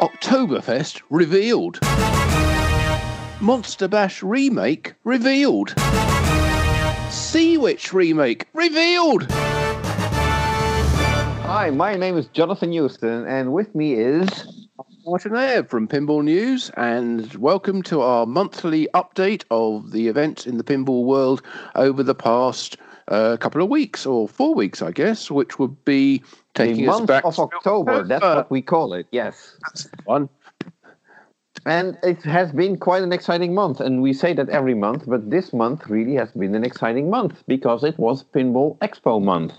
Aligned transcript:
Oktoberfest 0.00 1.02
revealed. 1.10 1.80
Monster 3.40 3.88
Bash 3.88 4.22
remake 4.22 4.94
revealed. 5.02 5.74
Sea 7.10 7.58
Witch 7.58 7.92
remake 7.92 8.46
revealed. 8.54 9.26
Hi, 11.42 11.70
my 11.70 11.96
name 11.96 12.16
is 12.16 12.28
Jonathan 12.28 12.72
Joosten, 12.72 13.26
and 13.26 13.52
with 13.52 13.74
me 13.74 13.94
is 13.94 14.28
Martin 15.04 15.32
Ayub 15.32 15.68
from 15.68 15.88
Pinball 15.88 16.22
News, 16.22 16.70
and 16.76 17.34
welcome 17.34 17.82
to 17.82 18.00
our 18.00 18.24
monthly 18.24 18.86
update 18.94 19.42
of 19.50 19.90
the 19.90 20.06
events 20.06 20.46
in 20.46 20.58
the 20.58 20.64
pinball 20.64 21.06
world 21.06 21.42
over 21.74 22.04
the 22.04 22.14
past 22.14 22.76
uh, 23.08 23.36
couple 23.38 23.62
of 23.62 23.68
weeks, 23.68 24.06
or 24.06 24.28
four 24.28 24.54
weeks, 24.54 24.82
I 24.82 24.92
guess, 24.92 25.30
which 25.30 25.58
would 25.58 25.84
be 25.84 26.22
taking 26.54 26.84
the 26.86 26.92
us 26.92 27.00
back 27.02 27.24
of 27.24 27.38
October. 27.38 28.04
That's 28.04 28.22
what 28.22 28.50
we 28.50 28.62
call 28.62 28.92
it. 28.92 29.06
Yes, 29.10 29.56
That's 29.62 29.88
one. 30.04 30.28
and 31.66 31.98
it 32.02 32.22
has 32.22 32.52
been 32.52 32.76
quite 32.76 33.02
an 33.02 33.12
exciting 33.12 33.54
month, 33.54 33.80
and 33.80 34.02
we 34.02 34.12
say 34.12 34.32
that 34.34 34.48
every 34.50 34.74
month, 34.74 35.04
but 35.06 35.30
this 35.30 35.52
month 35.52 35.86
really 35.88 36.14
has 36.14 36.30
been 36.32 36.54
an 36.54 36.64
exciting 36.64 37.10
month 37.10 37.42
because 37.46 37.82
it 37.82 37.98
was 37.98 38.24
Pinball 38.24 38.78
Expo 38.78 39.22
month. 39.22 39.54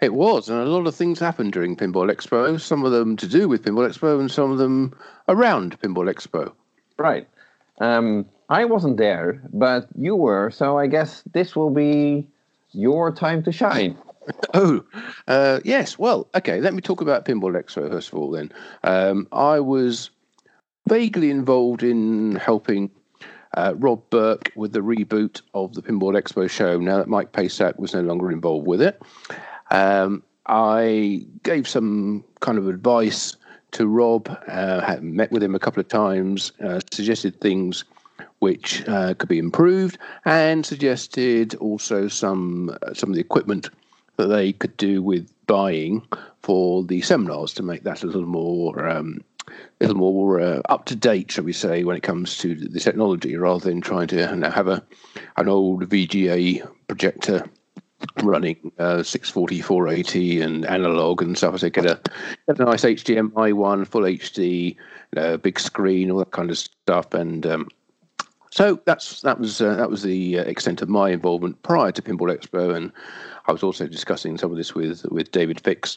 It 0.00 0.14
was, 0.14 0.48
and 0.48 0.58
a 0.58 0.64
lot 0.64 0.88
of 0.88 0.96
things 0.96 1.20
happened 1.20 1.52
during 1.52 1.76
Pinball 1.76 2.10
Expo. 2.10 2.60
Some 2.60 2.84
of 2.84 2.90
them 2.90 3.16
to 3.16 3.28
do 3.28 3.48
with 3.48 3.62
Pinball 3.64 3.88
Expo, 3.88 4.18
and 4.18 4.30
some 4.30 4.50
of 4.50 4.58
them 4.58 4.92
around 5.28 5.80
Pinball 5.80 6.12
Expo. 6.12 6.52
Right. 6.98 7.28
Um, 7.80 8.26
I 8.48 8.64
wasn't 8.64 8.96
there, 8.96 9.40
but 9.52 9.86
you 9.96 10.16
were, 10.16 10.50
so 10.50 10.76
I 10.76 10.88
guess 10.88 11.22
this 11.32 11.54
will 11.54 11.70
be 11.70 12.26
your 12.72 13.12
time 13.12 13.42
to 13.44 13.52
shine. 13.52 13.96
Oh, 14.54 14.84
uh, 15.26 15.58
yes. 15.64 15.98
Well, 15.98 16.28
okay. 16.36 16.60
Let 16.60 16.74
me 16.74 16.80
talk 16.80 17.00
about 17.00 17.24
Pinball 17.24 17.60
Expo 17.60 17.90
first 17.90 18.12
of 18.12 18.14
all. 18.14 18.30
Then 18.30 18.52
um, 18.84 19.26
I 19.32 19.58
was 19.58 20.10
vaguely 20.88 21.28
involved 21.28 21.82
in 21.82 22.36
helping 22.36 22.88
uh, 23.56 23.74
Rob 23.76 24.08
Berk 24.10 24.52
with 24.54 24.72
the 24.72 24.80
reboot 24.80 25.42
of 25.54 25.74
the 25.74 25.82
Pinball 25.82 26.20
Expo 26.20 26.48
show. 26.48 26.78
Now 26.78 26.98
that 26.98 27.08
Mike 27.08 27.32
Pacak 27.32 27.80
was 27.80 27.94
no 27.94 28.02
longer 28.02 28.30
involved 28.30 28.66
with 28.66 28.80
it, 28.80 29.02
um, 29.72 30.22
I 30.46 31.26
gave 31.42 31.66
some 31.66 32.24
kind 32.40 32.58
of 32.58 32.68
advice 32.68 33.36
to 33.72 33.86
Rob. 33.86 34.28
Uh, 34.46 34.98
met 35.00 35.32
with 35.32 35.42
him 35.42 35.54
a 35.54 35.58
couple 35.58 35.80
of 35.80 35.88
times, 35.88 36.52
uh, 36.64 36.80
suggested 36.92 37.40
things 37.40 37.84
which 38.42 38.82
uh, 38.88 39.14
could 39.14 39.28
be 39.28 39.38
improved, 39.38 39.98
and 40.24 40.66
suggested 40.66 41.54
also 41.56 42.08
some 42.08 42.76
uh, 42.82 42.92
some 42.92 43.08
of 43.08 43.14
the 43.14 43.20
equipment 43.20 43.70
that 44.16 44.26
they 44.26 44.52
could 44.52 44.76
do 44.76 45.00
with 45.00 45.32
buying 45.46 46.04
for 46.42 46.82
the 46.82 47.00
seminars 47.02 47.54
to 47.54 47.62
make 47.62 47.84
that 47.84 48.02
a 48.02 48.06
little 48.06 48.26
more 48.26 48.88
um, 48.88 49.22
a 49.48 49.52
little 49.86 49.94
more 49.94 50.40
uh, 50.40 50.60
up 50.68 50.86
to 50.86 50.96
date, 50.96 51.30
shall 51.30 51.44
we 51.44 51.52
say, 51.52 51.84
when 51.84 51.96
it 51.96 52.02
comes 52.02 52.36
to 52.38 52.56
the 52.56 52.80
technology, 52.80 53.36
rather 53.36 53.70
than 53.70 53.80
trying 53.80 54.08
to 54.08 54.26
have 54.26 54.66
a 54.66 54.82
an 55.36 55.48
old 55.48 55.88
VGA 55.88 56.68
projector 56.88 57.48
running 58.24 58.72
uh, 58.80 59.04
640, 59.04 59.60
480, 59.60 60.40
and 60.40 60.66
analog 60.66 61.22
and 61.22 61.38
stuff. 61.38 61.60
So 61.60 61.70
get 61.70 61.86
a 61.86 62.00
get 62.48 62.58
a 62.58 62.64
nice 62.64 62.82
HDMI 62.82 63.52
one, 63.52 63.84
full 63.84 64.02
HD, 64.02 64.74
you 64.74 64.76
know, 65.14 65.36
big 65.36 65.60
screen, 65.60 66.10
all 66.10 66.18
that 66.18 66.32
kind 66.32 66.50
of 66.50 66.58
stuff, 66.58 67.14
and 67.14 67.46
um, 67.46 67.68
so 68.52 68.78
that's 68.84 69.22
that 69.22 69.40
was 69.40 69.62
uh, 69.62 69.74
that 69.76 69.88
was 69.88 70.02
the 70.02 70.38
uh, 70.38 70.42
extent 70.42 70.82
of 70.82 70.90
my 70.90 71.08
involvement 71.08 71.62
prior 71.62 71.90
to 71.90 72.02
Pinball 72.02 72.36
Expo, 72.36 72.76
and 72.76 72.92
I 73.46 73.52
was 73.52 73.62
also 73.62 73.86
discussing 73.86 74.36
some 74.36 74.50
of 74.50 74.58
this 74.58 74.74
with 74.74 75.06
with 75.06 75.32
David 75.32 75.58
Fix, 75.58 75.96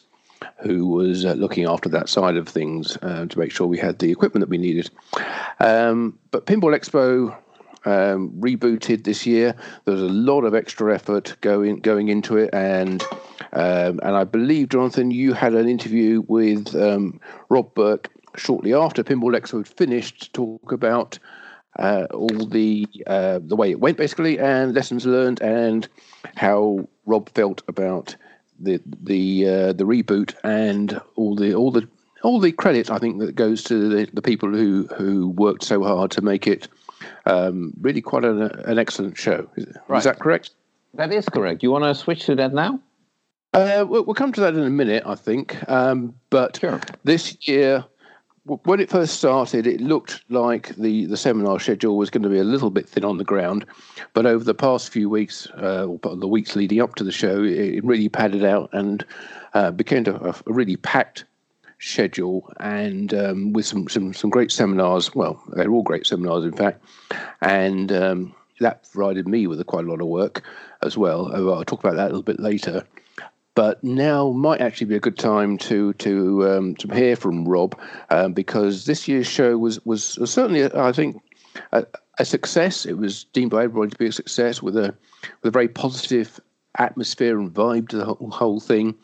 who 0.62 0.86
was 0.86 1.26
uh, 1.26 1.34
looking 1.34 1.66
after 1.66 1.90
that 1.90 2.08
side 2.08 2.38
of 2.38 2.48
things 2.48 2.96
uh, 3.02 3.26
to 3.26 3.38
make 3.38 3.52
sure 3.52 3.66
we 3.66 3.76
had 3.76 3.98
the 3.98 4.10
equipment 4.10 4.40
that 4.40 4.48
we 4.48 4.56
needed. 4.56 4.88
Um, 5.60 6.18
but 6.30 6.46
Pinball 6.46 6.74
Expo 6.74 7.36
um, 7.84 8.30
rebooted 8.40 9.04
this 9.04 9.26
year. 9.26 9.54
There 9.84 9.92
was 9.92 10.02
a 10.02 10.06
lot 10.06 10.44
of 10.44 10.54
extra 10.54 10.94
effort 10.94 11.36
going 11.42 11.80
going 11.80 12.08
into 12.08 12.38
it, 12.38 12.48
and 12.54 13.02
um, 13.52 14.00
and 14.02 14.16
I 14.16 14.24
believe 14.24 14.70
Jonathan, 14.70 15.10
you 15.10 15.34
had 15.34 15.52
an 15.52 15.68
interview 15.68 16.22
with 16.26 16.74
um, 16.74 17.20
Rob 17.50 17.74
Berk 17.74 18.10
shortly 18.34 18.72
after 18.72 19.04
Pinball 19.04 19.38
Expo 19.38 19.58
had 19.58 19.68
finished 19.68 20.22
to 20.22 20.32
talk 20.32 20.72
about 20.72 21.18
uh, 21.78 22.06
all 22.12 22.28
the 22.46 22.86
uh, 23.06 23.38
the 23.42 23.56
way 23.56 23.70
it 23.70 23.80
went 23.80 23.96
basically, 23.96 24.38
and 24.38 24.74
lessons 24.74 25.06
learned, 25.06 25.40
and 25.42 25.88
how 26.36 26.88
Rob 27.06 27.28
felt 27.30 27.62
about 27.68 28.16
the 28.58 28.80
the 29.02 29.46
uh, 29.48 29.72
the 29.72 29.84
reboot 29.84 30.34
and 30.44 31.00
all 31.16 31.34
the 31.36 31.54
all 31.54 31.70
the 31.70 31.86
all 32.22 32.40
the 32.40 32.52
credit 32.52 32.90
I 32.90 32.98
think 32.98 33.20
that 33.20 33.34
goes 33.34 33.62
to 33.64 33.88
the, 33.88 34.10
the 34.12 34.22
people 34.22 34.50
who 34.50 34.86
who 34.96 35.28
worked 35.30 35.62
so 35.64 35.82
hard 35.82 36.10
to 36.12 36.22
make 36.22 36.46
it 36.46 36.68
um, 37.26 37.72
really 37.80 38.00
quite 38.00 38.24
an, 38.24 38.42
an 38.42 38.78
excellent 38.78 39.16
show. 39.18 39.48
Is, 39.56 39.66
Right. 39.88 39.98
is 39.98 40.04
that 40.04 40.18
correct? 40.18 40.50
That 40.94 41.12
is 41.12 41.28
correct. 41.28 41.62
You 41.62 41.70
want 41.70 41.84
to 41.84 41.94
switch 41.94 42.24
to 42.26 42.34
that 42.36 42.54
now? 42.54 42.80
Uh, 43.52 43.84
we'll, 43.88 44.04
we'll 44.04 44.14
come 44.14 44.32
to 44.32 44.40
that 44.40 44.54
in 44.54 44.62
a 44.62 44.70
minute, 44.70 45.02
I 45.06 45.14
think. 45.14 45.56
Um, 45.68 46.14
but 46.30 46.56
Sure. 46.58 46.80
this 47.04 47.36
year, 47.46 47.84
when 48.46 48.78
it 48.78 48.90
first 48.90 49.14
started, 49.14 49.66
it 49.66 49.80
looked 49.80 50.22
like 50.28 50.74
the, 50.76 51.06
the 51.06 51.16
seminar 51.16 51.58
schedule 51.58 51.96
was 51.96 52.10
going 52.10 52.22
to 52.22 52.28
be 52.28 52.38
a 52.38 52.44
little 52.44 52.70
bit 52.70 52.88
thin 52.88 53.04
on 53.04 53.18
the 53.18 53.24
ground. 53.24 53.66
But 54.14 54.24
over 54.24 54.44
the 54.44 54.54
past 54.54 54.90
few 54.90 55.10
weeks, 55.10 55.48
uh, 55.60 55.86
or 55.86 56.16
the 56.16 56.28
weeks 56.28 56.54
leading 56.54 56.80
up 56.80 56.94
to 56.96 57.04
the 57.04 57.10
show, 57.10 57.42
it, 57.42 57.84
really 57.84 58.08
padded 58.08 58.44
out 58.44 58.70
and 58.72 59.04
uh, 59.54 59.72
became 59.72 60.06
a, 60.06 60.34
a 60.46 60.52
really 60.52 60.76
packed 60.76 61.24
schedule 61.78 62.50
and 62.60 63.12
um, 63.14 63.52
with 63.52 63.66
some, 63.66 63.88
some 63.88 64.14
some 64.14 64.30
great 64.30 64.52
seminars. 64.52 65.14
Well, 65.14 65.42
they're 65.52 65.70
all 65.70 65.82
great 65.82 66.06
seminars, 66.06 66.44
in 66.44 66.52
fact, 66.52 66.84
and 67.40 67.90
um, 67.92 68.34
that 68.60 68.90
provided 68.92 69.26
me 69.26 69.46
with 69.46 69.64
quite 69.66 69.84
a 69.84 69.88
lot 69.88 70.00
of 70.00 70.06
work 70.06 70.42
as 70.82 70.96
well. 70.96 71.30
Oh, 71.34 71.52
I'll 71.52 71.64
talk 71.64 71.80
about 71.80 71.96
that 71.96 72.06
a 72.06 72.12
little 72.14 72.22
bit 72.22 72.40
later. 72.40 72.84
But 73.56 73.82
now 73.82 74.30
might 74.30 74.60
actually 74.60 74.86
be 74.86 74.96
a 74.96 75.00
good 75.00 75.18
time 75.18 75.58
to 75.58 75.92
to 75.94 76.48
um, 76.48 76.74
to 76.76 76.94
hear 76.94 77.16
from 77.16 77.48
Rob 77.48 77.76
um, 78.10 78.32
because 78.32 78.84
this 78.84 79.08
year's 79.08 79.26
show 79.26 79.58
was 79.58 79.84
was 79.84 80.04
certainly 80.30 80.72
I 80.72 80.92
think 80.92 81.20
a, 81.72 81.86
a 82.18 82.24
success. 82.24 82.86
It 82.86 82.98
was 82.98 83.24
deemed 83.24 83.50
by 83.50 83.64
everybody 83.64 83.90
to 83.90 83.98
be 83.98 84.06
a 84.06 84.12
success 84.12 84.62
with 84.62 84.76
a 84.76 84.94
with 85.42 85.48
a 85.48 85.50
very 85.50 85.68
positive 85.68 86.38
atmosphere 86.78 87.38
and 87.38 87.52
vibe 87.52 87.88
to 87.88 87.96
the 87.96 88.04
whole, 88.04 88.30
whole 88.30 88.60
thing. 88.60 88.94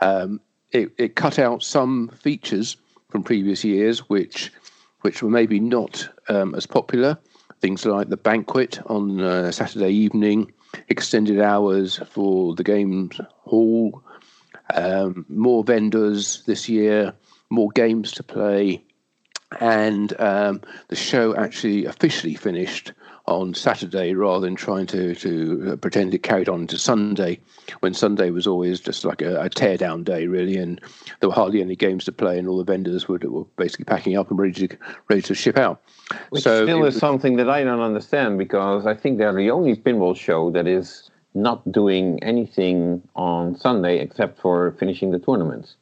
Um, 0.00 0.40
it, 0.72 0.92
it 0.98 1.16
cut 1.16 1.38
out 1.38 1.62
some 1.62 2.08
features 2.08 2.76
from 3.08 3.22
previous 3.22 3.64
years, 3.64 4.08
which 4.08 4.52
which 5.00 5.22
were 5.22 5.30
maybe 5.30 5.60
not 5.60 6.08
um, 6.28 6.54
as 6.54 6.66
popular. 6.66 7.18
Things 7.60 7.84
like 7.86 8.08
the 8.08 8.16
banquet 8.16 8.78
on 8.86 9.20
uh, 9.20 9.50
Saturday 9.50 9.90
evening, 9.90 10.52
extended 10.88 11.40
hours 11.40 11.98
for 12.10 12.54
the 12.54 12.64
games 12.64 13.20
hall, 13.40 14.02
um, 14.74 15.24
more 15.28 15.64
vendors 15.64 16.42
this 16.46 16.68
year, 16.68 17.14
more 17.50 17.70
games 17.74 18.12
to 18.12 18.22
play, 18.22 18.84
and 19.60 20.18
um, 20.20 20.60
the 20.88 20.96
show 20.96 21.36
actually 21.36 21.84
officially 21.84 22.34
finished 22.34 22.92
on 23.26 23.54
Saturday 23.54 24.14
rather 24.14 24.46
than 24.46 24.54
trying 24.54 24.86
to 24.86 25.14
to 25.14 25.72
uh, 25.72 25.76
pretend 25.76 26.14
it 26.14 26.22
carried 26.22 26.48
on 26.48 26.66
to 26.68 26.78
Sunday, 26.78 27.40
when 27.80 27.92
Sunday 27.92 28.30
was 28.30 28.46
always 28.46 28.80
just 28.80 29.04
like 29.04 29.20
a, 29.20 29.40
a 29.42 29.48
tear 29.48 29.76
down 29.76 30.04
day 30.04 30.26
really, 30.26 30.56
and 30.56 30.80
there 31.20 31.28
were 31.28 31.34
hardly 31.34 31.60
any 31.60 31.76
games 31.76 32.04
to 32.04 32.12
play, 32.12 32.38
and 32.38 32.48
all 32.48 32.58
the 32.58 32.64
vendors 32.64 33.08
were, 33.08 33.18
were 33.24 33.44
basically 33.56 33.84
packing 33.84 34.16
up 34.16 34.30
and 34.30 34.38
ready 34.38 34.68
to 34.68 34.76
ready 35.08 35.22
to 35.22 35.34
ship 35.34 35.58
out. 35.58 35.82
Which 36.30 36.44
so 36.44 36.64
still 36.64 36.84
is 36.84 36.94
was- 36.94 37.00
something 37.00 37.36
that 37.36 37.50
I 37.50 37.64
don't 37.64 37.80
understand 37.80 38.38
because 38.38 38.86
I 38.86 38.94
think 38.94 39.18
they're 39.18 39.34
the 39.34 39.50
only 39.50 39.76
pinball 39.76 40.16
show 40.16 40.50
that 40.52 40.66
is 40.66 41.10
not 41.34 41.70
doing 41.70 42.22
anything 42.22 43.02
on 43.14 43.56
Sunday 43.56 43.98
except 43.98 44.40
for 44.40 44.72
finishing 44.78 45.10
the 45.10 45.18
tournaments. 45.18 45.76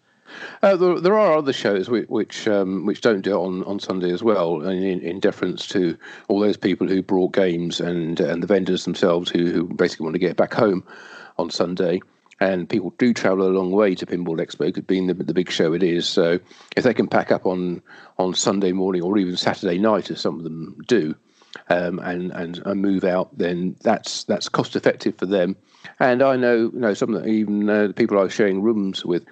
Uh, 0.62 0.77
there, 0.77 1.01
there 1.01 1.19
are 1.19 1.37
other 1.37 1.53
shows 1.53 1.88
which 1.88 2.09
which, 2.09 2.49
um, 2.49 2.87
which 2.87 3.00
don't 3.00 3.23
do 3.23 3.32
it 3.32 3.44
on, 3.44 3.65
on 3.65 3.79
Sunday 3.79 4.12
as 4.12 4.23
well, 4.23 4.62
in, 4.62 5.00
in 5.00 5.21
deference 5.21 5.67
to 5.69 5.97
all 6.29 6.41
those 6.41 6.56
people 6.56 6.87
who 6.87 7.03
brought 7.03 7.32
games 7.32 7.81
and 7.81 8.21
and 8.21 8.43
the 8.43 8.47
vendors 8.47 8.85
themselves 8.85 9.31
who, 9.31 9.50
who 9.50 9.65
basically 9.65 10.05
want 10.05 10.15
to 10.15 10.21
get 10.21 10.37
back 10.37 10.55
home 10.55 10.85
on 11.38 11.50
Sunday. 11.50 12.00
And 12.41 12.69
people 12.69 12.93
do 12.99 13.15
travel 13.15 13.47
a 13.47 13.49
long 13.49 13.71
way 13.71 13.94
to 13.94 14.06
Pinball 14.06 14.41
Expo, 14.41 14.85
being 14.87 15.06
the, 15.06 15.15
the 15.15 15.32
big 15.32 15.50
show 15.50 15.73
it 15.73 15.85
is. 15.85 16.09
So 16.09 16.41
if 16.76 16.82
they 16.82 16.93
can 16.93 17.06
pack 17.06 17.31
up 17.31 17.47
on 17.47 17.81
on 18.19 18.35
Sunday 18.35 18.73
morning 18.73 19.03
or 19.03 19.17
even 19.19 19.37
Saturday 19.37 19.79
night, 19.79 20.11
as 20.11 20.21
some 20.21 20.38
of 20.38 20.44
them 20.44 20.76
do, 20.88 21.15
um, 21.69 22.00
and, 22.00 22.32
and 22.32 22.59
and 22.65 22.82
move 22.82 23.05
out, 23.05 23.37
then 23.38 23.76
that's 23.82 24.25
that's 24.25 24.49
cost 24.49 24.75
effective 24.76 25.17
for 25.17 25.26
them. 25.26 25.56
And 26.00 26.23
I 26.23 26.37
know 26.37 26.71
you 26.73 26.81
know 26.81 26.94
some 26.94 27.26
even 27.26 27.69
uh, 27.69 27.87
the 27.88 27.94
people 27.94 28.19
I 28.19 28.23
was 28.23 28.32
sharing 28.32 28.62
rooms 28.62 29.05
with, 29.05 29.25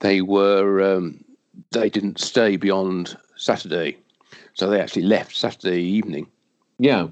they 0.00 0.20
were 0.20 0.82
um, 0.82 1.22
they 1.70 1.88
didn't 1.88 2.18
stay 2.20 2.56
beyond 2.56 3.16
Saturday, 3.36 3.96
so 4.54 4.68
they 4.68 4.80
actually 4.80 5.02
left 5.02 5.36
Saturday 5.36 5.80
evening. 5.82 6.26
Yeah. 6.78 7.08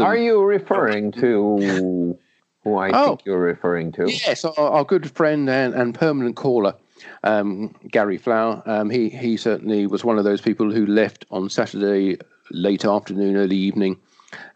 Are 0.00 0.16
you 0.16 0.42
referring 0.42 1.12
to 1.12 2.18
who 2.64 2.76
I 2.76 2.90
Oh. 2.92 3.06
think 3.08 3.24
you're 3.24 3.38
referring 3.38 3.92
to? 3.92 4.10
Yes, 4.10 4.44
our, 4.44 4.52
our 4.58 4.84
good 4.84 5.08
friend 5.12 5.48
and, 5.48 5.74
and 5.74 5.94
permanent 5.94 6.34
caller, 6.34 6.74
um, 7.22 7.74
Gary 7.88 8.18
Flower. 8.18 8.62
Um, 8.66 8.90
he 8.90 9.08
he 9.10 9.36
certainly 9.36 9.86
was 9.86 10.04
one 10.04 10.18
of 10.18 10.24
those 10.24 10.40
people 10.40 10.72
who 10.72 10.86
left 10.86 11.24
on 11.30 11.48
Saturday 11.48 12.18
late 12.50 12.84
afternoon, 12.84 13.36
early 13.36 13.56
evening, 13.56 13.96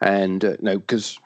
and 0.01 0.45
uh, 0.45 0.57
no, 0.61 0.79
because 0.79 1.19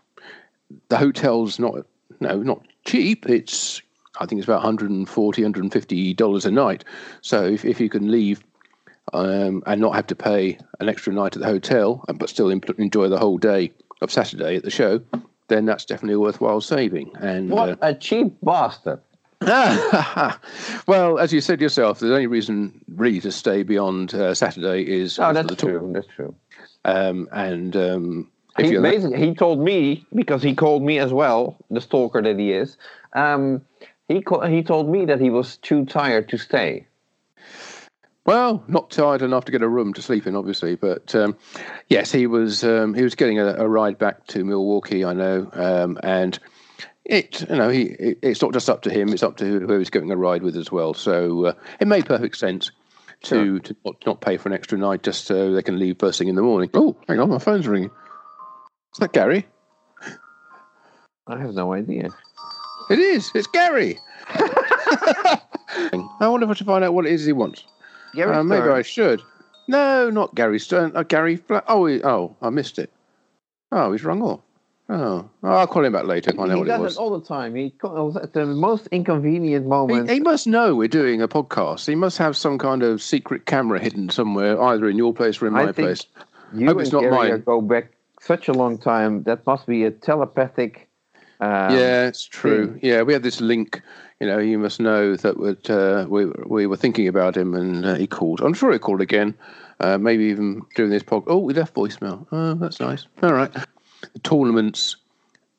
the 0.89 0.99
hotel's 0.99 1.59
not 1.59 1.87
no 2.21 2.43
not 2.43 2.61
cheap. 2.85 3.27
It's 3.27 3.81
I 4.19 4.27
think 4.27 4.39
it's 4.39 4.49
about 4.49 4.63
140 4.63 5.43
150 5.43 6.15
dollars 6.15 6.45
a 6.45 6.51
night. 6.51 6.85
So 7.21 7.45
if 7.45 7.65
if 7.65 7.81
you 7.81 7.89
can 7.89 8.11
leave 8.11 8.43
um, 9.13 9.63
and 9.67 9.81
not 9.81 9.95
have 9.95 10.07
to 10.09 10.15
pay 10.15 10.59
an 10.81 10.89
extra 10.89 11.13
night 11.13 11.37
at 11.37 11.43
the 11.43 11.49
hotel, 11.49 12.05
but 12.15 12.29
still 12.29 12.51
enjoy 12.51 13.09
the 13.09 13.19
whole 13.19 13.39
day 13.39 13.73
of 14.01 14.11
Saturday 14.11 14.57
at 14.57 14.65
the 14.65 14.71
show, 14.71 15.01
then 15.49 15.65
that's 15.65 15.85
definitely 15.85 16.15
a 16.15 16.21
worthwhile 16.21 16.61
saving. 16.61 17.11
And 17.21 17.51
what 17.51 17.71
uh, 17.71 17.77
a 17.81 17.95
cheap 17.95 18.37
bastard! 18.43 19.01
well, 19.41 21.19
as 21.19 21.33
you 21.33 21.41
said 21.41 21.61
yourself, 21.61 22.01
the 22.01 22.13
only 22.13 22.27
reason 22.27 22.85
really 22.89 23.21
to 23.21 23.31
stay 23.31 23.63
beyond 23.63 24.13
uh, 24.15 24.35
Saturday 24.35 24.83
is 24.83 25.19
oh, 25.19 25.33
that's 25.33 25.55
true. 25.57 25.91
That's 25.95 26.09
true. 26.09 26.35
Um, 26.85 27.29
and 27.33 27.77
um, 27.77 28.31
he 28.59 28.77
basically 28.79 29.19
he 29.19 29.35
told 29.35 29.61
me 29.61 30.05
because 30.15 30.43
he 30.43 30.55
called 30.55 30.83
me 30.83 30.99
as 30.99 31.13
well, 31.13 31.57
the 31.71 31.81
stalker 31.81 32.21
that 32.21 32.39
he 32.39 32.53
is. 32.53 32.77
Um, 33.15 33.63
he 34.09 34.25
he 34.49 34.63
told 34.63 34.89
me 34.89 35.05
that 35.05 35.21
he 35.21 35.31
was 35.31 35.59
too 35.59 35.85
tired 35.85 36.29
to 36.31 36.39
stay. 36.39 36.87
Well, 38.29 38.63
not 38.69 38.91
tired 38.91 39.23
enough 39.23 39.47
to 39.47 39.53
get 39.53 39.63
a 39.63 39.69
room 39.69 39.95
to 39.95 40.03
sleep 40.03 40.27
in, 40.27 40.37
obviously, 40.37 40.75
but 40.75 41.15
um, 41.15 41.37
yes, 41.89 42.13
he 42.13 42.27
was. 42.27 42.63
Um, 42.63 42.93
he 42.93 43.03
was 43.03 43.15
getting 43.15 43.39
a, 43.39 43.55
a, 43.55 43.67
ride 43.67 43.97
back 43.97 44.27
to 44.29 44.45
Milwaukee, 44.45 45.03
I 45.03 45.15
know, 45.15 45.49
um, 45.55 45.99
and 46.03 46.39
it. 47.07 47.49
You 47.49 47.57
know, 47.57 47.71
he. 47.71 47.85
It, 47.85 48.19
it's 48.21 48.43
not 48.43 48.53
just 48.53 48.69
up 48.69 48.83
to 48.83 48.91
him; 48.91 49.15
it's 49.15 49.23
up 49.23 49.39
to 49.39 49.47
whoever 49.47 49.79
he's 49.79 49.89
getting 49.89 50.11
a 50.11 50.17
ride 50.17 50.43
with 50.43 50.57
as 50.57 50.71
well. 50.71 50.93
So 50.93 51.47
uh, 51.47 51.53
it 51.81 51.89
made 51.89 52.05
perfect 52.05 52.37
sense 52.37 52.71
to 53.23 53.57
sure. 53.57 53.61
to 53.61 53.77
not, 53.87 53.97
not, 54.05 54.21
pay 54.21 54.37
for 54.37 54.51
an 54.51 54.55
extra 54.55 54.77
night 54.77 55.03
just 55.03 55.25
so 55.25 55.53
they 55.53 55.63
can 55.63 55.79
leave 55.79 55.99
first 55.99 56.19
thing 56.19 56.29
in 56.29 56.35
the 56.35 56.43
morning. 56.43 56.69
Oh, 56.75 56.97
hang 57.09 57.21
on, 57.21 57.31
my 57.31 57.39
phone's 57.39 57.67
ringing. 57.67 57.91
Is 58.93 58.99
that 59.01 59.15
Gary? 59.15 59.47
I 61.27 61.39
have 61.39 61.55
no 61.55 61.73
idea. 61.73 62.11
It 62.91 62.99
is. 62.99 63.31
It's 63.35 63.47
Gary. 63.47 63.99
I 64.29 65.41
wonder 66.21 66.45
if 66.45 66.51
I 66.51 66.55
should 66.55 66.67
find 66.67 66.85
out 66.85 66.95
what 66.95 67.07
it 67.07 67.13
is 67.13 67.25
he 67.25 67.33
wants. 67.33 67.65
Gary 68.15 68.35
uh, 68.35 68.43
maybe 68.43 68.69
I 68.69 68.83
should. 68.83 69.23
No, 69.69 70.09
not 70.11 70.35
Gary 70.35 70.59
Stern. 70.59 70.93
Uh, 70.95 71.03
Gary 71.03 71.37
Fla- 71.37 71.65
Oh, 71.69 71.87
he, 71.87 72.03
oh, 72.03 72.35
I 72.41 72.51
missed 72.51 72.79
it. 72.79 72.91
Oh, 73.71 73.93
he's 73.93 74.05
rung 74.05 74.23
off. 74.23 74.41
Oh, 74.91 75.29
I'll 75.43 75.67
call 75.67 75.85
him 75.85 75.93
back 75.93 76.07
later. 76.07 76.33
I 76.39 76.47
know 76.47 76.59
what 76.59 76.67
does 76.67 76.81
it 76.81 76.83
was. 76.83 76.97
it 76.97 76.99
all 76.99 77.19
the 77.19 77.27
time. 77.27 77.55
He 77.55 77.69
calls 77.69 78.17
at 78.17 78.33
the 78.33 78.47
most 78.47 78.87
inconvenient 78.87 79.67
moment. 79.67 80.09
He, 80.09 80.15
he, 80.17 80.21
must 80.21 80.47
know 80.47 80.75
we're 80.75 80.89
doing 80.89 81.21
a 81.21 81.29
podcast. 81.29 81.87
He 81.87 81.95
must 81.95 82.17
have 82.17 82.39
some 82.39 82.57
kind 82.57 82.83
of 82.83 83.03
secret 83.03 83.45
camera 83.45 83.79
hidden 83.79 84.09
somewhere, 84.09 84.61
either 84.63 84.89
in 84.89 84.97
your 84.97 85.13
place 85.13 85.43
or 85.43 85.47
in 85.47 85.53
my 85.53 85.73
place. 85.73 86.07
You 86.55 86.67
Hope 86.69 86.81
it's 86.81 86.93
not 86.93 87.03
Gary 87.03 87.13
mine. 87.13 87.43
go 87.45 87.61
back 87.61 87.93
such 88.23 88.49
a 88.49 88.53
long 88.55 88.79
time. 88.79 89.25
That 89.25 89.47
must 89.47 89.67
be 89.67 89.85
a 89.85 89.91
telepathic. 89.91 90.88
Um, 91.41 91.77
yeah, 91.77 92.07
it's 92.07 92.25
true. 92.25 92.73
Thing. 92.73 92.81
Yeah, 92.83 93.03
we 93.03 93.13
had 93.13 93.23
this 93.23 93.41
link 93.41 93.83
you 94.21 94.27
know, 94.27 94.39
you 94.39 94.59
must 94.59 94.81
know 94.81 95.17
that 95.17 95.39
would, 95.39 95.71
uh, 95.71 96.07
we 96.09 96.27
we 96.47 96.67
were 96.67 96.77
thinking 96.77 97.07
about 97.07 97.37
him, 97.37 97.55
and 97.55 97.87
uh, 97.87 97.95
he 97.95 98.07
called. 98.07 98.41
I'm 98.41 98.55
sure 98.55 98.73
he 98.73 98.79
called 98.79 99.01
again. 99.01 99.35
Uh, 99.81 99.97
maybe 99.97 100.25
even 100.25 100.63
during 100.75 100.91
this 100.91 101.05
podcast. 101.05 101.25
Oh, 101.29 101.39
we 101.39 101.55
left 101.55 101.75
voicemail. 101.75 102.27
Oh, 102.33 102.55
that's 102.55 102.81
nice. 102.81 103.07
All 103.23 103.33
right. 103.33 103.53
The 103.53 104.19
tournaments 104.25 104.97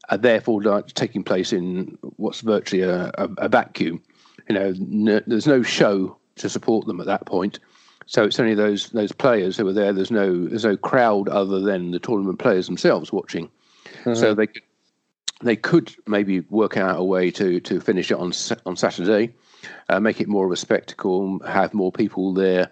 are 0.09 0.17
therefore 0.17 0.61
like, 0.61 0.87
taking 0.87 1.23
place 1.23 1.53
in 1.53 1.97
what's 2.17 2.41
virtually 2.41 2.81
a, 2.81 3.11
a, 3.17 3.29
a 3.37 3.47
vacuum. 3.47 4.01
You 4.49 4.55
know, 4.55 4.67
n- 4.67 5.23
there's 5.25 5.47
no 5.47 5.61
show 5.61 6.17
to 6.35 6.49
support 6.49 6.85
them 6.85 6.99
at 6.99 7.05
that 7.05 7.25
point. 7.25 7.59
So 8.07 8.23
it's 8.25 8.39
only 8.39 8.55
those 8.55 8.89
those 8.89 9.13
players 9.13 9.55
who 9.55 9.67
are 9.69 9.73
there. 9.73 9.93
There's 9.93 10.11
no 10.11 10.47
there's 10.47 10.65
no 10.65 10.75
crowd 10.75 11.29
other 11.29 11.61
than 11.61 11.91
the 11.91 11.99
tournament 11.99 12.39
players 12.39 12.65
themselves 12.65 13.13
watching. 13.13 13.49
Mm-hmm. 14.03 14.15
So 14.15 14.33
they 14.33 14.47
they 15.41 15.55
could 15.55 15.95
maybe 16.07 16.41
work 16.41 16.77
out 16.77 16.99
a 16.99 17.03
way 17.03 17.31
to 17.31 17.59
to 17.61 17.79
finish 17.79 18.11
it 18.11 18.17
on 18.17 18.31
on 18.65 18.75
Saturday, 18.75 19.33
uh, 19.87 19.99
make 19.99 20.21
it 20.21 20.27
more 20.27 20.45
of 20.45 20.51
a 20.51 20.57
spectacle, 20.57 21.39
have 21.39 21.73
more 21.73 21.91
people 21.91 22.33
there, 22.33 22.69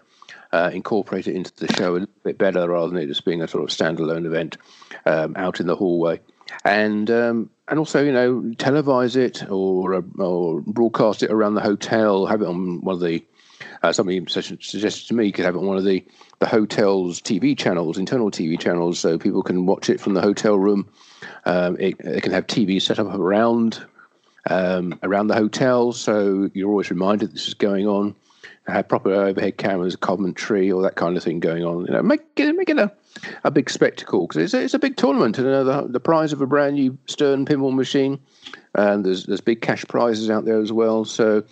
uh, 0.52 0.70
incorporate 0.74 1.28
it 1.28 1.36
into 1.36 1.54
the 1.56 1.72
show 1.74 1.92
a 1.92 2.00
little 2.00 2.10
bit 2.24 2.38
better 2.38 2.68
rather 2.70 2.90
than 2.90 3.02
it 3.02 3.08
just 3.08 3.26
being 3.26 3.42
a 3.42 3.48
sort 3.48 3.64
of 3.64 3.76
standalone 3.76 4.26
event 4.26 4.58
um, 5.06 5.34
out 5.38 5.60
in 5.60 5.68
the 5.68 5.76
hallway, 5.76 6.20
and 6.66 7.10
um, 7.10 7.50
and 7.68 7.80
also 7.80 8.04
you 8.04 8.12
know 8.12 8.42
televise 8.58 9.16
it 9.16 9.50
or 9.50 10.04
or 10.18 10.62
broadcast 10.62 11.24
it 11.24 11.32
around 11.32 11.56
the 11.56 11.62
hotel, 11.62 12.26
have 12.26 12.42
it 12.42 12.48
on 12.48 12.82
one 12.82 12.96
of 12.96 13.02
the 13.02 13.24
uh, 13.84 13.92
somebody 13.92 14.24
suggested 14.28 15.08
to 15.08 15.14
me 15.14 15.32
could 15.32 15.46
have 15.46 15.56
it 15.56 15.60
on 15.60 15.68
one 15.68 15.78
of 15.78 15.86
the 15.86 16.04
the 16.40 16.48
hotel's 16.48 17.22
TV 17.22 17.58
channels, 17.58 17.98
internal 17.98 18.30
TV 18.30 18.60
channels, 18.60 19.00
so 19.00 19.18
people 19.18 19.42
can 19.42 19.66
watch 19.66 19.90
it 19.90 20.00
from 20.00 20.14
the 20.14 20.22
hotel 20.22 20.58
room 20.58 20.88
um, 21.46 21.78
it, 21.80 21.96
it, 22.00 22.24
can 22.24 22.32
have 22.32 22.48
TV 22.48 22.82
set 22.82 23.00
up 23.00 23.08
around 23.08 23.84
um, 24.50 24.98
around 25.04 25.28
the 25.28 25.36
hotel, 25.36 25.92
so 25.92 26.50
you're 26.54 26.70
always 26.70 26.90
reminded 26.90 27.34
this 27.34 27.48
is 27.48 27.54
going 27.54 27.88
on. 27.88 28.16
Have 28.68 28.90
proper 28.90 29.14
overhead 29.14 29.58
cameras, 29.58 29.96
commentary, 29.96 30.72
all 30.74 30.82
that 30.82 30.96
kind 30.96 31.16
of 31.16 31.24
thing 31.24 31.40
going 31.40 31.64
on. 31.64 31.86
You 31.86 31.94
know, 31.94 32.02
make 32.02 32.22
it 32.36 32.54
make 32.54 32.70
it 32.70 32.78
a, 32.78 32.92
a 33.46 33.52
big 33.52 33.70
spectacle 33.70 34.28
because 34.28 34.44
it's 34.44 34.54
it's 34.54 34.74
a 34.74 34.80
big 34.80 34.98
tournament. 34.98 35.38
And 35.38 35.48
uh, 35.48 35.64
the, 35.64 35.88
the 35.88 36.00
prize 36.02 36.34
of 36.34 36.42
a 36.42 36.46
brand 36.46 36.76
new 36.76 36.98
Stern 37.06 37.46
pinball 37.46 37.74
machine, 37.74 38.20
and 38.76 39.06
there's 39.06 39.26
there's 39.26 39.40
big 39.40 39.62
cash 39.62 39.86
prizes 39.86 40.30
out 40.30 40.44
there 40.44 40.60
as 40.60 40.74
well. 40.74 41.06
So 41.06 41.46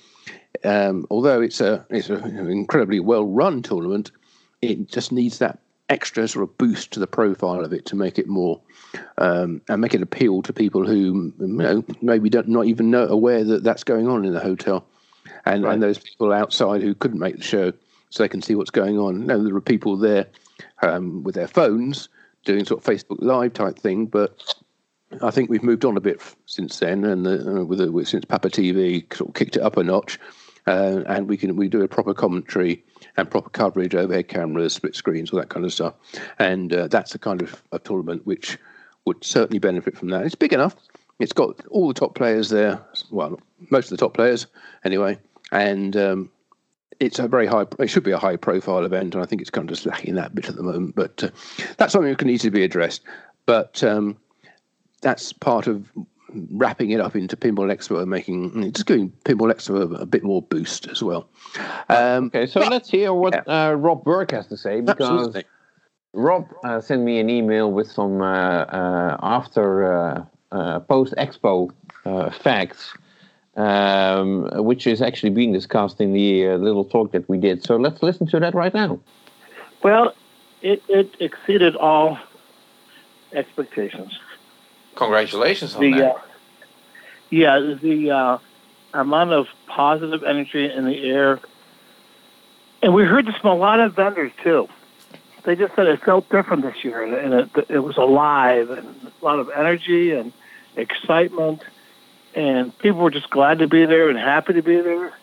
um, 0.63 1.05
although 1.09 1.41
it's 1.41 1.61
a 1.61 1.85
it's 1.89 2.09
an 2.09 2.49
incredibly 2.49 2.99
well 2.99 3.25
run 3.25 3.61
tournament, 3.61 4.11
it 4.61 4.87
just 4.87 5.11
needs 5.11 5.39
that 5.39 5.59
extra 5.89 6.27
sort 6.27 6.43
of 6.43 6.57
boost 6.57 6.91
to 6.91 6.99
the 6.99 7.07
profile 7.07 7.63
of 7.63 7.71
it 7.71 7.85
to 7.85 7.95
make 7.95 8.17
it 8.17 8.27
more 8.27 8.59
um, 9.19 9.61
and 9.69 9.81
make 9.81 9.93
it 9.93 10.01
appeal 10.01 10.41
to 10.41 10.51
people 10.51 10.85
who 10.85 11.31
you 11.39 11.47
know 11.47 11.83
maybe 12.01 12.29
don't 12.29 12.47
not 12.47 12.65
even 12.65 12.89
know 12.89 13.07
aware 13.07 13.43
that 13.43 13.63
that's 13.63 13.83
going 13.83 14.07
on 14.07 14.25
in 14.25 14.33
the 14.33 14.39
hotel, 14.39 14.85
and 15.45 15.63
right. 15.63 15.73
and 15.73 15.83
those 15.83 15.97
people 15.97 16.31
outside 16.31 16.81
who 16.81 16.93
couldn't 16.95 17.19
make 17.19 17.37
the 17.37 17.43
show 17.43 17.71
so 18.09 18.23
they 18.23 18.29
can 18.29 18.41
see 18.41 18.55
what's 18.55 18.71
going 18.71 18.97
on. 18.97 19.21
You 19.21 19.27
know, 19.27 19.43
there 19.43 19.55
are 19.55 19.61
people 19.61 19.97
there 19.97 20.27
um, 20.81 21.23
with 21.23 21.35
their 21.35 21.47
phones 21.47 22.09
doing 22.45 22.63
sort 22.63 22.79
of 22.79 22.93
Facebook 22.93 23.17
Live 23.19 23.53
type 23.53 23.77
thing, 23.77 24.05
but 24.05 24.55
I 25.21 25.31
think 25.31 25.49
we've 25.49 25.63
moved 25.63 25.85
on 25.85 25.97
a 25.97 26.01
bit 26.01 26.21
since 26.45 26.79
then, 26.79 27.03
and 27.03 27.25
the, 27.25 27.59
uh, 27.59 27.63
with, 27.63 27.79
the, 27.79 28.05
since 28.05 28.25
Papa 28.25 28.49
TV 28.49 29.13
sort 29.13 29.29
of 29.29 29.35
kicked 29.35 29.57
it 29.57 29.61
up 29.61 29.77
a 29.77 29.83
notch, 29.83 30.19
uh, 30.67 31.01
and 31.07 31.27
we 31.27 31.37
can 31.37 31.55
we 31.55 31.67
do 31.67 31.81
a 31.83 31.87
proper 31.87 32.13
commentary 32.13 32.83
and 33.17 33.29
proper 33.29 33.49
coverage, 33.49 33.95
overhead 33.95 34.27
cameras, 34.27 34.73
split 34.73 34.95
screens, 34.95 35.31
all 35.31 35.39
that 35.39 35.49
kind 35.49 35.65
of 35.65 35.73
stuff. 35.73 35.93
And 36.39 36.73
uh, 36.73 36.87
that's 36.87 37.11
the 37.11 37.19
kind 37.19 37.41
of 37.41 37.61
a 37.71 37.79
tournament 37.79 38.25
which 38.25 38.57
would 39.05 39.23
certainly 39.23 39.59
benefit 39.59 39.97
from 39.97 40.09
that. 40.09 40.25
It's 40.25 40.35
big 40.35 40.53
enough. 40.53 40.75
It's 41.19 41.33
got 41.33 41.65
all 41.67 41.87
the 41.87 41.93
top 41.93 42.15
players 42.15 42.49
there. 42.49 42.81
Well, 43.11 43.39
most 43.69 43.85
of 43.85 43.97
the 43.97 44.03
top 44.03 44.13
players 44.13 44.47
anyway. 44.83 45.17
And 45.51 45.95
um, 45.95 46.31
it's 46.99 47.19
a 47.19 47.27
very 47.27 47.47
high. 47.47 47.65
It 47.79 47.87
should 47.87 48.03
be 48.03 48.11
a 48.11 48.17
high 48.17 48.35
profile 48.35 48.83
event, 48.83 49.13
and 49.13 49.23
I 49.23 49.25
think 49.25 49.41
it's 49.41 49.49
kind 49.49 49.69
of 49.69 49.75
just 49.75 49.85
lacking 49.85 50.15
that 50.15 50.33
bit 50.33 50.49
at 50.49 50.55
the 50.55 50.63
moment. 50.63 50.95
But 50.95 51.23
uh, 51.23 51.29
that's 51.77 51.93
something 51.93 52.09
that 52.09 52.17
can 52.17 52.29
easily 52.29 52.49
be 52.49 52.63
addressed. 52.63 53.03
But 53.45 53.83
um, 53.83 54.17
that's 55.01 55.31
part 55.31 55.67
of 55.67 55.91
wrapping 56.51 56.91
it 56.91 56.99
up 56.99 57.15
into 57.15 57.35
Pinball 57.35 57.73
Expo 57.73 58.01
and 58.01 58.09
making 58.09 58.71
just 58.73 58.85
giving 58.85 59.11
Pinball 59.23 59.53
Expo 59.53 59.81
a, 59.81 60.01
a 60.01 60.05
bit 60.05 60.23
more 60.23 60.41
boost 60.41 60.87
as 60.87 61.01
well. 61.01 61.29
Um, 61.89 62.25
okay, 62.27 62.45
so 62.45 62.61
let's 62.61 62.89
hear 62.89 63.13
what 63.13 63.33
yeah. 63.33 63.69
uh, 63.69 63.73
Rob 63.73 64.03
Berk 64.03 64.31
has 64.31 64.47
to 64.47 64.57
say 64.57 64.81
because 64.81 65.09
Absolutely. 65.09 65.43
Rob 66.13 66.47
uh, 66.63 66.81
sent 66.81 67.01
me 67.03 67.19
an 67.19 67.29
email 67.29 67.71
with 67.71 67.91
some 67.91 68.21
uh, 68.21 68.25
uh 68.25 69.17
after 69.21 69.93
uh, 69.93 70.25
uh, 70.51 70.79
post 70.81 71.13
Expo 71.17 71.71
facts. 72.33 72.93
Um, 73.57 74.49
which 74.65 74.85
is 74.85 75.01
actually 75.01 75.29
being 75.29 75.53
discussed 75.53 76.01
in 76.01 76.11
the 76.11 76.57
little 76.57 76.83
talk 76.83 77.13
that 77.13 77.29
we 77.29 77.37
did. 77.37 77.63
So 77.63 77.77
let's 77.77 78.03
listen 78.03 78.27
to 78.27 78.39
that 78.41 78.53
right 78.53 78.73
now. 78.73 78.99
Well, 79.81 80.13
it, 80.61 80.83
it 80.89 81.15
exceeded 81.21 81.77
all 81.77 82.17
expectations. 83.31 84.19
Congratulations 84.95 85.75
on 85.75 85.81
the, 85.81 85.91
that. 85.91 86.15
Uh, 86.15 86.19
yeah, 87.29 87.59
the 87.81 88.11
uh, 88.11 88.37
amount 88.93 89.31
of 89.31 89.47
positive 89.67 90.23
energy 90.23 90.71
in 90.71 90.85
the 90.85 91.09
air, 91.09 91.39
and 92.81 92.93
we 92.93 93.03
heard 93.03 93.25
this 93.25 93.35
from 93.37 93.51
a 93.51 93.55
lot 93.55 93.79
of 93.79 93.93
vendors 93.95 94.31
too. 94.43 94.69
They 95.43 95.55
just 95.55 95.75
said 95.75 95.85
it 95.87 96.01
felt 96.01 96.29
different 96.29 96.63
this 96.63 96.83
year, 96.83 97.03
and 97.03 97.33
it, 97.33 97.65
it 97.69 97.79
was 97.79 97.97
alive 97.97 98.71
and 98.71 99.11
a 99.21 99.25
lot 99.25 99.39
of 99.39 99.49
energy 99.55 100.11
and 100.11 100.33
excitement, 100.75 101.61
and 102.33 102.77
people 102.79 103.01
were 103.01 103.11
just 103.11 103.29
glad 103.29 103.59
to 103.59 103.67
be 103.67 103.85
there 103.85 104.09
and 104.09 104.17
happy 104.17 104.53
to 104.53 104.63
be 104.63 104.81
there, 104.81 105.13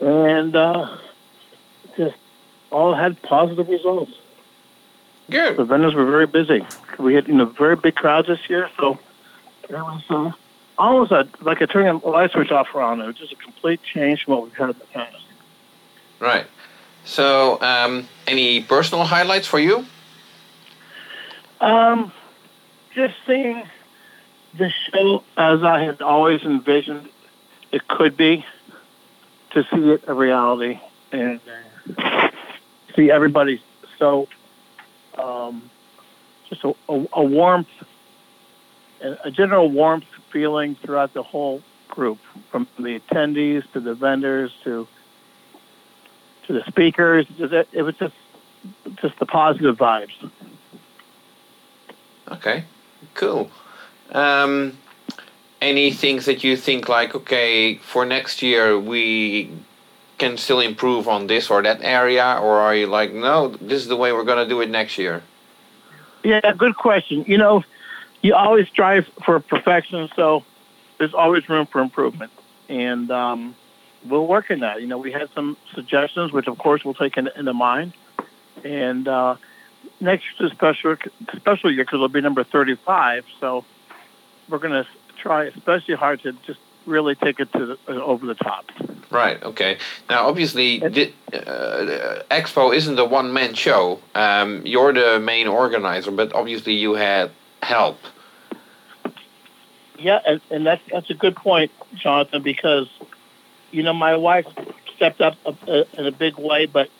and 0.00 0.56
uh, 0.56 0.96
just 1.96 2.16
all 2.70 2.94
had 2.94 3.20
positive 3.22 3.68
results. 3.68 4.12
Good. 5.30 5.56
The 5.56 5.64
vendors 5.64 5.94
were 5.94 6.06
very 6.06 6.26
busy. 6.26 6.64
We 6.98 7.14
had 7.14 7.28
you 7.28 7.34
know 7.34 7.46
very 7.46 7.76
big 7.76 7.94
crowds 7.96 8.28
this 8.28 8.48
year, 8.48 8.70
so 8.78 8.98
it 9.68 9.72
was 9.72 10.02
uh, 10.08 10.32
almost 10.78 11.12
a, 11.12 11.28
like 11.40 11.60
a 11.60 11.66
turning 11.66 12.00
a 12.02 12.08
light 12.08 12.30
switch 12.30 12.50
off 12.50 12.74
around. 12.74 13.00
It 13.00 13.06
was 13.06 13.16
just 13.16 13.32
a 13.32 13.36
complete 13.36 13.80
change 13.82 14.24
from 14.24 14.34
what 14.34 14.44
we've 14.44 14.54
had 14.54 14.70
in 14.70 14.78
the 14.78 14.84
past. 14.86 15.16
Right. 16.20 16.46
So, 17.04 17.60
um, 17.60 18.08
any 18.26 18.62
personal 18.62 19.04
highlights 19.04 19.46
for 19.46 19.58
you? 19.58 19.86
Um, 21.60 22.12
just 22.94 23.14
seeing 23.26 23.62
the 24.56 24.70
show 24.70 25.22
as 25.36 25.62
I 25.62 25.82
had 25.82 26.02
always 26.02 26.42
envisioned 26.42 27.08
it 27.72 27.86
could 27.88 28.16
be, 28.16 28.44
to 29.50 29.64
see 29.64 29.90
it 29.90 30.04
a 30.06 30.14
reality 30.14 30.80
and 31.12 31.40
uh, 31.96 32.30
see 32.94 33.10
everybody 33.10 33.60
so 33.98 34.28
um, 35.18 35.70
just 36.48 36.64
a, 36.64 36.74
a, 36.88 37.06
a 37.14 37.24
warmth, 37.24 37.68
a 39.00 39.30
general 39.30 39.70
warmth 39.70 40.06
feeling 40.32 40.76
throughout 40.76 41.14
the 41.14 41.22
whole 41.22 41.62
group, 41.88 42.18
from 42.50 42.66
the 42.78 43.00
attendees 43.00 43.70
to 43.72 43.80
the 43.80 43.94
vendors 43.94 44.52
to 44.64 44.86
to 46.46 46.52
the 46.52 46.64
speakers. 46.66 47.26
It 47.38 47.82
was 47.82 47.94
just 47.96 48.14
just 48.96 49.18
the 49.18 49.26
positive 49.26 49.76
vibes. 49.76 50.30
Okay, 52.30 52.64
cool. 53.14 53.50
Um, 54.12 54.78
any 55.60 55.90
things 55.90 56.26
that 56.26 56.44
you 56.44 56.56
think 56.56 56.88
like 56.88 57.14
okay 57.14 57.76
for 57.76 58.04
next 58.04 58.42
year 58.42 58.78
we 58.78 59.50
can 60.18 60.36
still 60.36 60.60
improve 60.60 61.08
on 61.08 61.26
this 61.26 61.50
or 61.50 61.62
that 61.62 61.80
area, 61.82 62.38
or 62.42 62.58
are 62.58 62.74
you 62.74 62.86
like 62.86 63.12
no, 63.12 63.48
this 63.48 63.82
is 63.82 63.88
the 63.88 63.96
way 63.96 64.12
we're 64.12 64.24
going 64.24 64.42
to 64.42 64.48
do 64.48 64.60
it 64.60 64.70
next 64.70 64.98
year? 64.98 65.22
Yeah, 66.22 66.40
good 66.56 66.76
question. 66.76 67.24
You 67.26 67.38
know, 67.38 67.62
you 68.22 68.34
always 68.34 68.66
strive 68.68 69.06
for 69.24 69.40
perfection, 69.40 70.08
so 70.16 70.44
there's 70.98 71.14
always 71.14 71.48
room 71.48 71.66
for 71.66 71.80
improvement, 71.80 72.32
and 72.68 73.10
um, 73.10 73.54
we'll 74.04 74.26
work 74.26 74.50
in 74.50 74.60
that. 74.60 74.80
You 74.80 74.86
know, 74.86 74.98
we 74.98 75.12
had 75.12 75.28
some 75.34 75.56
suggestions, 75.74 76.32
which 76.32 76.48
of 76.48 76.58
course 76.58 76.84
we'll 76.84 76.94
take 76.94 77.16
into, 77.16 77.38
into 77.38 77.52
mind, 77.52 77.92
and 78.64 79.06
uh, 79.06 79.36
next 80.00 80.24
year's 80.38 80.52
special 80.52 80.96
special 81.36 81.72
year 81.72 81.84
because 81.84 81.96
it'll 81.96 82.08
be 82.08 82.20
number 82.20 82.44
35. 82.44 83.24
So 83.40 83.64
we're 84.48 84.58
going 84.58 84.84
to 84.84 84.86
try 85.16 85.44
especially 85.44 85.94
hard 85.94 86.22
to 86.22 86.32
just 86.46 86.60
really 86.86 87.14
take 87.14 87.40
it 87.40 87.52
to 87.52 87.66
the, 87.66 87.78
uh, 87.88 87.92
over 88.02 88.26
the 88.26 88.34
top. 88.34 88.64
Right. 89.10 89.42
Okay. 89.42 89.78
Now, 90.08 90.28
obviously, 90.28 90.78
the, 90.78 91.12
uh, 91.32 92.22
Expo 92.30 92.74
isn't 92.74 92.98
a 92.98 93.04
one-man 93.04 93.54
show. 93.54 94.00
Um, 94.14 94.62
you're 94.64 94.92
the 94.92 95.20
main 95.20 95.46
organizer, 95.46 96.10
but 96.10 96.34
obviously, 96.34 96.74
you 96.74 96.94
had 96.94 97.30
help. 97.62 97.98
Yeah, 99.98 100.20
and, 100.26 100.40
and 100.50 100.66
that's 100.66 100.82
that's 100.92 101.08
a 101.10 101.14
good 101.14 101.36
point, 101.36 101.70
Jonathan, 101.94 102.42
because 102.42 102.88
you 103.70 103.82
know 103.82 103.94
my 103.94 104.16
wife 104.16 104.46
stepped 104.94 105.20
up 105.20 105.36
a, 105.46 105.54
a, 105.66 105.84
in 105.98 106.06
a 106.06 106.12
big 106.12 106.36
way, 106.36 106.66
but 106.66 106.90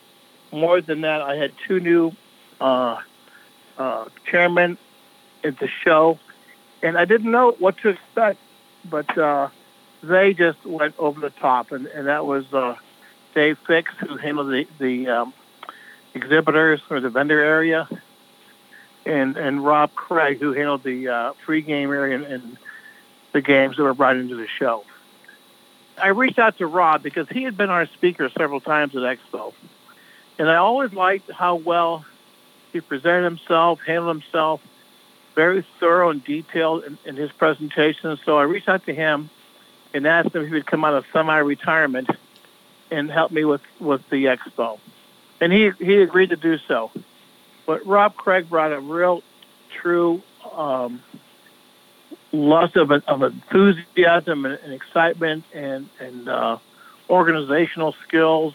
more 0.50 0.80
than 0.80 1.02
that, 1.02 1.20
I 1.20 1.36
had 1.36 1.52
two 1.66 1.80
new 1.80 2.12
uh, 2.60 2.98
uh, 3.76 4.06
chairmen 4.30 4.78
at 5.44 5.58
the 5.58 5.68
show, 5.84 6.18
and 6.82 6.96
I 6.96 7.04
didn't 7.04 7.30
know 7.30 7.54
what 7.58 7.76
to 7.78 7.90
expect, 7.90 8.38
but 8.84 9.18
uh, 9.18 9.50
they 10.06 10.34
just 10.34 10.64
went 10.64 10.94
over 10.98 11.20
the 11.20 11.30
top, 11.30 11.72
and, 11.72 11.86
and 11.86 12.06
that 12.06 12.26
was 12.26 12.52
uh, 12.52 12.76
Dave 13.34 13.58
Fix, 13.66 13.92
who 13.98 14.16
handled 14.16 14.48
the, 14.48 14.66
the 14.78 15.08
um, 15.08 15.34
exhibitors 16.14 16.80
or 16.90 17.00
the 17.00 17.10
vendor 17.10 17.40
area, 17.40 17.88
and 19.04 19.36
and 19.36 19.64
Rob 19.64 19.94
Craig, 19.94 20.38
who 20.40 20.52
handled 20.52 20.82
the 20.82 21.08
uh, 21.08 21.32
free 21.44 21.60
game 21.60 21.90
area 21.92 22.16
and, 22.16 22.24
and 22.24 22.56
the 23.32 23.40
games 23.40 23.76
that 23.76 23.82
were 23.82 23.94
brought 23.94 24.16
into 24.16 24.36
the 24.36 24.48
show. 24.48 24.84
I 26.00 26.08
reached 26.08 26.38
out 26.38 26.58
to 26.58 26.66
Rob 26.66 27.02
because 27.02 27.28
he 27.28 27.42
had 27.42 27.56
been 27.56 27.70
our 27.70 27.86
speaker 27.86 28.30
several 28.30 28.60
times 28.60 28.94
at 28.96 29.02
Expo, 29.02 29.54
and 30.38 30.48
I 30.48 30.56
always 30.56 30.92
liked 30.92 31.30
how 31.30 31.56
well 31.56 32.04
he 32.72 32.80
presented 32.80 33.24
himself, 33.24 33.80
handled 33.86 34.16
himself, 34.16 34.60
very 35.34 35.64
thorough 35.80 36.10
and 36.10 36.22
detailed 36.24 36.84
in, 36.84 36.98
in 37.04 37.16
his 37.16 37.32
presentation. 37.32 38.18
So 38.24 38.38
I 38.38 38.42
reached 38.42 38.68
out 38.68 38.84
to 38.86 38.94
him 38.94 39.30
and 39.94 40.06
asked 40.06 40.34
him 40.34 40.42
if 40.42 40.48
he 40.48 40.54
would 40.54 40.66
come 40.66 40.84
out 40.84 40.94
of 40.94 41.04
semi-retirement 41.12 42.10
and 42.90 43.10
help 43.10 43.32
me 43.32 43.44
with, 43.44 43.62
with 43.80 44.08
the 44.10 44.26
expo. 44.26 44.78
And 45.40 45.52
he, 45.52 45.70
he 45.78 46.00
agreed 46.00 46.30
to 46.30 46.36
do 46.36 46.58
so. 46.58 46.90
But 47.66 47.86
Rob 47.86 48.16
Craig 48.16 48.48
brought 48.48 48.72
a 48.72 48.80
real, 48.80 49.22
true 49.70 50.22
um, 50.52 51.02
lust 52.32 52.76
of, 52.76 52.90
of 52.90 53.22
enthusiasm 53.22 54.46
and, 54.46 54.58
and 54.62 54.72
excitement 54.72 55.44
and, 55.52 55.88
and 55.98 56.28
uh, 56.28 56.58
organizational 57.10 57.94
skills. 58.06 58.54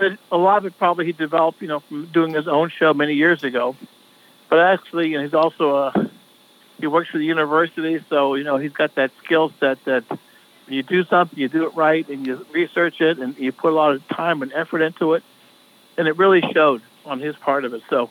A 0.00 0.36
lot 0.36 0.58
of 0.58 0.66
it 0.66 0.78
probably 0.78 1.06
he 1.06 1.12
developed, 1.12 1.62
you 1.62 1.68
know, 1.68 1.80
from 1.80 2.06
doing 2.06 2.34
his 2.34 2.48
own 2.48 2.70
show 2.70 2.92
many 2.92 3.14
years 3.14 3.44
ago. 3.44 3.76
But 4.48 4.58
actually, 4.58 5.10
know, 5.16 5.22
he's 5.22 5.34
also 5.34 5.76
a 5.76 6.10
he 6.82 6.88
works 6.88 7.08
for 7.08 7.18
the 7.18 7.24
university, 7.24 8.04
so 8.10 8.34
you 8.34 8.42
know 8.42 8.56
he's 8.56 8.72
got 8.72 8.96
that 8.96 9.12
skill 9.24 9.52
set 9.60 9.82
that 9.84 10.04
you 10.68 10.82
do 10.82 11.04
something, 11.04 11.38
you 11.38 11.48
do 11.48 11.66
it 11.66 11.74
right, 11.74 12.08
and 12.08 12.26
you 12.26 12.46
research 12.52 13.00
it, 13.00 13.18
and 13.18 13.36
you 13.38 13.52
put 13.52 13.72
a 13.72 13.76
lot 13.76 13.92
of 13.92 14.06
time 14.08 14.42
and 14.42 14.52
effort 14.52 14.80
into 14.80 15.14
it, 15.14 15.22
and 15.96 16.08
it 16.08 16.16
really 16.16 16.42
showed 16.52 16.82
on 17.04 17.20
his 17.20 17.36
part 17.36 17.64
of 17.64 17.74
it. 17.74 17.82
So 17.90 18.10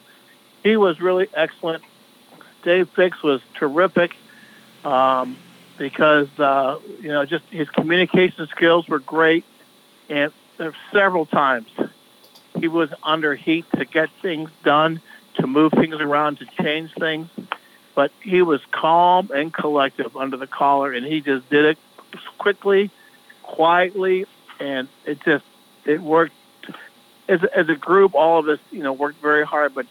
he 0.63 0.77
was 0.77 0.99
really 0.99 1.27
excellent. 1.33 1.83
Dave 2.63 2.89
Fix 2.89 3.23
was 3.23 3.41
terrific 3.55 4.15
um, 4.83 5.37
because 5.77 6.27
uh, 6.39 6.79
you 6.99 7.09
know 7.09 7.25
just 7.25 7.45
his 7.45 7.69
communication 7.69 8.47
skills 8.47 8.87
were 8.87 8.99
great, 8.99 9.45
and 10.09 10.31
several 10.91 11.25
times 11.25 11.69
he 12.59 12.67
was 12.67 12.89
under 13.01 13.33
heat 13.33 13.65
to 13.77 13.85
get 13.85 14.09
things 14.21 14.49
done, 14.63 15.01
to 15.35 15.47
move 15.47 15.71
things 15.71 15.95
around, 15.95 16.37
to 16.39 16.45
change 16.61 16.93
things. 16.93 17.29
But 17.95 18.11
he 18.21 18.41
was 18.41 18.61
calm 18.71 19.31
and 19.33 19.53
collective 19.53 20.15
under 20.15 20.37
the 20.37 20.47
collar, 20.47 20.93
and 20.93 21.05
he 21.05 21.21
just 21.21 21.49
did 21.49 21.65
it 21.65 21.77
quickly, 22.37 22.89
quietly, 23.43 24.25
and 24.59 24.87
it 25.05 25.19
just 25.23 25.45
it 25.85 26.01
worked. 26.01 26.33
As 27.27 27.43
as 27.43 27.69
a 27.69 27.75
group, 27.75 28.15
all 28.15 28.39
of 28.39 28.47
us, 28.47 28.59
you 28.71 28.83
know, 28.83 28.93
worked 28.93 29.21
very 29.21 29.45
hard, 29.45 29.73
but 29.73 29.85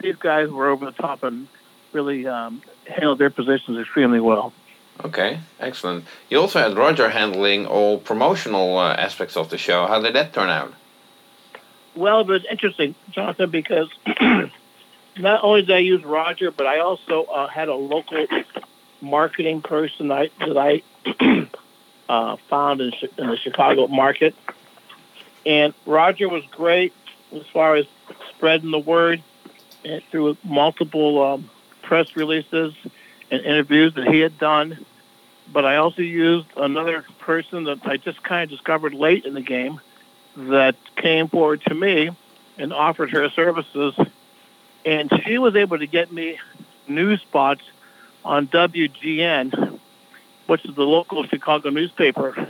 these 0.00 0.16
guys 0.16 0.48
were 0.48 0.68
over 0.68 0.86
the 0.86 0.92
top 0.92 1.22
and 1.22 1.48
really 1.92 2.26
um, 2.26 2.62
handled 2.86 3.18
their 3.18 3.30
positions 3.30 3.78
extremely 3.78 4.20
well. 4.20 4.52
Okay, 5.04 5.40
excellent. 5.60 6.04
You 6.28 6.40
also 6.40 6.58
had 6.58 6.76
Roger 6.76 7.08
handling 7.08 7.66
all 7.66 7.98
promotional 7.98 8.78
uh, 8.78 8.94
aspects 8.94 9.36
of 9.36 9.48
the 9.48 9.58
show. 9.58 9.86
How 9.86 10.00
did 10.00 10.14
that 10.14 10.32
turn 10.32 10.50
out? 10.50 10.74
Well, 11.94 12.20
it 12.20 12.26
was 12.26 12.44
interesting, 12.50 12.94
Jonathan, 13.10 13.50
because 13.50 13.88
not 15.18 15.44
only 15.44 15.62
did 15.62 15.74
I 15.74 15.78
use 15.78 16.04
Roger, 16.04 16.50
but 16.50 16.66
I 16.66 16.80
also 16.80 17.24
uh, 17.24 17.46
had 17.46 17.68
a 17.68 17.74
local 17.74 18.26
marketing 19.00 19.62
person 19.62 20.10
I, 20.10 20.30
that 20.38 20.56
I 20.56 20.82
uh, 22.08 22.36
found 22.48 22.80
in, 22.80 22.92
in 23.16 23.28
the 23.28 23.36
Chicago 23.36 23.86
market. 23.86 24.34
And 25.46 25.72
Roger 25.86 26.28
was 26.28 26.44
great 26.50 26.92
as 27.34 27.46
far 27.46 27.76
as 27.76 27.86
spreading 28.30 28.70
the 28.70 28.78
word 28.78 29.22
through 30.10 30.36
multiple 30.44 31.22
um, 31.22 31.50
press 31.82 32.16
releases 32.16 32.74
and 33.30 33.44
interviews 33.44 33.94
that 33.94 34.08
he 34.08 34.20
had 34.20 34.38
done. 34.38 34.84
But 35.50 35.64
I 35.64 35.76
also 35.76 36.02
used 36.02 36.46
another 36.56 37.04
person 37.20 37.64
that 37.64 37.86
I 37.86 37.96
just 37.96 38.22
kind 38.22 38.44
of 38.44 38.50
discovered 38.50 38.94
late 38.94 39.24
in 39.24 39.34
the 39.34 39.40
game 39.40 39.80
that 40.36 40.76
came 40.96 41.28
forward 41.28 41.62
to 41.62 41.74
me 41.74 42.10
and 42.58 42.72
offered 42.72 43.10
her 43.10 43.30
services. 43.30 43.94
And 44.84 45.10
she 45.24 45.38
was 45.38 45.56
able 45.56 45.78
to 45.78 45.86
get 45.86 46.12
me 46.12 46.38
news 46.86 47.20
spots 47.22 47.62
on 48.24 48.48
WGN, 48.48 49.78
which 50.46 50.64
is 50.64 50.74
the 50.74 50.84
local 50.84 51.24
Chicago 51.24 51.70
newspaper, 51.70 52.48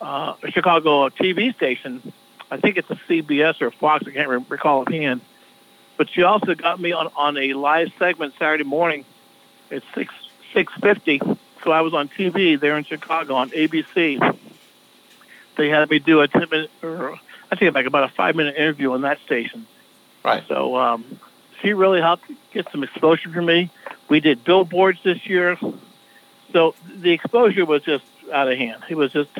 uh, 0.00 0.34
Chicago 0.48 1.08
TV 1.08 1.54
station. 1.54 2.12
I 2.50 2.58
think 2.58 2.76
it's 2.76 2.90
a 2.90 2.96
CBS 2.96 3.60
or 3.62 3.70
Fox. 3.70 4.04
I 4.06 4.10
can't 4.10 4.48
recall 4.50 4.82
offhand. 4.82 5.22
But 5.96 6.10
she 6.10 6.22
also 6.22 6.54
got 6.54 6.80
me 6.80 6.92
on, 6.92 7.10
on 7.16 7.36
a 7.36 7.54
live 7.54 7.92
segment 7.98 8.34
Saturday 8.38 8.64
morning 8.64 9.04
at 9.70 9.82
six 9.94 10.12
six 10.52 10.72
fifty. 10.80 11.20
So 11.64 11.70
I 11.70 11.82
was 11.82 11.94
on 11.94 12.08
TV 12.08 12.58
there 12.58 12.76
in 12.76 12.84
Chicago 12.84 13.34
on 13.36 13.50
ABC. 13.50 14.38
They 15.56 15.68
had 15.68 15.88
me 15.88 15.98
do 15.98 16.20
a 16.20 16.28
ten 16.28 16.48
minute, 16.50 16.70
or 16.82 17.18
I 17.50 17.56
think 17.56 17.74
like 17.74 17.86
about 17.86 18.04
a 18.04 18.08
five 18.08 18.34
minute 18.34 18.56
interview 18.56 18.92
on 18.92 19.02
that 19.02 19.20
station. 19.20 19.66
Right. 20.24 20.44
So 20.48 20.76
um, 20.76 21.04
she 21.62 21.72
really 21.72 22.00
helped 22.00 22.24
get 22.52 22.70
some 22.70 22.82
exposure 22.82 23.30
for 23.30 23.42
me. 23.42 23.70
We 24.08 24.20
did 24.20 24.44
billboards 24.44 24.98
this 25.02 25.26
year. 25.26 25.56
So 26.52 26.74
the 26.94 27.12
exposure 27.12 27.64
was 27.64 27.82
just 27.82 28.04
out 28.32 28.50
of 28.50 28.58
hand. 28.58 28.82
It 28.90 28.96
was 28.96 29.12
just 29.12 29.30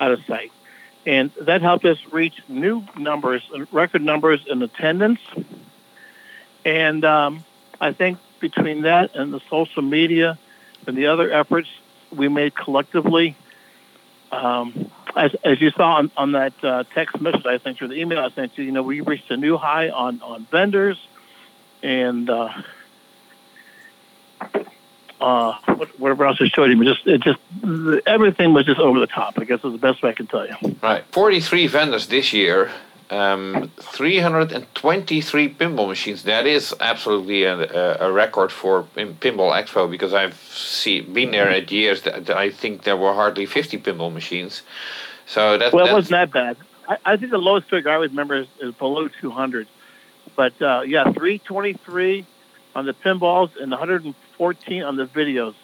out 0.00 0.12
of 0.12 0.24
sight. 0.26 0.52
And 1.06 1.30
that 1.42 1.62
helped 1.62 1.84
us 1.84 1.98
reach 2.12 2.34
new 2.48 2.84
numbers, 2.96 3.42
record 3.72 4.02
numbers 4.02 4.40
in 4.46 4.62
attendance. 4.62 5.20
And 6.64 7.04
um, 7.04 7.44
I 7.80 7.92
think 7.92 8.18
between 8.40 8.82
that 8.82 9.14
and 9.14 9.32
the 9.32 9.40
social 9.50 9.82
media 9.82 10.38
and 10.86 10.96
the 10.96 11.06
other 11.06 11.30
efforts 11.30 11.68
we 12.14 12.28
made 12.28 12.54
collectively, 12.54 13.36
um, 14.32 14.90
as, 15.16 15.34
as 15.44 15.60
you 15.60 15.70
saw 15.70 15.96
on, 15.96 16.10
on 16.16 16.32
that 16.32 16.52
uh, 16.62 16.84
text 16.94 17.20
message 17.20 17.44
I 17.44 17.58
sent 17.58 17.80
you, 17.80 17.88
the 17.88 18.00
email 18.00 18.20
I 18.20 18.30
sent 18.30 18.56
you, 18.56 18.64
you 18.64 18.72
know, 18.72 18.82
we 18.82 19.00
reached 19.00 19.30
a 19.30 19.36
new 19.36 19.56
high 19.56 19.90
on, 19.90 20.22
on 20.22 20.46
vendors 20.50 20.98
and 21.84 22.30
uh, 22.30 22.48
uh, 25.20 25.52
whatever 25.98 26.26
else 26.26 26.38
I 26.40 26.48
showed 26.48 26.70
you. 26.70 26.82
Just 26.82 27.06
it 27.06 27.22
just 27.22 27.38
everything 28.06 28.54
was 28.54 28.66
just 28.66 28.80
over 28.80 28.98
the 28.98 29.06
top. 29.06 29.38
I 29.38 29.44
guess 29.44 29.62
is 29.62 29.72
the 29.72 29.78
best 29.78 30.02
way 30.02 30.10
I 30.10 30.14
can 30.14 30.26
tell 30.26 30.46
you. 30.48 30.76
Right, 30.82 31.04
forty-three 31.12 31.68
vendors 31.68 32.08
this 32.08 32.32
year. 32.32 32.72
Um, 33.10 33.70
323 33.80 35.54
pinball 35.54 35.86
machines. 35.86 36.22
That 36.22 36.46
is 36.46 36.74
absolutely 36.80 37.44
a, 37.44 38.00
a 38.00 38.10
record 38.10 38.50
for 38.50 38.84
Pinball 38.96 39.52
Expo 39.52 39.88
because 39.88 40.14
I've 40.14 40.34
see, 40.50 41.02
been 41.02 41.30
there 41.30 41.50
at 41.50 41.70
years 41.70 42.00
that 42.02 42.30
I 42.30 42.50
think 42.50 42.84
there 42.84 42.96
were 42.96 43.12
hardly 43.12 43.44
50 43.44 43.78
pinball 43.78 44.10
machines. 44.10 44.62
So 45.26 45.58
that 45.58 45.74
well, 45.74 45.86
it 45.86 45.92
wasn't 45.92 46.12
that 46.12 46.32
bad. 46.32 46.56
I, 46.88 46.96
I, 47.04 47.16
think 47.18 47.30
the 47.30 47.38
lowest 47.38 47.68
figure 47.68 47.90
I 47.90 47.94
always 47.94 48.10
remember 48.10 48.36
is, 48.36 48.48
is 48.60 48.74
below 48.74 49.08
200. 49.08 49.68
But 50.36 50.60
uh, 50.60 50.82
yeah, 50.86 51.04
323 51.04 52.26
on 52.74 52.86
the 52.86 52.92
pinballs 52.92 53.50
and 53.60 53.70
114 53.70 54.82
on 54.82 54.96
the 54.96 55.06
videos. 55.06 55.54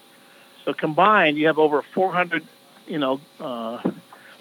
So 0.64 0.72
combined, 0.72 1.38
you 1.38 1.46
have 1.46 1.58
over 1.58 1.82
400, 1.82 2.46
you 2.86 2.98
know, 2.98 3.20
uh, 3.40 3.80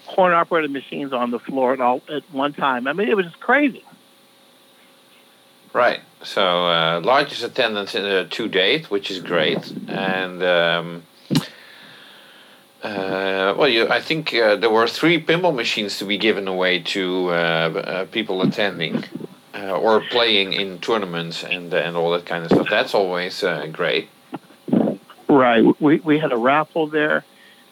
corn 0.06 0.32
operated 0.32 0.70
machines 0.70 1.12
on 1.12 1.30
the 1.30 1.38
floor 1.38 1.72
at 1.72 1.80
all 1.80 2.02
at 2.08 2.22
one 2.32 2.52
time. 2.52 2.86
I 2.86 2.92
mean, 2.92 3.08
it 3.08 3.16
was 3.16 3.26
just 3.26 3.40
crazy. 3.40 3.84
Right. 5.72 6.00
So 6.22 6.66
uh, 6.66 7.00
largest 7.02 7.42
attendance 7.42 7.94
in, 7.94 8.04
uh, 8.04 8.26
to 8.30 8.48
date, 8.48 8.90
which 8.90 9.10
is 9.10 9.20
great, 9.20 9.72
and. 9.88 10.42
Um, 10.42 11.02
uh, 12.82 13.54
well, 13.58 13.68
you, 13.68 13.86
I 13.88 14.00
think 14.00 14.32
uh, 14.32 14.56
there 14.56 14.70
were 14.70 14.86
three 14.86 15.22
pinball 15.22 15.54
machines 15.54 15.98
to 15.98 16.06
be 16.06 16.16
given 16.16 16.48
away 16.48 16.78
to 16.80 17.28
uh, 17.28 17.32
uh, 17.32 18.04
people 18.06 18.40
attending 18.40 19.04
or 19.54 20.00
playing 20.10 20.52
in 20.52 20.78
tournaments 20.78 21.44
and 21.44 21.72
and 21.72 21.96
all 21.96 22.10
that 22.12 22.26
kind 22.26 22.44
of 22.44 22.50
stuff. 22.50 22.68
That's 22.70 22.94
always 22.94 23.44
great. 23.72 24.08
Right. 25.28 25.64
We 25.80 26.00
we 26.00 26.18
had 26.18 26.32
a 26.32 26.36
raffle 26.36 26.88
there 26.88 27.24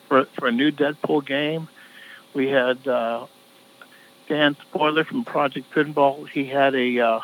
for 0.08 0.24
for 0.38 0.48
a 0.48 0.52
new 0.52 0.70
Deadpool 0.70 1.26
game. 1.26 1.68
We 2.34 2.48
had 2.48 2.86
uh, 2.86 3.26
Dan 4.28 4.56
Spolar 4.60 5.04
from 5.04 5.24
Project 5.24 5.70
Pinball. 5.72 6.28
He 6.28 6.44
had 6.44 6.74
a 6.74 7.00
uh, 7.00 7.20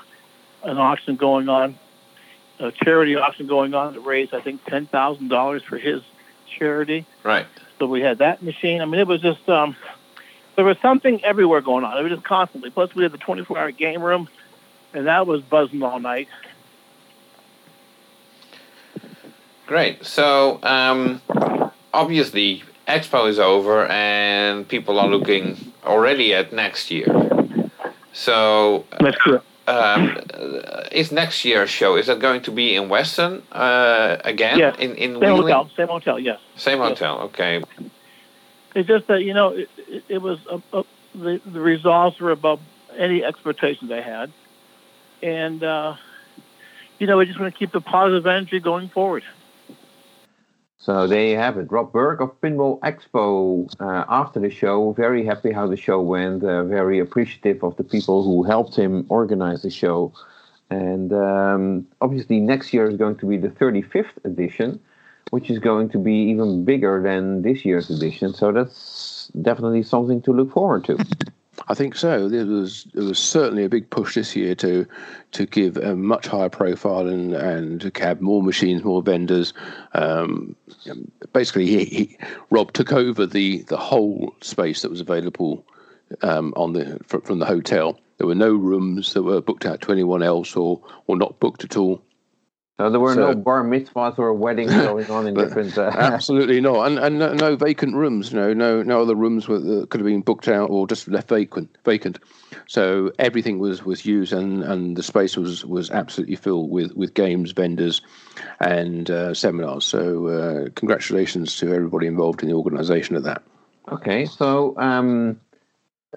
an 0.65 0.79
auction 0.79 1.17
going 1.17 1.49
on, 1.49 1.79
a 2.59 2.73
charity 2.73 3.17
auction 3.17 3.47
going 3.47 3.75
on 3.75 3.95
that 3.95 4.01
raised 4.01 4.35
I 4.35 4.41
think 4.41 4.65
ten 4.65 4.87
thousand 4.87 5.29
dollars 5.29 5.63
for 5.63 5.79
his 5.79 6.03
charity. 6.59 7.07
Right. 7.23 7.47
So 7.79 7.87
we 7.87 8.01
had 8.01 8.19
that 8.19 8.43
machine. 8.43 8.81
I 8.81 8.87
mean, 8.87 9.01
it 9.01 9.07
was 9.07 9.21
just 9.21 9.49
um, 9.49 9.77
there 10.57 10.65
was 10.65 10.77
something 10.81 11.23
everywhere 11.25 11.61
going 11.61 11.85
on. 11.85 11.99
It 11.99 12.03
was 12.03 12.13
just 12.13 12.25
constantly. 12.25 12.71
Plus, 12.71 12.95
we 12.95 13.03
had 13.03 13.13
the 13.13 13.19
24-hour 13.19 13.73
game 13.73 14.03
room, 14.03 14.29
and 14.95 15.07
that 15.07 15.27
was 15.27 15.43
buzzing 15.43 15.83
all 15.83 16.01
night. 16.01 16.29
Great. 19.67 20.05
So 20.05 20.61
um, 20.63 21.21
obviously, 21.93 22.63
Expo 22.87 23.29
is 23.29 23.39
over, 23.39 23.87
and 23.87 24.67
people 24.69 24.99
are 24.99 25.09
looking 25.09 25.73
already 25.85 26.35
at 26.35 26.53
next 26.53 26.91
year. 26.91 27.07
So 28.13 28.85
that's 29.01 29.19
true. 29.19 29.41
Um, 29.67 30.19
is 30.93 31.11
next 31.11 31.45
year's 31.45 31.71
show 31.71 31.97
is 31.97 32.07
that 32.09 32.19
going 32.21 32.43
to 32.43 32.51
be 32.51 32.77
in 32.77 32.91
Westin 32.91 33.43
uh, 33.53 34.19
again? 34.23 34.59
Yes. 34.59 34.77
In 34.79 34.95
in 34.97 35.13
same 35.13 35.21
Wheeling? 35.21 35.43
hotel. 35.43 35.71
Same 35.75 35.89
hotel. 35.89 36.19
Yes. 36.19 36.41
Same 36.57 36.79
yes. 36.79 36.89
hotel. 36.91 37.21
Okay. 37.23 37.63
It's 38.75 38.87
just 38.87 39.07
that 39.07 39.23
you 39.23 39.33
know 39.33 39.49
it, 39.49 39.71
it, 39.89 40.05
it 40.09 40.23
was 40.23 40.39
a, 40.51 40.61
a, 40.77 40.85
the 41.15 41.41
the 41.47 41.61
results 41.61 42.21
were 42.21 42.31
above 42.31 42.61
any 42.97 43.25
expectations 43.25 43.91
I 43.91 44.03
had, 44.03 44.31
and 45.25 45.65
uh, 45.65 45.97
you 46.99 47.07
know 47.07 47.17
we 47.17 47.27
just 47.27 47.41
want 47.41 47.53
to 47.53 47.59
keep 47.59 47.73
the 47.73 47.81
positive 47.81 48.27
energy 48.27 48.61
going 48.61 48.89
forward. 48.89 49.25
So 50.79 51.07
there 51.07 51.27
you 51.27 51.37
have 51.37 51.57
it. 51.57 51.73
Rob 51.73 51.93
Berk 51.93 52.21
of 52.21 52.39
Pinball 52.43 52.79
Expo 52.81 53.75
uh, 53.81 54.05
after 54.07 54.39
the 54.39 54.51
show. 54.51 54.93
Very 54.93 55.25
happy 55.25 55.51
how 55.51 55.67
the 55.67 55.79
show 55.79 56.03
went. 56.03 56.45
Uh, 56.45 56.63
very 56.65 56.99
appreciative 56.99 57.65
of 57.65 57.75
the 57.79 57.85
people 57.85 58.23
who 58.23 58.43
helped 58.43 58.77
him 58.77 59.07
organize 59.09 59.63
the 59.63 59.71
show. 59.71 60.13
And 60.69 61.11
um, 61.15 61.87
obviously, 62.03 62.39
next 62.39 62.75
year 62.75 62.87
is 62.87 62.99
going 62.99 63.17
to 63.17 63.27
be 63.27 63.39
the 63.39 63.49
35th 63.49 64.25
edition, 64.25 64.79
which 65.31 65.49
is 65.49 65.59
going 65.59 65.89
to 65.91 65.99
be 65.99 66.13
even 66.13 66.67
bigger 66.67 67.03
than 67.03 67.41
this 67.41 67.65
year's 67.65 67.89
edition. 67.89 68.35
So 68.35 68.53
that's 68.53 69.31
definitely 69.41 69.85
something 69.85 70.21
to 70.23 70.33
look 70.33 70.53
forward 70.53 70.85
to. 70.85 70.99
I 71.69 71.75
think 71.75 71.97
so. 71.97 72.29
There 72.29 72.47
was 72.47 72.85
there 72.95 73.05
was 73.05 73.19
certainly 73.19 73.65
a 73.65 73.69
big 73.69 73.89
push 73.91 74.15
this 74.15 74.35
year 74.35 74.55
to 74.57 74.87
to 75.33 75.47
give 75.47 75.77
a 75.77 75.95
much 75.95 76.27
higher 76.27 76.49
profile 76.49 77.07
and 77.07 77.35
and 77.35 77.81
to 77.81 77.93
have 78.03 78.21
more 78.21 78.43
machines, 78.43 78.85
more 78.85 79.03
vendors. 79.03 79.53
Um, 79.93 80.57
basically, 81.33 81.67
he, 81.67 81.85
he, 81.85 82.19
Rob 82.51 82.73
took 82.73 82.93
over 82.93 83.27
the 83.27 83.63
the 83.63 83.77
whole 83.77 84.35
space 84.41 84.83
that 84.83 84.91
was 84.91 85.01
available 85.01 85.65
um, 86.23 86.53
on 86.57 86.73
the 86.73 86.99
from 87.05 87.39
the 87.39 87.47
hotel. 87.47 87.99
There 88.19 88.27
were 88.27 88.35
no 88.35 88.53
rooms 88.53 89.13
that 89.15 89.23
were 89.23 89.41
booked 89.41 89.67
out 89.67 89.81
to 89.83 89.93
anyone 89.93 90.23
else 90.23 90.57
or 90.57 90.81
or 91.07 91.17
not 91.17 91.41
booked 91.41 91.65
at 91.65 91.77
all. 91.77 92.03
So 92.77 92.91
there 92.91 92.99
were 92.99 93.15
so, 93.15 93.29
no 93.29 93.35
bar 93.37 93.63
mitzvahs 93.63 94.19
or 94.19 94.33
weddings 94.33 94.73
going 94.75 95.09
on 95.09 95.29
in 95.29 95.35
different. 95.35 95.79
Uh, 95.79 95.93
absolutely 95.95 96.61
not, 96.61 96.89
and 96.89 96.99
and 96.99 97.19
no, 97.21 97.33
no, 97.33 97.55
vacant 97.55 97.95
rooms. 97.95 98.35
No, 98.35 98.53
no, 98.53 98.83
no 98.83 99.01
other 99.01 99.15
rooms 99.15 99.47
were, 99.47 99.61
that 99.61 99.91
could 99.91 100.01
have 100.01 100.07
been 100.07 100.23
booked 100.23 100.49
out 100.49 100.71
or 100.71 100.89
just 100.89 101.07
left 101.07 101.29
vacant. 101.29 101.71
Vacant. 101.85 102.19
So 102.67 103.13
everything 103.21 103.61
was 103.61 103.85
was 103.85 104.05
used, 104.05 104.33
and 104.33 104.65
and 104.65 104.97
the 104.97 105.05
space 105.05 105.37
was 105.37 105.65
was 105.65 105.91
absolutely 105.93 106.35
filled 106.35 106.71
with 106.71 106.93
with 106.97 107.15
games, 107.15 107.53
vendors, 107.53 108.03
and 108.59 109.09
uh, 109.09 109.35
seminars. 109.35 109.85
So 109.85 110.27
uh, 110.27 110.69
congratulations 110.75 111.57
to 111.59 111.73
everybody 111.73 112.09
involved 112.09 112.43
in 112.43 112.49
the 112.49 112.57
organisation 112.57 113.15
of 113.15 113.23
that. 113.23 113.43
Okay, 113.89 114.25
so 114.25 114.77
um, 114.79 115.39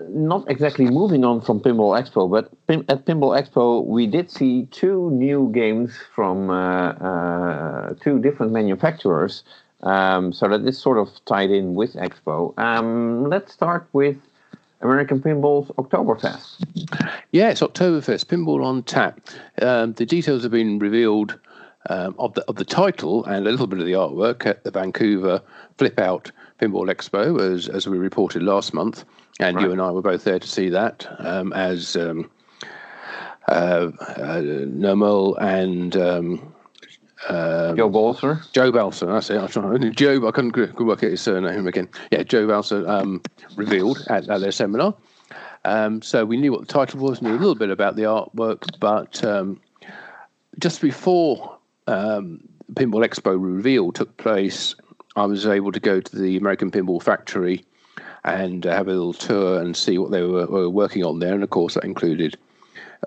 not 0.09 0.49
exactly 0.49 0.85
moving 0.85 1.23
on 1.23 1.41
from 1.41 1.59
Pinball 1.59 1.99
Expo, 1.99 2.29
but 2.29 2.45
at 2.89 3.05
Pinball 3.05 3.39
Expo 3.39 3.85
we 3.85 4.07
did 4.07 4.29
see 4.31 4.65
two 4.71 5.09
new 5.11 5.51
games 5.53 5.97
from 6.13 6.49
uh, 6.49 6.89
uh, 6.91 7.93
two 8.01 8.19
different 8.19 8.51
manufacturers. 8.51 9.43
Um, 9.83 10.33
so 10.33 10.47
that 10.47 10.65
is 10.67 10.77
sort 10.77 10.97
of 10.97 11.09
tied 11.25 11.51
in 11.51 11.75
with 11.75 11.93
Expo. 11.93 12.57
Um, 12.57 13.29
let's 13.29 13.53
start 13.53 13.87
with 13.93 14.17
American 14.81 15.21
Pinball's 15.21 15.69
Oktoberfest. 15.77 16.63
Yes, 17.31 17.61
Oktoberfest 17.61 18.25
Pinball 18.25 18.63
on 18.63 18.83
Tap. 18.83 19.19
Um, 19.61 19.93
the 19.93 20.05
details 20.05 20.43
have 20.43 20.51
been 20.51 20.79
revealed 20.79 21.39
um, 21.89 22.15
of 22.19 22.33
the 22.33 22.43
of 22.45 22.55
the 22.55 22.65
title 22.65 23.23
and 23.25 23.47
a 23.47 23.51
little 23.51 23.67
bit 23.67 23.79
of 23.79 23.85
the 23.85 23.93
artwork 23.93 24.45
at 24.45 24.63
the 24.63 24.71
Vancouver 24.71 25.41
Flip 25.77 25.99
Out 25.99 26.31
Pinball 26.59 26.89
Expo, 26.89 27.39
as 27.39 27.69
as 27.69 27.87
we 27.87 27.97
reported 27.97 28.43
last 28.43 28.73
month 28.73 29.05
and 29.39 29.55
right. 29.55 29.65
you 29.65 29.71
and 29.71 29.81
I 29.81 29.91
were 29.91 30.01
both 30.01 30.23
there 30.23 30.39
to 30.39 30.47
see 30.47 30.69
that 30.69 31.07
um, 31.19 31.53
as 31.53 31.95
um, 31.95 32.29
uh, 33.47 33.91
uh, 33.99 34.41
Nermal 34.41 35.39
and 35.41 35.95
um, 35.95 36.53
uh, 37.27 37.75
Joe 37.75 37.89
Balser. 37.89 38.51
Joe 38.51 38.71
Balser, 38.71 39.07
that's 39.07 39.29
it. 39.29 39.37
I 39.37 39.47
trying, 39.47 39.93
Joe, 39.93 40.27
I 40.27 40.31
couldn't, 40.31 40.51
couldn't 40.51 40.85
work 40.85 41.03
out 41.03 41.11
his 41.11 41.21
surname 41.21 41.67
again. 41.67 41.89
Yeah, 42.11 42.23
Joe 42.23 42.47
Balser 42.47 42.87
um, 42.87 43.21
revealed 43.55 44.03
at, 44.09 44.29
at, 44.29 44.41
their 44.41 44.51
seminar. 44.51 44.95
Um, 45.65 46.01
so 46.01 46.25
we 46.25 46.37
knew 46.37 46.51
what 46.51 46.61
the 46.61 46.73
title 46.73 46.99
was, 46.99 47.21
knew 47.21 47.31
a 47.31 47.37
little 47.37 47.55
bit 47.55 47.69
about 47.69 47.95
the 47.95 48.03
artwork, 48.03 48.79
but 48.79 49.23
um, 49.23 49.59
just 50.59 50.81
before 50.81 51.57
um, 51.87 52.39
Pinball 52.73 53.05
Expo 53.05 53.35
reveal 53.39 53.91
took 53.91 54.15
place, 54.17 54.75
I 55.17 55.25
was 55.25 55.47
able 55.47 55.71
to 55.71 55.79
go 55.79 55.99
to 55.99 56.15
the 56.15 56.37
American 56.37 56.69
Pinball 56.69 57.01
Factory 57.01 57.65
and 58.23 58.63
have 58.65 58.87
a 58.87 58.91
little 58.91 59.13
tour 59.13 59.59
and 59.59 59.75
see 59.75 59.97
what 59.97 60.11
they 60.11 60.21
were, 60.21 60.45
were 60.45 60.69
working 60.69 61.03
on 61.03 61.17
there. 61.17 61.33
And 61.33 61.43
of 61.43 61.49
course, 61.49 61.73
that 61.73 61.83
included 61.83 62.37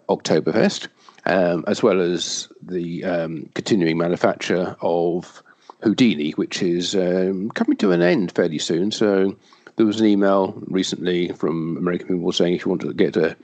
Oktoberfest, 0.08 0.88
um, 1.26 1.64
as 1.68 1.84
well 1.84 2.00
as 2.00 2.48
the 2.60 3.04
um, 3.04 3.48
continuing 3.54 3.96
manufacture 3.96 4.76
of 4.80 5.40
Houdini, 5.84 6.32
which 6.32 6.62
is 6.62 6.96
um, 6.96 7.48
coming 7.50 7.76
to 7.76 7.92
an 7.92 8.02
end 8.02 8.32
fairly 8.32 8.58
soon. 8.58 8.90
So 8.90 9.36
there 9.80 9.86
was 9.86 9.98
an 9.98 10.06
email 10.06 10.62
recently 10.66 11.28
from 11.28 11.78
American 11.78 12.08
people 12.08 12.30
saying 12.32 12.52
if 12.52 12.66
you 12.66 12.68
want 12.68 12.82
to 12.82 12.92
get 12.92 13.16
a, 13.16 13.34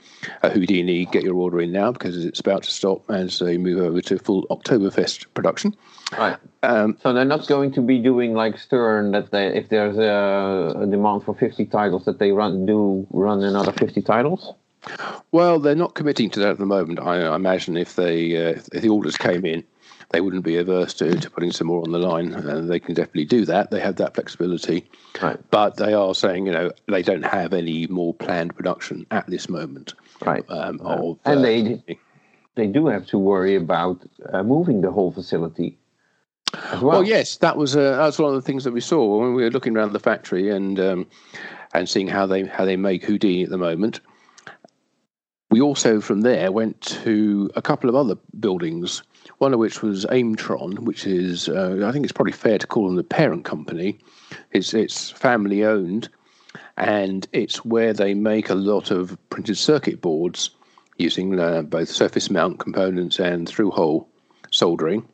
a 0.43 0.51
Houdini, 0.51 1.05
get 1.05 1.23
your 1.23 1.33
order 1.33 1.59
in 1.59 1.71
now 1.71 1.91
because 1.91 2.23
it's 2.23 2.39
about 2.39 2.61
to 2.61 2.69
stop 2.69 3.09
as 3.09 3.39
they 3.39 3.57
move 3.57 3.81
over 3.81 4.01
to 4.01 4.19
full 4.19 4.45
Oktoberfest 4.51 5.25
production. 5.33 5.75
Right. 6.11 6.37
Um, 6.61 6.95
so 7.01 7.11
they're 7.11 7.25
not 7.25 7.47
going 7.47 7.71
to 7.71 7.81
be 7.81 7.97
doing 7.97 8.35
like 8.35 8.59
Stern 8.59 9.13
that 9.13 9.31
they, 9.31 9.47
if 9.47 9.69
there's 9.69 9.97
a, 9.97 10.79
a 10.79 10.85
demand 10.85 11.23
for 11.23 11.33
50 11.33 11.65
titles, 11.65 12.05
that 12.05 12.19
they 12.19 12.31
run 12.31 12.67
do 12.67 13.07
run 13.09 13.41
another 13.41 13.71
50 13.71 14.03
titles. 14.03 14.53
Well, 15.31 15.57
they're 15.57 15.73
not 15.73 15.95
committing 15.95 16.29
to 16.29 16.39
that 16.41 16.49
at 16.51 16.57
the 16.59 16.67
moment. 16.67 16.99
I, 16.99 17.23
I 17.23 17.35
imagine 17.35 17.77
if 17.77 17.95
they 17.95 18.37
uh, 18.37 18.59
if 18.73 18.83
the 18.83 18.89
orders 18.89 19.17
came 19.17 19.43
in, 19.43 19.63
they 20.09 20.21
wouldn't 20.21 20.43
be 20.43 20.57
averse 20.57 20.93
to, 20.95 21.19
to 21.19 21.29
putting 21.29 21.51
some 21.51 21.67
more 21.67 21.81
on 21.81 21.91
the 21.91 21.99
line. 21.99 22.33
Uh, 22.33 22.61
they 22.61 22.79
can 22.79 22.93
definitely 22.93 23.25
do 23.25 23.45
that. 23.45 23.71
They 23.71 23.79
have 23.81 23.97
that 23.97 24.15
flexibility. 24.15 24.89
Right. 25.21 25.37
But 25.51 25.75
they 25.75 25.93
are 25.93 26.15
saying, 26.15 26.45
you 26.45 26.53
know, 26.53 26.71
they 26.87 27.01
don't 27.01 27.25
have 27.25 27.53
any 27.53 27.87
more 27.87 28.13
planned 28.13 28.55
production 28.55 29.05
at 29.11 29.27
this 29.27 29.49
moment. 29.49 29.95
Right. 30.25 30.45
Um, 30.49 30.79
of, 30.81 31.19
and 31.25 31.39
uh, 31.39 31.41
they 31.41 31.99
they 32.55 32.67
do 32.67 32.87
have 32.87 33.05
to 33.07 33.17
worry 33.17 33.55
about 33.55 34.01
uh, 34.31 34.43
moving 34.43 34.81
the 34.81 34.91
whole 34.91 35.11
facility. 35.11 35.77
Well. 36.73 36.83
well. 36.83 37.03
yes, 37.03 37.37
that 37.37 37.57
was 37.57 37.75
uh, 37.75 37.97
that 37.97 38.05
was 38.05 38.19
one 38.19 38.33
of 38.33 38.35
the 38.35 38.41
things 38.41 38.63
that 38.63 38.73
we 38.73 38.81
saw 38.81 39.19
when 39.19 39.33
we 39.33 39.43
were 39.43 39.51
looking 39.51 39.75
around 39.75 39.93
the 39.93 39.99
factory 39.99 40.49
and 40.49 40.79
um, 40.79 41.07
and 41.73 41.87
seeing 41.87 42.07
how 42.07 42.25
they 42.25 42.45
how 42.45 42.65
they 42.65 42.77
make 42.77 43.03
Houdini 43.03 43.43
at 43.43 43.49
the 43.49 43.57
moment. 43.57 43.99
We 45.51 45.61
also 45.61 46.01
from 46.01 46.21
there 46.21 46.51
went 46.51 46.81
to 47.03 47.51
a 47.55 47.61
couple 47.61 47.89
of 47.89 47.95
other 47.95 48.15
buildings 48.39 49.03
one 49.37 49.53
of 49.53 49.59
which 49.59 49.81
was 49.81 50.05
Aimtron, 50.05 50.79
which 50.79 51.05
is, 51.05 51.47
uh, 51.47 51.83
I 51.85 51.91
think 51.91 52.03
it's 52.03 52.11
probably 52.11 52.33
fair 52.33 52.57
to 52.57 52.67
call 52.67 52.87
them 52.87 52.95
the 52.95 53.03
parent 53.03 53.45
company. 53.45 53.99
It's, 54.51 54.73
it's 54.73 55.11
family 55.11 55.63
owned, 55.63 56.09
and 56.75 57.27
it's 57.33 57.63
where 57.63 57.93
they 57.93 58.13
make 58.13 58.49
a 58.49 58.55
lot 58.55 58.91
of 58.91 59.17
printed 59.29 59.57
circuit 59.57 60.01
boards 60.01 60.49
using 60.97 61.39
uh, 61.39 61.61
both 61.61 61.89
surface 61.89 62.29
mount 62.29 62.59
components 62.59 63.19
and 63.19 63.47
through 63.47 63.71
hole 63.71 64.09
soldering 64.49 65.07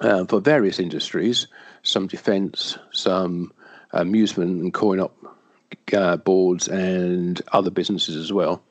uh, 0.00 0.24
for 0.24 0.40
various 0.40 0.78
industries, 0.78 1.46
some 1.82 2.06
defense, 2.06 2.78
some 2.92 3.52
amusement 3.92 4.62
and 4.62 4.72
coin 4.72 5.00
op 5.00 5.14
uh, 5.92 6.16
boards, 6.16 6.68
and 6.68 7.42
other 7.52 7.70
businesses 7.70 8.16
as 8.16 8.32
well. 8.32 8.62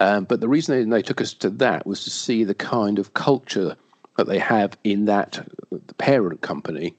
Um, 0.00 0.24
but 0.24 0.40
the 0.40 0.48
reason 0.48 0.90
they, 0.90 0.96
they, 0.96 1.02
took 1.02 1.20
us 1.20 1.34
to 1.34 1.50
that 1.50 1.86
was 1.86 2.04
to 2.04 2.10
see 2.10 2.44
the 2.44 2.54
kind 2.54 2.98
of 2.98 3.14
culture 3.14 3.76
that 4.18 4.26
they 4.26 4.38
have 4.38 4.76
in 4.82 5.04
that 5.04 5.48
parent 5.96 6.40
company 6.40 6.92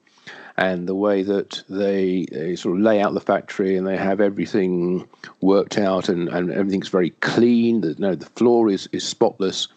and 0.55 0.87
the 0.87 0.95
way 0.95 1.21
that 1.21 1.61
they, 1.69 2.25
they, 2.31 2.55
sort 2.55 2.77
of 2.77 2.81
lay 2.81 3.01
out 3.01 3.13
the 3.13 3.19
factory 3.19 3.75
and 3.75 3.85
they 3.85 3.97
have 3.97 4.21
everything 4.21 5.05
worked 5.41 5.77
out 5.77 6.07
and, 6.07 6.29
and 6.29 6.49
everything's 6.49 6.87
very 6.87 7.09
clean. 7.21 7.81
The, 7.81 7.93
no, 7.99 8.15
the 8.15 8.25
floor 8.25 8.69
is, 8.69 8.87
is 8.93 9.05
spotless. 9.05 9.67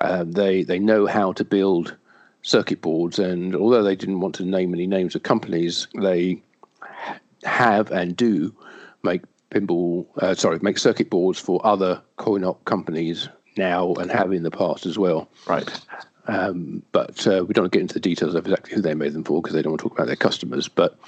Um, 0.00 0.30
they 0.32 0.62
they 0.62 0.78
know 0.78 1.06
how 1.06 1.32
to 1.32 1.44
build 1.44 1.96
circuit 2.42 2.80
boards, 2.80 3.18
and 3.18 3.54
although 3.54 3.82
they 3.82 3.96
didn't 3.96 4.20
want 4.20 4.34
to 4.36 4.44
name 4.44 4.72
any 4.72 4.86
names 4.86 5.14
of 5.14 5.24
companies, 5.24 5.88
they 6.00 6.40
have 7.42 7.90
and 7.90 8.16
do 8.16 8.54
make 9.02 9.22
pinball 9.50 10.06
uh, 10.22 10.34
sorry 10.34 10.58
make 10.62 10.78
circuit 10.78 11.10
boards 11.10 11.38
for 11.38 11.60
other 11.66 12.00
coin 12.16 12.44
op 12.44 12.64
companies 12.64 13.28
now 13.58 13.92
and 13.94 14.10
have 14.10 14.32
in 14.32 14.42
the 14.42 14.50
past 14.50 14.86
as 14.86 14.98
well. 14.98 15.28
Right. 15.46 15.68
Um, 16.26 16.82
but 16.92 17.26
uh, 17.26 17.44
we 17.46 17.54
don't 17.54 17.72
get 17.72 17.82
into 17.82 17.94
the 17.94 18.00
details 18.00 18.34
of 18.34 18.46
exactly 18.46 18.74
who 18.74 18.82
they 18.82 18.94
made 18.94 19.14
them 19.14 19.24
for 19.24 19.40
because 19.40 19.54
they 19.54 19.62
don't 19.62 19.72
want 19.72 19.80
to 19.80 19.88
talk 19.88 19.98
about 19.98 20.06
their 20.06 20.16
customers. 20.16 20.68
But 20.68 20.98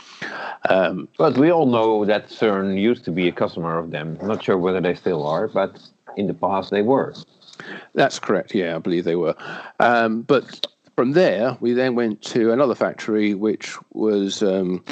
um, 0.69 1.09
but 1.19 1.37
we 1.37 1.51
all 1.51 1.67
know 1.67 2.05
that 2.05 2.31
Stern 2.31 2.77
used 2.77 3.05
to 3.05 3.11
be 3.11 3.29
a 3.29 3.33
customer 3.33 3.79
of 3.79 3.91
them. 3.91 4.19
I'm 4.21 4.29
not 4.29 4.43
sure 4.43 4.59
whether 4.59 4.81
they 4.81 4.95
still 4.95 5.27
are, 5.27 5.49
but 5.49 5.79
in 6.17 6.27
the 6.27 6.35
past 6.35 6.71
they 6.71 6.83
were. 6.83 7.15
That's 7.95 8.19
correct. 8.19 8.55
Yeah, 8.55 8.77
I 8.77 8.79
believe 8.79 9.05
they 9.05 9.17
were. 9.17 9.35
Um, 9.81 10.23
but 10.23 10.67
from 10.97 11.13
there, 11.13 11.57
we 11.61 11.73
then 11.73 11.95
went 11.95 12.23
to 12.23 12.53
another 12.53 12.75
factory, 12.75 13.35
which 13.35 13.77
was 13.93 14.43
um, 14.43 14.85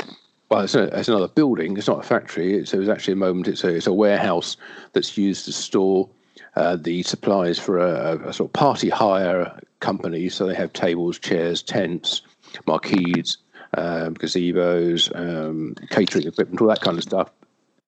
well, 0.51 0.63
it's, 0.63 0.75
a, 0.75 0.85
it's, 0.99 1.09
another 1.09 1.29
building. 1.29 1.77
It's 1.77 1.87
not 1.87 2.01
a 2.01 2.07
factory. 2.07 2.57
It's, 2.57 2.75
it 2.75 2.79
was 2.79 2.89
actually 2.89 3.13
a 3.13 3.17
moment. 3.17 3.49
It's 3.49 3.63
a, 3.63 3.69
it's 3.69 3.87
a 3.87 3.93
warehouse 3.93 4.57
that's 4.93 5.17
used 5.17 5.45
to 5.45 5.53
store 5.53 6.09
uh, 6.57 6.77
the 6.77 7.03
supplies 7.05 7.59
for 7.59 7.79
a, 7.79 8.29
a, 8.29 8.33
sort 8.33 8.49
of 8.49 8.53
party 8.53 8.89
hire 8.89 9.61
company. 9.81 10.29
So 10.29 10.47
they 10.47 10.55
have 10.55 10.73
tables, 10.73 11.19
chairs, 11.19 11.63
tents, 11.63 12.23
marquees, 12.67 13.39
um, 13.77 14.15
gazebos, 14.15 15.15
um, 15.15 15.75
catering 15.91 16.27
equipment, 16.27 16.61
all 16.61 16.69
that 16.69 16.81
kind 16.81 16.99
of 16.99 17.03
stuff. 17.05 17.31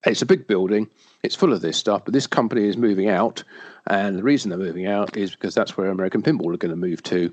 It's 0.05 0.23
a 0.23 0.27
big 0.27 0.47
building. 0.47 0.89
It's 1.23 1.37
full 1.37 1.53
of 1.53 1.61
this 1.61 1.77
stuff, 1.77 2.05
but 2.05 2.13
this 2.13 2.27
company 2.27 2.67
is 2.67 2.77
moving 2.77 3.09
out. 3.09 3.45
And 3.87 4.17
the 4.17 4.23
reason 4.23 4.51
they're 4.51 4.59
moving 4.59 4.87
out 4.87 5.17
is 5.17 5.31
because 5.33 5.55
that's 5.55 5.77
where 5.77 5.91
American 5.91 6.23
Pinball 6.23 6.53
are 6.55 6.59
going 6.59 6.71
to 6.71 6.77
move 6.77 7.03
to. 7.05 7.33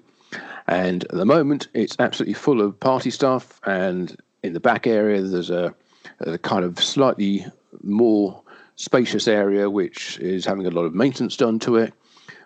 And 0.68 1.04
at 1.06 1.12
the 1.12 1.26
moment, 1.26 1.68
it's 1.74 1.96
absolutely 1.98 2.36
full 2.36 2.62
of 2.62 2.80
party 2.80 3.10
stuff. 3.10 3.60
And 3.66 4.16
in 4.44 4.54
the 4.54 4.60
back 4.60 4.86
area, 4.86 5.22
there's 5.22 5.50
a, 5.50 5.74
a 6.20 6.38
kind 6.38 6.64
of 6.64 6.80
slightly 6.80 7.46
more 7.84 8.42
spacious 8.76 9.28
area 9.28 9.70
which 9.70 10.18
is 10.20 10.46
having 10.46 10.66
a 10.66 10.72
lot 10.72 10.86
of 10.86 10.94
maintenance 10.94 11.36
done 11.36 11.60
to 11.60 11.76
it. 11.76 11.94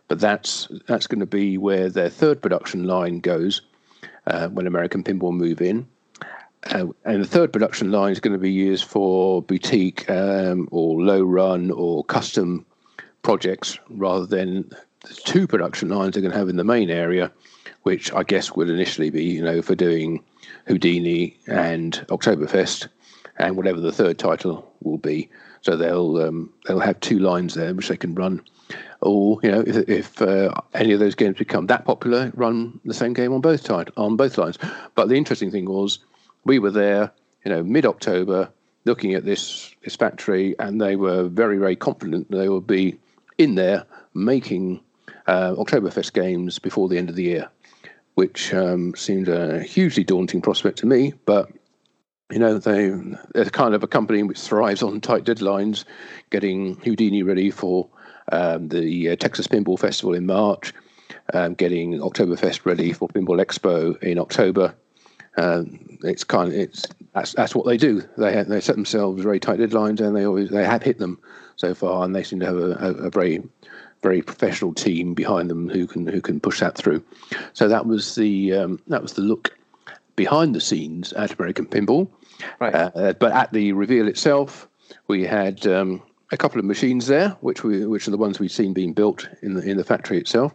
But 0.07 0.19
that's 0.19 0.67
that's 0.87 1.07
going 1.07 1.21
to 1.21 1.25
be 1.25 1.57
where 1.57 1.89
their 1.89 2.09
third 2.09 2.41
production 2.41 2.85
line 2.85 3.19
goes 3.19 3.61
uh, 4.27 4.49
when 4.49 4.67
American 4.67 5.03
Pinball 5.03 5.33
move 5.33 5.61
in. 5.61 5.87
Uh, 6.65 6.87
and 7.03 7.21
the 7.21 7.27
third 7.27 7.51
production 7.51 7.91
line 7.91 8.11
is 8.11 8.19
going 8.19 8.33
to 8.33 8.39
be 8.39 8.51
used 8.51 8.85
for 8.85 9.41
boutique 9.41 10.09
um, 10.09 10.67
or 10.71 11.01
low 11.01 11.21
run 11.21 11.71
or 11.71 12.03
custom 12.05 12.65
projects 13.21 13.77
rather 13.89 14.25
than 14.25 14.69
the 15.01 15.13
two 15.25 15.45
production 15.45 15.89
lines 15.89 16.13
they're 16.13 16.21
going 16.21 16.31
to 16.31 16.37
have 16.37 16.47
in 16.47 16.55
the 16.55 16.63
main 16.63 16.89
area, 16.89 17.31
which 17.83 18.13
I 18.13 18.23
guess 18.23 18.55
would 18.55 18.69
initially 18.69 19.09
be, 19.09 19.25
you 19.25 19.43
know, 19.43 19.61
for 19.61 19.75
doing 19.75 20.23
Houdini 20.67 21.37
and 21.47 21.93
Oktoberfest 22.07 22.87
and 23.37 23.57
whatever 23.57 23.81
the 23.81 23.91
third 23.91 24.17
title 24.17 24.71
will 24.81 24.97
be. 24.97 25.29
So 25.61 25.75
they'll 25.75 26.17
um, 26.21 26.53
they'll 26.65 26.79
have 26.79 26.99
two 26.99 27.19
lines 27.19 27.55
there 27.55 27.73
which 27.73 27.87
they 27.87 27.97
can 27.97 28.15
run. 28.15 28.41
Or 29.03 29.39
you 29.43 29.51
know, 29.51 29.63
if, 29.65 29.89
if 29.89 30.21
uh, 30.21 30.53
any 30.73 30.93
of 30.93 30.99
those 30.99 31.15
games 31.15 31.37
become 31.37 31.67
that 31.67 31.85
popular, 31.85 32.31
run 32.35 32.79
the 32.85 32.93
same 32.93 33.13
game 33.13 33.33
on 33.33 33.41
both 33.41 33.65
side 33.65 33.91
on 33.97 34.15
both 34.15 34.37
lines. 34.37 34.57
But 34.95 35.09
the 35.09 35.15
interesting 35.15 35.51
thing 35.51 35.65
was, 35.65 35.99
we 36.45 36.57
were 36.57 36.71
there, 36.71 37.11
you 37.43 37.51
know, 37.51 37.63
mid 37.63 37.85
October, 37.85 38.49
looking 38.85 39.13
at 39.13 39.25
this 39.25 39.75
this 39.83 39.95
factory, 39.95 40.55
and 40.57 40.79
they 40.79 40.95
were 40.95 41.23
very 41.27 41.57
very 41.57 41.75
confident 41.75 42.31
they 42.31 42.49
would 42.49 42.67
be 42.67 42.97
in 43.37 43.55
there 43.55 43.85
making 44.13 44.79
uh, 45.27 45.53
Oktoberfest 45.55 46.13
games 46.13 46.59
before 46.59 46.87
the 46.87 46.97
end 46.97 47.09
of 47.09 47.15
the 47.15 47.23
year, 47.23 47.49
which 48.15 48.53
um, 48.53 48.95
seemed 48.95 49.27
a 49.27 49.61
hugely 49.63 50.03
daunting 50.05 50.41
prospect 50.41 50.77
to 50.79 50.85
me. 50.85 51.13
But 51.25 51.49
you 52.31 52.39
know, 52.39 52.57
they, 52.57 52.89
they're 53.33 53.45
kind 53.49 53.75
of 53.75 53.83
a 53.83 53.87
company 53.87 54.23
which 54.23 54.39
thrives 54.39 54.81
on 54.81 55.01
tight 55.01 55.25
deadlines, 55.25 55.83
getting 56.29 56.75
Houdini 56.77 57.21
ready 57.21 57.51
for 57.51 57.89
um, 58.31 58.69
the 58.69 59.09
uh, 59.09 59.15
Texas 59.15 59.47
Pinball 59.47 59.79
Festival 59.79 60.13
in 60.13 60.25
March, 60.25 60.73
um, 61.33 61.53
getting 61.53 61.99
Oktoberfest 61.99 62.65
ready 62.65 62.93
for 62.93 63.07
Pinball 63.07 63.43
Expo 63.43 64.01
in 64.03 64.19
October. 64.19 64.73
Um, 65.37 65.97
it's 66.03 66.23
kind 66.23 66.49
of 66.49 66.57
it's 66.57 66.85
that's 67.13 67.33
that's 67.33 67.55
what 67.55 67.65
they 67.65 67.77
do. 67.77 68.03
They 68.17 68.33
have, 68.33 68.47
they 68.47 68.61
set 68.61 68.75
themselves 68.75 69.23
very 69.23 69.39
tight 69.39 69.59
deadlines, 69.59 69.99
and 69.99 70.15
they 70.15 70.25
always 70.25 70.49
they 70.49 70.65
have 70.65 70.83
hit 70.83 70.99
them 70.99 71.19
so 71.55 71.73
far, 71.73 72.03
and 72.03 72.15
they 72.15 72.23
seem 72.23 72.39
to 72.39 72.45
have 72.45 72.57
a, 72.57 72.71
a, 72.79 72.93
a 73.05 73.09
very 73.09 73.41
very 74.03 74.21
professional 74.21 74.73
team 74.73 75.13
behind 75.13 75.49
them 75.49 75.69
who 75.69 75.87
can 75.87 76.05
who 76.05 76.21
can 76.21 76.39
push 76.39 76.59
that 76.59 76.75
through. 76.75 77.03
So 77.53 77.67
that 77.67 77.85
was 77.85 78.15
the 78.15 78.53
um, 78.53 78.79
that 78.87 79.01
was 79.01 79.13
the 79.13 79.21
look 79.21 79.57
behind 80.15 80.53
the 80.53 80.61
scenes 80.61 81.13
at 81.13 81.33
American 81.33 81.65
Pinball. 81.65 82.07
Right. 82.59 82.75
Uh, 82.75 83.13
but 83.13 83.31
at 83.31 83.53
the 83.53 83.71
reveal 83.73 84.07
itself, 84.07 84.67
we 85.07 85.23
had 85.23 85.65
um, 85.65 86.01
a 86.31 86.37
couple 86.37 86.59
of 86.59 86.65
machines 86.65 87.07
there, 87.07 87.29
which 87.41 87.63
we 87.63 87.85
which 87.85 88.07
are 88.07 88.11
the 88.11 88.17
ones 88.17 88.39
we've 88.39 88.51
seen 88.51 88.73
being 88.73 88.93
built 88.93 89.27
in 89.41 89.53
the 89.53 89.61
in 89.61 89.77
the 89.77 89.83
factory 89.83 90.17
itself. 90.17 90.53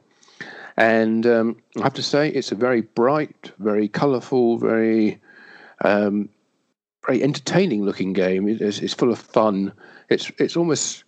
And 0.76 1.26
um, 1.26 1.56
I 1.76 1.82
have 1.82 1.94
to 1.94 2.02
say, 2.04 2.28
it's 2.28 2.52
a 2.52 2.54
very 2.54 2.82
bright, 2.82 3.50
very 3.58 3.88
colourful, 3.88 4.58
very 4.58 5.20
um, 5.84 6.28
very 7.04 7.22
entertaining 7.22 7.84
looking 7.84 8.12
game. 8.12 8.48
It's, 8.48 8.78
it's 8.78 8.94
full 8.94 9.10
of 9.10 9.18
fun. 9.18 9.72
It's 10.08 10.30
it's 10.38 10.56
almost 10.56 11.04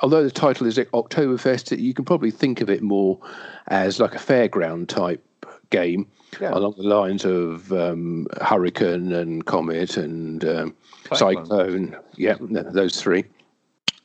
although 0.00 0.22
the 0.22 0.30
title 0.30 0.66
is 0.66 0.78
Oktoberfest, 0.78 1.76
you 1.78 1.94
can 1.94 2.04
probably 2.04 2.30
think 2.30 2.60
of 2.60 2.70
it 2.70 2.82
more 2.82 3.18
as 3.66 3.98
like 3.98 4.14
a 4.14 4.18
fairground 4.18 4.88
type 4.88 5.24
game 5.70 6.06
yeah. 6.40 6.52
along 6.52 6.74
the 6.76 6.84
lines 6.84 7.24
of 7.24 7.72
um, 7.72 8.26
Hurricane 8.40 9.12
and 9.12 9.44
Comet 9.44 9.96
and 9.96 10.44
um, 10.44 10.76
Cyclone. 11.12 11.44
Cyclone. 11.44 11.96
Yeah, 12.16 12.36
those 12.40 13.00
three. 13.00 13.24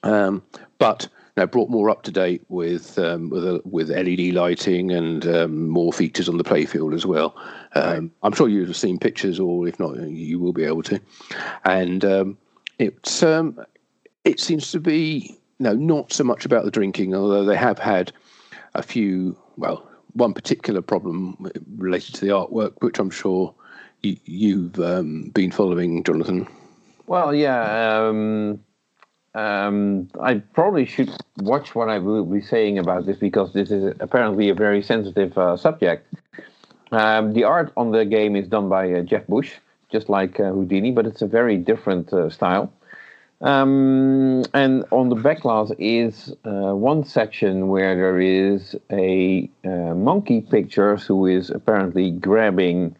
Um, 0.03 0.43
but 0.77 1.07
now 1.35 1.45
brought 1.45 1.69
more 1.69 1.89
up 1.89 2.03
to 2.03 2.11
date 2.11 2.43
with 2.49 2.99
um, 2.99 3.29
with, 3.29 3.45
a, 3.45 3.61
with 3.65 3.89
LED 3.89 4.33
lighting 4.33 4.91
and 4.91 5.25
um, 5.25 5.67
more 5.67 5.91
features 5.91 6.29
on 6.29 6.37
the 6.37 6.43
playfield 6.43 6.93
as 6.93 7.05
well. 7.05 7.35
Right. 7.75 7.97
Um, 7.97 8.11
I'm 8.21 8.33
sure 8.33 8.47
you've 8.47 8.75
seen 8.75 8.99
pictures, 8.99 9.39
or 9.39 9.67
if 9.67 9.79
not, 9.79 9.99
you 9.99 10.39
will 10.39 10.53
be 10.53 10.65
able 10.65 10.83
to. 10.83 10.99
And 11.65 12.37
it's 12.79 13.23
it 13.23 14.39
seems 14.39 14.71
to 14.71 14.79
be 14.79 15.37
no, 15.59 15.73
not 15.73 16.11
so 16.11 16.23
much 16.23 16.45
about 16.45 16.65
the 16.65 16.71
drinking, 16.71 17.15
although 17.15 17.45
they 17.45 17.55
have 17.55 17.79
had 17.79 18.11
a 18.75 18.83
few 18.83 19.37
well 19.57 19.89
one 20.13 20.33
particular 20.33 20.81
problem 20.81 21.37
related 21.77 22.13
to 22.15 22.21
the 22.21 22.31
artwork, 22.31 22.73
which 22.79 22.99
I'm 22.99 23.09
sure 23.09 23.53
you, 24.01 24.69
have 24.75 24.79
um, 24.79 25.31
been 25.33 25.51
following, 25.51 26.03
Jonathan. 26.03 26.47
Well, 27.07 27.33
yeah. 27.33 28.09
Um, 29.35 30.09
I 30.21 30.35
probably 30.35 30.85
should 30.85 31.09
watch 31.37 31.73
what 31.73 31.89
I 31.89 31.97
will 31.97 32.25
be 32.25 32.41
saying 32.41 32.77
about 32.77 33.05
this 33.05 33.17
because 33.17 33.51
this 33.53 33.71
is 33.71 33.95
apparently 33.99 34.49
a 34.49 34.53
very 34.53 34.83
sensitive 34.83 35.35
uh, 35.37 35.57
subject. 35.57 36.05
Um, 36.91 37.33
the 37.33 37.43
art 37.43 37.73
on 37.75 37.91
the 37.91 38.05
game 38.05 38.35
is 38.35 38.47
done 38.47 38.69
by 38.69 38.91
uh, 38.91 39.01
Jeff 39.01 39.25
Bush, 39.25 39.53
just 39.91 40.07
like 40.09 40.39
uh, 40.39 40.51
Houdini, 40.51 40.91
but 40.91 41.07
it's 41.07 41.23
a 41.23 41.27
very 41.27 41.57
different 41.57 42.13
uh, 42.13 42.29
style. 42.29 42.71
Um, 43.41 44.43
and 44.53 44.85
on 44.91 45.09
the 45.09 45.15
back 45.15 45.41
glass 45.41 45.71
is 45.79 46.33
uh, 46.45 46.75
one 46.75 47.03
section 47.03 47.67
where 47.67 47.95
there 47.95 48.21
is 48.21 48.75
a 48.91 49.49
uh, 49.65 49.95
monkey 49.95 50.41
picture 50.41 50.95
who 50.97 51.25
is 51.25 51.49
apparently 51.49 52.11
grabbing 52.11 52.95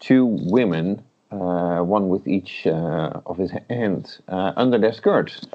two 0.00 0.26
women, 0.26 1.02
one 1.30 2.08
with 2.08 2.26
each 2.26 2.66
of 2.66 3.38
his 3.38 3.52
hands, 3.70 4.20
under 4.28 4.76
their 4.76 4.92
skirts. 4.92 5.46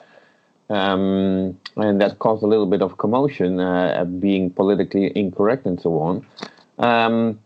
Um, 0.71 1.59
and 1.75 1.99
that 2.01 2.19
caused 2.19 2.43
a 2.43 2.47
little 2.47 2.65
bit 2.65 2.81
of 2.81 2.97
commotion, 2.97 3.59
uh, 3.59 4.05
being 4.05 4.51
politically 4.51 5.11
incorrect 5.15 5.65
and 5.65 5.81
so 5.81 5.99
on. 5.99 6.25
Um, 6.79 7.39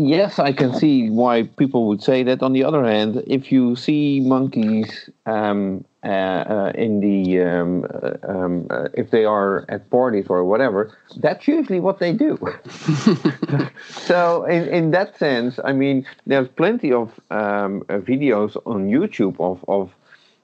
Yes, 0.00 0.38
I 0.38 0.52
can 0.52 0.74
see 0.74 1.10
why 1.10 1.42
people 1.42 1.88
would 1.88 2.02
say 2.02 2.22
that. 2.22 2.40
On 2.40 2.52
the 2.52 2.62
other 2.62 2.84
hand, 2.84 3.24
if 3.26 3.50
you 3.50 3.74
see 3.74 4.20
monkeys 4.20 5.10
um, 5.26 5.84
uh, 6.04 6.06
uh, 6.06 6.72
in 6.76 7.00
the 7.00 7.40
um, 7.40 7.84
uh, 7.84 8.12
um, 8.28 8.68
uh, 8.70 8.88
if 8.94 9.10
they 9.10 9.24
are 9.24 9.64
at 9.68 9.90
parties 9.90 10.26
or 10.28 10.44
whatever, 10.44 10.96
that's 11.16 11.48
usually 11.48 11.80
what 11.80 11.98
they 11.98 12.12
do. 12.12 12.38
so, 13.90 14.44
in 14.44 14.68
in 14.68 14.90
that 14.92 15.18
sense, 15.18 15.58
I 15.64 15.72
mean, 15.72 16.06
there's 16.26 16.48
plenty 16.48 16.92
of 16.92 17.18
um, 17.32 17.82
uh, 17.88 17.98
videos 17.98 18.56
on 18.66 18.88
YouTube 18.88 19.34
of 19.40 19.64
of 19.66 19.90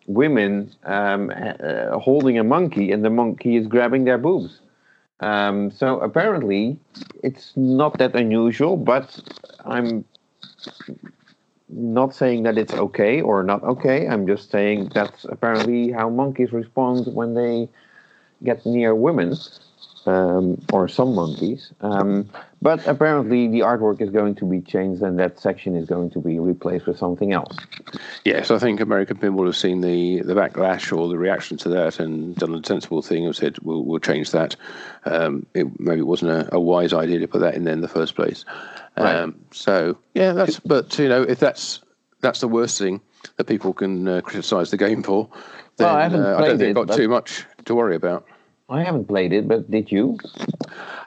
women 0.07 0.75
um, 0.85 1.31
uh, 1.31 1.99
holding 1.99 2.39
a 2.39 2.45
monkey, 2.45 2.93
and 2.93 3.05
the 3.05 3.11
monkey 3.11 3.57
is 3.57 3.67
grabbing 3.67 4.05
their 4.05 4.19
boobs. 4.19 4.61
Um, 5.21 5.71
so 5.71 6.01
apparently, 6.01 6.79
it's 7.23 7.53
not 7.57 7.99
that 7.99 8.15
unusual, 8.15 8.77
but 8.77 9.19
I'm 9.65 10.05
not 11.69 12.15
saying 12.15 12.43
that 12.45 12.59
it's 12.59 12.75
okay 12.75 13.21
or 13.21 13.43
not 13.43 13.63
okay. 13.63 14.07
I'm 14.09 14.27
just 14.27 14.51
saying 14.51 14.91
that's 14.95 15.25
apparently 15.25 15.93
how 15.93 16.09
monkeys 16.11 16.53
respond 16.53 17.07
when 17.15 17.35
they 17.35 17.69
get 18.43 18.65
near 18.67 18.95
women 18.95 19.37
um, 20.07 20.61
or 20.73 20.89
some 20.89 21.15
monkeys. 21.15 21.73
Um, 21.81 22.29
but 22.63 22.87
apparently, 22.87 23.47
the 23.49 23.61
artwork 23.61 24.01
is 24.01 24.11
going 24.11 24.37
to 24.37 24.47
be 24.47 24.61
changed, 24.61 25.03
and 25.03 25.19
that 25.19 25.39
section 25.39 25.77
is 25.77 25.87
going 25.87 26.11
to 26.11 26.19
be 26.19 26.39
replaced 26.39 26.87
with 26.87 26.99
something 26.99 27.33
else. 27.33 27.57
Yes, 28.25 28.51
I 28.51 28.59
think 28.59 28.81
American 28.81 29.19
Pinball 29.19 29.45
have 29.47 29.57
seen 29.57 29.83
the, 29.83 30.23
the 30.23 30.35
backlash 30.35 30.97
or 30.97 31.09
the 31.09 31.19
reaction 31.19 31.59
to 31.59 31.69
that 31.71 32.01
and 32.01 32.35
done 32.37 32.55
a 32.55 32.67
sensible 32.67 33.03
thing 33.03 33.27
and 33.27 33.37
said 33.37 33.59
we'll, 33.63 33.85
we'll 33.85 34.01
change 34.01 34.31
that. 34.31 34.57
Um, 35.05 35.45
it, 35.55 35.67
maybe 35.79 36.01
it 36.01 36.07
wasn't 36.07 36.31
a, 36.31 36.55
a, 36.55 36.61
wise 36.61 36.95
idea 36.95 37.19
to 37.19 37.29
put 37.29 37.41
that 37.41 37.55
in 37.55 37.65
there 37.65 37.75
in 37.75 37.83
the 37.83 37.89
first 37.89 38.15
place. 38.15 38.47
Right. 38.97 39.17
Um, 39.17 39.45
so 39.51 39.99
yeah, 40.15 40.33
that's 40.33 40.59
but 40.61 40.99
you 40.99 41.09
know 41.09 41.23
if 41.23 41.39
that's 41.39 41.81
that's 42.21 42.41
the 42.41 42.49
worst 42.49 42.79
thing 42.79 43.03
that 43.37 43.45
people 43.45 43.75
can 43.75 44.09
uh, 44.09 44.21
criticise 44.23 44.71
the 44.71 44.77
game 44.79 45.03
for, 45.03 45.29
then 45.77 45.87
well, 45.87 45.97
I, 45.97 46.05
uh, 46.05 46.39
I, 46.39 46.49
don't 46.49 46.59
think 46.59 46.79
I've 46.79 46.87
got 46.87 46.97
too 46.97 47.09
much 47.09 47.45
to 47.67 47.75
worry 47.75 47.97
about. 47.97 48.27
I 48.69 48.83
haven't 48.83 49.07
played 49.07 49.33
it, 49.33 49.47
but 49.47 49.71
did 49.71 49.93
you? 49.93 50.19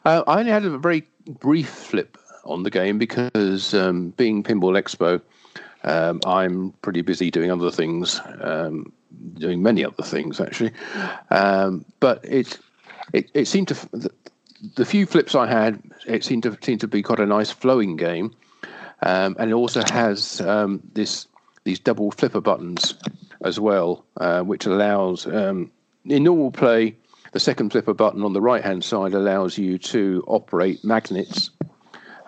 Uh, 0.05 0.23
I 0.27 0.39
only 0.39 0.51
had 0.51 0.65
a 0.65 0.77
very 0.77 1.03
brief 1.27 1.69
flip 1.69 2.17
on 2.45 2.63
the 2.63 2.69
game 2.69 2.97
because 2.97 3.73
um, 3.73 4.09
being 4.11 4.43
Pinball 4.43 4.79
Expo, 4.79 5.21
um, 5.83 6.21
I'm 6.25 6.71
pretty 6.81 7.01
busy 7.01 7.31
doing 7.31 7.51
other 7.51 7.71
things, 7.71 8.21
um, 8.41 8.91
doing 9.33 9.63
many 9.63 9.83
other 9.83 10.03
things 10.03 10.39
actually. 10.39 10.71
Um, 11.31 11.83
but 11.99 12.23
it, 12.23 12.59
it 13.13 13.31
it 13.33 13.47
seemed 13.47 13.69
to 13.69 13.73
the, 13.91 14.11
the, 14.75 14.85
few 14.85 15.07
flips 15.07 15.33
I 15.33 15.47
had, 15.47 15.81
it 16.05 16.23
seemed 16.23 16.43
to 16.43 16.57
seemed 16.61 16.81
to 16.81 16.87
be 16.87 17.01
quite 17.01 17.19
a 17.19 17.25
nice 17.25 17.51
flowing 17.51 17.95
game, 17.95 18.35
um, 19.01 19.35
and 19.39 19.49
it 19.49 19.55
also 19.55 19.81
has 19.91 20.41
um, 20.41 20.81
this 20.93 21.27
these 21.63 21.79
double 21.79 22.11
flipper 22.11 22.41
buttons 22.41 22.93
as 23.43 23.59
well, 23.59 24.05
uh, 24.17 24.41
which 24.41 24.67
allows 24.67 25.25
in 25.25 25.71
normal 26.05 26.51
play 26.51 26.95
the 27.31 27.39
second 27.39 27.71
flipper 27.71 27.93
button 27.93 28.23
on 28.23 28.33
the 28.33 28.41
right 28.41 28.63
hand 28.63 28.83
side 28.83 29.13
allows 29.13 29.57
you 29.57 29.77
to 29.77 30.23
operate 30.27 30.83
magnets, 30.83 31.49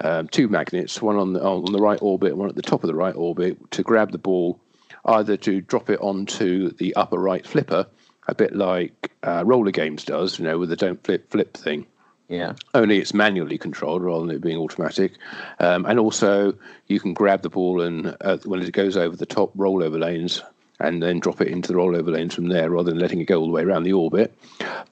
um, 0.02 0.28
two 0.28 0.48
magnets, 0.48 1.02
one 1.02 1.18
on 1.18 1.34
the, 1.34 1.42
on 1.42 1.72
the 1.72 1.82
right 1.82 2.00
orbit, 2.02 2.38
one 2.38 2.50
at 2.50 2.56
the 2.56 2.62
top 2.62 2.84
of 2.84 2.88
the 2.88 2.96
right 2.96 3.16
orbit, 3.16 3.72
to 3.72 3.84
grab 3.84 4.12
the 4.12 4.18
ball, 4.18 4.60
either 5.06 5.38
to 5.38 5.62
drop 5.62 5.90
it 5.90 6.00
onto 6.02 6.72
the 6.72 6.96
upper 6.96 7.18
right 7.18 7.46
flipper, 7.46 7.86
a 8.28 8.36
bit 8.36 8.56
like 8.56 9.12
uh, 9.24 9.44
roller 9.46 9.72
games 9.72 10.04
does, 10.04 10.40
you 10.40 10.46
know, 10.46 10.58
with 10.58 10.70
the 10.70 10.76
don't 10.76 11.04
flip 11.04 11.30
flip 11.32 11.56
thing. 11.58 11.86
Yeah. 12.30 12.54
Only 12.76 13.00
it's 13.00 13.14
manually 13.14 13.58
controlled 13.58 14.04
rather 14.04 14.26
than 14.26 14.36
it 14.36 14.42
being 14.42 14.58
automatic. 14.58 15.14
Um, 15.60 15.86
and 15.88 16.00
also, 16.00 16.54
you 16.86 17.00
can 17.00 17.14
grab 17.14 17.42
the 17.42 17.50
ball 17.50 17.82
and 17.82 18.16
uh, 18.22 18.38
when 18.46 18.62
it 18.62 18.72
goes 18.72 18.96
over 18.96 19.16
the 19.16 19.26
top 19.26 19.52
rollover 19.58 20.00
lanes, 20.00 20.44
and 20.80 21.04
then 21.04 21.20
drop 21.20 21.42
it 21.42 21.50
into 21.50 21.68
the 21.68 21.78
rollover 21.78 22.12
lanes 22.12 22.34
from 22.34 22.48
there 22.48 22.70
rather 22.70 22.92
than 22.92 23.00
letting 23.00 23.20
it 23.20 23.26
go 23.26 23.39
all 23.39 23.48
the 23.48 23.52
way 23.52 23.63
around 23.63 23.84
the 23.84 23.94
orbit. 23.94 24.34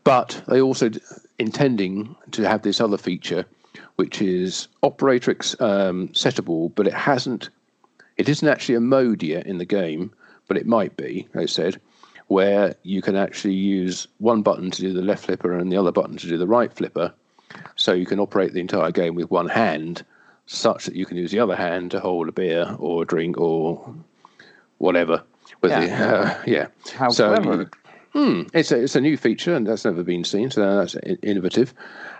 But 0.04 0.41
they 0.47 0.62
also 0.62 0.89
intending 1.39 2.15
to 2.32 2.47
have 2.47 2.62
this 2.62 2.82
other 2.82 2.97
feature, 2.97 3.45
which 3.95 4.21
is 4.21 4.67
operator 4.84 5.32
um, 5.60 6.10
settable, 6.10 6.71
but 6.76 6.88
it 6.88 6.93
hasn't. 6.93 7.50
It 8.17 8.28
isn't 8.28 8.47
actually 8.47 8.76
a 8.76 8.82
mode 8.82 9.21
yet 9.21 9.45
in 9.45 9.60
the 9.60 9.65
game, 9.65 10.12
but 10.47 10.58
it 10.58 10.65
might 10.65 10.97
be. 10.97 11.28
They 11.34 11.47
said 11.47 11.80
where 12.28 12.76
you 12.84 13.02
can 13.02 13.15
actually 13.15 13.54
use 13.54 14.06
one 14.17 14.41
button 14.41 14.69
to 14.69 14.82
do 14.82 14.91
the 14.91 15.02
left 15.02 15.26
flipper 15.26 15.58
and 15.58 15.71
the 15.71 15.78
other 15.78 15.93
button 15.93 16.17
to 16.17 16.28
do 16.28 16.38
the 16.38 16.47
right 16.47 16.73
flipper, 16.73 17.13
so 17.78 17.93
you 17.93 18.06
can 18.06 18.19
operate 18.19 18.54
the 18.54 18.60
entire 18.60 18.91
game 18.91 19.15
with 19.15 19.32
one 19.32 19.47
hand, 19.47 20.04
such 20.45 20.86
that 20.86 20.95
you 20.95 21.06
can 21.06 21.15
use 21.15 21.32
the 21.32 21.39
other 21.39 21.56
hand 21.56 21.91
to 21.91 22.02
hold 22.02 22.28
a 22.28 22.34
beer 22.34 22.76
or 22.80 23.04
a 23.04 23.06
drink 23.06 23.38
or 23.38 23.95
whatever 24.80 25.23
with 25.62 25.71
yeah. 25.71 25.86
The, 25.86 26.27
uh, 26.27 26.43
yeah. 26.45 26.67
How 26.93 27.10
so, 27.10 27.36
clever. 27.36 27.69
Hmm, 28.13 28.43
it's 28.53 28.71
a 28.71 28.81
it's 28.83 28.95
a 28.95 29.01
new 29.01 29.17
feature 29.17 29.55
and 29.55 29.67
that's 29.67 29.86
never 29.86 30.03
been 30.03 30.23
seen, 30.23 30.49
so 30.49 30.77
that's 30.77 30.95
innovative. 31.21 31.73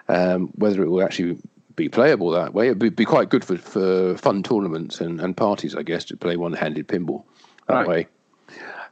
Um, 0.10 0.48
whether 0.56 0.84
it 0.84 0.90
will 0.90 1.04
actually 1.04 1.38
be 1.76 1.90
playable 1.90 2.32
that 2.32 2.54
way, 2.54 2.68
it'd 2.68 2.80
be, 2.80 2.90
be, 2.90 3.06
quite 3.06 3.30
good 3.30 3.44
for, 3.44 3.58
for 3.58 4.18
fun 4.18 4.42
tournaments 4.42 5.00
and, 5.00 5.22
and 5.22 5.36
parties, 5.38 5.76
I 5.76 5.84
guess, 5.84 6.06
to 6.06 6.18
play 6.18 6.36
one-handed 6.36 6.88
pinball 6.88 7.24
that 7.68 7.74
right. 7.74 7.88
way. 7.88 8.08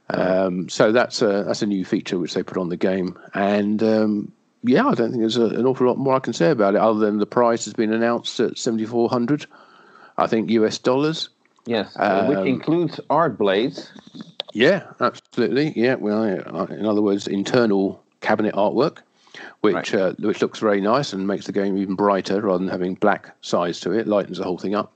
Um, 0.09 0.69
so 0.69 0.91
that's 0.91 1.21
a 1.21 1.43
that's 1.43 1.63
a 1.63 1.65
new 1.65 1.83
feature 1.83 2.19
which 2.19 2.35
they 2.35 2.43
put 2.43 2.57
on 2.57 2.69
the 2.69 2.77
game, 2.77 3.17
and 3.33 3.81
um, 3.81 4.31
yeah, 4.63 4.87
I 4.87 4.93
don't 4.93 5.09
think 5.09 5.21
there's 5.21 5.37
a, 5.37 5.45
an 5.45 5.65
awful 5.65 5.87
lot 5.87 5.97
more 5.97 6.15
I 6.15 6.19
can 6.19 6.33
say 6.33 6.51
about 6.51 6.75
it 6.75 6.81
other 6.81 6.99
than 6.99 7.17
the 7.17 7.25
price 7.25 7.65
has 7.65 7.73
been 7.73 7.91
announced 7.91 8.39
at 8.39 8.57
seventy 8.57 8.85
four 8.85 9.09
hundred, 9.09 9.47
I 10.17 10.27
think 10.27 10.51
US 10.51 10.77
dollars. 10.77 11.29
Yes, 11.65 11.95
um, 11.97 12.27
which 12.27 12.47
includes 12.47 12.99
art 13.09 13.37
blades. 13.37 13.91
Yeah, 14.53 14.83
absolutely. 15.01 15.73
Yeah, 15.75 15.95
well, 15.95 16.23
in 16.23 16.85
other 16.85 17.01
words, 17.01 17.27
internal 17.27 18.03
cabinet 18.21 18.55
artwork, 18.55 18.99
which 19.61 19.75
right. 19.75 19.95
uh, 19.95 20.13
which 20.19 20.41
looks 20.41 20.59
very 20.59 20.79
nice 20.79 21.11
and 21.11 21.27
makes 21.27 21.45
the 21.45 21.51
game 21.51 21.77
even 21.77 21.95
brighter 21.95 22.41
rather 22.41 22.59
than 22.59 22.69
having 22.69 22.95
black 22.95 23.35
sides 23.41 23.79
to 23.81 23.91
it, 23.91 24.07
lightens 24.07 24.37
the 24.37 24.43
whole 24.43 24.57
thing 24.57 24.75
up. 24.75 24.93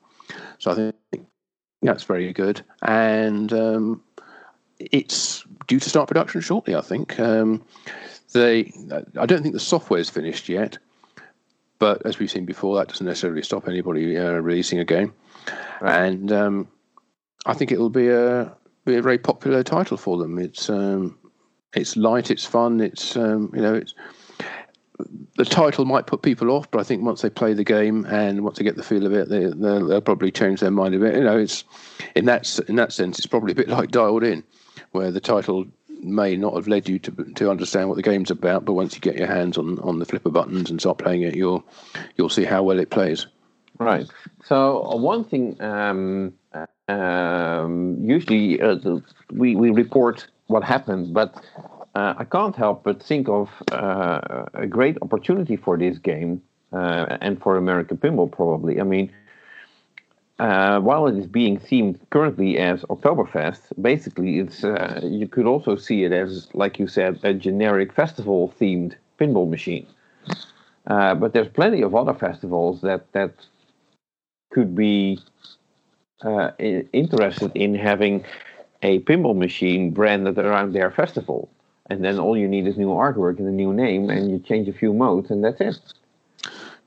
So 0.60 0.72
I 0.72 0.76
think 1.12 1.28
that's 1.82 2.04
very 2.04 2.32
good, 2.34 2.62
and 2.84 3.52
um, 3.52 4.04
it's 4.80 5.44
due 5.68 5.80
to 5.80 5.90
start 5.90 6.08
production 6.08 6.42
shortly. 6.42 6.76
I 6.76 6.82
think 6.82 7.20
um, 7.20 7.64
they. 8.34 8.72
I 9.18 9.26
don't 9.26 9.42
think 9.42 9.54
the 9.54 9.60
software 9.60 10.00
is 10.00 10.10
finished 10.10 10.48
yet, 10.50 10.78
but 11.80 12.06
as 12.06 12.20
we've 12.20 12.32
seen 12.32 12.46
before, 12.46 12.78
that 12.78 12.90
doesn't 12.90 13.06
necessarily 13.06 13.42
stop 13.42 13.68
anybody 13.68 14.18
uh, 14.18 14.34
releasing 14.34 14.80
a 14.80 14.86
game, 14.86 15.14
and 15.82 16.32
um, 16.32 16.68
I 17.46 17.54
think 17.54 17.72
it 17.72 17.80
will 17.80 17.90
be 17.90 18.10
a 18.10 18.54
be 18.86 18.96
a 18.96 19.02
very 19.02 19.18
popular 19.18 19.64
title 19.64 19.98
for 19.98 20.18
them. 20.18 20.38
It's 20.40 20.70
um, 20.70 21.18
it's 21.74 21.96
light, 21.96 22.32
it's 22.32 22.46
fun, 22.46 22.82
it's 22.82 23.16
um, 23.16 23.52
you 23.54 23.62
know, 23.62 23.76
it's 23.76 23.94
the 25.38 25.46
title 25.46 25.86
might 25.86 26.08
put 26.08 26.22
people 26.22 26.52
off, 26.52 26.70
but 26.72 26.80
I 26.80 26.84
think 26.84 27.04
once 27.04 27.22
they 27.22 27.30
play 27.30 27.54
the 27.54 27.64
game 27.64 28.06
and 28.06 28.44
once 28.44 28.58
they 28.58 28.64
get 28.64 28.76
the 28.76 28.84
feel 28.84 29.06
of 29.06 29.14
it, 29.14 29.30
they, 29.30 29.46
they'll, 29.46 29.88
they'll 29.88 30.02
probably 30.02 30.32
change 30.32 30.60
their 30.60 30.72
mind 30.72 30.94
a 30.94 31.00
bit. 31.00 31.16
You 31.16 31.24
know, 31.24 31.38
it's 31.38 31.64
in 32.16 32.26
that 32.26 32.60
in 32.68 32.76
that 32.76 32.92
sense, 32.92 33.18
it's 33.18 33.28
probably 33.28 33.54
a 33.54 33.56
bit 33.56 33.70
like 33.78 33.92
Dialed 33.92 34.24
In, 34.24 34.44
where 34.92 35.12
the 35.12 35.22
title 35.22 35.66
may 36.02 36.36
not 36.36 36.56
have 36.56 36.68
led 36.68 36.88
you 36.88 37.00
to 37.00 37.12
to 37.12 37.50
understand 37.50 37.90
what 37.90 37.96
the 37.96 38.02
game's 38.04 38.32
about, 38.32 38.66
but 38.66 38.74
once 38.74 38.96
you 38.96 39.02
get 39.02 39.18
your 39.18 39.28
hands 39.28 39.58
on, 39.58 39.80
on 39.80 40.00
the 40.00 40.06
flipper 40.06 40.30
buttons 40.30 40.70
and 40.70 40.80
start 40.80 40.98
playing 40.98 41.22
it, 41.22 41.36
you'll 41.36 41.64
you'll 42.18 42.30
see 42.30 42.46
how 42.46 42.64
well 42.64 42.80
it 42.80 42.90
plays. 42.90 43.28
Right. 43.80 44.10
So 44.44 44.84
uh, 44.86 44.98
one 44.98 45.24
thing 45.24 45.60
um, 45.62 46.34
um, 46.90 47.98
usually 48.04 48.62
uh, 48.62 48.78
we, 49.32 49.56
we 49.56 49.70
report 49.70 50.28
what 50.48 50.64
happened, 50.64 51.14
but 51.14 51.42
uh, 51.96 52.16
I 52.18 52.26
can't 52.26 52.56
help 52.56 52.84
but 52.84 53.02
think 53.02 53.30
of 53.30 53.50
uh, 53.72 54.46
a 54.54 54.68
great 54.68 54.98
opportunity 55.02 55.56
for 55.56 55.78
this 55.78 55.98
game 55.98 56.42
uh, 56.74 57.18
and 57.22 57.42
for 57.42 57.56
American 57.56 57.96
Pinball, 57.98 58.30
probably. 58.30 58.82
I 58.82 58.84
mean, 58.84 59.12
uh, 60.40 60.82
while 60.82 61.08
it 61.08 61.18
is 61.18 61.28
being 61.28 61.58
themed 61.58 62.00
currently 62.10 62.58
as 62.58 62.82
Oktoberfest, 62.84 63.82
basically 63.82 64.40
it's 64.40 64.64
you 65.04 65.28
could 65.28 65.46
also 65.46 65.78
see 65.78 66.04
it 66.04 66.12
as, 66.12 66.50
like 66.54 66.80
you 66.80 66.88
said, 66.88 67.20
a 67.24 67.34
generic 67.34 67.94
festival 67.94 68.54
themed 68.60 68.96
pinball 69.18 69.50
machine. 69.50 69.88
but 70.86 71.32
there's 71.32 71.50
plenty 71.50 71.82
of 71.82 71.96
other 71.96 72.14
festivals 72.14 72.82
that 72.82 73.12
that 73.14 73.32
could 74.50 74.76
be 74.76 75.20
uh, 76.22 76.52
interested 76.60 77.52
in 77.56 77.76
having 77.76 78.26
a 78.82 79.00
pinball 79.00 79.36
machine 79.36 79.92
branded 79.92 80.38
around 80.38 80.74
their 80.74 80.92
festival. 80.92 81.50
And 81.90 82.04
then 82.04 82.20
all 82.20 82.38
you 82.38 82.48
need 82.48 82.68
is 82.68 82.78
new 82.78 82.90
artwork 82.90 83.40
and 83.40 83.48
a 83.48 83.52
new 83.52 83.74
name, 83.74 84.10
and 84.10 84.30
you 84.30 84.40
change 84.40 84.68
a 84.68 84.74
few 84.74 84.94
modes, 84.94 85.32
and 85.32 85.44
that's 85.44 85.60
it. 85.60 85.80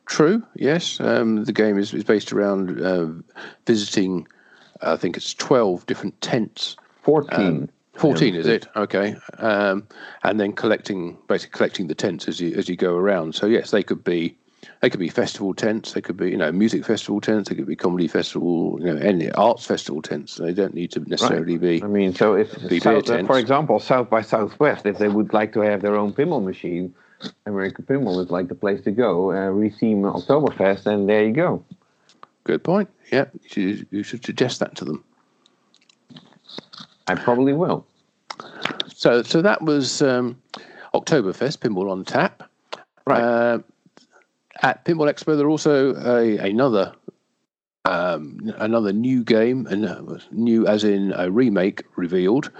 True. 0.06 0.42
Yes, 0.54 1.00
um, 1.00 1.44
the 1.44 1.52
game 1.52 1.78
is, 1.78 1.92
is 1.92 2.04
based 2.04 2.32
around 2.32 2.80
uh, 2.80 3.08
visiting. 3.66 4.28
I 4.80 4.96
think 4.96 5.16
it's 5.16 5.34
twelve 5.34 5.86
different 5.86 6.20
tents. 6.20 6.76
Fourteen. 7.02 7.62
Um, 7.62 7.68
14 7.94 8.34
is 8.34 8.46
it 8.46 8.66
okay 8.74 9.14
um, 9.38 9.86
and 10.22 10.40
then 10.40 10.54
collecting 10.54 11.18
basically 11.28 11.56
collecting 11.56 11.86
the 11.88 11.94
tents 11.94 12.26
as 12.26 12.40
you 12.40 12.54
as 12.54 12.66
you 12.66 12.74
go 12.74 12.96
around 12.96 13.34
so 13.34 13.44
yes 13.44 13.70
they 13.70 13.82
could 13.82 14.02
be 14.02 14.34
they 14.80 14.90
could 14.90 15.00
be 15.00 15.08
festival 15.08 15.54
tents 15.54 15.92
they 15.92 16.00
could 16.00 16.16
be 16.16 16.30
you 16.30 16.36
know 16.36 16.50
music 16.52 16.84
festival 16.84 17.20
tents 17.20 17.48
they 17.48 17.54
could 17.54 17.66
be 17.66 17.76
comedy 17.76 18.08
festival 18.08 18.78
you 18.80 18.92
know 18.92 19.00
any 19.00 19.30
arts 19.32 19.64
festival 19.64 20.02
tents 20.02 20.36
they 20.36 20.52
don't 20.52 20.74
need 20.74 20.90
to 20.90 21.00
necessarily 21.08 21.58
right. 21.58 21.80
be 21.80 21.82
i 21.82 21.86
mean 21.86 22.14
so 22.14 22.34
if 22.34 22.50
South, 22.82 23.10
uh, 23.10 23.24
for 23.24 23.38
example 23.38 23.78
south 23.78 24.08
by 24.08 24.22
southwest 24.22 24.86
if 24.86 24.98
they 24.98 25.08
would 25.08 25.32
like 25.32 25.52
to 25.52 25.60
have 25.60 25.82
their 25.82 25.96
own 25.96 26.12
pinball 26.12 26.42
machine 26.42 26.94
american 27.46 27.84
pinball 27.84 28.22
is 28.22 28.30
like 28.30 28.48
the 28.48 28.54
place 28.54 28.80
to 28.82 28.90
go 28.90 29.30
uh, 29.32 29.70
theme 29.78 30.02
oktoberfest 30.02 30.86
and 30.86 31.08
there 31.08 31.24
you 31.24 31.32
go 31.32 31.64
good 32.44 32.62
point 32.62 32.88
yeah 33.10 33.24
you 33.32 33.48
should, 33.48 33.86
you 33.90 34.02
should 34.02 34.24
suggest 34.24 34.60
that 34.60 34.76
to 34.76 34.84
them 34.84 35.04
I 37.06 37.14
probably 37.14 37.52
will. 37.52 37.86
So, 38.94 39.22
so 39.22 39.42
that 39.42 39.62
was 39.62 40.02
um, 40.02 40.40
Oktoberfest 40.94 41.58
Pinball 41.58 41.90
on 41.90 42.04
Tap. 42.04 42.48
Right. 43.06 43.20
Uh, 43.20 43.58
at 44.62 44.84
Pinball 44.84 45.10
Expo, 45.12 45.36
there 45.36 45.48
also 45.48 45.94
a, 45.94 46.38
another 46.38 46.92
um, 47.84 48.52
another 48.58 48.92
new 48.92 49.24
game, 49.24 49.66
and 49.66 49.86
uh, 49.86 50.18
new 50.30 50.66
as 50.66 50.84
in 50.84 51.12
a 51.16 51.30
remake 51.30 51.82
revealed, 51.96 52.50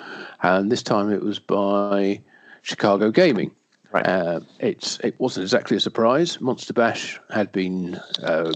and 0.42 0.70
this 0.70 0.82
time 0.82 1.12
it 1.12 1.22
was 1.22 1.38
by 1.38 2.20
Chicago 2.62 3.10
Gaming. 3.10 3.54
Right. 3.92 4.06
Uh, 4.06 4.40
it's 4.58 4.98
it 5.00 5.18
wasn't 5.20 5.44
exactly 5.44 5.76
a 5.76 5.80
surprise. 5.80 6.40
Monster 6.40 6.72
Bash 6.72 7.20
had 7.30 7.52
been 7.52 7.96
uh, 8.22 8.52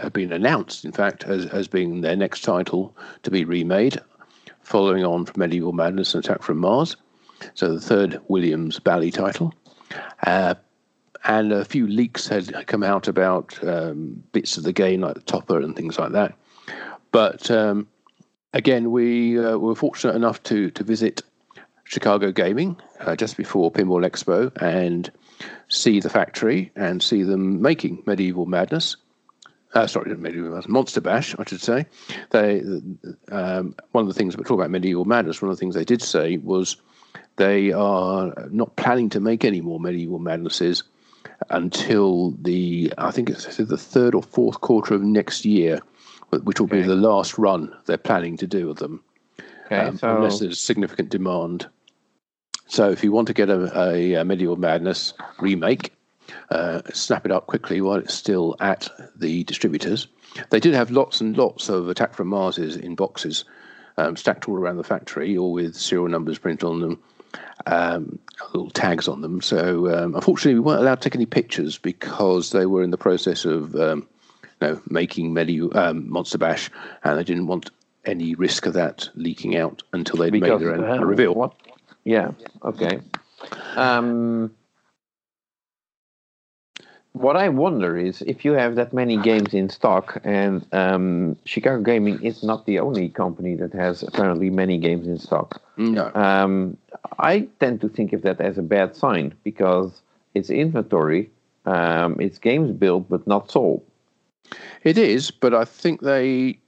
had 0.00 0.12
been 0.12 0.32
announced, 0.32 0.84
in 0.84 0.92
fact, 0.92 1.24
as 1.24 1.46
as 1.46 1.68
being 1.68 2.02
their 2.02 2.16
next 2.16 2.42
title 2.42 2.94
to 3.22 3.30
be 3.30 3.44
remade 3.44 4.00
following 4.62 5.04
on 5.04 5.24
from 5.24 5.40
Medieval 5.40 5.72
Madness 5.72 6.14
and 6.14 6.22
Attack 6.22 6.42
from 6.42 6.58
Mars. 6.58 6.96
So 7.54 7.72
the 7.72 7.80
third 7.80 8.20
Williams 8.28 8.78
Bally 8.78 9.10
title. 9.10 9.54
Uh, 10.26 10.54
and 11.24 11.52
a 11.52 11.64
few 11.64 11.86
leaks 11.86 12.28
had 12.28 12.66
come 12.66 12.82
out 12.82 13.08
about 13.08 13.62
um, 13.66 14.22
bits 14.32 14.56
of 14.56 14.64
the 14.64 14.72
game, 14.72 15.00
like 15.00 15.14
the 15.14 15.20
topper 15.20 15.60
and 15.60 15.76
things 15.76 15.98
like 15.98 16.12
that. 16.12 16.34
But 17.10 17.50
um, 17.50 17.88
again, 18.52 18.90
we 18.90 19.38
uh, 19.38 19.56
were 19.58 19.74
fortunate 19.74 20.16
enough 20.16 20.42
to 20.44 20.70
to 20.70 20.84
visit 20.84 21.22
Chicago 21.84 22.30
Gaming 22.30 22.76
uh, 23.00 23.16
just 23.16 23.36
before 23.36 23.72
Pinball 23.72 24.06
Expo 24.06 24.52
and 24.62 25.10
see 25.68 26.00
the 26.00 26.10
factory 26.10 26.70
and 26.76 27.02
see 27.02 27.22
them 27.22 27.60
making 27.62 28.02
Medieval 28.06 28.46
Madness 28.46 28.96
uh, 29.74 29.86
sorry, 29.86 30.14
medieval 30.16 30.50
madness, 30.50 30.68
Monster 30.68 31.00
Bash, 31.00 31.34
I 31.38 31.44
should 31.46 31.60
say. 31.60 31.86
They 32.30 32.60
um, 33.30 33.74
one 33.92 34.02
of 34.02 34.08
the 34.08 34.14
things 34.14 34.36
we 34.36 34.44
talk 34.44 34.58
about 34.58 34.70
medieval 34.70 35.04
madness. 35.04 35.42
One 35.42 35.50
of 35.50 35.56
the 35.56 35.60
things 35.60 35.74
they 35.74 35.84
did 35.84 36.02
say 36.02 36.38
was 36.38 36.76
they 37.36 37.72
are 37.72 38.34
not 38.50 38.76
planning 38.76 39.08
to 39.10 39.20
make 39.20 39.44
any 39.44 39.60
more 39.60 39.78
medieval 39.78 40.18
madnesses 40.18 40.82
until 41.50 42.32
the 42.42 42.92
I 42.98 43.10
think 43.10 43.30
it's 43.30 43.56
the 43.56 43.76
third 43.76 44.14
or 44.14 44.22
fourth 44.22 44.60
quarter 44.60 44.94
of 44.94 45.02
next 45.02 45.44
year, 45.44 45.80
which 46.30 46.60
will 46.60 46.66
okay. 46.66 46.82
be 46.82 46.86
the 46.86 46.96
last 46.96 47.38
run 47.38 47.74
they're 47.86 47.96
planning 47.96 48.36
to 48.38 48.46
do 48.46 48.70
of 48.70 48.76
them, 48.76 49.02
okay, 49.66 49.76
um, 49.76 49.98
so... 49.98 50.16
unless 50.16 50.40
there's 50.40 50.60
significant 50.60 51.10
demand. 51.10 51.66
So 52.66 52.90
if 52.90 53.02
you 53.02 53.12
want 53.12 53.28
to 53.28 53.34
get 53.34 53.48
a, 53.48 53.80
a, 53.80 54.14
a 54.14 54.24
medieval 54.24 54.56
madness 54.56 55.14
remake, 55.40 55.94
uh, 56.50 56.82
snap 56.92 57.24
it 57.24 57.32
up 57.32 57.46
quickly 57.46 57.80
while 57.80 57.96
it's 57.96 58.12
still 58.12 58.56
at 58.60 58.90
the 59.16 59.44
distributors. 59.44 60.06
They 60.50 60.60
did 60.60 60.74
have 60.74 60.90
lots 60.90 61.22
and 61.22 61.36
lots 61.36 61.70
of 61.70 61.88
Attack 61.88 62.12
from 62.12 62.28
Marses 62.28 62.76
in 62.76 62.94
boxes 62.94 63.46
um, 63.98 64.16
stacked 64.16 64.48
all 64.48 64.56
around 64.56 64.76
the 64.76 64.84
factory, 64.84 65.36
all 65.36 65.52
with 65.52 65.74
serial 65.74 66.08
numbers 66.08 66.38
printed 66.38 66.64
on 66.64 66.80
them, 66.80 67.02
um, 67.66 68.18
little 68.52 68.70
tags 68.70 69.08
on 69.08 69.20
them. 69.20 69.40
So 69.40 69.92
um, 69.94 70.14
unfortunately, 70.14 70.54
we 70.54 70.60
weren't 70.60 70.80
allowed 70.80 71.00
to 71.00 71.08
take 71.08 71.16
any 71.16 71.26
pictures 71.26 71.78
because 71.78 72.50
they 72.50 72.66
were 72.66 72.82
in 72.82 72.90
the 72.90 72.98
process 72.98 73.44
of 73.44 73.74
um, 73.76 74.06
you 74.60 74.68
know, 74.68 74.82
making 74.88 75.34
Medi- 75.34 75.72
um, 75.72 76.10
Monster 76.10 76.38
Bash, 76.38 76.70
and 77.04 77.18
they 77.18 77.24
didn't 77.24 77.46
want 77.46 77.70
any 78.04 78.34
risk 78.34 78.66
of 78.66 78.72
that 78.74 79.08
leaking 79.14 79.56
out 79.56 79.82
until 79.92 80.16
they'd 80.16 80.32
because, 80.32 80.60
made 80.60 80.68
their 80.68 80.74
own 80.74 81.00
uh, 81.00 81.04
reveal. 81.04 81.34
What? 81.34 81.54
Yeah. 82.04 82.30
Okay. 82.64 83.00
Um, 83.76 84.54
what 87.12 87.36
I 87.36 87.48
wonder 87.48 87.96
is 87.96 88.22
if 88.22 88.44
you 88.44 88.52
have 88.52 88.76
that 88.76 88.92
many 88.92 89.16
games 89.16 89.54
in 89.54 89.68
stock, 89.68 90.20
and 90.24 90.64
um, 90.72 91.36
Chicago 91.44 91.82
Gaming 91.82 92.22
is 92.22 92.42
not 92.42 92.66
the 92.66 92.78
only 92.78 93.08
company 93.08 93.54
that 93.56 93.72
has 93.72 94.02
apparently 94.02 94.50
many 94.50 94.78
games 94.78 95.06
in 95.06 95.18
stock. 95.18 95.60
No. 95.76 96.10
Um, 96.14 96.76
I 97.18 97.48
tend 97.60 97.80
to 97.80 97.88
think 97.88 98.12
of 98.12 98.22
that 98.22 98.40
as 98.40 98.58
a 98.58 98.62
bad 98.62 98.94
sign 98.94 99.34
because 99.42 100.00
it's 100.34 100.50
inventory, 100.50 101.30
um, 101.66 102.20
it's 102.20 102.38
games 102.38 102.72
built 102.72 103.08
but 103.08 103.26
not 103.26 103.50
sold. 103.50 103.82
It 104.84 104.96
is, 104.96 105.30
but 105.30 105.54
I 105.54 105.64
think 105.64 106.00
they 106.00 106.58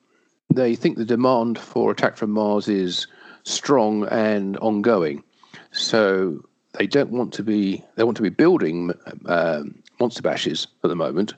they 0.53 0.75
think 0.75 0.97
the 0.97 1.05
demand 1.05 1.59
for 1.59 1.93
Attack 1.93 2.17
from 2.17 2.33
Mars 2.33 2.69
is 2.69 3.07
strong 3.45 4.07
and 4.09 4.57
ongoing. 4.59 5.23
So 5.71 6.45
they 6.73 6.87
don't 6.87 7.11
want 7.11 7.33
to 7.35 7.43
be 7.43 7.85
they 7.95 8.05
want 8.05 8.17
to 8.17 8.23
be 8.23 8.31
building 8.31 8.93
um, 9.27 9.83
monster 10.01 10.23
bashes 10.23 10.67
at 10.83 10.89
the 10.89 10.97
moment, 10.97 11.35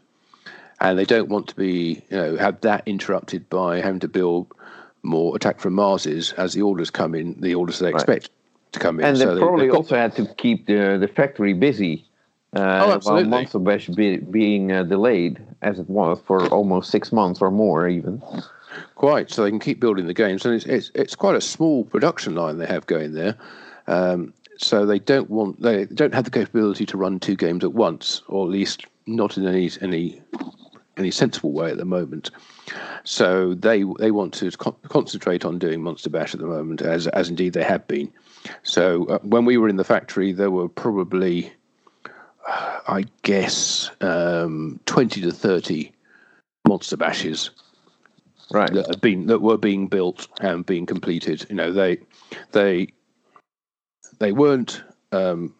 and 0.80 0.98
they 0.98 1.04
don't 1.04 1.28
want 1.28 1.48
to 1.48 1.56
be 1.56 2.02
you 2.10 2.16
know 2.16 2.36
have 2.36 2.60
that 2.62 2.82
interrupted 2.86 3.48
by 3.50 3.80
having 3.80 4.00
to 4.00 4.08
build 4.08 4.46
more 5.02 5.34
attack 5.36 5.60
from 5.60 5.74
Marses 5.74 6.32
as 6.34 6.54
the 6.54 6.62
orders 6.62 6.90
come 6.90 7.14
in, 7.14 7.40
the 7.40 7.54
orders 7.54 7.80
they 7.80 7.90
expect 7.90 8.24
right. 8.24 8.72
to 8.72 8.80
come 8.80 9.00
in. 9.00 9.06
And 9.06 9.18
so 9.18 9.34
they 9.34 9.40
probably 9.40 9.66
got, 9.66 9.76
also 9.76 9.96
had 9.96 10.14
to 10.16 10.26
keep 10.36 10.66
the 10.66 10.96
the 10.98 11.08
factory 11.08 11.52
busy. 11.52 12.04
Uh, 12.54 12.84
oh, 12.84 12.92
absolutely. 12.92 13.24
While 13.24 13.40
Monster 13.40 13.58
Bash 13.60 13.86
be, 13.88 14.18
being 14.18 14.72
uh, 14.72 14.82
delayed 14.82 15.40
as 15.62 15.78
it 15.78 15.88
was 15.88 16.20
for 16.26 16.46
almost 16.48 16.90
six 16.90 17.10
months 17.10 17.40
or 17.40 17.50
more, 17.50 17.88
even. 17.88 18.22
Quite, 18.94 19.30
so 19.30 19.42
they 19.42 19.50
can 19.50 19.58
keep 19.58 19.80
building 19.80 20.06
the 20.06 20.14
games, 20.14 20.44
and 20.44 20.54
it's 20.54 20.66
it's, 20.66 20.90
it's 20.94 21.14
quite 21.14 21.34
a 21.34 21.40
small 21.40 21.84
production 21.84 22.34
line 22.34 22.58
they 22.58 22.66
have 22.66 22.86
going 22.86 23.14
there. 23.14 23.36
Um, 23.86 24.32
so 24.62 24.86
they 24.86 24.98
don't 24.98 25.30
want 25.30 25.60
they 25.60 25.86
don't 25.86 26.14
have 26.14 26.24
the 26.24 26.30
capability 26.30 26.86
to 26.86 26.96
run 26.96 27.18
two 27.18 27.36
games 27.36 27.64
at 27.64 27.72
once, 27.72 28.22
or 28.28 28.46
at 28.46 28.50
least 28.50 28.86
not 29.06 29.36
in 29.36 29.46
any 29.46 29.70
any 29.80 30.22
any 30.96 31.10
sensible 31.10 31.52
way 31.52 31.70
at 31.70 31.78
the 31.78 31.84
moment. 31.84 32.30
So 33.04 33.54
they 33.54 33.84
they 33.98 34.10
want 34.10 34.34
to 34.34 34.50
co- 34.52 34.76
concentrate 34.88 35.44
on 35.44 35.58
doing 35.58 35.82
Monster 35.82 36.10
Bash 36.10 36.34
at 36.34 36.40
the 36.40 36.46
moment, 36.46 36.82
as 36.82 37.06
as 37.08 37.28
indeed 37.28 37.54
they 37.54 37.64
have 37.64 37.86
been. 37.88 38.12
So 38.62 39.06
uh, 39.06 39.18
when 39.22 39.44
we 39.44 39.56
were 39.56 39.68
in 39.68 39.76
the 39.76 39.84
factory, 39.84 40.32
there 40.32 40.50
were 40.50 40.68
probably, 40.68 41.52
uh, 42.48 42.80
I 42.88 43.04
guess, 43.22 43.90
um, 44.00 44.80
twenty 44.86 45.20
to 45.22 45.32
thirty 45.32 45.92
Monster 46.66 46.96
Bashes 46.96 47.50
right. 48.52 48.72
that 48.72 48.86
have 48.86 49.00
been 49.00 49.26
that 49.26 49.40
were 49.40 49.58
being 49.58 49.88
built 49.88 50.28
and 50.40 50.64
being 50.64 50.86
completed. 50.86 51.46
You 51.48 51.56
know, 51.56 51.72
they 51.72 51.98
they 52.52 52.88
they 54.22 54.32
weren't 54.32 54.82
um, 55.10 55.52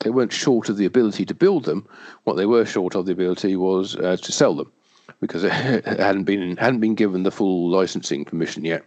they 0.00 0.10
weren't 0.10 0.32
short 0.32 0.68
of 0.68 0.76
the 0.76 0.84
ability 0.84 1.24
to 1.24 1.34
build 1.34 1.64
them. 1.64 1.88
What 2.24 2.36
they 2.36 2.46
were 2.46 2.66
short 2.66 2.94
of 2.94 3.06
the 3.06 3.12
ability 3.12 3.56
was 3.56 3.96
uh, 3.96 4.18
to 4.18 4.32
sell 4.32 4.54
them 4.54 4.70
because 5.20 5.42
it 5.42 5.52
hadn't 5.52 6.24
been 6.24 6.56
hadn't 6.58 6.80
been 6.80 6.94
given 6.94 7.22
the 7.22 7.30
full 7.30 7.70
licensing 7.70 8.24
permission 8.24 8.64
yet. 8.64 8.84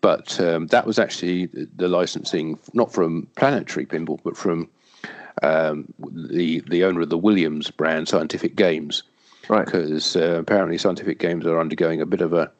But 0.00 0.40
um, 0.40 0.68
that 0.68 0.86
was 0.86 0.98
actually 0.98 1.46
the 1.52 1.86
licensing 1.86 2.58
not 2.72 2.92
from 2.92 3.28
Planetary 3.36 3.84
Pinball, 3.84 4.20
but 4.24 4.38
from 4.38 4.68
um, 5.42 5.92
the 5.98 6.60
the 6.60 6.84
owner 6.84 7.02
of 7.02 7.10
the 7.10 7.18
Williams 7.18 7.70
brand, 7.70 8.08
Scientific 8.08 8.56
Games. 8.56 9.02
Right. 9.50 9.66
Because 9.66 10.16
uh, 10.16 10.38
apparently 10.38 10.78
Scientific 10.78 11.18
Games 11.18 11.44
are 11.44 11.60
undergoing 11.60 12.00
a 12.00 12.06
bit 12.06 12.22
of 12.22 12.32
a 12.32 12.50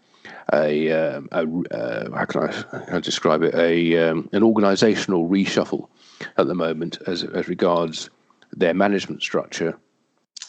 a, 0.53 0.93
um, 0.93 1.29
a 1.33 1.47
uh, 1.75 2.11
how 2.17 2.25
can 2.25 2.43
I, 2.43 2.97
I 2.97 3.01
describe 3.01 3.43
it 3.43 3.55
a 3.55 4.11
um, 4.11 4.29
an 4.33 4.43
organisational 4.43 5.29
reshuffle 5.29 5.89
at 6.37 6.47
the 6.47 6.55
moment 6.55 6.99
as 7.07 7.25
as 7.25 7.49
regards 7.49 8.11
their 8.53 8.75
management 8.75 9.23
structure. 9.23 9.79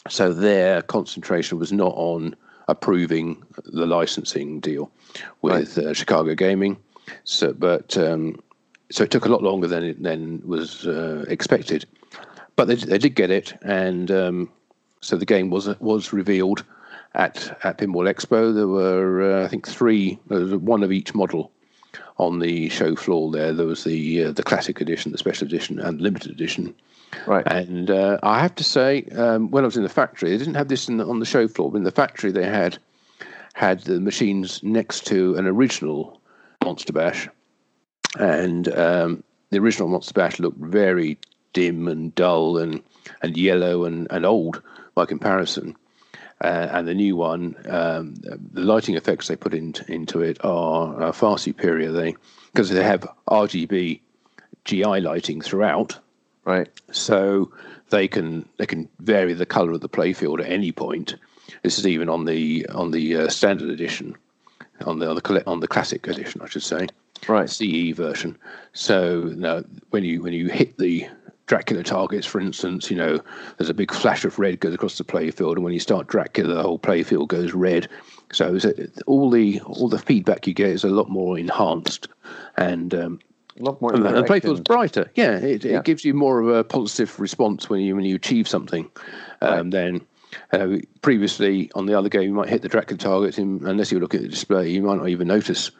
So 0.08 0.32
their 0.32 0.82
concentration 0.82 1.58
was 1.58 1.72
not 1.72 1.92
on 1.94 2.34
approving 2.68 3.42
the 3.64 3.86
licensing 3.86 4.60
deal 4.60 4.90
with 5.42 5.76
right. 5.76 5.86
uh, 5.86 5.94
Chicago 5.94 6.34
Gaming. 6.34 6.76
So, 7.24 7.52
but 7.52 7.96
um, 7.96 8.40
so 8.90 9.04
it 9.04 9.10
took 9.10 9.26
a 9.26 9.28
lot 9.28 9.42
longer 9.42 9.68
than 9.68 9.84
it 9.84 10.02
than 10.02 10.42
was 10.46 10.86
uh, 10.86 11.24
expected. 11.28 11.86
But 12.56 12.66
they 12.66 12.74
they 12.74 12.98
did 12.98 13.14
get 13.14 13.30
it, 13.30 13.54
and 13.62 14.10
um, 14.10 14.50
so 15.00 15.16
the 15.16 15.26
game 15.26 15.50
was 15.50 15.68
was 15.80 16.12
revealed 16.12 16.64
at 17.14 17.58
at 17.64 17.78
Pinball 17.78 18.12
Expo. 18.12 18.54
There 18.54 18.68
were 18.68 19.40
uh, 19.40 19.44
I 19.44 19.48
think 19.48 19.68
three, 19.68 20.14
one 20.28 20.82
of 20.82 20.92
each 20.92 21.14
model 21.14 21.50
on 22.18 22.38
the 22.38 22.68
show 22.68 22.94
floor. 22.96 23.30
There, 23.30 23.52
there 23.52 23.66
was 23.66 23.84
the 23.84 24.24
uh, 24.24 24.32
the 24.32 24.42
classic 24.42 24.80
edition, 24.80 25.12
the 25.12 25.18
special 25.18 25.46
edition, 25.46 25.78
and 25.78 26.00
limited 26.00 26.30
edition. 26.30 26.74
Right. 27.26 27.46
And 27.46 27.90
uh, 27.90 28.18
I 28.22 28.40
have 28.40 28.54
to 28.54 28.64
say, 28.64 29.04
um, 29.16 29.50
when 29.50 29.64
I 29.64 29.66
was 29.66 29.76
in 29.76 29.82
the 29.82 29.88
factory, 29.88 30.30
they 30.30 30.38
didn't 30.38 30.54
have 30.54 30.68
this 30.68 30.86
the, 30.86 31.04
on 31.06 31.20
the 31.20 31.26
show 31.26 31.46
floor. 31.46 31.70
But 31.70 31.78
in 31.78 31.84
the 31.84 31.90
factory, 31.90 32.32
they 32.32 32.46
had 32.46 32.78
had 33.54 33.80
the 33.80 34.00
machines 34.00 34.62
next 34.62 35.06
to 35.08 35.34
an 35.36 35.46
original 35.46 36.20
Monster 36.64 36.92
Bash, 36.92 37.28
and 38.18 38.68
um, 38.76 39.22
the 39.50 39.58
original 39.58 39.88
Monster 39.88 40.14
Bash 40.14 40.38
looked 40.38 40.58
very 40.58 41.18
dim 41.52 41.86
and 41.86 42.14
dull 42.14 42.56
and 42.56 42.82
and 43.20 43.36
yellow 43.36 43.84
and, 43.84 44.06
and 44.10 44.24
old 44.24 44.62
by 44.94 45.04
comparison. 45.04 45.76
Uh, 46.42 46.68
and 46.72 46.88
the 46.88 46.94
new 46.94 47.14
one, 47.14 47.54
um, 47.68 48.14
the 48.16 48.60
lighting 48.60 48.96
effects 48.96 49.28
they 49.28 49.36
put 49.36 49.54
in, 49.54 49.72
into 49.86 50.20
it 50.20 50.44
are, 50.44 51.00
are 51.00 51.12
far 51.12 51.38
superior. 51.38 51.92
They 51.92 52.16
because 52.52 52.68
they 52.68 52.82
have 52.82 53.08
RGB 53.28 54.00
GI 54.64 55.00
lighting 55.00 55.40
throughout, 55.40 55.98
right? 56.44 56.68
So 56.90 57.52
they 57.90 58.08
can 58.08 58.48
they 58.58 58.66
can 58.66 58.88
vary 58.98 59.34
the 59.34 59.46
color 59.46 59.72
of 59.72 59.82
the 59.82 59.88
playfield 59.88 60.40
at 60.40 60.50
any 60.50 60.72
point. 60.72 61.14
This 61.62 61.78
is 61.78 61.86
even 61.86 62.08
on 62.08 62.24
the 62.24 62.66
on 62.70 62.90
the 62.90 63.16
uh, 63.16 63.28
standard 63.28 63.70
edition, 63.70 64.16
on 64.84 64.98
the 64.98 65.10
on 65.10 65.16
the 65.16 65.46
on 65.46 65.60
the 65.60 65.68
classic 65.68 66.08
edition, 66.08 66.40
I 66.42 66.48
should 66.48 66.64
say, 66.64 66.88
right? 67.28 67.48
CE 67.48 67.92
version. 67.94 68.36
So 68.72 69.32
now 69.36 69.62
when 69.90 70.02
you 70.02 70.22
when 70.22 70.32
you 70.32 70.48
hit 70.48 70.76
the 70.78 71.06
Dracula 71.46 71.82
targets, 71.82 72.26
for 72.26 72.40
instance, 72.40 72.90
you 72.90 72.96
know, 72.96 73.18
there's 73.58 73.68
a 73.68 73.74
big 73.74 73.92
flash 73.92 74.24
of 74.24 74.38
red 74.38 74.60
goes 74.60 74.74
across 74.74 74.98
the 74.98 75.04
playfield, 75.04 75.54
and 75.54 75.64
when 75.64 75.72
you 75.72 75.80
start 75.80 76.06
Dracula, 76.06 76.54
the 76.54 76.62
whole 76.62 76.78
playfield 76.78 77.28
goes 77.28 77.52
red. 77.52 77.88
So 78.32 78.58
all 79.06 79.30
the 79.30 79.60
all 79.60 79.88
the 79.88 79.98
feedback 79.98 80.46
you 80.46 80.54
get 80.54 80.68
is 80.68 80.84
a 80.84 80.88
lot 80.88 81.10
more 81.10 81.38
enhanced, 81.38 82.08
and 82.56 82.94
um, 82.94 83.20
a 83.58 83.62
lot 83.62 83.80
more. 83.80 83.94
And 83.94 84.04
the 84.04 84.22
playfield's 84.22 84.60
brighter. 84.60 85.10
Yeah 85.14 85.36
it, 85.38 85.64
yeah 85.64 85.78
it, 85.78 85.84
gives 85.84 86.04
you 86.04 86.14
more 86.14 86.40
of 86.40 86.48
a 86.48 86.64
positive 86.64 87.18
response 87.18 87.68
when 87.68 87.80
you 87.80 87.96
when 87.96 88.04
you 88.04 88.16
achieve 88.16 88.48
something. 88.48 88.88
Um, 89.40 89.50
right. 89.50 89.70
Then 89.70 90.06
uh, 90.52 90.78
previously 91.02 91.70
on 91.74 91.86
the 91.86 91.98
other 91.98 92.08
game, 92.08 92.22
you 92.22 92.34
might 92.34 92.48
hit 92.48 92.62
the 92.62 92.68
Dracula 92.68 92.98
targets, 92.98 93.38
and 93.38 93.60
unless 93.62 93.92
you 93.92 94.00
look 94.00 94.14
at 94.14 94.22
the 94.22 94.28
display, 94.28 94.70
you 94.70 94.82
might 94.82 94.96
not 94.96 95.08
even 95.08 95.28
notice 95.28 95.70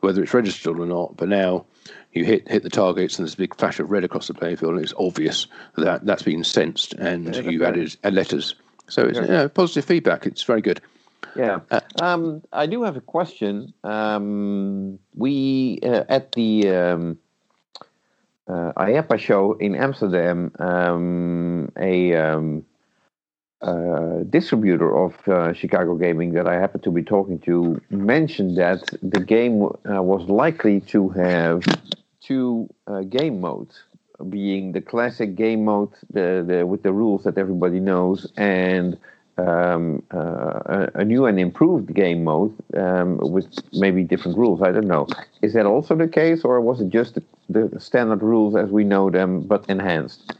whether 0.00 0.22
it's 0.22 0.34
registered 0.34 0.78
or 0.78 0.86
not. 0.86 1.16
But 1.16 1.28
now 1.28 1.66
you 2.12 2.24
hit 2.24 2.48
hit 2.48 2.62
the 2.62 2.70
targets 2.70 3.18
and 3.18 3.26
there's 3.26 3.34
a 3.34 3.38
big 3.38 3.56
flash 3.56 3.78
of 3.78 3.90
red 3.90 4.04
across 4.04 4.28
the 4.28 4.34
playing 4.34 4.56
field, 4.56 4.74
and 4.74 4.82
it's 4.82 4.94
obvious 4.98 5.46
that 5.76 6.04
that's 6.04 6.22
been 6.22 6.44
sensed, 6.44 6.94
and 6.94 7.34
yeah, 7.34 7.42
you've 7.42 7.62
added 7.62 7.96
letters. 8.04 8.54
So 8.88 9.06
it's 9.06 9.18
yeah. 9.18 9.48
positive 9.48 9.84
feedback. 9.84 10.26
It's 10.26 10.42
very 10.42 10.60
good. 10.60 10.80
Yeah, 11.34 11.60
uh, 11.70 11.80
um, 12.00 12.42
I 12.52 12.66
do 12.66 12.82
have 12.82 12.96
a 12.96 13.00
question. 13.00 13.72
Um, 13.84 14.98
we 15.14 15.78
uh, 15.82 16.04
at 16.08 16.32
the 16.32 16.68
um, 16.68 17.18
uh, 18.46 18.72
IAAPA 18.76 19.18
show 19.18 19.54
in 19.54 19.74
Amsterdam, 19.74 20.52
um, 20.58 21.72
a 21.78 22.14
um, 22.14 22.66
uh, 23.62 24.24
distributor 24.28 24.94
of 24.96 25.28
uh, 25.28 25.52
Chicago 25.52 25.94
Gaming 25.94 26.32
that 26.32 26.46
I 26.46 26.54
happened 26.54 26.82
to 26.84 26.90
be 26.90 27.02
talking 27.02 27.38
to 27.40 27.80
mentioned 27.90 28.58
that 28.58 28.82
the 29.02 29.20
game 29.20 29.62
uh, 29.62 30.02
was 30.02 30.28
likely 30.28 30.80
to 30.80 31.08
have 31.10 31.62
two 32.22 32.68
uh, 32.86 33.00
game 33.00 33.40
modes, 33.40 33.82
being 34.28 34.72
the 34.72 34.80
classic 34.80 35.34
game 35.34 35.64
mode, 35.64 35.90
the, 36.12 36.44
the 36.46 36.66
with 36.66 36.82
the 36.82 36.92
rules 36.92 37.24
that 37.24 37.38
everybody 37.38 37.80
knows, 37.80 38.30
and 38.36 38.98
um, 39.38 40.02
uh, 40.12 40.86
a, 40.94 41.04
new 41.04 41.26
and 41.26 41.40
improved 41.40 41.92
game 41.94 42.24
mode 42.24 42.54
um, 42.76 43.18
with 43.18 43.48
maybe 43.72 44.04
different 44.04 44.36
rules. 44.36 44.62
I 44.62 44.72
don't 44.72 44.86
know. 44.86 45.06
Is 45.40 45.54
that 45.54 45.66
also 45.66 45.96
the 45.96 46.08
case, 46.08 46.44
or 46.44 46.60
was 46.60 46.80
it 46.80 46.90
just 46.90 47.14
the, 47.14 47.22
the 47.68 47.80
standard 47.80 48.22
rules 48.22 48.54
as 48.54 48.70
we 48.70 48.84
know 48.84 49.10
them 49.10 49.42
but 49.42 49.64
enhanced? 49.68 50.34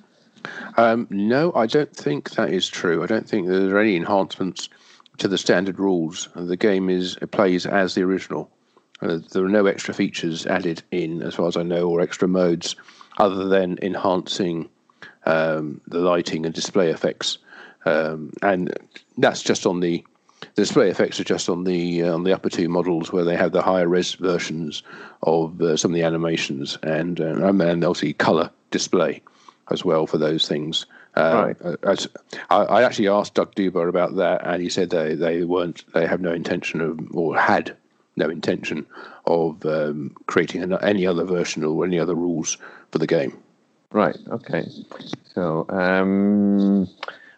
Um, 0.77 1.07
no, 1.11 1.53
I 1.55 1.67
don't 1.67 1.95
think 1.95 2.31
that 2.33 2.53
is 2.53 2.69
true. 2.69 3.03
I 3.03 3.07
don't 3.07 3.29
think 3.29 3.49
there 3.49 3.77
are 3.77 3.81
any 3.81 3.97
enhancements 3.97 4.69
to 5.19 5.29
the 5.29 5.39
standard 5.39 5.79
rules. 5.79 6.29
The 6.35 6.57
game 6.57 6.91
is 6.91 7.17
plays 7.31 7.67
as 7.67 7.95
the 7.95 8.03
original. 8.03 8.51
Uh, 9.03 9.19
there 9.33 9.45
are 9.45 9.49
no 9.49 9.67
extra 9.67 9.93
features 9.93 10.47
added 10.47 10.83
in, 10.91 11.23
as 11.23 11.35
far 11.35 11.49
as 11.49 11.57
I 11.57 11.63
know, 11.63 11.89
or 11.89 12.01
extra 12.01 12.29
modes, 12.29 12.77
other 13.19 13.49
than 13.49 13.79
enhancing 13.83 14.69
um, 15.27 15.81
the 15.89 15.99
lighting 15.99 16.47
and 16.47 16.55
display 16.55 16.91
effects. 16.91 17.39
Um, 17.85 18.33
and 18.43 18.73
that's 19.19 19.43
just 19.43 19.67
on 19.67 19.81
the, 19.81 20.05
the 20.41 20.63
display 20.63 20.89
effects 20.89 21.19
are 21.21 21.25
just 21.25 21.49
on 21.49 21.65
the 21.65 22.03
uh, 22.03 22.15
on 22.15 22.25
the 22.25 22.33
upper 22.33 22.49
two 22.49 22.69
models 22.69 23.13
where 23.13 23.25
they 23.25 23.37
have 23.37 23.53
the 23.53 23.63
higher 23.63 23.89
res 23.89 24.15
versions 24.15 24.83
of 25.23 25.61
uh, 25.61 25.77
some 25.77 25.91
of 25.91 25.95
the 25.95 26.05
animations 26.05 26.79
and 26.83 27.21
uh, 27.21 27.47
and 27.47 27.85
obviously 27.85 28.13
color 28.13 28.51
display 28.71 29.21
as 29.71 29.85
well 29.85 30.07
for 30.07 30.19
those 30.19 30.47
things. 30.47 30.87
Uh, 31.17 31.55
right. 31.61 31.79
As, 31.83 32.09
I, 32.51 32.57
I, 32.57 32.83
actually 32.83 33.09
asked 33.09 33.35
Doug 33.35 33.55
Duba 33.55 33.87
about 33.87 34.17
that, 34.17 34.47
and 34.47 34.63
he 34.63 34.71
said 34.71 34.91
they, 34.91 35.15
they 35.15 35.45
weren't 35.45 35.85
they 35.93 36.07
have 36.07 36.21
no 36.21 36.33
intention 36.33 36.81
of 36.81 36.99
or 37.15 37.37
had 37.37 37.77
no 38.23 38.31
intention 38.31 38.87
of 39.27 39.65
um, 39.67 40.15
creating 40.27 40.61
any 40.83 41.07
other 41.07 41.25
version 41.25 41.65
or 41.65 41.85
any 41.85 41.99
other 41.99 42.15
rules 42.15 42.59
for 42.91 42.99
the 42.99 43.07
game. 43.07 43.33
Right. 43.91 44.17
Okay. 44.31 44.65
So 45.35 45.67
um, 45.69 46.89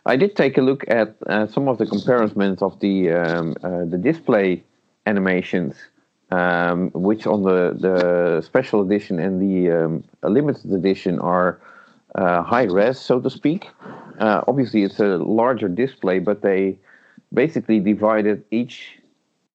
I 0.07 0.17
did 0.17 0.37
take 0.37 0.59
a 0.59 0.61
look 0.61 0.85
at 0.89 1.17
uh, 1.27 1.47
some 1.47 1.69
of 1.69 1.79
the 1.79 1.87
comparisons 1.87 2.63
of 2.63 2.79
the 2.81 3.11
um, 3.11 3.55
uh, 3.63 3.85
the 3.85 3.99
display 3.99 4.63
animations, 5.07 5.75
um, 6.31 6.91
which 6.95 7.27
on 7.27 7.43
the 7.43 7.61
the 7.87 8.43
special 8.43 8.81
edition 8.83 9.19
and 9.19 9.35
the 9.41 9.71
um, 9.71 10.05
limited 10.23 10.73
edition 10.73 11.19
are 11.19 11.61
uh, 12.15 12.43
high 12.43 12.69
res, 12.79 12.99
so 12.99 13.21
to 13.21 13.31
speak. 13.31 13.69
Uh, 14.21 14.43
obviously, 14.47 14.85
it's 14.85 15.01
a 15.01 15.19
larger 15.19 15.69
display, 15.69 16.21
but 16.21 16.43
they 16.43 16.79
basically 17.33 17.81
divided 17.81 18.45
each 18.51 18.99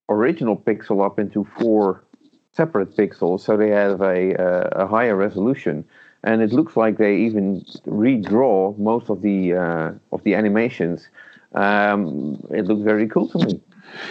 original 0.09 0.57
pixel 0.57 1.05
up 1.05 1.19
into 1.19 1.47
four 1.59 2.03
separate 2.51 2.95
pixels, 2.97 3.41
so 3.41 3.55
they 3.55 3.69
have 3.69 4.01
a, 4.01 4.35
uh, 4.35 4.83
a 4.83 4.87
higher 4.87 5.15
resolution. 5.15 5.85
And 6.23 6.41
it 6.41 6.51
looks 6.51 6.75
like 6.75 6.97
they 6.97 7.15
even 7.15 7.61
redraw 7.87 8.77
most 8.77 9.09
of 9.09 9.21
the 9.21 9.53
uh, 9.53 9.91
of 10.11 10.21
the 10.23 10.35
animations. 10.35 11.07
Um, 11.55 12.45
it 12.51 12.65
looks 12.65 12.83
very 12.83 13.07
cool 13.07 13.29
to 13.29 13.37
me. 13.45 13.61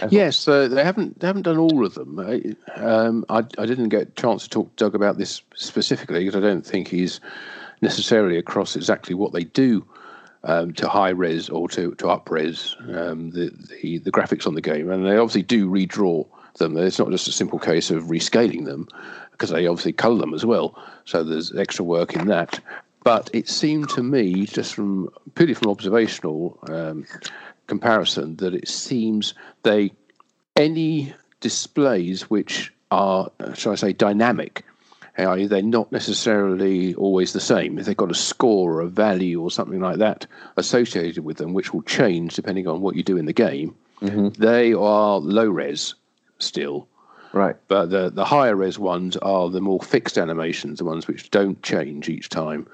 Yes, 0.09 0.47
uh, 0.47 0.67
they 0.67 0.83
haven't 0.83 1.19
they 1.19 1.27
haven't 1.27 1.43
done 1.43 1.57
all 1.57 1.85
of 1.85 1.93
them. 1.93 2.19
Um, 2.75 3.25
I 3.29 3.39
I 3.57 3.65
didn't 3.65 3.89
get 3.89 4.01
a 4.01 4.11
chance 4.11 4.43
to 4.43 4.49
talk 4.49 4.75
to 4.75 4.83
Doug 4.83 4.95
about 4.95 5.17
this 5.19 5.41
specifically 5.55 6.19
because 6.25 6.35
I 6.35 6.41
don't 6.41 6.65
think 6.65 6.87
he's 6.87 7.21
necessarily 7.81 8.37
across 8.37 8.75
exactly 8.75 9.15
what 9.15 9.31
they 9.31 9.43
do 9.43 9.85
um, 10.43 10.73
to 10.73 10.87
high 10.87 11.09
res 11.09 11.49
or 11.49 11.67
to, 11.69 11.93
to 11.95 12.09
up 12.09 12.29
res 12.29 12.75
um, 12.93 13.31
the, 13.31 13.51
the, 13.81 13.97
the 13.99 14.11
graphics 14.11 14.47
on 14.47 14.55
the 14.55 14.61
game. 14.61 14.89
And 14.89 15.05
they 15.05 15.17
obviously 15.17 15.43
do 15.43 15.69
redraw 15.69 16.25
them. 16.57 16.77
It's 16.77 16.99
not 16.99 17.11
just 17.11 17.27
a 17.27 17.31
simple 17.31 17.59
case 17.59 17.91
of 17.91 18.05
rescaling 18.05 18.65
them 18.65 18.87
because 19.31 19.49
they 19.49 19.67
obviously 19.67 19.93
color 19.93 20.19
them 20.19 20.33
as 20.33 20.45
well. 20.45 20.81
So 21.05 21.23
there's 21.23 21.55
extra 21.55 21.85
work 21.85 22.15
in 22.15 22.27
that. 22.27 22.59
But 23.03 23.29
it 23.33 23.47
seemed 23.47 23.89
to 23.89 24.03
me, 24.03 24.45
just 24.45 24.75
from 24.75 25.09
purely 25.35 25.53
from 25.53 25.71
observational 25.71 26.59
um, 26.69 27.05
comparison, 27.67 28.35
that 28.37 28.53
it 28.53 28.67
seems 28.67 29.33
they 29.63 29.91
any 30.57 31.13
displays 31.39 32.29
which 32.29 32.73
are, 32.91 33.31
shall 33.53 33.71
I 33.71 33.75
say, 33.75 33.93
dynamic 33.93 34.65
they're 35.47 35.61
not 35.61 35.91
necessarily 35.91 36.93
always 36.95 37.33
the 37.33 37.39
same. 37.39 37.77
If 37.77 37.85
they've 37.85 37.97
got 37.97 38.11
a 38.11 38.15
score 38.15 38.73
or 38.73 38.81
a 38.81 38.87
value 38.87 39.41
or 39.41 39.51
something 39.51 39.79
like 39.79 39.97
that 39.97 40.25
associated 40.57 41.23
with 41.23 41.37
them, 41.37 41.53
which 41.53 41.73
will 41.73 41.81
change 41.83 42.35
depending 42.35 42.67
on 42.67 42.81
what 42.81 42.95
you 42.95 43.03
do 43.03 43.17
in 43.17 43.25
the 43.25 43.33
game, 43.33 43.75
mm-hmm. 44.01 44.29
they 44.41 44.73
are 44.73 45.17
low 45.17 45.47
res 45.47 45.95
still. 46.39 46.87
Right. 47.31 47.55
But 47.67 47.91
the, 47.91 48.09
the 48.09 48.25
higher 48.25 48.55
res 48.55 48.79
ones 48.79 49.17
are 49.17 49.49
the 49.49 49.61
more 49.61 49.79
fixed 49.79 50.17
animations, 50.17 50.79
the 50.79 50.85
ones 50.85 51.07
which 51.07 51.29
don't 51.29 51.61
change 51.61 52.09
each 52.09 52.29
time. 52.29 52.67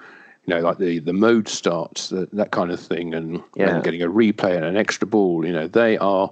You 0.46 0.56
know, 0.56 0.62
like 0.62 0.78
the, 0.78 1.00
the 1.00 1.14
mode 1.14 1.48
starts, 1.48 2.10
the, 2.10 2.30
that 2.34 2.52
kind 2.52 2.72
of 2.72 2.80
thing, 2.80 3.14
and, 3.14 3.42
yeah. 3.56 3.76
and 3.76 3.84
getting 3.84 4.04
a 4.04 4.08
replay 4.08 4.56
and 4.56 4.64
an 4.64 4.78
extra 4.78 5.08
ball. 5.08 5.46
You 5.46 5.54
know, 5.54 5.68
they 5.68 5.98
are 5.98 6.32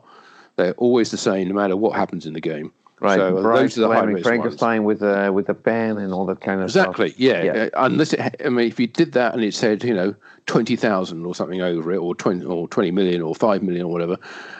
they're 0.55 0.73
always 0.73 1.11
the 1.11 1.17
same 1.17 1.47
no 1.47 1.55
matter 1.55 1.75
what 1.75 1.95
happens 1.95 2.25
in 2.25 2.33
the 2.33 2.41
game. 2.41 2.71
Right, 2.99 3.17
so 3.17 3.41
those 3.41 3.77
are 3.77 3.81
the 3.81 3.87
high 3.89 4.03
risk 4.03 4.23
Frankenstein 4.23 4.83
ones. 4.83 5.01
with 5.01 5.09
a 5.09 5.31
with 5.31 5.49
a 5.49 5.53
pen 5.53 5.97
and 5.97 6.13
all 6.13 6.25
that 6.27 6.39
kind 6.39 6.61
of 6.61 6.65
exactly. 6.65 7.09
stuff. 7.09 7.19
Exactly. 7.19 7.25
Yeah. 7.25 7.43
yeah. 7.43 7.69
Uh, 7.73 7.85
unless 7.85 8.13
it, 8.13 8.35
I 8.45 8.49
mean, 8.49 8.67
if 8.67 8.79
you 8.79 8.87
did 8.87 9.11
that 9.11 9.33
and 9.33 9.43
it 9.43 9.53
said, 9.53 9.83
you 9.83 9.93
know, 9.93 10.15
twenty 10.45 10.77
thousand 10.77 11.25
or 11.25 11.35
something 11.35 11.61
over 11.61 11.91
it, 11.91 11.97
or 11.97 12.15
twenty 12.15 12.45
or 12.45 12.67
twenty 12.69 12.91
million 12.91 13.21
or 13.21 13.35
five 13.35 13.61
million 13.61 13.85
or 13.85 13.91
whatever, 13.91 14.17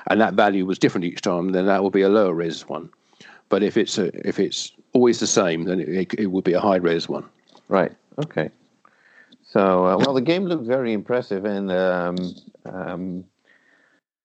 and 0.08 0.20
that 0.20 0.34
value 0.34 0.66
was 0.66 0.78
different 0.78 1.06
each 1.06 1.22
time, 1.22 1.54
then 1.54 1.68
that 1.68 1.84
would 1.84 1.94
be 1.94 2.02
a 2.02 2.10
lower 2.10 2.34
res 2.34 2.68
one. 2.68 2.90
But 3.48 3.64
if 3.64 3.78
it's 3.78 3.98
a, 3.98 4.06
if 4.28 4.40
it's 4.40 4.74
always 4.92 5.20
the 5.20 5.28
same, 5.28 5.64
then 5.64 5.80
it, 5.80 6.14
it 6.16 6.28
would 6.28 6.44
be 6.44 6.54
a 6.54 6.60
high 6.60 6.78
res 6.78 7.08
one. 7.08 7.24
Right. 7.70 7.94
Okay. 8.26 8.50
So 9.44 9.86
uh, 9.86 9.98
well, 10.00 10.14
the 10.14 10.22
game 10.22 10.46
looked 10.46 10.66
very 10.66 10.92
impressive, 10.92 11.46
and 11.46 11.72
um, 11.72 12.18
um, 12.66 13.24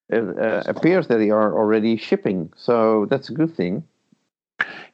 it 0.09 0.39
uh, 0.39 0.63
appears 0.67 1.07
that 1.09 1.19
they 1.19 1.31
are 1.31 1.55
already 1.55 1.97
shipping. 1.99 2.51
So 2.57 3.07
that's 3.07 3.29
a 3.29 3.35
good 3.35 3.55
thing. 3.55 3.85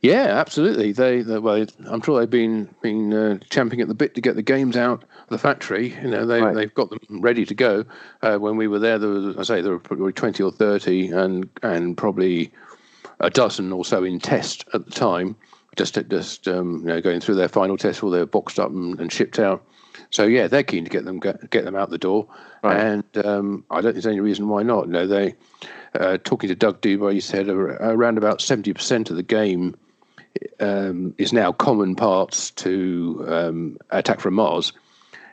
Yeah, 0.01 0.27
absolutely. 0.27 0.93
They, 0.93 1.23
they 1.23 1.39
well, 1.39 1.65
I'm 1.87 2.03
sure 2.03 2.21
they've 2.21 2.29
been 2.29 2.75
been 2.83 3.15
uh, 3.15 3.39
champing 3.49 3.81
at 3.81 3.89
the 3.89 3.95
bit 3.95 4.15
to 4.15 4.21
get 4.21 4.37
the 4.37 4.43
games 4.43 4.77
out 4.77 5.03
of 5.03 5.29
the 5.31 5.39
factory. 5.39 5.95
You 6.03 6.11
know, 6.11 6.27
they 6.27 6.43
right. 6.43 6.55
they've 6.55 6.75
got 6.75 6.91
them 6.91 7.23
ready 7.23 7.47
to 7.47 7.55
go. 7.55 7.85
Uh, 8.21 8.37
when 8.37 8.57
we 8.57 8.69
were 8.69 8.79
there, 8.79 8.99
there 8.99 9.09
was, 9.09 9.37
I 9.39 9.43
say 9.43 9.62
there 9.62 9.73
were 9.73 9.79
probably 9.79 10.12
20 10.12 10.43
or 10.43 10.51
30, 10.51 11.09
and 11.09 11.49
and 11.62 11.97
probably 11.97 12.53
a 13.21 13.31
dozen 13.31 13.73
or 13.73 13.85
so 13.85 14.05
in 14.05 14.21
test 14.21 14.67
at 14.75 14.85
the 14.85 14.91
time. 14.91 15.37
Just 15.77 15.99
just 16.09 16.47
um, 16.49 16.81
you 16.81 16.87
know 16.87 17.01
going 17.01 17.21
through 17.21 17.37
their 17.37 17.49
final 17.49 17.79
test, 17.79 18.03
all 18.03 18.11
they 18.11 18.19
were 18.19 18.27
boxed 18.27 18.61
up 18.61 18.71
and, 18.71 19.01
and 19.01 19.11
shipped 19.11 19.39
out. 19.39 19.65
So 20.15 20.27
yeah, 20.27 20.47
they're 20.47 20.62
keen 20.62 20.85
to 20.85 20.91
get 20.91 21.05
them 21.05 21.19
get, 21.19 21.51
get 21.51 21.65
them 21.65 21.75
out 21.75 21.91
the 21.91 21.99
door, 21.99 22.29
right. 22.62 22.79
and 22.79 23.27
um, 23.27 23.65
I 23.69 23.81
don't 23.81 23.87
think 23.87 23.95
there's 23.95 24.07
any 24.07 24.21
reason 24.21 24.49
why 24.49 24.62
not. 24.62 24.89
No, 24.89 25.09
they 25.09 25.35
uh, 25.99 26.19
talking 26.23 26.49
to 26.49 26.55
Doug 26.55 26.81
Duba, 26.81 27.12
he 27.12 27.19
said 27.19 27.49
around 27.49 28.17
about 28.17 28.41
seventy 28.41 28.73
percent 28.73 29.11
of 29.11 29.17
the 29.17 29.25
game 29.25 29.75
um, 30.61 31.17
is 31.19 31.33
now 31.33 31.51
common 31.51 31.97
parts 31.97 32.53
to 32.53 33.25
um, 33.27 33.77
Attack 33.91 34.21
from 34.21 34.35
Mars. 34.35 34.73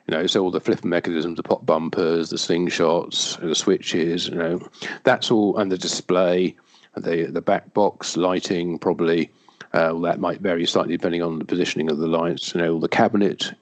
You 0.07 0.17
know, 0.17 0.25
so 0.25 0.43
all 0.43 0.49
the 0.49 0.59
flipper 0.59 0.87
mechanisms, 0.87 1.37
the 1.37 1.43
pop 1.43 1.63
bumpers, 1.63 2.31
the 2.31 2.37
slingshots, 2.37 3.39
the 3.39 3.53
switches, 3.53 4.29
you 4.29 4.35
know, 4.35 4.67
that's 5.03 5.29
all, 5.29 5.59
and 5.59 5.71
the 5.71 5.77
display, 5.77 6.55
the 6.97 7.29
the 7.31 7.41
back 7.41 7.71
box 7.75 8.17
lighting, 8.17 8.79
probably. 8.79 9.31
Uh, 9.73 9.93
that 9.99 10.19
might 10.19 10.41
vary 10.41 10.65
slightly 10.65 10.97
depending 10.97 11.21
on 11.21 11.37
the 11.37 11.45
positioning 11.45 11.91
of 11.91 11.99
the 11.99 12.07
lights. 12.07 12.55
You 12.55 12.61
know, 12.61 12.73
all 12.73 12.79
the 12.79 12.89
cabinet 12.89 13.53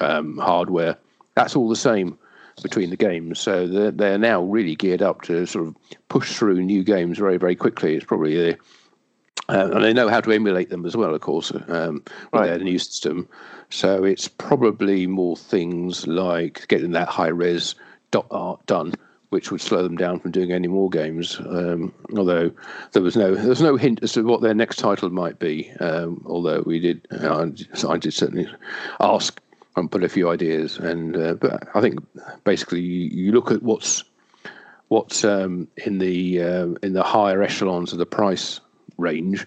um, 0.00 0.38
hardware. 0.38 0.96
That's 1.34 1.56
all 1.56 1.68
the 1.68 1.76
same 1.76 2.18
between 2.62 2.90
the 2.90 2.96
games. 2.96 3.38
So 3.38 3.66
they're, 3.66 3.90
they're 3.90 4.18
now 4.18 4.42
really 4.42 4.74
geared 4.74 5.02
up 5.02 5.22
to 5.22 5.46
sort 5.46 5.68
of 5.68 5.76
push 6.08 6.34
through 6.34 6.60
new 6.60 6.82
games 6.82 7.18
very, 7.18 7.36
very 7.36 7.54
quickly. 7.56 7.94
It's 7.94 8.04
probably 8.04 8.36
the, 8.36 8.58
uh, 9.48 9.70
and 9.72 9.84
they 9.84 9.92
know 9.92 10.08
how 10.08 10.20
to 10.20 10.32
emulate 10.32 10.68
them 10.68 10.84
as 10.84 10.96
well, 10.96 11.14
of 11.14 11.20
course, 11.20 11.52
um, 11.68 12.02
with 12.04 12.32
right. 12.32 12.46
their 12.48 12.58
new 12.58 12.78
system. 12.78 13.28
So 13.70 14.04
it's 14.04 14.28
probably 14.28 15.06
more 15.06 15.36
things 15.36 16.06
like 16.06 16.66
getting 16.68 16.92
that 16.92 17.08
high 17.08 17.28
res 17.28 17.74
dot 18.10 18.26
art 18.30 18.64
done, 18.66 18.94
which 19.30 19.50
would 19.50 19.60
slow 19.60 19.82
them 19.82 19.96
down 19.96 20.20
from 20.20 20.32
doing 20.32 20.52
any 20.52 20.68
more 20.68 20.90
games. 20.90 21.38
Um, 21.40 21.94
although 22.16 22.50
there 22.92 23.02
was 23.02 23.16
no 23.16 23.34
there 23.34 23.48
was 23.48 23.62
no 23.62 23.76
hint 23.76 24.02
as 24.02 24.12
to 24.12 24.22
what 24.22 24.40
their 24.40 24.54
next 24.54 24.78
title 24.78 25.10
might 25.10 25.38
be. 25.38 25.70
Um, 25.80 26.22
although 26.26 26.62
we 26.66 26.80
did, 26.80 27.06
uh, 27.10 27.46
I 27.88 27.98
did 27.98 28.14
certainly 28.14 28.48
ask 29.00 29.40
and 29.78 29.90
put 29.90 30.04
a 30.04 30.08
few 30.08 30.28
ideas. 30.28 30.78
And 30.78 31.16
uh, 31.16 31.34
but 31.34 31.68
I 31.74 31.80
think 31.80 32.00
basically 32.44 32.80
you, 32.80 33.24
you, 33.24 33.32
look 33.32 33.50
at 33.50 33.62
what's 33.62 34.04
what's 34.88 35.24
um, 35.24 35.68
in 35.76 35.98
the 35.98 36.42
uh, 36.42 36.66
in 36.82 36.92
the 36.92 37.02
higher 37.02 37.42
echelons 37.42 37.92
of 37.92 37.98
the 37.98 38.06
price 38.06 38.60
range. 38.96 39.46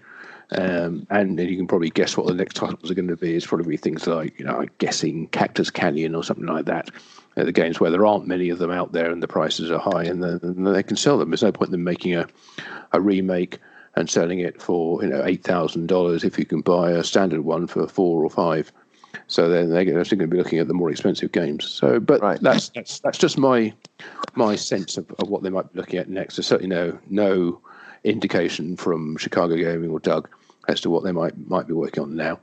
Um, 0.53 1.07
and 1.09 1.39
you 1.39 1.55
can 1.55 1.67
probably 1.67 1.91
guess 1.91 2.17
what 2.17 2.27
the 2.27 2.33
next 2.33 2.55
titles 2.55 2.91
are 2.91 2.93
going 2.93 3.07
to 3.07 3.15
be. 3.15 3.35
It's 3.35 3.45
probably 3.45 3.77
things 3.77 4.05
like, 4.05 4.37
you 4.37 4.43
know, 4.43 4.57
I'm 4.57 4.69
guessing 4.79 5.27
Cactus 5.27 5.69
Canyon 5.69 6.13
or 6.13 6.25
something 6.25 6.45
like 6.45 6.65
that. 6.65 6.91
Uh, 7.37 7.45
the 7.45 7.53
games 7.53 7.79
where 7.79 7.89
there 7.89 8.05
aren't 8.05 8.27
many 8.27 8.49
of 8.49 8.59
them 8.59 8.69
out 8.69 8.91
there 8.91 9.09
and 9.09 9.23
the 9.23 9.29
prices 9.29 9.71
are 9.71 9.79
high 9.79 10.03
and, 10.03 10.21
the, 10.21 10.41
and 10.43 10.67
they 10.67 10.83
can 10.83 10.97
sell 10.97 11.17
them. 11.17 11.29
There's 11.29 11.41
no 11.41 11.53
point 11.53 11.69
in 11.69 11.71
them 11.71 11.85
making 11.85 12.15
a, 12.15 12.27
a 12.91 12.99
remake 12.99 13.59
and 13.95 14.09
selling 14.09 14.39
it 14.39 14.61
for 14.61 15.03
you 15.03 15.09
know 15.09 15.23
eight 15.25 15.43
thousand 15.43 15.87
dollars 15.87 16.23
if 16.23 16.39
you 16.39 16.45
can 16.45 16.61
buy 16.61 16.91
a 16.91 17.03
standard 17.03 17.41
one 17.41 17.67
for 17.67 17.87
four 17.87 18.23
or 18.23 18.29
five. 18.29 18.71
So 19.31 19.47
then 19.47 19.69
they're 19.69 19.97
actually 19.97 20.17
going 20.17 20.29
to 20.29 20.35
be 20.35 20.37
looking 20.37 20.59
at 20.59 20.67
the 20.67 20.73
more 20.73 20.91
expensive 20.91 21.31
games. 21.31 21.65
So, 21.65 22.01
but 22.01 22.21
right. 22.21 22.41
that's 22.41 22.67
that's 22.69 22.99
that's 22.99 23.17
just 23.17 23.37
my 23.37 23.73
my 24.35 24.57
sense 24.57 24.97
of, 24.97 25.09
of 25.19 25.29
what 25.29 25.41
they 25.41 25.49
might 25.49 25.71
be 25.71 25.79
looking 25.79 25.99
at 25.99 26.09
next. 26.09 26.35
There's 26.35 26.47
certainly 26.47 26.75
no 26.75 26.99
no 27.09 27.61
indication 28.03 28.75
from 28.75 29.15
Chicago 29.15 29.55
Gaming 29.55 29.89
or 29.89 30.01
Doug 30.01 30.27
as 30.67 30.81
to 30.81 30.89
what 30.89 31.05
they 31.05 31.13
might 31.13 31.37
might 31.47 31.65
be 31.65 31.73
working 31.73 32.03
on 32.03 32.13
now. 32.13 32.39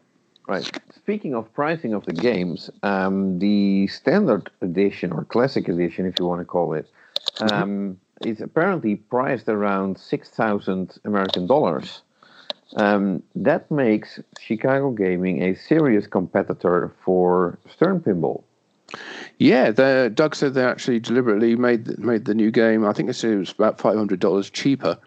Right. 0.47 0.64
Speaking 0.97 1.34
of 1.34 1.53
pricing 1.53 1.93
of 1.93 2.07
the 2.07 2.14
games, 2.14 2.70
um, 2.82 3.39
the 3.39 3.86
standard 3.89 4.51
edition 4.62 5.12
or 5.12 5.24
classic 5.24 5.68
edition, 5.68 6.07
if 6.07 6.14
you 6.18 6.24
want 6.24 6.41
to 6.41 6.47
call 6.47 6.72
it, 6.72 6.86
mm-hmm. 7.36 7.55
um, 7.55 8.01
is 8.24 8.41
apparently 8.41 8.97
priced 8.97 9.51
around 9.51 9.99
six 9.99 10.30
thousand 10.30 10.99
American 11.05 11.47
dollars. 11.47 12.01
Um, 12.77 13.23
that 13.35 13.71
makes 13.71 14.21
Chicago 14.39 14.91
Gaming 14.91 15.43
a 15.43 15.55
serious 15.55 16.07
competitor 16.07 16.93
for 17.03 17.59
Stern 17.71 18.01
Pinball. 18.01 18.43
Yeah, 19.39 19.71
the, 19.71 20.11
Doug 20.14 20.35
said 20.35 20.55
they 20.55 20.64
actually 20.64 21.01
deliberately 21.01 21.57
made 21.57 21.99
made 21.99 22.25
the 22.25 22.35
new 22.35 22.51
game. 22.51 22.85
I 22.85 22.93
think 22.93 23.09
it 23.11 23.25
was 23.25 23.53
about 23.53 23.79
five 23.79 23.97
hundred 23.97 24.21
dollars 24.21 24.51
cheaper 24.51 24.99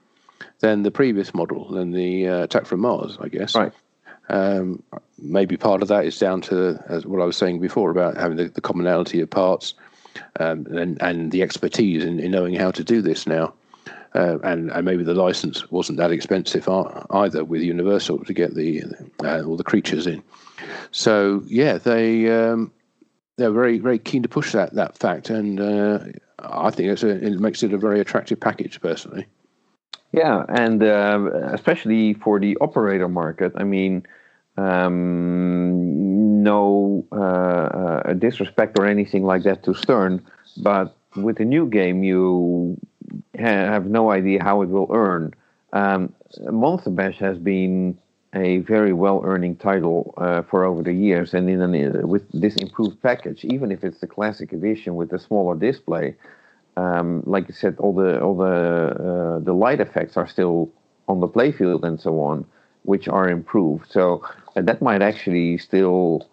than 0.59 0.83
the 0.83 0.91
previous 0.91 1.33
model, 1.33 1.69
than 1.69 1.91
the 1.91 2.27
uh, 2.27 2.43
Attack 2.43 2.65
from 2.65 2.81
Mars, 2.81 3.17
I 3.19 3.27
guess. 3.27 3.55
Right. 3.55 3.73
Um, 4.29 4.81
maybe 5.17 5.57
part 5.57 5.81
of 5.81 5.87
that 5.89 6.05
is 6.05 6.17
down 6.17 6.41
to 6.41 6.81
as 6.87 7.05
what 7.05 7.21
I 7.21 7.25
was 7.25 7.35
saying 7.35 7.59
before 7.59 7.91
about 7.91 8.15
having 8.15 8.37
the, 8.37 8.45
the 8.45 8.61
commonality 8.61 9.19
of 9.19 9.29
parts 9.29 9.73
um, 10.39 10.65
and 10.67 11.01
and 11.01 11.31
the 11.31 11.41
expertise 11.41 12.03
in, 12.03 12.19
in 12.19 12.31
knowing 12.31 12.55
how 12.55 12.71
to 12.71 12.83
do 12.83 13.01
this 13.01 13.27
now 13.27 13.53
uh, 14.13 14.39
and, 14.43 14.71
and 14.71 14.85
maybe 14.85 15.03
the 15.03 15.13
license 15.13 15.69
wasn't 15.71 15.97
that 15.97 16.11
expensive 16.11 16.67
either 17.11 17.43
with 17.43 17.61
Universal 17.61 18.25
to 18.25 18.33
get 18.33 18.55
the 18.55 18.83
uh, 19.23 19.41
all 19.43 19.55
the 19.55 19.63
creatures 19.63 20.07
in. 20.07 20.21
So 20.91 21.43
yeah, 21.45 21.77
they 21.77 22.29
um, 22.29 22.71
they're 23.37 23.51
very 23.51 23.79
very 23.79 23.99
keen 23.99 24.23
to 24.23 24.29
push 24.29 24.51
that 24.51 24.73
that 24.75 24.97
fact, 24.97 25.29
and 25.29 25.59
uh, 25.59 25.99
I 26.39 26.71
think 26.71 27.01
a, 27.01 27.07
it 27.07 27.39
makes 27.39 27.63
it 27.63 27.73
a 27.73 27.77
very 27.77 27.99
attractive 27.99 28.39
package 28.39 28.81
personally. 28.81 29.27
Yeah, 30.11 30.45
and 30.49 30.83
uh, 30.83 31.29
especially 31.53 32.13
for 32.15 32.39
the 32.39 32.57
operator 32.61 33.07
market, 33.07 33.53
I 33.55 33.63
mean. 33.63 34.05
Um, 34.57 36.01
no 36.43 37.05
uh, 37.11 37.15
uh, 37.15 38.13
disrespect 38.13 38.77
or 38.79 38.85
anything 38.85 39.23
like 39.23 39.43
that 39.43 39.63
to 39.63 39.73
Stern, 39.73 40.25
but 40.57 40.95
with 41.15 41.37
the 41.37 41.45
new 41.45 41.67
game, 41.67 42.03
you 42.03 42.77
have 43.37 43.85
no 43.85 44.11
idea 44.11 44.43
how 44.43 44.61
it 44.61 44.69
will 44.69 44.89
earn. 44.91 45.33
Um, 45.73 46.13
has 47.19 47.37
been 47.37 47.97
a 48.33 48.59
very 48.59 48.93
well 48.93 49.21
earning 49.25 49.55
title 49.57 50.13
uh, 50.17 50.41
for 50.43 50.63
over 50.63 50.81
the 50.81 50.93
years, 50.93 51.33
and 51.33 51.49
in 51.49 51.61
an, 51.61 52.07
with 52.07 52.23
this 52.31 52.55
improved 52.55 53.01
package, 53.01 53.43
even 53.45 53.71
if 53.71 53.83
it's 53.83 53.99
the 53.99 54.07
classic 54.07 54.53
edition 54.53 54.95
with 54.95 55.09
the 55.09 55.19
smaller 55.19 55.55
display, 55.55 56.15
um, 56.77 57.23
like 57.25 57.47
you 57.47 57.53
said, 57.53 57.75
all 57.79 57.93
the 57.93 58.21
all 58.21 58.35
the 58.35 58.45
uh, 58.45 59.39
the 59.39 59.53
light 59.53 59.81
effects 59.81 60.15
are 60.15 60.27
still 60.27 60.69
on 61.07 61.19
the 61.19 61.27
playfield 61.27 61.83
and 61.83 61.99
so 61.99 62.21
on, 62.21 62.45
which 62.83 63.07
are 63.07 63.29
improved. 63.29 63.91
So 63.91 64.23
uh, 64.55 64.61
that 64.61 64.81
might 64.81 65.01
actually 65.01 65.57
still 65.57 66.27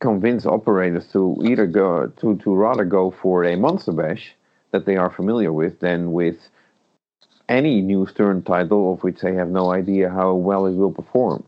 convince 0.00 0.46
operators 0.46 1.06
to 1.12 1.36
either 1.44 1.66
go 1.66 2.06
to 2.06 2.36
to 2.36 2.54
rather 2.54 2.84
go 2.84 3.10
for 3.10 3.44
a 3.44 3.56
Monster 3.56 3.92
Bash 3.92 4.34
that 4.70 4.86
they 4.86 4.96
are 4.96 5.10
familiar 5.10 5.52
with 5.52 5.80
than 5.80 6.12
with 6.12 6.48
any 7.48 7.82
new 7.82 8.06
Stern 8.06 8.42
title 8.42 8.92
of 8.92 9.02
which 9.02 9.20
they 9.20 9.34
have 9.34 9.48
no 9.48 9.72
idea 9.72 10.08
how 10.08 10.32
well 10.34 10.66
it 10.66 10.74
will 10.74 10.92
perform. 10.92 11.44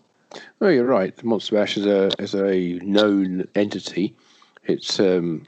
Oh, 0.61 0.69
you're 0.69 0.85
right. 0.85 1.23
Monster 1.23 1.57
Bash 1.57 1.77
is 1.77 1.87
a 1.87 2.11
is 2.19 2.35
a 2.35 2.79
known 2.83 3.47
entity. 3.55 4.15
It's 4.65 4.99
um, 4.99 5.47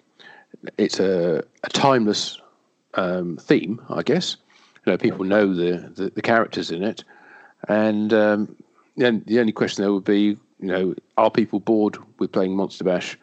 it's 0.78 1.00
a, 1.00 1.42
a 1.64 1.68
timeless 1.70 2.40
um, 2.94 3.36
theme, 3.36 3.80
I 3.88 4.02
guess. 4.02 4.36
You 4.84 4.92
know, 4.92 4.98
people 4.98 5.24
know 5.24 5.54
the, 5.54 5.92
the, 5.94 6.10
the 6.10 6.22
characters 6.22 6.70
in 6.70 6.82
it, 6.82 7.04
and 7.68 8.12
um, 8.12 8.56
the 8.96 9.40
only 9.40 9.52
question 9.52 9.82
there 9.82 9.92
would 9.92 10.04
be, 10.04 10.36
you 10.60 10.68
know, 10.68 10.94
are 11.16 11.30
people 11.30 11.60
bored 11.60 11.96
with 12.18 12.32
playing 12.32 12.54
Monster 12.54 12.84
Bash? 12.84 13.18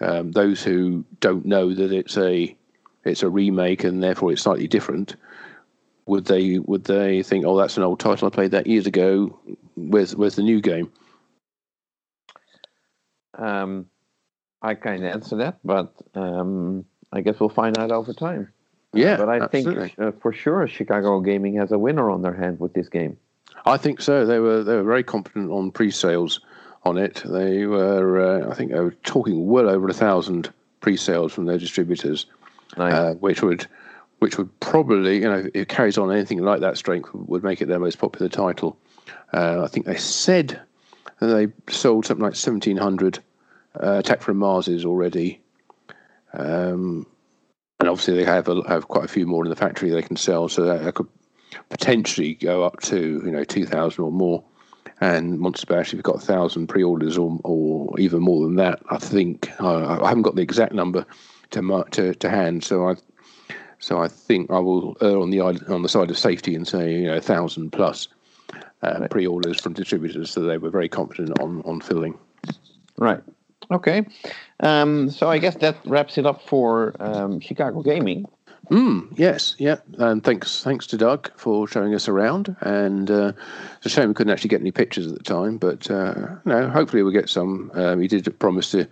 Um, 0.00 0.32
those 0.32 0.62
who 0.62 1.04
don't 1.20 1.46
know 1.46 1.74
that 1.74 1.92
it's 1.92 2.16
a 2.18 2.54
it's 3.08 3.22
a 3.22 3.28
remake 3.28 3.84
and 3.84 4.02
therefore 4.02 4.32
it's 4.32 4.42
slightly 4.42 4.68
different, 4.68 5.16
would 6.06 6.24
they 6.24 6.58
would 6.58 6.84
they 6.84 7.22
think, 7.22 7.44
oh, 7.46 7.56
that's 7.56 7.76
an 7.76 7.82
old 7.82 8.00
title 8.00 8.26
I 8.26 8.30
played 8.30 8.50
that 8.52 8.66
years 8.66 8.86
ago? 8.86 9.38
Where's 9.76 10.16
where's 10.16 10.36
the 10.36 10.42
new 10.42 10.60
game? 10.60 10.90
Um, 13.34 13.86
I 14.62 14.74
can't 14.74 15.04
answer 15.04 15.36
that, 15.36 15.58
but 15.64 15.94
um, 16.14 16.84
I 17.12 17.20
guess 17.20 17.38
we'll 17.38 17.48
find 17.48 17.78
out 17.78 17.92
over 17.92 18.12
time. 18.12 18.52
Yeah, 18.92 19.12
uh, 19.12 19.16
but 19.18 19.28
I 19.28 19.40
absolutely. 19.40 19.88
think 19.90 19.98
uh, 19.98 20.12
for 20.20 20.32
sure 20.32 20.66
Chicago 20.66 21.20
Gaming 21.20 21.56
has 21.56 21.72
a 21.72 21.78
winner 21.78 22.10
on 22.10 22.22
their 22.22 22.34
hand 22.34 22.58
with 22.58 22.72
this 22.72 22.88
game. 22.88 23.16
I 23.66 23.76
think 23.76 24.00
so. 24.00 24.24
They 24.24 24.38
were 24.38 24.64
they 24.64 24.74
were 24.74 24.82
very 24.82 25.04
confident 25.04 25.50
on 25.50 25.70
pre-sales 25.70 26.40
on 26.84 26.96
it. 26.96 27.22
They 27.24 27.66
were, 27.66 28.20
uh, 28.20 28.50
I 28.50 28.54
think, 28.54 28.72
they 28.72 28.80
were 28.80 28.92
talking 29.04 29.46
well 29.46 29.68
over 29.68 29.88
a 29.88 29.94
thousand 29.94 30.52
pre-sales 30.80 31.32
from 31.32 31.44
their 31.44 31.58
distributors 31.58 32.26
uh, 32.80 33.14
which 33.14 33.42
would 33.42 33.66
which 34.18 34.36
would 34.36 34.60
probably, 34.60 35.18
you 35.18 35.28
know, 35.28 35.38
if 35.38 35.54
it 35.54 35.68
carries 35.68 35.96
on 35.96 36.10
anything 36.10 36.42
like 36.42 36.60
that 36.60 36.76
strength, 36.76 37.10
would 37.14 37.44
make 37.44 37.62
it 37.62 37.68
their 37.68 37.78
most 37.78 37.98
popular 37.98 38.28
title. 38.28 38.76
Uh, 39.32 39.62
I 39.62 39.68
think 39.68 39.86
they 39.86 39.96
said 39.96 40.60
they 41.20 41.48
sold 41.68 42.06
something 42.06 42.24
like 42.24 42.32
1,700 42.32 43.20
uh, 43.80 43.98
Attack 43.98 44.22
from 44.22 44.38
Marses 44.38 44.84
already. 44.84 45.40
Um, 46.32 47.06
and 47.80 47.88
obviously 47.88 48.14
they 48.14 48.24
have 48.24 48.48
a, 48.48 48.62
have 48.68 48.88
quite 48.88 49.04
a 49.04 49.08
few 49.08 49.26
more 49.26 49.44
in 49.44 49.50
the 49.50 49.56
factory 49.56 49.90
they 49.90 50.02
can 50.02 50.16
sell, 50.16 50.48
so 50.48 50.64
that, 50.64 50.94
could 50.94 51.06
potentially 51.70 52.34
go 52.34 52.64
up 52.64 52.80
to 52.80 53.22
you 53.24 53.30
know 53.30 53.44
two 53.44 53.64
thousand 53.64 54.04
or 54.04 54.12
more. 54.12 54.42
And 55.00 55.38
Monster 55.38 55.66
Bash, 55.66 55.88
if 55.88 55.94
you've 55.94 56.02
got 56.02 56.16
a 56.16 56.26
thousand 56.26 56.66
pre-orders 56.66 57.16
or, 57.16 57.38
or 57.44 57.98
even 58.00 58.20
more 58.20 58.42
than 58.44 58.56
that, 58.56 58.82
I 58.90 58.98
think 58.98 59.48
uh, 59.60 60.02
I 60.02 60.08
haven't 60.08 60.24
got 60.24 60.34
the 60.34 60.42
exact 60.42 60.72
number 60.72 61.06
to 61.50 61.84
to, 61.90 62.14
to 62.14 62.30
hand, 62.30 62.64
so 62.64 62.88
I 62.88 62.94
so 63.78 64.00
I 64.00 64.08
think 64.08 64.50
I 64.50 64.58
will 64.58 64.96
err 65.00 65.18
on 65.18 65.30
the 65.30 65.40
on 65.40 65.82
the 65.82 65.88
side 65.88 66.10
of 66.10 66.18
safety 66.18 66.54
and 66.54 66.66
say 66.66 66.94
you 66.94 67.06
know 67.06 67.16
a 67.16 67.20
thousand 67.20 67.70
plus 67.70 68.08
uh, 68.82 68.96
right. 69.00 69.10
pre-orders 69.10 69.60
from 69.60 69.72
distributors, 69.72 70.30
so 70.30 70.40
they 70.42 70.58
were 70.58 70.70
very 70.70 70.88
confident 70.88 71.38
on 71.40 71.62
on 71.62 71.80
filling. 71.80 72.18
Right. 72.96 73.22
Okay. 73.70 74.06
Um, 74.60 75.10
so 75.10 75.28
I 75.28 75.38
guess 75.38 75.56
that 75.56 75.76
wraps 75.84 76.18
it 76.18 76.26
up 76.26 76.42
for 76.42 76.94
um, 77.00 77.40
Chicago 77.40 77.82
Gaming. 77.82 78.26
Mm, 78.70 79.16
yes, 79.16 79.54
yeah, 79.58 79.76
and 79.96 80.22
thanks 80.22 80.62
thanks 80.62 80.86
to 80.88 80.98
Doug 80.98 81.30
for 81.36 81.66
showing 81.66 81.94
us 81.94 82.06
around. 82.06 82.54
And 82.60 83.10
uh, 83.10 83.32
it's 83.78 83.86
a 83.86 83.88
shame 83.88 84.08
we 84.08 84.14
couldn't 84.14 84.32
actually 84.32 84.50
get 84.50 84.60
any 84.60 84.72
pictures 84.72 85.06
at 85.06 85.16
the 85.16 85.24
time, 85.24 85.56
but 85.56 85.90
uh, 85.90 86.36
no, 86.44 86.68
hopefully 86.68 87.02
we'll 87.02 87.12
get 87.12 87.30
some. 87.30 87.70
Um, 87.74 88.00
he 88.00 88.08
did 88.08 88.38
promise 88.38 88.70
to 88.72 88.86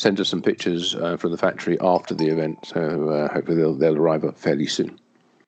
send 0.00 0.18
us 0.20 0.28
some 0.28 0.40
pictures 0.40 0.94
uh, 0.94 1.16
from 1.16 1.30
the 1.30 1.38
factory 1.38 1.78
after 1.80 2.14
the 2.14 2.26
event, 2.28 2.58
so 2.64 3.10
uh, 3.10 3.32
hopefully 3.32 3.56
they'll 3.56 3.74
they'll 3.74 3.96
arrive 3.96 4.24
up 4.24 4.38
fairly 4.38 4.66
soon. 4.66 4.98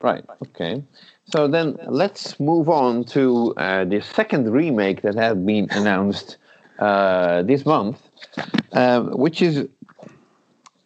Right. 0.00 0.24
Okay. 0.42 0.82
So 1.24 1.48
then 1.48 1.78
let's 1.86 2.38
move 2.40 2.68
on 2.68 3.04
to 3.16 3.54
uh, 3.56 3.84
the 3.84 4.00
second 4.00 4.50
remake 4.52 5.02
that 5.02 5.14
has 5.14 5.36
been 5.36 5.68
announced 5.70 6.36
uh, 6.78 7.42
this 7.42 7.64
month, 7.64 8.02
um, 8.72 9.12
which 9.12 9.40
is 9.40 9.68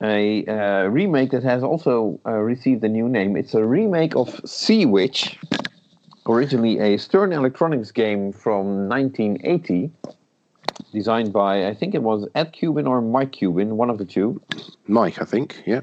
a 0.03 0.45
uh, 0.45 0.85
remake 0.89 1.31
that 1.31 1.43
has 1.43 1.63
also 1.63 2.21
uh, 2.27 2.33
received 2.33 2.85
a 2.85 2.89
new 2.89 3.09
name. 3.09 3.37
It's 3.37 3.55
a 3.55 3.65
remake 3.65 4.15
of 4.15 4.41
Sea 4.45 4.85
Witch, 4.85 5.39
originally 6.29 6.79
a 6.79 6.99
Stern 6.99 7.33
Electronics 7.33 7.91
game 7.91 8.31
from 8.33 8.89
1980, 8.89 9.91
designed 10.97 11.31
by 11.33 11.67
I 11.69 11.75
think 11.75 11.95
it 11.95 12.03
was 12.03 12.27
Ed 12.35 12.55
Kubin 12.59 12.87
or 12.87 13.03
Mike 13.03 13.33
Kubin, 13.39 13.77
one 13.77 13.91
of 13.91 13.99
the 13.99 14.07
two. 14.07 14.41
Mike, 14.87 15.21
I 15.21 15.27
think, 15.27 15.63
yeah. 15.67 15.83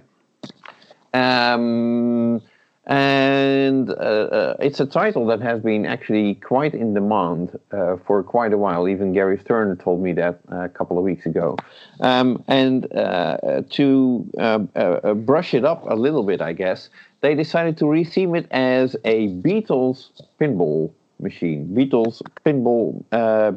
Um, 1.14 2.42
and 2.86 3.90
uh, 3.90 3.94
uh, 3.94 4.58
it's 4.60 4.80
a 4.80 4.86
title 4.86 5.26
that 5.28 5.40
has 5.42 5.62
been 5.62 5.86
actually 5.86 6.36
quite 6.36 6.74
in 6.74 6.94
demand 6.94 7.58
uh, 7.72 7.96
for 8.06 8.24
quite 8.24 8.52
a 8.52 8.58
while. 8.58 8.90
Even 8.90 9.14
Gary 9.14 9.38
Stern 9.38 9.78
told 9.78 10.02
me 10.02 10.14
that 10.14 10.40
a 10.50 10.68
couple 10.68 10.98
of 10.98 11.04
weeks 11.04 11.26
ago. 11.26 11.56
Um, 12.02 12.44
and 12.48 12.92
uh, 12.94 13.62
to 13.70 14.30
uh, 14.38 14.60
uh, 14.76 15.14
brush 15.14 15.54
it 15.54 15.64
up 15.64 15.84
a 15.88 15.96
little 15.96 16.24
bit, 16.24 16.42
I 16.42 16.54
guess, 16.54 16.90
they 17.22 17.36
decided 17.36 17.78
to 17.78 17.86
retheme 17.86 18.38
it 18.38 18.48
as 18.52 18.98
a 19.06 19.30
Beatles 19.46 20.10
pinball 20.42 20.92
machine. 21.20 21.70
Beatles 21.78 22.22
pinball, 22.44 23.06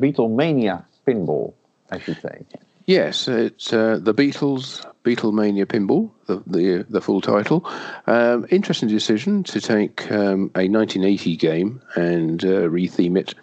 Beatlemania 0.02 0.84
pinball, 1.06 1.54
I 1.90 1.98
should 1.98 2.20
say. 2.20 2.44
Yes, 2.86 3.26
it's 3.26 3.72
uh, 3.72 3.98
the 4.00 4.14
Beatles 4.14 4.84
Beatlemania 5.02 5.66
Pinball, 5.66 6.10
the 6.26 6.42
the, 6.46 6.86
the 6.88 7.00
full 7.00 7.20
title. 7.20 7.68
Um, 8.06 8.46
interesting 8.50 8.88
decision 8.88 9.42
to 9.44 9.60
take 9.60 10.10
um, 10.12 10.52
a 10.54 10.68
1980 10.68 11.36
game 11.36 11.82
and 11.96 12.44
uh, 12.44 12.68
retheme 12.68 13.18
it. 13.18 13.34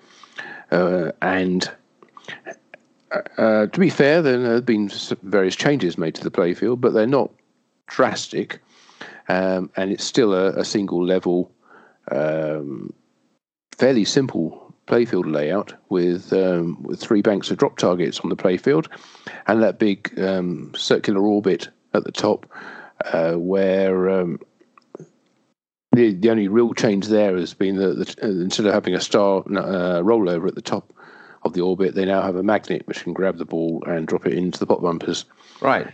Uh, 0.71 1.11
and 1.21 1.69
uh, 3.11 3.21
uh, 3.37 3.67
to 3.67 3.79
be 3.79 3.89
fair, 3.89 4.21
there 4.21 4.39
have 4.39 4.65
been 4.65 4.89
various 5.23 5.57
changes 5.57 5.97
made 5.97 6.15
to 6.15 6.23
the 6.23 6.31
playfield, 6.31 6.79
but 6.79 6.93
they're 6.93 7.05
not 7.05 7.29
drastic. 7.87 8.61
Um, 9.27 9.69
and 9.75 9.91
it's 9.91 10.05
still 10.05 10.33
a, 10.33 10.59
a 10.59 10.65
single 10.65 11.05
level, 11.05 11.51
um, 12.11 12.93
fairly 13.77 14.05
simple 14.05 14.62
playfield 14.87 15.31
layout 15.31 15.73
with 15.89 16.33
um, 16.33 16.81
with 16.83 16.99
three 16.99 17.21
banks 17.21 17.51
of 17.51 17.57
drop 17.57 17.77
targets 17.77 18.19
on 18.19 18.29
the 18.29 18.35
playfield, 18.35 18.87
and 19.47 19.61
that 19.63 19.79
big 19.79 20.17
um, 20.19 20.71
circular 20.75 21.21
orbit 21.21 21.69
at 21.93 22.03
the 22.03 22.11
top, 22.11 22.45
uh, 23.11 23.33
where 23.33 24.09
um, 24.09 24.39
the 25.93 26.13
the 26.13 26.29
only 26.29 26.47
real 26.47 26.73
change 26.73 27.07
there 27.07 27.37
has 27.37 27.53
been 27.53 27.77
that 27.77 27.97
the, 27.97 28.25
uh, 28.25 28.29
instead 28.29 28.65
of 28.65 28.73
having 28.73 28.95
a 28.95 29.01
star 29.01 29.39
uh, 29.39 30.01
rollover 30.01 30.47
at 30.47 30.55
the 30.55 30.61
top 30.61 30.93
of 31.43 31.53
the 31.53 31.61
orbit, 31.61 31.95
they 31.95 32.05
now 32.05 32.21
have 32.21 32.35
a 32.35 32.43
magnet 32.43 32.87
which 32.87 33.03
can 33.03 33.13
grab 33.13 33.37
the 33.37 33.45
ball 33.45 33.83
and 33.85 34.07
drop 34.07 34.25
it 34.25 34.33
into 34.33 34.59
the 34.59 34.65
pop 34.65 34.81
bumpers. 34.81 35.25
Right. 35.61 35.87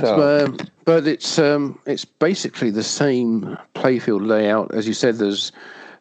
So. 0.00 0.44
Um, 0.46 0.58
but 0.84 1.06
it's 1.06 1.38
um, 1.38 1.78
it's 1.86 2.04
basically 2.04 2.70
the 2.70 2.82
same 2.82 3.58
playfield 3.74 4.26
layout 4.26 4.74
as 4.74 4.86
you 4.86 4.94
said. 4.94 5.16
There's 5.16 5.52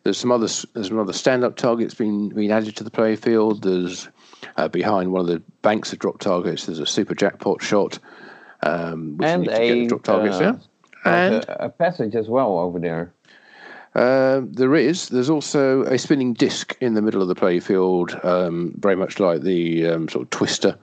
there's 0.04 0.18
some 0.18 0.32
other 0.32 0.48
there's 0.74 0.88
some 0.88 1.00
other 1.00 1.14
stand-up 1.14 1.56
targets 1.56 1.94
being 1.94 2.30
being 2.30 2.52
added 2.52 2.76
to 2.78 2.84
the 2.84 2.92
playfield. 2.92 3.62
There's 3.62 4.10
uh, 4.58 4.68
behind 4.68 5.12
one 5.12 5.22
of 5.22 5.28
the 5.28 5.42
banks 5.62 5.94
of 5.94 6.00
drop 6.00 6.20
targets. 6.20 6.66
There's 6.66 6.80
a 6.80 6.86
super 6.86 7.14
jackpot 7.14 7.62
shot, 7.62 8.00
um, 8.64 9.18
which 9.18 9.28
and 9.28 9.48
a 9.50 9.88
drop 9.88 10.04
targets 10.04 10.38
uh, 10.38 10.58
and 11.06 11.36
a, 11.36 11.66
a, 11.66 11.70
passage 11.70 12.16
as 12.16 12.28
well 12.28 12.58
over 12.58 12.80
there. 12.80 13.14
Uh, 13.94 14.42
there 14.46 14.76
is. 14.76 15.10
There's 15.10 15.30
also 15.30 15.84
a 15.84 15.98
spinning 15.98 16.34
disc 16.34 16.76
in 16.80 16.94
the 16.94 17.02
middle 17.02 17.22
of 17.22 17.28
the 17.28 17.36
playfield, 17.36 18.24
um, 18.24 18.74
very 18.78 18.96
much 18.96 19.20
like 19.20 19.42
the 19.42 19.88
um, 19.88 20.10
sort 20.10 20.24
of 20.24 20.30
twister 20.30 20.78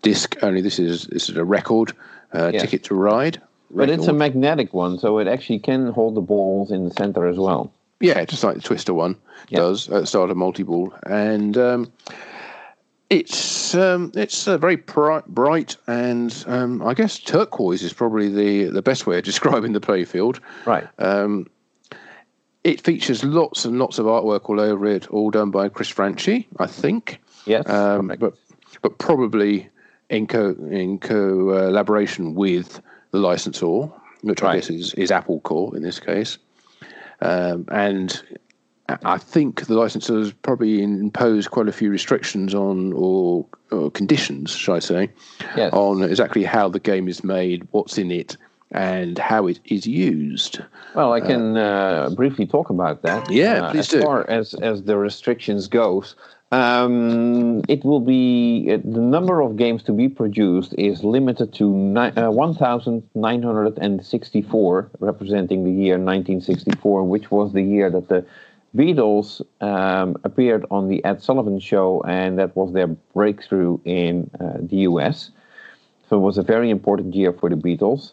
disc. 0.00 0.36
Only 0.42 0.60
this 0.60 0.78
is 0.78 1.06
this 1.08 1.28
is 1.28 1.36
a 1.36 1.44
record 1.44 1.92
uh, 2.32 2.50
yes. 2.52 2.62
ticket 2.62 2.84
to 2.84 2.94
ride. 2.94 3.40
Record. 3.70 3.88
But 3.88 3.90
it's 3.90 4.06
a 4.06 4.12
magnetic 4.12 4.72
one, 4.72 4.98
so 4.98 5.18
it 5.18 5.26
actually 5.26 5.58
can 5.58 5.88
hold 5.88 6.14
the 6.14 6.20
balls 6.20 6.70
in 6.70 6.84
the 6.84 6.90
center 6.90 7.26
as 7.26 7.38
well. 7.38 7.72
Yeah, 8.02 8.24
just 8.24 8.42
like 8.42 8.56
the 8.56 8.62
Twister 8.62 8.92
one 8.92 9.16
yep. 9.48 9.60
does 9.60 9.88
at 9.88 10.00
the 10.02 10.06
start 10.06 10.30
of 10.30 10.36
multi 10.36 10.64
ball, 10.64 10.92
and 11.06 11.56
um, 11.56 11.92
it's 13.08 13.74
um, 13.74 14.10
it's 14.14 14.48
uh, 14.48 14.58
very 14.58 14.76
bright, 14.76 15.24
bright 15.26 15.76
and 15.86 16.44
um, 16.48 16.82
I 16.82 16.94
guess 16.94 17.18
turquoise 17.18 17.82
is 17.82 17.92
probably 17.92 18.28
the 18.28 18.70
the 18.70 18.82
best 18.82 19.06
way 19.06 19.18
of 19.18 19.24
describing 19.32 19.72
the 19.72 19.80
playfield. 19.80 20.40
Right. 20.66 20.88
Um, 20.98 21.46
it 22.64 22.80
features 22.80 23.24
lots 23.24 23.64
and 23.64 23.78
lots 23.78 23.98
of 23.98 24.06
artwork 24.06 24.48
all 24.48 24.60
over 24.60 24.86
it, 24.86 25.08
all 25.08 25.30
done 25.30 25.50
by 25.50 25.68
Chris 25.68 25.88
Franchi, 25.88 26.48
I 26.58 26.66
think. 26.66 27.20
Yes. 27.44 27.68
Um, 27.68 28.12
but 28.18 28.34
but 28.82 28.98
probably 28.98 29.68
in 30.10 30.26
co 30.26 30.56
in 30.70 30.98
collaboration 30.98 32.34
with 32.34 32.80
the 33.10 33.18
licensor, 33.18 33.88
which 34.22 34.42
right. 34.42 34.52
I 34.52 34.56
guess 34.56 34.70
is, 34.70 34.94
is 34.94 35.10
Apple 35.10 35.40
Corps 35.40 35.76
in 35.76 35.82
this 35.82 36.00
case. 36.00 36.38
Um, 37.22 37.66
and 37.70 38.22
I 39.04 39.16
think 39.16 39.66
the 39.66 39.74
licensors 39.74 40.34
probably 40.42 40.82
impose 40.82 41.46
quite 41.48 41.68
a 41.68 41.72
few 41.72 41.90
restrictions 41.90 42.54
on, 42.54 42.92
or, 42.94 43.46
or 43.70 43.90
conditions, 43.90 44.50
shall 44.50 44.74
I 44.74 44.80
say, 44.80 45.10
yes. 45.56 45.72
on 45.72 46.02
exactly 46.02 46.42
how 46.44 46.68
the 46.68 46.80
game 46.80 47.08
is 47.08 47.22
made, 47.22 47.66
what's 47.70 47.96
in 47.96 48.10
it, 48.10 48.36
and 48.72 49.18
how 49.18 49.46
it 49.46 49.60
is 49.66 49.86
used. 49.86 50.60
Well, 50.94 51.12
I 51.12 51.20
can 51.20 51.56
uh, 51.56 52.10
briefly 52.16 52.46
talk 52.46 52.70
about 52.70 53.02
that. 53.02 53.30
Yeah, 53.30 53.66
uh, 53.66 53.70
please 53.70 53.80
as 53.80 53.88
do. 53.88 53.98
As 53.98 54.04
far 54.04 54.30
as, 54.30 54.54
as 54.54 54.82
the 54.82 54.96
restrictions 54.96 55.68
goes, 55.68 56.16
um, 56.52 57.62
it 57.66 57.82
will 57.82 58.00
be 58.00 58.68
uh, 58.70 58.76
the 58.84 59.00
number 59.00 59.40
of 59.40 59.56
games 59.56 59.82
to 59.84 59.92
be 59.92 60.06
produced 60.08 60.74
is 60.76 61.02
limited 61.02 61.54
to 61.54 61.74
ni- 61.74 62.10
uh, 62.10 62.30
1,964, 62.30 64.90
representing 65.00 65.64
the 65.64 65.72
year 65.72 65.94
1964, 65.94 67.04
which 67.04 67.30
was 67.30 67.54
the 67.54 67.62
year 67.62 67.88
that 67.88 68.08
the 68.08 68.26
Beatles 68.76 69.40
um, 69.62 70.18
appeared 70.24 70.66
on 70.70 70.88
the 70.88 71.02
Ed 71.06 71.22
Sullivan 71.22 71.58
Show, 71.58 72.02
and 72.06 72.38
that 72.38 72.54
was 72.54 72.74
their 72.74 72.86
breakthrough 72.86 73.78
in 73.86 74.30
uh, 74.38 74.58
the 74.60 74.76
US. 74.88 75.30
So 76.10 76.18
it 76.18 76.20
was 76.20 76.36
a 76.36 76.42
very 76.42 76.68
important 76.68 77.14
year 77.14 77.32
for 77.32 77.48
the 77.48 77.56
Beatles. 77.56 78.12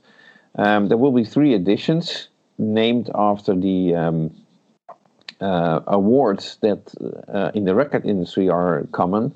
Um, 0.56 0.88
there 0.88 0.98
will 0.98 1.12
be 1.12 1.26
three 1.26 1.54
editions 1.54 2.30
named 2.58 3.12
after 3.14 3.54
the 3.54 3.96
um, 3.96 4.32
uh, 5.42 5.82
awards 5.88 6.58
that 6.62 6.94
uh, 7.34 7.52
in 7.54 7.66
the 7.66 7.76
record 7.76 8.06
industry 8.06 8.48
are 8.50 8.88
common, 8.92 9.34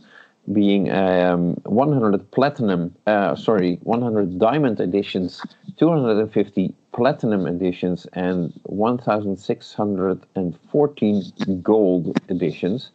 being 0.52 0.92
um, 0.92 1.54
100 1.64 2.30
platinum, 2.32 2.94
uh, 3.08 3.34
sorry, 3.36 3.80
100 3.84 4.38
diamond 4.40 4.82
editions, 4.82 5.42
250 5.78 6.74
platinum 6.92 7.48
editions, 7.48 8.06
and 8.14 8.52
1,614 8.64 11.24
gold 11.62 12.20
editions, 12.30 12.90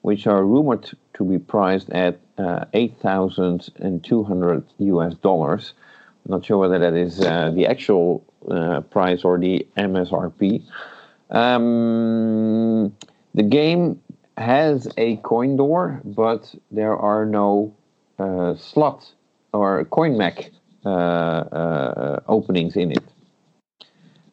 which 0.00 0.26
are 0.26 0.44
rumored 0.44 0.90
to 1.14 1.24
be 1.24 1.38
priced 1.38 1.88
at 1.90 2.18
uh, 2.38 2.64
8,200 2.72 4.64
US 4.78 5.14
dollars. 5.16 5.74
Not 6.26 6.42
sure 6.44 6.56
whether 6.56 6.78
that 6.78 6.94
is 6.94 7.20
uh, 7.20 7.50
the 7.54 7.66
actual 7.66 8.24
uh, 8.50 8.80
price 8.80 9.24
or 9.24 9.38
the 9.38 9.66
MSRP. 9.76 10.62
Um, 11.30 12.94
the 13.34 13.42
game 13.42 14.00
has 14.36 14.88
a 14.96 15.16
coin 15.16 15.56
door, 15.56 16.00
but 16.04 16.54
there 16.70 16.96
are 16.96 17.24
no 17.24 17.74
uh, 18.18 18.54
slot 18.56 19.10
or 19.52 19.84
coin 19.86 20.18
mech 20.18 20.50
uh, 20.84 20.88
uh, 20.88 22.20
openings 22.28 22.76
in 22.76 22.92
it. 22.92 23.04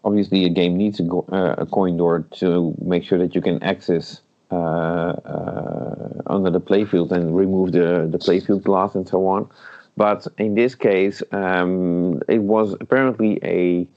obviously 0.04 0.46
a 0.46 0.50
game 0.50 0.78
needs 0.78 1.00
a, 1.00 1.06
uh, 1.06 1.56
a, 1.60 1.66
coin 1.66 1.96
door 1.98 2.26
to 2.32 2.76
make 2.84 3.04
sure 3.04 3.20
that 3.20 3.36
you 3.36 3.42
can 3.42 3.62
access 3.64 4.22
uh, 4.52 4.56
uh, 4.56 6.10
under 6.28 6.50
the 6.50 6.60
playfield 6.60 7.12
and 7.12 7.36
remove 7.36 7.72
the, 7.72 8.08
the 8.12 8.18
playfield 8.18 8.64
glass 8.64 8.96
and 8.96 9.08
so 9.08 9.28
on. 9.28 9.50
But 9.96 10.28
in 10.38 10.56
this 10.56 10.76
case, 10.76 11.22
um, 11.32 12.22
it 12.28 12.40
was 12.40 12.74
apparently 12.82 13.40
a, 13.44 13.88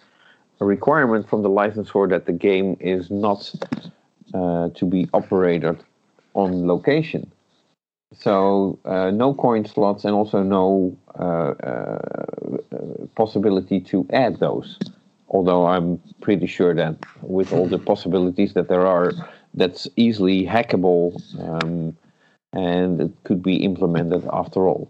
requirement 0.64 1.28
from 1.28 1.42
the 1.42 1.48
licensor 1.48 2.06
that 2.08 2.26
the 2.26 2.32
game 2.32 2.76
is 2.80 3.10
not 3.10 3.52
uh, 4.32 4.68
to 4.70 4.84
be 4.84 5.08
operated 5.12 5.82
on 6.34 6.66
location. 6.66 7.30
So 8.16 8.78
uh, 8.84 9.10
no 9.10 9.34
coin 9.34 9.64
slots 9.66 10.04
and 10.04 10.14
also 10.14 10.42
no 10.42 10.96
uh, 11.18 11.98
possibility 13.16 13.80
to 13.80 14.06
add 14.12 14.38
those 14.38 14.78
although 15.34 15.66
I'm 15.66 16.00
pretty 16.20 16.46
sure 16.46 16.74
that 16.74 16.96
with 17.22 17.52
all 17.52 17.66
the 17.66 17.78
possibilities 17.78 18.54
that 18.54 18.68
there 18.68 18.86
are, 18.86 19.12
that's 19.52 19.88
easily 19.96 20.46
hackable 20.46 21.20
um, 21.40 21.96
and 22.52 23.00
it 23.00 23.12
could 23.24 23.42
be 23.42 23.56
implemented 23.56 24.26
after 24.32 24.68
all. 24.68 24.88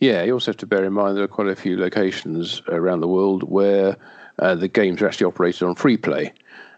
Yeah, 0.00 0.22
you 0.22 0.32
also 0.32 0.52
have 0.52 0.56
to 0.58 0.66
bear 0.66 0.84
in 0.84 0.92
mind 0.92 1.16
there 1.16 1.24
are 1.24 1.28
quite 1.28 1.48
a 1.48 1.56
few 1.56 1.76
locations 1.76 2.62
around 2.68 3.00
the 3.00 3.08
world 3.08 3.42
where 3.42 3.96
uh, 4.38 4.54
the 4.54 4.68
games 4.68 5.02
are 5.02 5.08
actually 5.08 5.26
operated 5.26 5.62
on 5.62 5.74
free 5.74 5.96
play, 5.96 6.32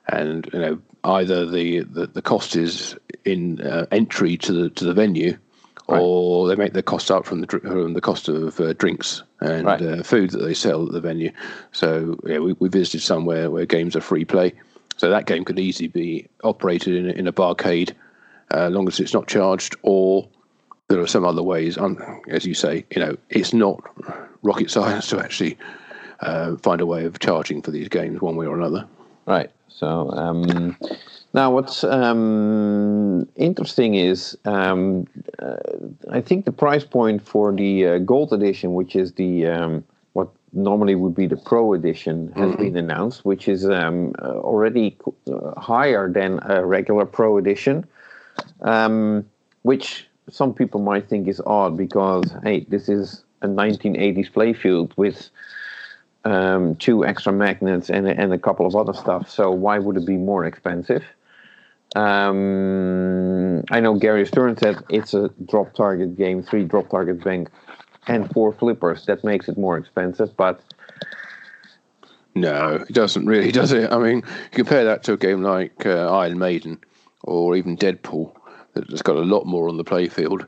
and 0.09 0.48
you 0.52 0.59
know 0.59 0.78
either 1.04 1.46
the 1.46 1.80
the, 1.80 2.06
the 2.06 2.22
cost 2.22 2.56
is 2.56 2.96
in 3.24 3.61
uh, 3.61 3.86
entry 3.90 4.36
to 4.36 4.52
the 4.52 4.70
to 4.70 4.84
the 4.84 4.94
venue, 4.94 5.36
right. 5.88 6.00
or 6.00 6.48
they 6.48 6.54
make 6.54 6.72
the 6.72 6.82
cost 6.82 7.11
up 7.11 7.24
from 7.24 7.40
the 7.40 7.46
from 7.46 7.94
the 7.94 8.00
cost 8.00 8.28
of 8.28 8.61
uh, 8.61 8.72
drinks 8.74 9.22
and 9.40 9.66
right. 9.66 9.82
uh, 9.82 10.02
food 10.02 10.30
that 10.30 10.38
they 10.38 10.54
sell 10.54 10.86
at 10.86 10.92
the 10.92 11.00
venue. 11.00 11.30
So 11.72 12.18
yeah, 12.24 12.38
we, 12.38 12.54
we 12.54 12.68
visited 12.68 13.02
somewhere 13.02 13.50
where 13.50 13.66
games 13.66 13.96
are 13.96 14.00
free 14.00 14.24
play, 14.24 14.54
so 14.96 15.11
that 15.11 15.26
game 15.26 15.44
could 15.44 15.59
easily 15.59 15.88
be 15.88 16.28
operated 16.44 16.94
in 16.96 17.11
a, 17.11 17.12
in 17.12 17.26
a 17.26 17.32
barcade, 17.32 17.92
uh, 18.52 18.66
as 18.66 18.72
long 18.72 18.88
as 18.88 19.00
it's 19.00 19.14
not 19.14 19.26
charged, 19.26 19.76
or 19.82 20.28
there 20.88 21.00
are 21.00 21.06
some 21.06 21.24
other 21.24 21.42
ways. 21.42 21.76
Um, 21.76 21.98
as 22.28 22.44
you 22.44 22.54
say, 22.54 22.84
you 22.94 23.00
know, 23.00 23.16
it's 23.30 23.52
not 23.52 23.82
rocket 24.42 24.70
science 24.70 25.09
to 25.09 25.18
actually 25.18 25.59
uh, 26.20 26.56
find 26.56 26.80
a 26.80 26.86
way 26.86 27.04
of 27.04 27.18
charging 27.18 27.62
for 27.62 27.70
these 27.70 27.88
games 27.88 28.20
one 28.20 28.36
way 28.36 28.46
or 28.46 28.56
another. 28.56 28.86
Right. 29.26 29.50
So. 29.68 30.10
Um, 30.10 30.76
now, 31.34 31.50
what's 31.50 31.84
um, 31.84 33.28
interesting 33.36 33.94
is 33.94 34.36
um, 34.44 35.06
uh, 35.38 35.56
I 36.10 36.20
think 36.20 36.46
the 36.46 36.52
price 36.52 36.84
point 36.84 37.20
for 37.22 37.52
the 37.52 37.86
uh, 37.86 37.98
gold 37.98 38.32
edition, 38.32 38.74
which 38.74 38.96
is 38.96 39.12
the 39.12 39.46
um, 39.46 39.84
what 40.14 40.28
normally 40.52 40.94
would 40.94 41.14
be 41.14 41.26
the 41.26 41.36
pro 41.36 41.74
edition, 41.74 42.32
has 42.34 42.52
mm-hmm. 42.52 42.62
been 42.62 42.76
announced, 42.76 43.24
which 43.26 43.46
is 43.46 43.68
um, 43.68 44.14
uh, 44.22 44.38
already 44.38 44.96
uh, 45.30 45.60
higher 45.60 46.10
than 46.10 46.40
a 46.44 46.64
regular 46.64 47.04
pro 47.04 47.36
edition, 47.36 47.86
um, 48.62 49.24
which 49.62 50.08
some 50.30 50.54
people 50.54 50.80
might 50.80 51.08
think 51.08 51.28
is 51.28 51.42
odd 51.46 51.76
because 51.76 52.34
hey, 52.42 52.64
this 52.68 52.88
is 52.88 53.22
a 53.42 53.46
1980s 53.46 54.32
playfield 54.32 54.92
with 54.96 55.28
um, 56.29 56.76
two 56.76 57.07
extra 57.07 57.33
magnets 57.33 57.89
and, 57.89 58.07
and 58.07 58.33
a 58.33 58.39
couple 58.39 58.66
of 58.66 58.76
other 58.76 58.93
stuff. 58.93 59.31
So 59.31 59.51
why 59.51 59.79
would 59.79 59.97
it 59.97 60.05
be 60.05 60.16
more 60.16 60.45
expensive? 60.45 61.03
Um, 61.97 63.64
I 63.70 63.81
know 63.81 63.95
Gary 63.95 64.26
Stern 64.26 64.59
said 64.59 64.76
it's 64.91 65.14
a 65.14 65.31
drop 65.49 65.72
target 65.74 66.18
game, 66.18 66.43
three 66.43 66.64
drop 66.64 66.91
target 66.91 67.24
bank, 67.24 67.49
and 68.07 68.31
four 68.31 68.53
flippers. 68.53 69.07
That 69.07 69.24
makes 69.24 69.49
it 69.49 69.57
more 69.57 69.79
expensive, 69.79 70.37
but 70.37 70.61
no, 72.35 72.85
it 72.87 72.93
doesn't 72.93 73.24
really, 73.24 73.51
does 73.61 73.72
it? 73.72 73.91
I 73.91 73.97
mean, 73.97 74.22
compare 74.51 74.85
that 74.85 75.03
to 75.05 75.14
a 75.14 75.16
game 75.16 75.43
like 75.43 75.87
uh, 75.87 76.14
Iron 76.14 76.39
Maiden 76.39 76.79
or 77.22 77.57
even 77.57 77.74
Deadpool, 77.74 78.35
that's 78.74 79.01
got 79.01 79.16
a 79.16 79.20
lot 79.20 79.47
more 79.47 79.70
on 79.70 79.79
the 79.79 79.85
playfield 79.85 80.47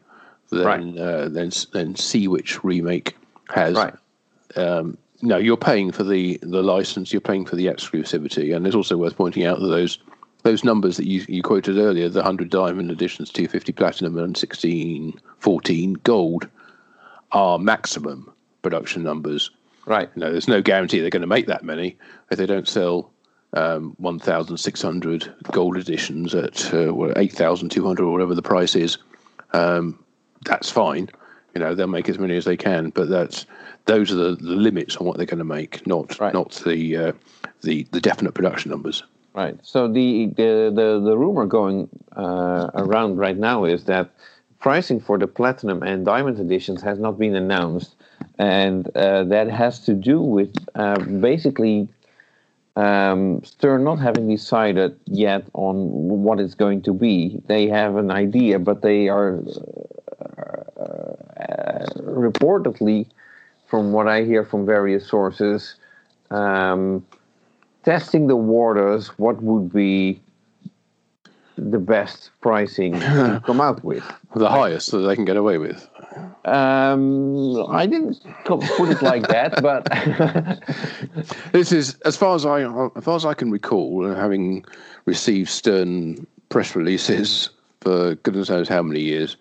than 0.51 0.66
right. 0.66 0.99
uh, 0.99 1.31
than 1.31 1.51
than 1.72 1.97
Sea 1.97 2.28
Witch 2.28 2.62
remake 2.62 3.16
has. 3.49 3.76
Right. 3.76 3.95
Um, 4.57 4.99
no, 5.22 5.36
you're 5.36 5.56
paying 5.56 5.92
for 5.92 6.04
the 6.04 6.38
the 6.42 6.62
license, 6.62 7.12
you're 7.12 7.20
paying 7.20 7.44
for 7.44 7.56
the 7.56 7.66
exclusivity, 7.66 8.54
and 8.54 8.66
it's 8.66 8.76
also 8.76 8.96
worth 8.96 9.16
pointing 9.16 9.44
out 9.44 9.60
that 9.60 9.68
those 9.68 9.98
those 10.42 10.64
numbers 10.64 10.96
that 10.96 11.06
you, 11.06 11.24
you 11.28 11.42
quoted 11.42 11.76
earlier, 11.76 12.08
the 12.08 12.20
100 12.20 12.48
diamond 12.48 12.90
editions, 12.90 13.30
250 13.30 13.72
platinum, 13.72 14.18
and 14.18 14.36
16, 14.36 15.20
14 15.38 15.92
gold, 16.02 16.48
are 17.32 17.58
maximum 17.58 18.32
production 18.62 19.02
numbers. 19.02 19.50
Right. 19.86 20.08
You 20.14 20.20
know, 20.20 20.32
there's 20.32 20.48
no 20.48 20.62
guarantee 20.62 21.00
they're 21.00 21.10
going 21.10 21.20
to 21.20 21.26
make 21.26 21.46
that 21.46 21.64
many 21.64 21.96
if 22.30 22.38
they 22.38 22.46
don't 22.46 22.68
sell 22.68 23.10
um, 23.52 23.94
1,600 23.98 25.34
gold 25.52 25.76
editions 25.76 26.34
at 26.34 26.72
uh, 26.72 27.12
8,200 27.16 28.02
or 28.02 28.12
whatever 28.12 28.34
the 28.34 28.42
price 28.42 28.76
is. 28.76 28.98
Um, 29.52 30.02
that's 30.44 30.70
fine. 30.70 31.10
You 31.54 31.60
know, 31.60 31.74
they'll 31.74 31.86
make 31.86 32.08
as 32.08 32.18
many 32.18 32.36
as 32.36 32.44
they 32.44 32.56
can, 32.56 32.90
but 32.90 33.08
that's 33.08 33.46
those 33.87 34.12
are 34.12 34.16
the, 34.16 34.37
the 34.37 34.57
limits 34.57 34.97
on 34.97 35.07
what 35.07 35.16
they're 35.16 35.26
going 35.26 35.39
to 35.39 35.45
make, 35.45 35.87
not 35.87 36.18
right. 36.18 36.35
not 36.35 36.53
the 36.66 36.97
uh, 36.97 37.12
the 37.62 37.87
the 37.93 38.01
definite 38.01 38.33
production 38.33 38.70
numbers. 38.70 39.03
Right. 39.35 39.59
So 39.62 39.89
the 39.89 40.26
the 40.37 40.72
the, 40.74 41.01
the 41.05 41.16
rumor 41.16 41.47
going 41.47 41.89
uh, 42.16 42.70
around 42.74 43.18
right 43.18 43.37
now 43.37 43.64
is 43.64 43.85
that 43.85 44.11
pricing 44.59 45.01
for 45.01 45.18
the 45.18 45.26
platinum 45.26 45.83
and 45.83 46.05
diamond 46.05 46.39
editions 46.39 46.83
has 46.83 46.99
not 46.99 47.18
been 47.18 47.35
announced, 47.35 47.95
and 48.39 48.89
uh, 48.97 49.24
that 49.24 49.49
has 49.49 49.81
to 49.81 49.95
do 49.95 50.20
with 50.20 50.55
uh, 50.74 50.99
basically 50.99 51.89
um, 52.76 53.43
Stern 53.45 53.85
not 53.85 53.97
having 53.97 54.28
decided 54.28 54.99
yet 55.07 55.45
on 55.55 55.74
what 56.24 56.39
it's 56.41 56.55
going 56.55 56.83
to 56.83 56.93
be. 56.93 57.41
They 57.47 57.68
have 57.68 57.97
an 57.97 58.11
idea, 58.11 58.59
but 58.59 58.83
they 58.83 59.09
are 59.09 59.41
uh, 60.20 60.81
uh, 60.81 61.87
reportedly, 61.97 63.07
from 63.70 63.92
what 63.92 64.08
I 64.08 64.24
hear 64.24 64.44
from 64.44 64.66
various 64.66 65.06
sources. 65.06 65.76
Um, 66.30 67.06
testing 67.84 68.26
the 68.26 68.36
waters, 68.36 69.08
what 69.18 69.40
would 69.42 69.72
be 69.72 70.20
the 71.56 71.78
best 71.78 72.30
pricing 72.40 72.98
to 72.98 73.40
come 73.46 73.60
out 73.60 73.84
with? 73.84 74.04
The 74.34 74.48
highest 74.48 74.90
that 74.90 74.98
they 74.98 75.14
can 75.14 75.24
get 75.24 75.36
away 75.36 75.58
with. 75.58 75.88
Um, 76.44 77.70
I 77.70 77.86
didn't 77.86 78.20
put 78.44 78.62
it 78.90 79.02
like 79.02 79.28
that, 79.28 79.62
but 79.62 79.84
this 81.52 81.70
is 81.70 81.94
as 82.04 82.16
far 82.16 82.34
as 82.34 82.44
I 82.44 82.62
as 82.96 83.04
far 83.04 83.14
as 83.14 83.24
I 83.24 83.34
can 83.34 83.52
recall, 83.52 84.12
having 84.12 84.64
received 85.04 85.48
Stern 85.48 86.26
press 86.48 86.74
releases 86.74 87.50
for 87.80 88.16
goodness 88.16 88.50
knows 88.50 88.68
how 88.68 88.82
many 88.82 89.00
years. 89.00 89.36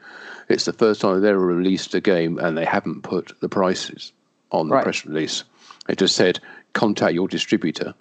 It's 0.49 0.65
the 0.65 0.73
first 0.73 1.01
time 1.01 1.15
they've 1.15 1.31
ever 1.31 1.39
released 1.39 1.93
a 1.95 2.01
game 2.01 2.37
and 2.39 2.57
they 2.57 2.65
haven't 2.65 3.01
put 3.03 3.39
the 3.39 3.49
prices 3.49 4.11
on 4.51 4.69
the 4.69 4.75
right. 4.75 4.83
press 4.83 5.05
release. 5.05 5.43
It 5.87 5.97
just 5.97 6.15
said 6.15 6.39
contact 6.73 7.13
your 7.13 7.27
distributor 7.27 7.93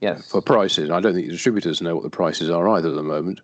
Yes. 0.00 0.30
For 0.30 0.42
prices, 0.42 0.90
I 0.90 1.00
don't 1.00 1.14
think 1.14 1.26
the 1.26 1.32
distributors 1.32 1.80
know 1.80 1.94
what 1.94 2.04
the 2.04 2.10
prices 2.10 2.50
are 2.50 2.68
either 2.68 2.90
at 2.90 2.94
the 2.94 3.02
moment. 3.02 3.40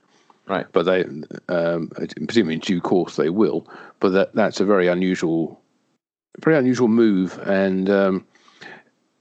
Right. 0.47 0.67
But 0.73 0.85
they, 0.85 1.05
um, 1.49 1.91
presumably 2.27 2.55
in 2.55 2.61
due 2.61 2.81
course, 2.81 3.17
they 3.17 3.31
will. 3.31 3.67
But 4.01 4.11
that 4.11 4.35
that's 4.35 4.61
a 4.61 4.65
very 4.65 4.89
unusual, 4.89 5.61
very 6.41 6.59
unusual 6.59 6.89
move, 6.89 7.39
and 7.47 7.89
um, 7.89 8.27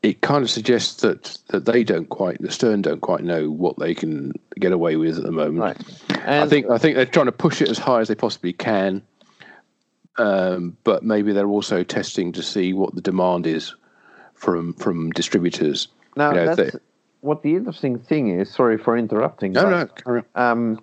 it 0.02 0.22
kind 0.22 0.44
of 0.44 0.50
suggests 0.50 1.02
that 1.02 1.38
that 1.50 1.66
they 1.66 1.84
don't 1.84 2.10
quite, 2.10 2.42
the 2.42 2.52
Stern 2.52 2.82
don't 2.82 3.02
quite 3.02 3.24
know 3.24 3.50
what 3.50 3.78
they 3.78 3.94
can 3.94 4.34
get 4.60 4.72
away 4.72 4.98
with 4.98 5.18
at 5.18 5.24
the 5.24 5.32
moment. 5.32 5.60
Right. 5.60 6.20
And 6.26 6.44
I 6.44 6.48
think 6.48 6.70
I 6.70 6.78
think 6.78 6.96
they're 6.96 7.06
trying 7.06 7.28
to 7.28 7.32
push 7.32 7.62
it 7.62 7.70
as 7.70 7.78
high 7.78 8.02
as 8.02 8.08
they 8.08 8.16
possibly 8.16 8.52
can. 8.52 9.04
Um, 10.22 10.78
but 10.84 11.04
maybe 11.04 11.34
they're 11.34 11.48
also 11.48 11.84
testing 11.84 12.32
to 12.34 12.44
see 12.44 12.74
what 12.74 12.94
the 12.94 13.02
demand 13.02 13.48
is 13.48 13.74
from 14.36 14.74
from 14.74 15.10
distributors. 15.12 15.88
Now, 16.16 16.30
you 16.30 16.36
know, 16.36 16.56
that's, 16.56 16.76
what 17.22 17.42
the 17.42 17.56
interesting 17.56 17.98
thing 17.98 18.40
is, 18.40 18.54
sorry 18.54 18.78
for 18.78 18.96
interrupting. 18.98 19.54
No, 19.54 19.64
but, 19.64 20.06
no. 20.06 20.24
Um, 20.36 20.80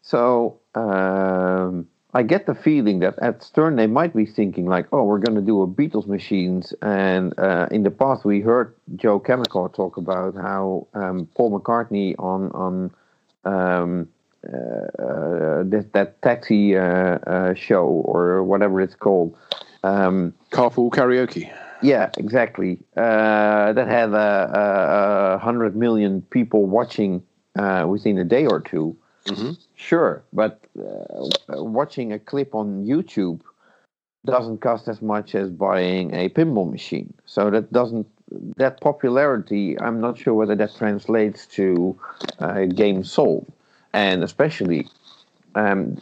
so 0.00 0.60
um, 0.74 1.88
I 2.14 2.22
get 2.22 2.46
the 2.46 2.54
feeling 2.54 3.00
that 3.00 3.18
at 3.18 3.42
Stern 3.42 3.76
they 3.76 3.86
might 3.86 4.14
be 4.14 4.24
thinking 4.24 4.64
like, 4.64 4.86
oh, 4.92 5.04
we're 5.04 5.18
going 5.18 5.36
to 5.36 5.42
do 5.42 5.60
a 5.60 5.66
Beatles 5.66 6.06
machines, 6.06 6.72
and 6.80 7.38
uh, 7.38 7.66
in 7.70 7.82
the 7.82 7.90
past 7.90 8.24
we 8.24 8.40
heard 8.40 8.74
Joe 8.96 9.20
Kaminkow 9.20 9.74
talk 9.74 9.98
about 9.98 10.36
how 10.36 10.86
um, 10.94 11.28
Paul 11.34 11.60
McCartney 11.60 12.14
on 12.18 12.50
on 12.52 14.08
uh, 14.52 15.02
uh, 15.02 15.62
that, 15.64 15.90
that 15.92 16.22
taxi 16.22 16.76
uh, 16.76 17.54
show 17.54 17.84
or 17.84 18.42
whatever 18.42 18.80
it's 18.80 18.94
called. 18.94 19.36
Um, 19.82 20.32
Carpool 20.50 20.90
karaoke. 20.90 21.52
Yeah, 21.82 22.10
exactly. 22.16 22.80
Uh, 22.96 23.72
that 23.74 23.88
had 23.88 24.12
a, 24.14 25.38
hundred 25.42 25.76
million 25.76 26.22
people 26.22 26.64
watching 26.64 27.22
uh, 27.56 27.84
within 27.88 28.18
a 28.18 28.24
day 28.24 28.46
or 28.46 28.60
2 28.60 28.96
mm-hmm. 29.26 29.50
Sure, 29.74 30.24
but 30.32 30.60
uh, 30.78 31.62
watching 31.62 32.12
a 32.12 32.18
clip 32.18 32.54
on 32.54 32.84
YouTube 32.84 33.40
doesn't 34.24 34.62
cost 34.62 34.88
as 34.88 35.02
much 35.02 35.34
as 35.34 35.50
buying 35.50 36.14
a 36.14 36.30
pinball 36.30 36.70
machine. 36.70 37.12
So 37.26 37.50
that 37.50 37.70
doesn't 37.70 38.06
that 38.56 38.80
popularity, 38.80 39.78
I'm 39.80 40.00
not 40.00 40.18
sure 40.18 40.34
whether 40.34 40.54
that 40.56 40.74
translates 40.76 41.46
to 41.48 41.98
uh, 42.38 42.64
games 42.64 43.12
sold, 43.12 43.52
and 43.94 44.22
especially. 44.22 44.88
Um, 45.54 45.98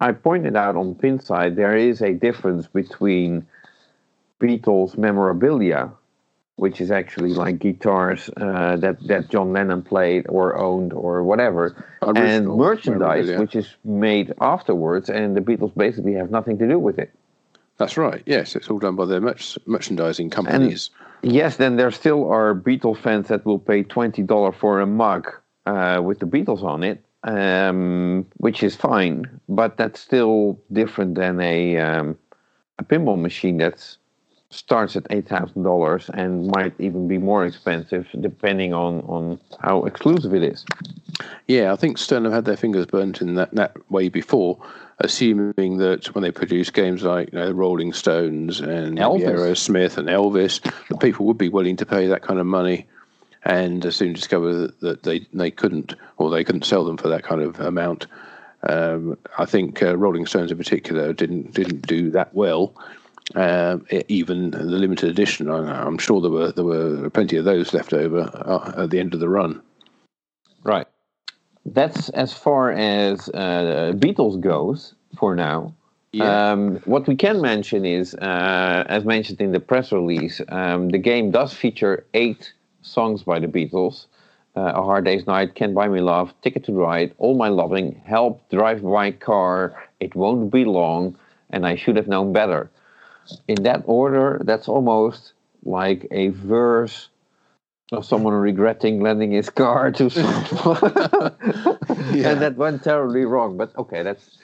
I 0.00 0.10
pointed 0.10 0.56
out 0.56 0.76
on 0.76 0.96
Pinside 0.96 1.54
there 1.54 1.76
is 1.76 2.02
a 2.02 2.12
difference 2.12 2.66
between 2.66 3.46
Beatles 4.40 4.98
memorabilia, 4.98 5.90
which 6.56 6.80
is 6.80 6.90
actually 6.90 7.34
like 7.34 7.60
guitars 7.60 8.28
uh, 8.36 8.76
that 8.78 9.00
that 9.06 9.28
John 9.28 9.52
Lennon 9.52 9.82
played 9.82 10.26
or 10.28 10.58
owned 10.58 10.92
or 10.92 11.22
whatever, 11.22 11.86
Original 12.02 12.26
and 12.26 12.46
merchandise 12.48 13.30
which 13.38 13.54
is 13.54 13.76
made 13.84 14.34
afterwards, 14.40 15.08
and 15.08 15.36
the 15.36 15.40
Beatles 15.40 15.72
basically 15.76 16.14
have 16.14 16.32
nothing 16.32 16.58
to 16.58 16.66
do 16.66 16.80
with 16.80 16.98
it. 16.98 17.12
That's 17.78 17.96
right. 17.96 18.22
Yes, 18.26 18.56
it's 18.56 18.68
all 18.68 18.80
done 18.80 18.96
by 18.96 19.06
their 19.06 19.20
merch- 19.20 19.58
merchandising 19.66 20.30
companies. 20.30 20.90
And 21.22 21.32
yes, 21.32 21.56
then 21.58 21.76
there 21.76 21.92
still 21.92 22.28
are 22.28 22.56
Beatle 22.56 22.96
fans 22.96 23.28
that 23.28 23.46
will 23.46 23.60
pay 23.60 23.84
twenty 23.84 24.22
dollar 24.22 24.50
for 24.50 24.80
a 24.80 24.86
mug 24.86 25.32
uh, 25.66 26.00
with 26.02 26.18
the 26.18 26.26
Beatles 26.26 26.62
on 26.62 26.82
it, 26.82 27.04
um, 27.24 28.26
which 28.38 28.62
is 28.62 28.74
fine, 28.76 29.40
but 29.48 29.76
that's 29.76 30.00
still 30.00 30.58
different 30.72 31.14
than 31.14 31.40
a 31.40 31.78
um, 31.78 32.18
a 32.78 32.84
pinball 32.84 33.20
machine 33.20 33.58
that 33.58 33.96
starts 34.50 34.96
at 34.96 35.06
eight 35.10 35.28
thousand 35.28 35.62
dollars 35.62 36.10
and 36.12 36.48
might 36.48 36.74
even 36.78 37.08
be 37.08 37.18
more 37.18 37.46
expensive 37.46 38.06
depending 38.20 38.74
on 38.74 39.00
on 39.02 39.40
how 39.60 39.84
exclusive 39.84 40.34
it 40.34 40.42
is. 40.42 40.64
Yeah, 41.46 41.72
I 41.72 41.76
think 41.76 41.98
Stern 41.98 42.24
have 42.24 42.32
had 42.32 42.44
their 42.44 42.56
fingers 42.56 42.86
burnt 42.86 43.20
in 43.20 43.34
that, 43.34 43.52
that 43.52 43.90
way 43.90 44.08
before, 44.08 44.58
assuming 44.98 45.78
that 45.78 46.14
when 46.14 46.22
they 46.22 46.30
produce 46.30 46.70
games 46.70 47.02
like 47.02 47.32
you 47.32 47.38
know, 47.38 47.50
Rolling 47.52 47.92
Stones 47.92 48.60
and 48.60 48.98
Aerosmith 48.98 49.98
and 49.98 50.08
Elvis, 50.08 50.60
that 50.88 51.00
people 51.00 51.26
would 51.26 51.38
be 51.38 51.48
willing 51.48 51.76
to 51.76 51.86
pay 51.86 52.06
that 52.06 52.22
kind 52.22 52.40
of 52.40 52.46
money, 52.46 52.86
and 53.44 53.92
soon 53.92 54.12
discover 54.12 54.68
that 54.80 55.02
they 55.02 55.26
they 55.32 55.50
couldn't 55.50 55.94
or 56.18 56.30
they 56.30 56.44
couldn't 56.44 56.64
sell 56.64 56.84
them 56.84 56.96
for 56.96 57.08
that 57.08 57.24
kind 57.24 57.42
of 57.42 57.58
amount. 57.60 58.06
Um, 58.68 59.18
I 59.38 59.44
think 59.44 59.82
uh, 59.82 59.96
Rolling 59.96 60.26
Stones 60.26 60.52
in 60.52 60.58
particular 60.58 61.12
didn't 61.12 61.52
didn't 61.52 61.86
do 61.86 62.10
that 62.10 62.32
well 62.34 62.74
uh, 63.34 63.78
even 64.08 64.50
the 64.50 64.62
limited 64.62 65.08
edition. 65.08 65.50
I'm 65.50 65.98
sure 65.98 66.20
there 66.20 66.30
were 66.30 66.52
there 66.52 66.64
were 66.64 67.10
plenty 67.10 67.36
of 67.36 67.44
those 67.44 67.72
left 67.72 67.92
over 67.92 68.30
uh, 68.34 68.82
at 68.82 68.90
the 68.90 69.00
end 69.00 69.14
of 69.14 69.20
the 69.20 69.28
run. 69.28 69.62
Right. 70.64 70.86
That's 71.64 72.08
as 72.10 72.32
far 72.32 72.72
as 72.72 73.28
uh, 73.30 73.92
Beatles 73.96 74.40
goes 74.40 74.94
for 75.16 75.34
now. 75.34 75.74
Yeah. 76.12 76.52
Um, 76.52 76.76
what 76.84 77.06
we 77.06 77.16
can 77.16 77.40
mention 77.40 77.86
is, 77.86 78.14
uh, 78.16 78.84
as 78.86 79.04
mentioned 79.04 79.40
in 79.40 79.52
the 79.52 79.60
press 79.60 79.92
release, 79.92 80.42
um, 80.48 80.90
the 80.90 80.98
game 80.98 81.30
does 81.30 81.54
feature 81.54 82.04
eight 82.12 82.52
songs 82.82 83.22
by 83.22 83.38
the 83.38 83.46
Beatles. 83.46 84.06
Uh, 84.54 84.72
a 84.74 84.82
Hard 84.82 85.06
Day's 85.06 85.26
Night, 85.26 85.54
Can't 85.54 85.74
Buy 85.74 85.88
Me 85.88 86.00
Love, 86.00 86.34
Ticket 86.42 86.64
to 86.64 86.72
Ride, 86.72 87.14
All 87.16 87.38
My 87.38 87.48
Loving, 87.48 88.02
Help, 88.04 88.46
Drive 88.50 88.82
My 88.82 89.10
Car, 89.10 89.74
It 89.98 90.14
Won't 90.14 90.50
Be 90.52 90.66
Long, 90.66 91.16
and 91.48 91.66
I 91.66 91.76
Should 91.76 91.96
Have 91.96 92.06
Known 92.06 92.34
Better 92.34 92.70
in 93.48 93.62
that 93.62 93.82
order, 93.86 94.40
that's 94.44 94.68
almost 94.68 95.32
like 95.64 96.06
a 96.10 96.28
verse 96.28 97.08
of 97.92 98.04
someone 98.04 98.34
regretting 98.34 99.00
lending 99.00 99.32
his 99.32 99.50
car 99.50 99.90
to 99.92 100.10
someone. 100.10 101.34
yeah. 102.14 102.30
And 102.30 102.42
that 102.42 102.56
went 102.56 102.82
terribly 102.82 103.24
wrong. 103.24 103.56
But 103.56 103.76
okay, 103.76 104.02
that's 104.02 104.38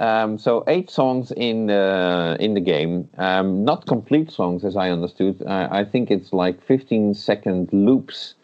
um, 0.00 0.38
so 0.38 0.64
eight 0.66 0.90
songs 0.90 1.32
in 1.36 1.70
uh, 1.70 2.36
in 2.40 2.54
the 2.54 2.60
game. 2.60 3.08
Um, 3.18 3.64
not 3.64 3.86
complete 3.86 4.30
songs, 4.30 4.64
as 4.64 4.76
I 4.76 4.90
understood. 4.90 5.42
Uh, 5.46 5.68
I 5.70 5.84
think 5.84 6.10
it's 6.10 6.32
like 6.32 6.62
15 6.64 7.14
second 7.14 7.72
loops 7.72 8.34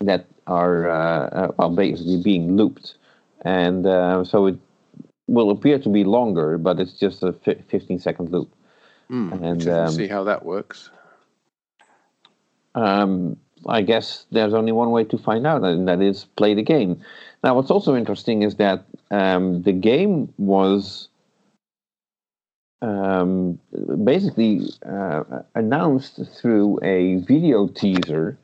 that 0.00 0.26
are 0.46 0.90
uh, 0.90 1.52
uh 1.58 1.68
basically 1.68 2.22
being 2.22 2.56
looped, 2.56 2.96
and 3.42 3.86
uh, 3.86 4.24
so 4.24 4.46
it 4.46 4.58
will 5.26 5.50
appear 5.50 5.78
to 5.78 5.88
be 5.88 6.04
longer, 6.04 6.58
but 6.58 6.78
it's 6.78 6.92
just 6.92 7.22
a 7.22 7.32
15 7.32 7.98
second 7.98 8.30
loop. 8.30 8.52
Mm, 9.10 9.42
and 9.42 9.68
um, 9.68 9.90
see 9.90 10.08
how 10.08 10.24
that 10.24 10.44
works. 10.44 10.90
Um, 12.74 13.36
I 13.66 13.82
guess 13.82 14.26
there's 14.30 14.52
only 14.52 14.72
one 14.72 14.90
way 14.90 15.04
to 15.04 15.18
find 15.18 15.46
out, 15.46 15.62
and 15.62 15.88
that 15.88 16.00
is 16.00 16.24
play 16.36 16.54
the 16.54 16.62
game. 16.62 17.00
Now, 17.44 17.54
what's 17.56 17.70
also 17.70 17.94
interesting 17.94 18.42
is 18.42 18.54
that 18.54 18.86
um, 19.10 19.60
the 19.64 19.72
game 19.72 20.32
was 20.38 21.08
um, 22.80 23.60
basically 24.02 24.70
uh, 24.88 25.42
announced 25.54 26.20
through 26.36 26.78
a 26.82 27.16
video 27.16 27.66
teaser, 27.66 28.38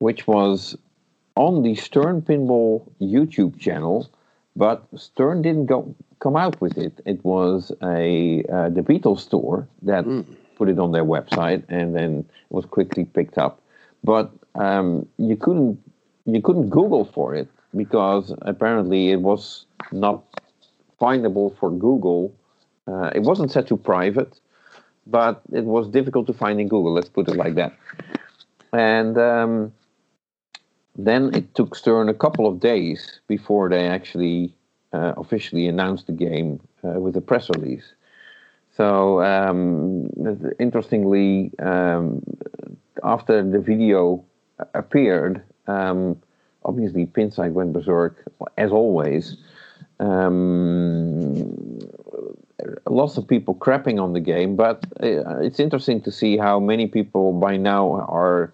which 0.00 0.26
was 0.26 0.76
on 1.36 1.62
the 1.62 1.76
Stern 1.76 2.22
Pinball 2.22 2.90
YouTube 3.00 3.60
channel, 3.60 4.10
but 4.56 4.84
Stern 4.96 5.40
didn't 5.42 5.66
go 5.66 5.94
come 6.18 6.34
out 6.34 6.60
with 6.60 6.76
it. 6.76 7.00
It 7.06 7.24
was 7.24 7.70
a 7.84 8.42
uh, 8.52 8.68
the 8.68 8.82
Beatles 8.82 9.20
store 9.20 9.68
that 9.82 10.04
mm. 10.06 10.26
put 10.56 10.68
it 10.68 10.80
on 10.80 10.90
their 10.90 11.04
website, 11.04 11.62
and 11.68 11.94
then 11.94 12.26
it 12.50 12.50
was 12.50 12.66
quickly 12.66 13.04
picked 13.04 13.38
up. 13.38 13.60
But 14.02 14.32
um, 14.56 15.06
you 15.18 15.36
couldn't 15.36 15.78
you 16.26 16.42
couldn't 16.42 16.70
Google 16.70 17.04
for 17.04 17.36
it 17.36 17.48
because 17.76 18.34
apparently 18.42 19.10
it 19.10 19.20
was 19.20 19.66
not 19.92 20.22
findable 21.00 21.56
for 21.58 21.70
Google. 21.70 22.34
Uh, 22.86 23.10
it 23.14 23.22
wasn't 23.22 23.50
set 23.50 23.66
to 23.68 23.76
private, 23.76 24.40
but 25.06 25.42
it 25.52 25.64
was 25.64 25.88
difficult 25.88 26.26
to 26.26 26.32
find 26.32 26.60
in 26.60 26.68
Google. 26.68 26.92
Let's 26.92 27.08
put 27.08 27.28
it 27.28 27.36
like 27.36 27.54
that. 27.54 27.72
And 28.72 29.16
um, 29.18 29.72
then 30.96 31.34
it 31.34 31.54
took 31.54 31.74
Stern 31.74 32.08
a 32.08 32.14
couple 32.14 32.46
of 32.46 32.60
days 32.60 33.20
before 33.28 33.68
they 33.68 33.86
actually 33.86 34.54
uh, 34.92 35.12
officially 35.16 35.66
announced 35.66 36.06
the 36.06 36.12
game 36.12 36.60
uh, 36.84 37.00
with 37.00 37.16
a 37.16 37.20
press 37.20 37.48
release. 37.50 37.94
So 38.76 39.22
um, 39.22 40.08
interestingly, 40.58 41.52
um, 41.60 42.22
after 43.02 43.42
the 43.48 43.60
video 43.60 44.24
appeared, 44.74 45.42
um, 45.66 46.20
obviously 46.64 47.06
Pinside 47.06 47.52
went 47.52 47.72
berserk 47.72 48.24
as 48.56 48.70
always. 48.70 49.36
Um, 50.00 51.78
lots 52.88 53.16
of 53.16 53.26
people 53.28 53.54
crapping 53.54 54.02
on 54.02 54.12
the 54.12 54.20
game, 54.20 54.56
but 54.56 54.84
uh, 55.02 55.38
it's 55.38 55.60
interesting 55.60 56.00
to 56.02 56.10
see 56.10 56.36
how 56.36 56.58
many 56.58 56.86
people 56.86 57.32
by 57.32 57.56
now 57.56 57.92
are 58.08 58.52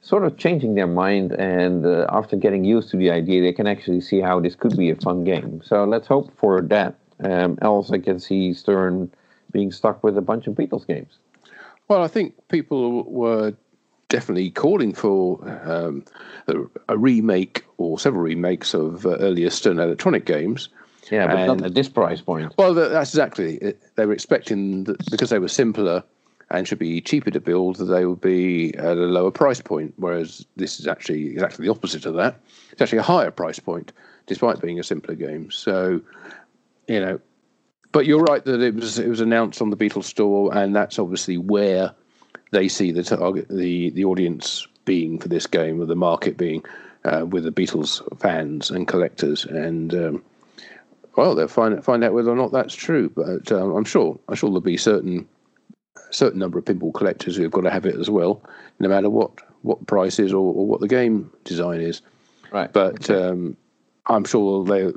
sort 0.00 0.24
of 0.24 0.36
changing 0.36 0.74
their 0.74 0.86
mind 0.86 1.32
and 1.32 1.84
uh, 1.84 2.06
after 2.08 2.36
getting 2.36 2.64
used 2.64 2.90
to 2.90 2.96
the 2.96 3.10
idea 3.10 3.42
they 3.42 3.52
can 3.52 3.66
actually 3.66 4.00
see 4.00 4.20
how 4.20 4.40
this 4.40 4.54
could 4.54 4.76
be 4.76 4.90
a 4.90 4.96
fun 4.96 5.24
game. 5.24 5.60
So 5.64 5.84
let's 5.84 6.06
hope 6.06 6.32
for 6.36 6.62
that. 6.62 6.94
Um, 7.22 7.58
else 7.60 7.90
i 7.90 7.98
can 7.98 8.18
see 8.18 8.54
stern 8.54 9.10
being 9.52 9.70
stuck 9.70 10.02
with 10.02 10.16
a 10.16 10.22
bunch 10.22 10.46
of 10.46 10.54
beatles 10.54 10.86
games. 10.86 11.18
Well 11.86 12.02
i 12.02 12.08
think 12.08 12.32
people 12.48 13.04
were 13.04 13.52
definitely 14.10 14.50
calling 14.50 14.92
for 14.92 15.40
um, 15.64 16.04
a, 16.88 16.98
remake 16.98 17.64
or 17.78 17.98
several 17.98 18.22
remakes 18.22 18.74
of 18.74 19.06
uh, 19.06 19.16
earlier 19.16 19.48
stern 19.48 19.78
electronic 19.78 20.26
games 20.26 20.68
yeah 21.10 21.26
but 21.26 21.36
and, 21.36 21.46
not 21.46 21.64
at 21.64 21.74
this 21.74 21.88
price 21.88 22.20
point 22.20 22.52
well 22.58 22.74
that's 22.74 23.10
exactly 23.10 23.56
it. 23.56 23.80
they 23.96 24.04
were 24.04 24.12
expecting 24.12 24.84
that 24.84 24.98
because 25.10 25.30
they 25.30 25.38
were 25.38 25.48
simpler 25.48 26.04
and 26.50 26.66
should 26.66 26.78
be 26.78 27.00
cheaper 27.00 27.30
to 27.30 27.40
build, 27.40 27.76
that 27.76 27.84
they 27.84 28.04
would 28.04 28.20
be 28.20 28.74
at 28.74 28.96
a 28.96 29.06
lower 29.06 29.30
price 29.30 29.60
point. 29.60 29.94
Whereas 29.96 30.44
this 30.56 30.80
is 30.80 30.86
actually 30.88 31.28
exactly 31.28 31.64
the 31.64 31.70
opposite 31.70 32.06
of 32.06 32.14
that. 32.14 32.40
It's 32.72 32.82
actually 32.82 32.98
a 32.98 33.02
higher 33.02 33.30
price 33.30 33.60
point, 33.60 33.92
despite 34.26 34.60
being 34.60 34.80
a 34.80 34.82
simpler 34.82 35.14
game. 35.14 35.50
So, 35.50 36.00
you 36.88 37.00
know, 37.00 37.20
but 37.92 38.06
you're 38.06 38.22
right 38.22 38.44
that 38.44 38.60
it 38.60 38.74
was 38.74 38.98
it 38.98 39.08
was 39.08 39.20
announced 39.20 39.62
on 39.62 39.70
the 39.70 39.76
Beatles 39.76 40.04
store, 40.04 40.56
and 40.56 40.74
that's 40.74 40.98
obviously 40.98 41.38
where 41.38 41.94
they 42.50 42.68
see 42.68 42.92
the 42.92 43.02
target, 43.02 43.48
the 43.48 43.90
the 43.90 44.04
audience 44.04 44.66
being 44.84 45.18
for 45.18 45.28
this 45.28 45.46
game, 45.46 45.80
or 45.80 45.86
the 45.86 45.96
market 45.96 46.36
being 46.36 46.64
uh, 47.04 47.24
with 47.28 47.44
the 47.44 47.52
Beatles 47.52 48.02
fans 48.20 48.70
and 48.70 48.88
collectors, 48.88 49.44
and 49.44 49.94
um, 49.94 50.24
well, 51.16 51.34
they'll 51.34 51.48
find 51.48 51.82
find 51.84 52.04
out 52.04 52.12
whether 52.12 52.30
or 52.30 52.36
not 52.36 52.52
that's 52.52 52.74
true. 52.74 53.10
But 53.10 53.50
um, 53.52 53.74
I'm 53.74 53.84
sure 53.84 54.18
I'm 54.28 54.34
sure 54.34 54.50
there'll 54.50 54.60
be 54.60 54.76
certain 54.76 55.28
certain 56.10 56.38
number 56.38 56.58
of 56.58 56.64
pinball 56.64 56.94
collectors 56.94 57.36
who 57.36 57.42
have 57.42 57.52
got 57.52 57.62
to 57.62 57.70
have 57.70 57.86
it 57.86 57.96
as 57.96 58.10
well, 58.10 58.42
no 58.78 58.88
matter 58.88 59.10
what 59.10 59.30
what 59.62 59.86
price 59.86 60.18
is 60.18 60.32
or, 60.32 60.54
or 60.54 60.66
what 60.66 60.80
the 60.80 60.88
game 60.88 61.30
design 61.44 61.80
is. 61.80 62.02
Right. 62.52 62.72
But 62.72 63.10
okay. 63.10 63.22
um, 63.22 63.56
I'm 64.06 64.24
sure 64.24 64.64
they, 64.64 64.92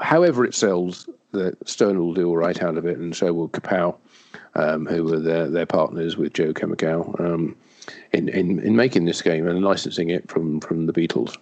however 0.00 0.44
it 0.44 0.54
sells, 0.54 1.08
the 1.32 1.56
Stern 1.64 1.98
will 1.98 2.14
do 2.14 2.28
all 2.28 2.36
right 2.36 2.60
out 2.62 2.76
of 2.76 2.86
it, 2.86 2.98
and 2.98 3.14
so 3.14 3.32
will 3.32 3.48
Kapow, 3.48 3.96
um, 4.54 4.86
who 4.86 5.04
were 5.04 5.20
their 5.20 5.48
their 5.48 5.66
partners 5.66 6.16
with 6.16 6.32
Joe 6.32 6.52
Kaminkow 6.52 7.20
um, 7.20 7.56
in, 8.12 8.28
in 8.28 8.60
in 8.60 8.76
making 8.76 9.04
this 9.04 9.22
game 9.22 9.46
and 9.46 9.62
licensing 9.62 10.10
it 10.10 10.30
from 10.30 10.60
from 10.60 10.86
the 10.86 10.92
Beatles. 10.92 11.36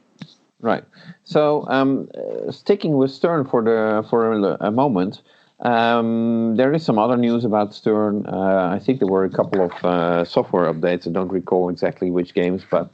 Right. 0.61 0.84
So 1.24 1.66
um, 1.68 2.09
sticking 2.51 2.97
with 2.97 3.11
Stern 3.11 3.45
for 3.47 3.62
the 3.62 4.07
for 4.09 4.32
a, 4.32 4.57
a 4.68 4.70
moment. 4.70 5.22
Um, 5.61 6.55
there 6.55 6.72
is 6.72 6.84
some 6.84 7.01
other 7.01 7.16
news 7.16 7.45
about 7.45 7.74
Stern. 7.74 8.26
Uh, 8.26 8.70
I 8.72 8.78
think 8.78 9.01
there 9.01 9.09
were 9.09 9.24
a 9.24 9.30
couple 9.30 9.64
of 9.64 9.72
uh, 9.84 10.24
software 10.24 10.72
updates. 10.72 11.09
I 11.09 11.11
don't 11.11 11.32
recall 11.32 11.68
exactly 11.68 12.12
which 12.12 12.32
games, 12.32 12.62
but 12.70 12.93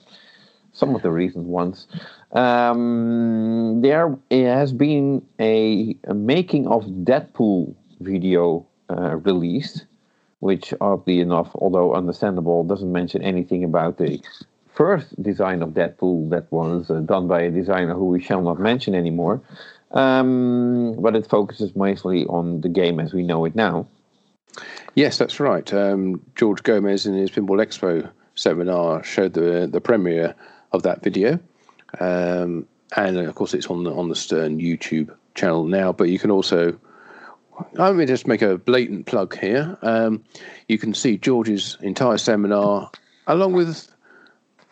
some 0.73 0.95
of 0.95 1.03
the 1.03 1.11
recent 1.11 1.45
ones. 1.45 1.87
Um, 2.35 3.81
there 3.81 4.19
has 4.31 4.73
been 4.73 5.25
a, 5.39 5.97
a, 6.05 6.15
making 6.15 6.67
of 6.67 6.85
Deadpool 6.85 7.75
video 8.01 8.67
uh, 8.91 9.17
released, 9.17 9.87
which 10.41 10.75
oddly 10.81 11.21
enough, 11.21 11.51
although 11.55 11.95
understandable, 11.95 12.65
doesn't 12.65 12.91
mention 12.91 13.23
anything 13.23 13.63
about 13.63 13.99
the 13.99 14.21
first 14.75 15.23
design 15.23 15.63
of 15.63 15.71
Deadpool 15.71 16.31
that 16.31 16.51
was 16.51 16.91
uh, 16.91 17.01
done 17.01 17.29
by 17.29 17.43
a 17.43 17.51
designer 17.51 17.95
who 17.95 18.07
we 18.07 18.21
shall 18.21 18.43
not 18.43 18.59
mention 18.59 18.97
anymore. 18.97 19.41
Um, 19.93 20.97
but 20.99 21.15
it 21.15 21.29
focuses 21.29 21.77
mostly 21.77 22.25
on 22.27 22.63
the 22.63 22.69
game 22.69 22.99
as 22.99 23.15
we 23.15 23.23
know 23.23 23.45
it 23.45 23.55
now. 23.55 23.87
Yes, 24.97 25.19
that's 25.19 25.39
right. 25.39 25.73
Um, 25.73 26.21
George 26.35 26.65
Gomez 26.65 27.07
in 27.07 27.15
his 27.15 27.31
Pinball 27.31 27.65
Expo 27.65 28.11
seminar 28.35 29.05
showed 29.05 29.35
the 29.35 29.69
the 29.71 29.81
premiere 29.81 30.35
of 30.73 30.83
that 30.83 31.03
video, 31.03 31.39
um, 32.01 32.67
and 32.97 33.17
of 33.17 33.35
course 33.35 33.55
it's 33.55 33.67
on 33.67 33.85
the 33.85 33.93
on 33.93 34.09
the 34.09 34.17
Stern 34.17 34.59
YouTube 34.59 35.15
channel 35.35 35.65
now. 35.65 35.93
But 35.93 36.09
you 36.11 36.19
can 36.19 36.31
also, 36.31 36.79
let 37.75 37.95
me 37.95 38.07
just 38.07 38.27
make 38.27 38.43
a 38.43 38.59
blatant 38.59 39.07
plug 39.07 39.37
here. 39.39 39.77
Um, 39.83 40.25
you 40.69 40.79
can 40.79 40.95
see 40.95 41.17
George's 41.19 41.77
entire 41.81 42.19
seminar 42.19 42.91
along 43.27 43.53
with 43.53 43.91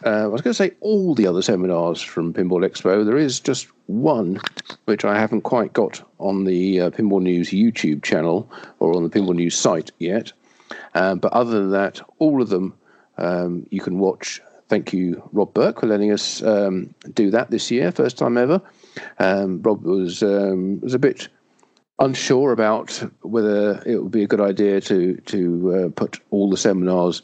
uh, 0.05 0.25
I 0.25 0.27
was 0.27 0.41
going 0.41 0.51
to 0.51 0.55
say 0.55 0.73
all 0.81 1.15
the 1.15 1.27
other 1.27 1.43
seminars 1.43 2.03
from 2.03 2.35
Pinball 2.35 2.69
Expo. 2.69 3.05
There 3.05 3.17
is 3.17 3.39
just 3.39 3.69
one 3.87 4.41
which 4.87 5.05
I 5.05 5.19
haven't 5.19 5.43
quite 5.43 5.73
got 5.73 6.03
on 6.19 6.45
the 6.45 6.81
uh, 6.81 6.91
Pinball 6.91 7.23
News 7.23 7.51
YouTube 7.51 8.03
channel 8.03 8.51
or 8.81 8.97
on 8.97 9.05
the 9.05 9.11
Pinball 9.11 9.37
News 9.37 9.57
site 9.57 9.93
yet. 9.99 10.33
Um, 10.95 11.19
but 11.19 11.33
other 11.33 11.53
than 11.53 11.71
that, 11.71 12.01
all 12.19 12.43
of 12.43 12.49
them 12.49 12.75
um, 13.19 13.67
you 13.71 13.81
can 13.81 13.99
watch. 13.99 14.41
Thank 14.73 14.95
you, 14.95 15.29
Rob 15.33 15.53
Berk, 15.53 15.81
for 15.81 15.87
letting 15.87 16.13
us 16.13 16.43
um, 16.43 16.95
do 17.13 17.31
that 17.33 17.51
this 17.51 17.71
year, 17.71 17.93
first 17.93 18.17
time 18.17 18.39
ever. 18.39 18.63
Um, 19.19 19.61
Rob 19.61 19.83
was 19.83 20.23
um, 20.23 20.81
was 20.81 20.95
a 20.95 20.99
bit 20.99 21.29
unsure 21.99 22.53
about 22.53 22.91
whether 23.21 23.83
it 23.85 24.03
would 24.03 24.11
be 24.11 24.23
a 24.23 24.27
good 24.27 24.41
idea 24.41 24.81
to 24.81 25.17
to 25.27 25.75
uh, 25.75 25.89
put 25.91 26.21
all 26.31 26.49
the 26.49 26.57
seminars 26.57 27.21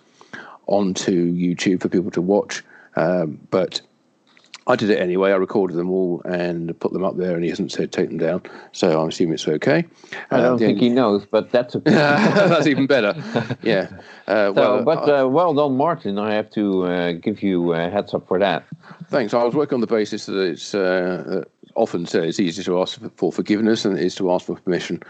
onto 0.66 1.32
YouTube 1.32 1.80
for 1.80 1.88
people 1.88 2.10
to 2.10 2.20
watch. 2.20 2.62
Um, 2.96 3.40
but 3.50 3.80
I 4.68 4.76
did 4.76 4.90
it 4.90 5.00
anyway. 5.00 5.32
I 5.32 5.36
recorded 5.36 5.76
them 5.76 5.90
all 5.90 6.20
and 6.26 6.78
put 6.78 6.92
them 6.92 7.02
up 7.02 7.16
there, 7.16 7.34
and 7.34 7.42
he 7.42 7.48
hasn't 7.48 7.72
said 7.72 7.90
take 7.90 8.10
them 8.10 8.18
down. 8.18 8.42
So 8.72 9.00
I'm 9.00 9.08
assuming 9.08 9.34
it's 9.34 9.48
okay. 9.48 9.86
I 10.30 10.40
don't 10.40 10.54
uh, 10.54 10.58
think 10.58 10.78
he 10.78 10.90
knows, 10.90 11.24
but 11.24 11.50
that's 11.50 11.74
okay. 11.74 11.90
that's 11.90 12.66
even 12.66 12.86
better. 12.86 13.14
Yeah. 13.62 13.88
Uh, 14.26 14.52
so, 14.52 14.52
well, 14.52 14.84
but 14.84 15.08
uh, 15.08 15.26
well 15.26 15.54
done, 15.54 15.76
Martin. 15.76 16.18
I 16.18 16.34
have 16.34 16.50
to 16.50 16.84
uh, 16.84 17.12
give 17.12 17.42
you 17.42 17.72
a 17.72 17.88
heads 17.88 18.14
up 18.14 18.28
for 18.28 18.38
that. 18.38 18.64
Thanks. 19.08 19.34
I 19.34 19.42
was 19.42 19.54
working 19.54 19.74
on 19.74 19.80
the 19.80 19.86
basis 19.86 20.26
that 20.26 20.38
it's 20.38 20.74
uh, 20.74 21.44
often 21.74 22.06
said 22.06 22.24
it's 22.24 22.38
easier 22.38 22.64
to 22.64 22.80
ask 22.80 23.00
for 23.16 23.32
forgiveness 23.32 23.82
than 23.82 23.96
it 23.96 24.04
is 24.04 24.14
to 24.16 24.30
ask 24.32 24.46
for 24.46 24.56
permission. 24.56 25.02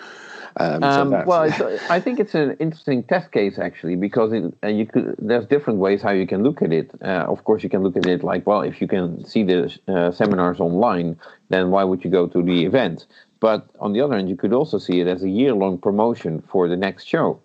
Um, 0.58 0.82
um, 0.82 1.10
so 1.10 1.24
well, 1.24 1.78
I 1.88 2.00
think 2.00 2.18
it's 2.18 2.34
an 2.34 2.56
interesting 2.58 3.04
test 3.04 3.30
case 3.30 3.58
actually 3.58 3.94
because 3.94 4.32
it, 4.32 4.52
uh, 4.64 4.66
you 4.66 4.86
could. 4.86 5.14
There's 5.18 5.46
different 5.46 5.78
ways 5.78 6.02
how 6.02 6.10
you 6.10 6.26
can 6.26 6.42
look 6.42 6.62
at 6.62 6.72
it. 6.72 6.90
Uh, 7.00 7.26
of 7.28 7.44
course, 7.44 7.62
you 7.62 7.68
can 7.68 7.82
look 7.82 7.96
at 7.96 8.06
it 8.06 8.24
like, 8.24 8.44
well, 8.46 8.62
if 8.62 8.80
you 8.80 8.88
can 8.88 9.24
see 9.24 9.44
the 9.44 9.72
uh, 9.86 10.10
seminars 10.10 10.58
online, 10.58 11.16
then 11.48 11.70
why 11.70 11.84
would 11.84 12.04
you 12.04 12.10
go 12.10 12.26
to 12.26 12.42
the 12.42 12.64
event? 12.64 13.06
But 13.38 13.68
on 13.78 13.92
the 13.92 14.00
other 14.00 14.16
hand, 14.16 14.28
you 14.28 14.36
could 14.36 14.52
also 14.52 14.78
see 14.78 15.00
it 15.00 15.06
as 15.06 15.22
a 15.22 15.28
year-long 15.28 15.78
promotion 15.78 16.42
for 16.42 16.66
the 16.68 16.76
next 16.76 17.06
show. 17.06 17.40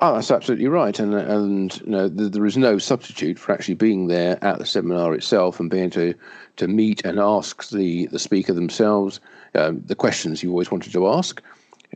Oh, 0.00 0.14
that's 0.14 0.30
absolutely 0.30 0.68
right, 0.68 0.98
and 0.98 1.12
and 1.12 1.80
you 1.80 1.90
know, 1.90 2.08
there 2.08 2.46
is 2.46 2.56
no 2.56 2.78
substitute 2.78 3.38
for 3.38 3.52
actually 3.52 3.74
being 3.74 4.06
there 4.06 4.42
at 4.42 4.58
the 4.58 4.64
seminar 4.64 5.12
itself 5.12 5.60
and 5.60 5.68
being 5.68 5.90
to 5.90 6.14
to 6.56 6.68
meet 6.68 7.04
and 7.04 7.18
ask 7.18 7.68
the 7.68 8.06
the 8.06 8.18
speaker 8.18 8.54
themselves 8.54 9.20
um, 9.54 9.82
the 9.84 9.94
questions 9.96 10.42
you 10.42 10.50
always 10.50 10.70
wanted 10.70 10.92
to 10.92 11.08
ask. 11.08 11.42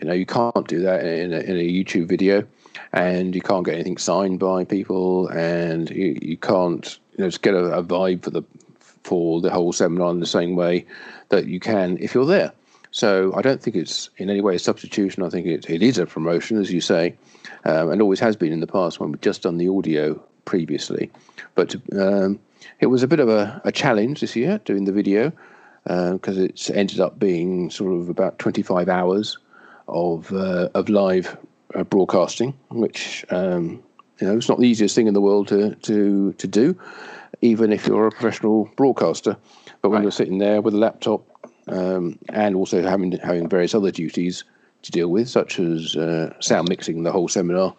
You 0.00 0.08
know, 0.08 0.14
you 0.14 0.26
can't 0.26 0.66
do 0.66 0.80
that 0.80 1.04
in 1.04 1.32
a, 1.32 1.40
in 1.40 1.56
a 1.56 1.68
YouTube 1.68 2.08
video, 2.08 2.46
and 2.92 3.34
you 3.34 3.40
can't 3.40 3.64
get 3.64 3.74
anything 3.74 3.98
signed 3.98 4.38
by 4.38 4.64
people, 4.64 5.28
and 5.28 5.90
you, 5.90 6.18
you 6.20 6.36
can't 6.36 6.98
you 7.12 7.24
know 7.24 7.28
just 7.28 7.42
get 7.42 7.54
a, 7.54 7.64
a 7.78 7.84
vibe 7.84 8.22
for 8.22 8.30
the 8.30 8.42
for 8.78 9.40
the 9.40 9.50
whole 9.50 9.72
seminar 9.72 10.10
in 10.10 10.20
the 10.20 10.26
same 10.26 10.56
way 10.56 10.86
that 11.28 11.46
you 11.46 11.60
can 11.60 11.98
if 12.00 12.14
you're 12.14 12.26
there. 12.26 12.52
So 12.92 13.32
I 13.34 13.40
don't 13.40 13.60
think 13.62 13.74
it's 13.74 14.10
in 14.18 14.28
any 14.28 14.40
way 14.40 14.54
a 14.54 14.58
substitution. 14.58 15.22
I 15.22 15.30
think 15.30 15.46
it, 15.46 15.68
it 15.68 15.82
is 15.82 15.98
a 15.98 16.06
promotion, 16.06 16.58
as 16.58 16.70
you 16.70 16.80
say, 16.80 17.14
um, 17.64 17.90
and 17.90 18.02
always 18.02 18.20
has 18.20 18.36
been 18.36 18.52
in 18.52 18.60
the 18.60 18.66
past 18.66 19.00
when 19.00 19.10
we've 19.10 19.20
just 19.20 19.42
done 19.42 19.56
the 19.56 19.68
audio 19.68 20.22
previously. 20.44 21.10
But 21.54 21.74
um, 21.98 22.38
it 22.80 22.86
was 22.86 23.02
a 23.02 23.08
bit 23.08 23.20
of 23.20 23.28
a, 23.28 23.60
a, 23.64 23.72
challenge 23.72 24.20
this 24.20 24.36
year 24.36 24.60
doing 24.64 24.84
the 24.84 24.92
video 24.92 25.32
because 25.84 26.38
uh, 26.38 26.42
it's 26.42 26.68
ended 26.70 27.00
up 27.00 27.18
being 27.18 27.70
sort 27.70 27.94
of 27.94 28.08
about 28.08 28.38
25 28.38 28.88
hours 28.88 29.38
of 29.88 30.32
uh, 30.32 30.68
of 30.74 30.88
live 30.88 31.36
uh, 31.74 31.84
broadcasting, 31.84 32.54
which 32.70 33.24
um, 33.30 33.82
you 34.20 34.26
know 34.26 34.36
it's 34.36 34.48
not 34.48 34.58
the 34.58 34.68
easiest 34.68 34.94
thing 34.94 35.06
in 35.06 35.14
the 35.14 35.20
world 35.20 35.48
to 35.48 35.74
to 35.74 36.32
to 36.34 36.46
do, 36.46 36.78
even 37.40 37.72
if 37.72 37.86
you're 37.86 38.06
a 38.06 38.10
professional 38.10 38.70
broadcaster. 38.76 39.36
But 39.80 39.88
when 39.88 39.98
right. 39.98 40.02
you're 40.02 40.12
sitting 40.12 40.38
there 40.38 40.60
with 40.60 40.74
a 40.74 40.78
laptop 40.78 41.22
um, 41.68 42.18
and 42.28 42.54
also 42.54 42.82
having 42.82 43.12
having 43.12 43.48
various 43.48 43.74
other 43.74 43.90
duties 43.90 44.44
to 44.82 44.90
deal 44.90 45.08
with, 45.08 45.28
such 45.28 45.58
as 45.58 45.96
uh, 45.96 46.32
sound 46.40 46.68
mixing 46.68 47.02
the 47.02 47.12
whole 47.12 47.28
seminar. 47.28 47.74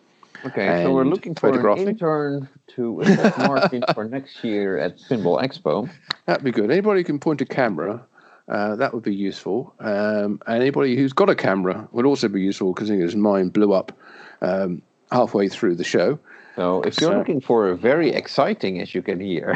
Okay, 0.45 0.83
so 0.83 0.91
we're 0.91 1.05
looking 1.05 1.35
for 1.35 1.69
an 1.69 1.87
intern 1.87 2.49
to 2.75 3.01
Martin 3.37 3.83
for 3.93 4.03
next 4.03 4.43
year 4.43 4.77
at 4.77 4.97
Pinball 4.97 5.41
Expo. 5.41 5.89
That'd 6.25 6.43
be 6.43 6.51
good. 6.51 6.69
Anybody 6.69 7.03
can 7.03 7.17
point 7.17 7.39
a 7.39 7.45
camera 7.45 8.05
uh, 8.47 8.75
that 8.75 8.93
would 8.93 9.03
be 9.03 9.15
useful. 9.15 9.73
Um, 9.79 10.41
anybody 10.47 10.95
who's 10.95 11.13
got 11.13 11.29
a 11.29 11.35
camera 11.35 11.87
would 11.91 12.05
also 12.05 12.27
be 12.27 12.41
useful 12.41 12.73
because 12.73 12.89
his 12.89 13.15
mind 13.15 13.53
blew 13.53 13.73
up 13.73 13.97
um, 14.41 14.81
halfway 15.11 15.47
through 15.47 15.75
the 15.75 15.83
show. 15.83 16.19
So, 16.55 16.81
if 16.81 17.01
you're 17.01 17.11
so, 17.11 17.17
looking 17.17 17.41
for 17.41 17.69
a 17.69 17.75
very 17.75 18.09
exciting, 18.09 18.79
as 18.79 18.93
you 18.93 19.01
can 19.01 19.19
hear, 19.19 19.53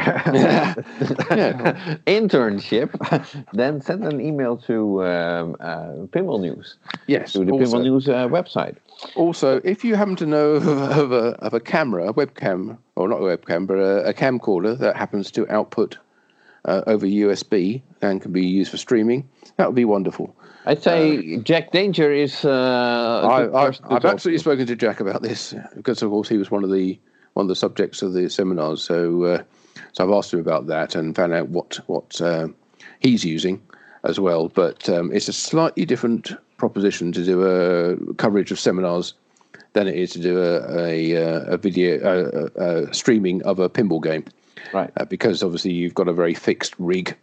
internship, 2.08 2.90
then 3.52 3.80
send 3.80 4.04
an 4.04 4.20
email 4.20 4.56
to 4.56 5.04
um, 5.04 5.56
uh, 5.60 5.90
Pinball 6.08 6.40
News. 6.40 6.76
Yes, 7.06 7.34
to 7.34 7.44
the 7.44 7.52
also, 7.52 7.76
Pinball 7.76 7.82
News 7.82 8.08
uh, 8.08 8.26
website. 8.26 8.78
Also, 9.14 9.60
if 9.62 9.84
you 9.84 9.94
happen 9.94 10.16
to 10.16 10.26
know 10.26 10.54
of, 10.54 10.66
of, 10.66 11.12
a, 11.12 11.36
of 11.38 11.54
a 11.54 11.60
camera, 11.60 12.08
a 12.08 12.14
webcam, 12.14 12.76
or 12.96 13.06
not 13.06 13.18
a 13.18 13.36
webcam, 13.36 13.68
but 13.68 13.78
a, 13.78 14.08
a 14.08 14.12
camcorder 14.12 14.76
that 14.76 14.96
happens 14.96 15.30
to 15.30 15.48
output 15.48 15.98
uh, 16.68 16.82
over 16.86 17.06
USB 17.06 17.82
and 18.02 18.20
can 18.20 18.32
be 18.32 18.46
used 18.46 18.70
for 18.70 18.76
streaming, 18.76 19.28
that 19.56 19.66
would 19.66 19.74
be 19.74 19.84
wonderful. 19.84 20.34
I'd 20.66 20.82
say 20.82 21.36
uh, 21.36 21.40
Jack 21.40 21.72
Danger 21.72 22.12
is. 22.12 22.44
Uh, 22.44 23.48
I, 23.54 23.64
have 23.94 24.04
absolutely 24.04 24.38
spoken 24.38 24.66
to 24.66 24.76
Jack 24.76 25.00
about 25.00 25.22
this 25.22 25.54
because, 25.74 26.02
of 26.02 26.10
course, 26.10 26.28
he 26.28 26.36
was 26.36 26.50
one 26.50 26.62
of 26.62 26.70
the 26.70 26.98
one 27.32 27.44
of 27.44 27.48
the 27.48 27.56
subjects 27.56 28.02
of 28.02 28.12
the 28.12 28.28
seminars. 28.28 28.82
So, 28.82 29.24
uh, 29.24 29.42
so 29.92 30.04
I've 30.04 30.10
asked 30.10 30.34
him 30.34 30.40
about 30.40 30.66
that 30.66 30.94
and 30.94 31.16
found 31.16 31.32
out 31.32 31.48
what 31.48 31.80
what 31.86 32.20
uh, 32.20 32.48
he's 33.00 33.24
using 33.24 33.62
as 34.04 34.20
well. 34.20 34.48
But 34.48 34.88
um, 34.90 35.10
it's 35.12 35.28
a 35.28 35.32
slightly 35.32 35.86
different 35.86 36.32
proposition 36.58 37.12
to 37.12 37.24
do 37.24 37.42
a 37.44 38.14
coverage 38.14 38.50
of 38.50 38.60
seminars 38.60 39.14
than 39.72 39.86
it 39.86 39.94
is 39.94 40.10
to 40.12 40.18
do 40.18 40.38
a 40.38 41.14
a, 41.14 41.54
a 41.54 41.56
video 41.56 42.50
a, 42.58 42.62
a 42.62 42.94
streaming 42.94 43.42
of 43.44 43.58
a 43.58 43.70
pinball 43.70 44.02
game 44.02 44.24
right? 44.72 44.90
Uh, 44.96 45.04
because 45.04 45.42
obviously 45.42 45.72
you've 45.72 45.94
got 45.94 46.08
a 46.08 46.12
very 46.12 46.34
fixed 46.34 46.74
rig, 46.78 47.16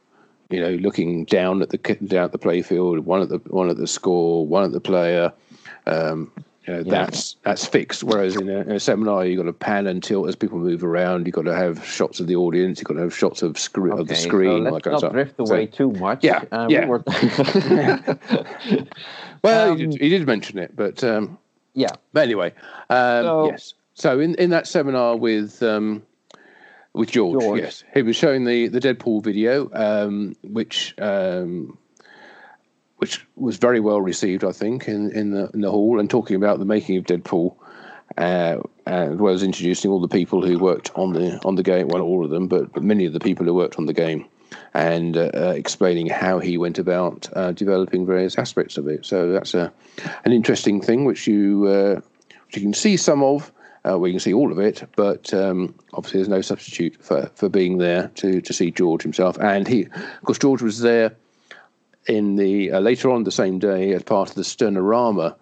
you 0.50 0.60
know, 0.60 0.72
looking 0.72 1.26
down 1.26 1.62
at 1.62 1.70
the 1.70 1.78
down 1.78 2.26
at 2.26 2.32
the 2.32 2.40
playfield, 2.40 3.00
one 3.00 3.22
at 3.22 3.30
the 3.30 3.38
one 3.48 3.70
at 3.70 3.78
the 3.78 3.88
score, 3.88 4.46
one 4.46 4.64
at 4.64 4.72
the 4.72 4.82
player. 4.82 5.32
Um, 5.88 6.32
you 6.66 6.74
know, 6.74 6.80
yeah. 6.80 7.06
that's 7.06 7.36
that's 7.44 7.66
fixed. 7.66 8.04
Whereas 8.04 8.36
in 8.36 8.50
a, 8.50 8.62
in 8.62 8.72
a, 8.72 8.80
seminar, 8.80 9.26
you've 9.26 9.38
got 9.38 9.44
to 9.44 9.54
pan 9.54 9.86
and 9.86 10.02
tilt 10.02 10.28
as 10.28 10.36
people 10.36 10.58
move 10.58 10.84
around. 10.84 11.28
You've 11.28 11.36
got 11.36 11.44
to 11.44 11.54
have 11.56 11.86
shots 11.86 12.20
of 12.20 12.28
the 12.28 12.36
audience. 12.36 12.80
You've 12.80 12.88
got 12.88 12.96
to 12.96 13.02
have 13.02 13.16
shots 13.16 13.44
of, 13.44 13.60
scre- 13.60 13.92
okay, 13.92 14.02
of 14.02 14.08
the 14.08 14.16
screen. 14.16 14.66
So 14.66 14.72
let's 14.72 14.86
like 14.88 15.02
not 15.02 15.12
drift 15.12 15.40
away 15.40 15.68
so, 15.68 15.72
too 15.72 15.92
much. 16.00 16.24
Yeah, 16.24 16.44
um, 16.52 16.70
yeah. 16.72 16.86
We 16.86 16.88
were 16.88 17.04
well, 19.44 19.72
um, 19.72 19.78
he, 19.78 19.86
did, 19.86 20.02
he, 20.02 20.10
did, 20.10 20.26
mention 20.26 20.58
it, 20.58 20.76
but 20.76 21.04
um, 21.04 21.38
yeah. 21.76 21.92
But 22.14 22.24
anyway, 22.24 22.52
um, 22.90 23.24
so, 23.24 23.50
yes. 23.52 23.74
So 23.94 24.20
in, 24.20 24.36
in 24.36 24.50
that 24.50 24.68
seminar 24.68 25.16
with 25.16 25.62
um, 25.62 26.02
with 26.96 27.12
George, 27.12 27.42
George, 27.42 27.62
yes, 27.62 27.84
he 27.94 28.02
was 28.02 28.16
showing 28.16 28.46
the 28.46 28.68
the 28.68 28.80
Deadpool 28.80 29.24
video, 29.24 29.70
um, 29.74 30.36
which 30.44 30.96
um, 30.98 31.78
which 32.98 33.26
was 33.36 33.58
very 33.58 33.80
well 33.80 34.02
received, 34.02 34.44
I 34.44 34.52
think, 34.52 34.88
in 34.88 35.12
in 35.12 35.32
the 35.32 35.50
in 35.54 35.62
the 35.62 35.72
hall, 35.72 36.00
and 36.00 36.10
talking 36.10 36.36
about 36.36 36.60
the 36.60 36.66
making 36.66 36.98
of 36.98 37.04
Deadpool, 37.04 37.56
uh, 38.18 38.58
as 38.86 39.18
well 39.18 39.34
as 39.34 39.44
introducing 39.44 39.92
all 39.92 40.00
the 40.00 40.08
people 40.08 40.46
who 40.46 40.58
worked 40.58 40.92
on 40.96 41.14
the 41.14 41.40
on 41.46 41.56
the 41.56 41.64
game. 41.64 41.90
Well, 41.90 42.02
all 42.02 42.24
of 42.24 42.32
them, 42.32 42.48
but, 42.48 42.72
but 42.72 42.84
many 42.84 43.06
of 43.06 43.14
the 43.14 43.20
people 43.20 43.46
who 43.46 43.54
worked 43.54 43.78
on 43.78 43.86
the 43.86 43.94
game, 43.94 44.26
and 44.74 45.18
uh, 45.18 45.32
uh, 45.34 45.54
explaining 45.56 46.08
how 46.08 46.40
he 46.40 46.58
went 46.58 46.80
about 46.80 47.28
uh, 47.34 47.52
developing 47.52 48.06
various 48.06 48.38
aspects 48.38 48.78
of 48.78 48.88
it. 48.88 49.06
So 49.06 49.32
that's 49.32 49.54
a 49.54 49.72
an 50.24 50.32
interesting 50.32 50.82
thing 50.82 51.06
which 51.06 51.28
you 51.28 51.68
uh, 51.68 52.02
which 52.46 52.56
you 52.56 52.62
can 52.62 52.74
see 52.74 52.96
some 52.96 53.22
of. 53.22 53.52
Uh, 53.88 53.98
well, 54.00 54.08
you 54.08 54.14
can 54.14 54.20
see 54.20 54.34
all 54.34 54.52
of 54.52 54.58
it, 54.58 54.84
but 54.96 55.32
um, 55.34 55.76
obviously 55.94 56.20
there's 56.20 56.28
no 56.28 56.42
substitute 56.42 56.96
for, 57.00 57.30
for 57.36 57.50
being 57.50 57.78
there 57.78 58.10
to, 58.16 58.42
to 58.42 58.52
see 58.52 58.72
George 58.72 59.04
himself. 59.04 59.38
And 59.40 59.68
he, 59.68 59.84
of 59.86 60.22
course, 60.24 60.40
George 60.40 60.64
was 60.64 60.80
there 60.80 61.16
in 62.08 62.36
the 62.36 62.72
uh, 62.72 62.80
later 62.80 63.12
on 63.12 63.24
the 63.24 63.32
same 63.32 63.60
day 63.60 63.94
as 63.94 64.02
part 64.02 64.30
of 64.30 64.36
the 64.36 64.42
Sternorama 64.42 65.36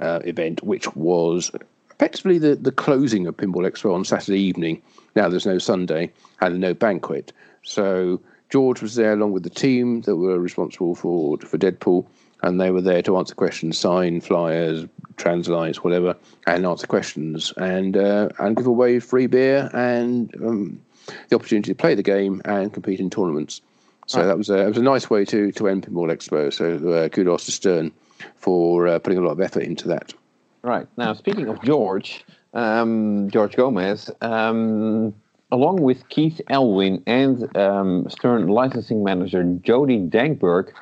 event, 0.00 0.62
which 0.62 0.94
was 0.94 1.50
effectively 1.90 2.38
the, 2.38 2.54
the 2.54 2.70
closing 2.70 3.26
of 3.26 3.36
Pinball 3.36 3.68
Expo 3.68 3.92
on 3.92 4.04
Saturday 4.04 4.40
evening. 4.40 4.80
Now 5.16 5.28
there's 5.28 5.46
no 5.46 5.58
Sunday 5.58 6.12
and 6.40 6.60
no 6.60 6.74
banquet. 6.74 7.32
So 7.64 8.20
George 8.50 8.80
was 8.80 8.94
there 8.94 9.12
along 9.12 9.32
with 9.32 9.42
the 9.42 9.50
team 9.50 10.02
that 10.02 10.16
were 10.16 10.38
responsible 10.38 10.94
for 10.94 11.38
for 11.38 11.58
Deadpool, 11.58 12.06
and 12.42 12.60
they 12.60 12.70
were 12.70 12.80
there 12.80 13.02
to 13.02 13.16
answer 13.16 13.34
questions, 13.34 13.76
sign 13.76 14.20
flyers, 14.20 14.86
translate, 15.18 15.84
whatever, 15.84 16.16
and 16.46 16.64
answer 16.64 16.86
questions 16.86 17.52
and 17.56 17.96
uh, 17.96 18.28
and 18.38 18.56
give 18.56 18.66
away 18.66 18.98
free 19.00 19.26
beer 19.26 19.68
and 19.74 20.34
um, 20.36 20.80
the 21.28 21.36
opportunity 21.36 21.70
to 21.70 21.74
play 21.74 21.94
the 21.94 22.02
game 22.02 22.40
and 22.44 22.72
compete 22.72 23.00
in 23.00 23.10
tournaments. 23.10 23.60
So 24.06 24.26
that 24.26 24.38
was 24.38 24.48
a 24.48 24.64
it 24.64 24.68
was 24.68 24.78
a 24.78 24.82
nice 24.82 25.10
way 25.10 25.26
to 25.26 25.52
to 25.52 25.68
end 25.68 25.86
Pinball 25.86 26.10
Expo. 26.10 26.50
So 26.52 26.92
uh, 26.92 27.08
kudos 27.10 27.44
to 27.44 27.52
Stern 27.52 27.92
for 28.36 28.88
uh, 28.88 28.98
putting 28.98 29.18
a 29.18 29.22
lot 29.22 29.32
of 29.32 29.40
effort 29.40 29.64
into 29.64 29.88
that. 29.88 30.14
Right 30.62 30.86
now, 30.96 31.12
speaking 31.12 31.48
of 31.48 31.62
George, 31.62 32.24
um, 32.54 33.28
George 33.30 33.54
Gomez. 33.54 34.10
Um, 34.22 35.14
along 35.50 35.80
with 35.80 36.08
Keith 36.08 36.40
Elwin 36.48 37.02
and 37.06 37.56
um, 37.56 38.08
Stern 38.10 38.48
licensing 38.48 39.02
manager 39.02 39.42
Jody 39.62 39.98
Dankberg, 39.98 40.72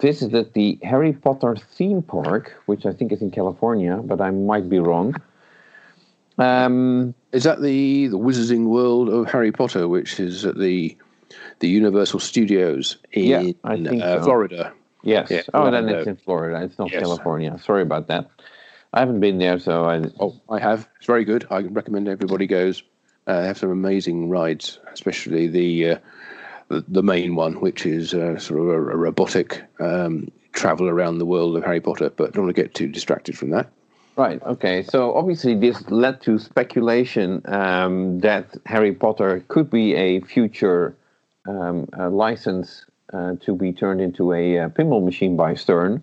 visited 0.00 0.52
the 0.54 0.78
Harry 0.82 1.12
Potter 1.12 1.56
theme 1.56 2.02
park, 2.02 2.54
which 2.66 2.86
I 2.86 2.92
think 2.92 3.12
is 3.12 3.22
in 3.22 3.30
California, 3.30 3.96
but 3.96 4.20
I 4.20 4.30
might 4.30 4.68
be 4.68 4.78
wrong. 4.78 5.14
Um, 6.38 7.14
is 7.32 7.44
that 7.44 7.60
the 7.62 8.08
the 8.08 8.18
Wizarding 8.18 8.66
World 8.66 9.08
of 9.08 9.26
Harry 9.30 9.50
Potter, 9.50 9.88
which 9.88 10.20
is 10.20 10.44
at 10.44 10.56
the 10.58 10.96
the 11.58 11.68
Universal 11.68 12.20
Studios 12.20 12.96
in 13.12 13.24
yeah, 13.24 13.52
uh, 13.64 13.76
so. 14.18 14.22
Florida? 14.22 14.72
Yes. 15.02 15.30
Yeah, 15.30 15.42
oh, 15.54 15.70
then 15.70 15.88
it's 15.88 16.06
in 16.06 16.16
Florida. 16.16 16.64
It's 16.64 16.78
not 16.78 16.90
yes. 16.90 17.02
California. 17.02 17.58
Sorry 17.64 17.82
about 17.82 18.08
that. 18.08 18.30
I 18.92 19.00
haven't 19.00 19.20
been 19.20 19.38
there, 19.38 19.58
so 19.58 19.84
I. 19.84 20.04
Oh, 20.20 20.40
I 20.48 20.58
have. 20.60 20.88
It's 20.96 21.06
very 21.06 21.24
good. 21.24 21.46
I 21.50 21.60
recommend 21.60 22.08
everybody 22.08 22.46
goes. 22.46 22.82
Uh, 23.26 23.42
they 23.42 23.46
have 23.46 23.58
some 23.58 23.70
amazing 23.70 24.30
rides, 24.30 24.78
especially 24.92 25.46
the 25.48 25.90
uh, 25.90 25.98
the, 26.68 27.02
main 27.02 27.34
one, 27.34 27.54
which 27.60 27.86
is 27.86 28.14
uh, 28.14 28.38
sort 28.38 28.60
of 28.60 28.68
a, 28.68 28.72
a 28.72 28.96
robotic 28.96 29.62
um, 29.80 30.30
travel 30.52 30.88
around 30.88 31.18
the 31.18 31.26
world 31.26 31.56
of 31.56 31.64
Harry 31.64 31.80
Potter. 31.80 32.10
But 32.10 32.32
don't 32.32 32.44
want 32.44 32.54
to 32.54 32.62
get 32.62 32.74
too 32.74 32.88
distracted 32.88 33.36
from 33.36 33.50
that. 33.50 33.70
Right. 34.16 34.42
Okay. 34.42 34.82
So 34.82 35.14
obviously, 35.14 35.54
this 35.54 35.88
led 35.90 36.20
to 36.22 36.38
speculation 36.38 37.40
um, 37.46 38.18
that 38.20 38.56
Harry 38.66 38.92
Potter 38.92 39.44
could 39.48 39.70
be 39.70 39.94
a 39.94 40.20
future 40.20 40.96
um, 41.46 41.88
a 41.92 42.10
license 42.10 42.84
uh, 43.12 43.34
to 43.40 43.54
be 43.54 43.72
turned 43.72 44.00
into 44.00 44.32
a, 44.32 44.56
a 44.56 44.64
uh, 44.64 44.68
pinball 44.68 45.04
machine 45.04 45.36
by 45.36 45.54
Stern. 45.54 46.02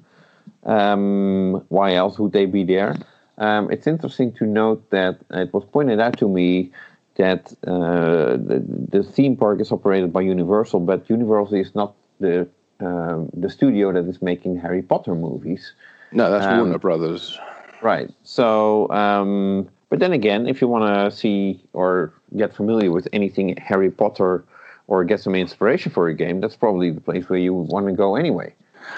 Um, 0.64 1.64
why 1.70 1.94
else 1.94 2.18
would 2.18 2.32
they 2.32 2.46
be 2.46 2.64
there? 2.64 2.96
Um, 3.38 3.70
it's 3.72 3.86
interesting 3.86 4.32
to 4.34 4.46
note 4.46 4.90
that 4.90 5.20
it 5.30 5.54
was 5.54 5.66
pointed 5.66 6.00
out 6.00 6.18
to 6.20 6.28
me 6.28 6.72
that 7.16 7.54
uh, 7.66 8.38
the, 8.38 8.64
the, 8.90 9.04
theme 9.04 9.38
park 9.38 9.62
is 9.62 9.72
operated 9.72 10.12
by 10.12 10.22
Universal, 10.22 10.82
but 10.82 11.10
Universal 11.10 11.56
is 11.56 11.74
not 11.74 11.96
the 12.20 12.48
um, 12.82 13.30
the 13.34 13.50
studio 13.50 13.94
that 13.94 14.06
is 14.06 14.22
making 14.22 14.58
Harry 14.58 14.82
Potter 14.82 15.16
movies. 15.16 15.74
No, 16.12 16.30
that's 16.30 16.46
um, 16.46 16.58
Warner 16.58 16.78
Brothers. 16.78 17.40
Right. 17.82 18.10
So, 18.24 18.90
um, 18.90 19.70
but 19.90 20.00
then 20.00 20.12
again, 20.12 20.48
if 20.48 20.62
you 20.62 20.68
want 20.68 20.86
to 20.86 21.16
see 21.16 21.64
or 21.74 22.14
get 22.36 22.54
familiar 22.54 22.92
with 22.92 23.08
anything 23.14 23.56
Harry 23.58 23.92
Potter 23.92 24.44
or 24.88 25.04
get 25.04 25.22
some 25.22 25.36
inspiration 25.36 25.92
for 25.92 26.08
a 26.08 26.14
game, 26.14 26.42
that's 26.42 26.56
probably 26.56 26.92
the 26.92 27.02
place 27.02 27.30
where 27.30 27.40
you 27.40 27.54
want 27.54 27.88
to 27.88 27.94
go 27.94 28.16
anyway. 28.16 28.54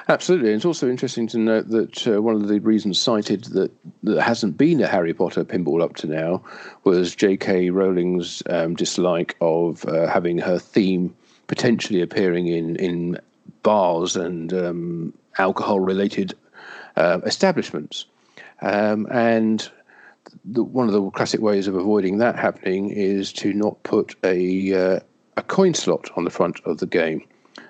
Absolutely. 0.09 0.51
It's 0.51 0.65
also 0.65 0.89
interesting 0.89 1.27
to 1.27 1.37
note 1.37 1.69
that 1.69 2.07
uh, 2.07 2.21
one 2.21 2.35
of 2.35 2.47
the 2.47 2.59
reasons 2.59 2.99
cited 2.99 3.45
that 3.45 3.71
there 4.03 4.21
hasn't 4.21 4.57
been 4.57 4.81
a 4.81 4.87
Harry 4.87 5.13
Potter 5.13 5.43
pinball 5.43 5.81
up 5.83 5.95
to 5.97 6.07
now 6.07 6.43
was 6.83 7.15
J.K. 7.15 7.69
Rowling's 7.69 8.41
um, 8.49 8.75
dislike 8.75 9.35
of 9.41 9.85
uh, 9.85 10.07
having 10.07 10.37
her 10.37 10.59
theme 10.59 11.15
potentially 11.47 12.01
appearing 12.01 12.47
in, 12.47 12.75
in 12.77 13.19
bars 13.63 14.15
and 14.15 14.53
um, 14.53 15.13
alcohol 15.37 15.79
related 15.79 16.33
uh, 16.95 17.19
establishments. 17.25 18.05
Um, 18.61 19.07
and 19.11 19.69
the, 20.45 20.63
one 20.63 20.87
of 20.87 20.93
the 20.93 21.09
classic 21.11 21.41
ways 21.41 21.67
of 21.67 21.75
avoiding 21.75 22.17
that 22.17 22.35
happening 22.35 22.89
is 22.89 23.31
to 23.33 23.53
not 23.53 23.81
put 23.83 24.15
a, 24.23 24.73
uh, 24.73 24.99
a 25.37 25.43
coin 25.43 25.73
slot 25.73 26.09
on 26.15 26.23
the 26.23 26.29
front 26.29 26.59
of 26.65 26.79
the 26.79 26.87
game. 26.87 27.25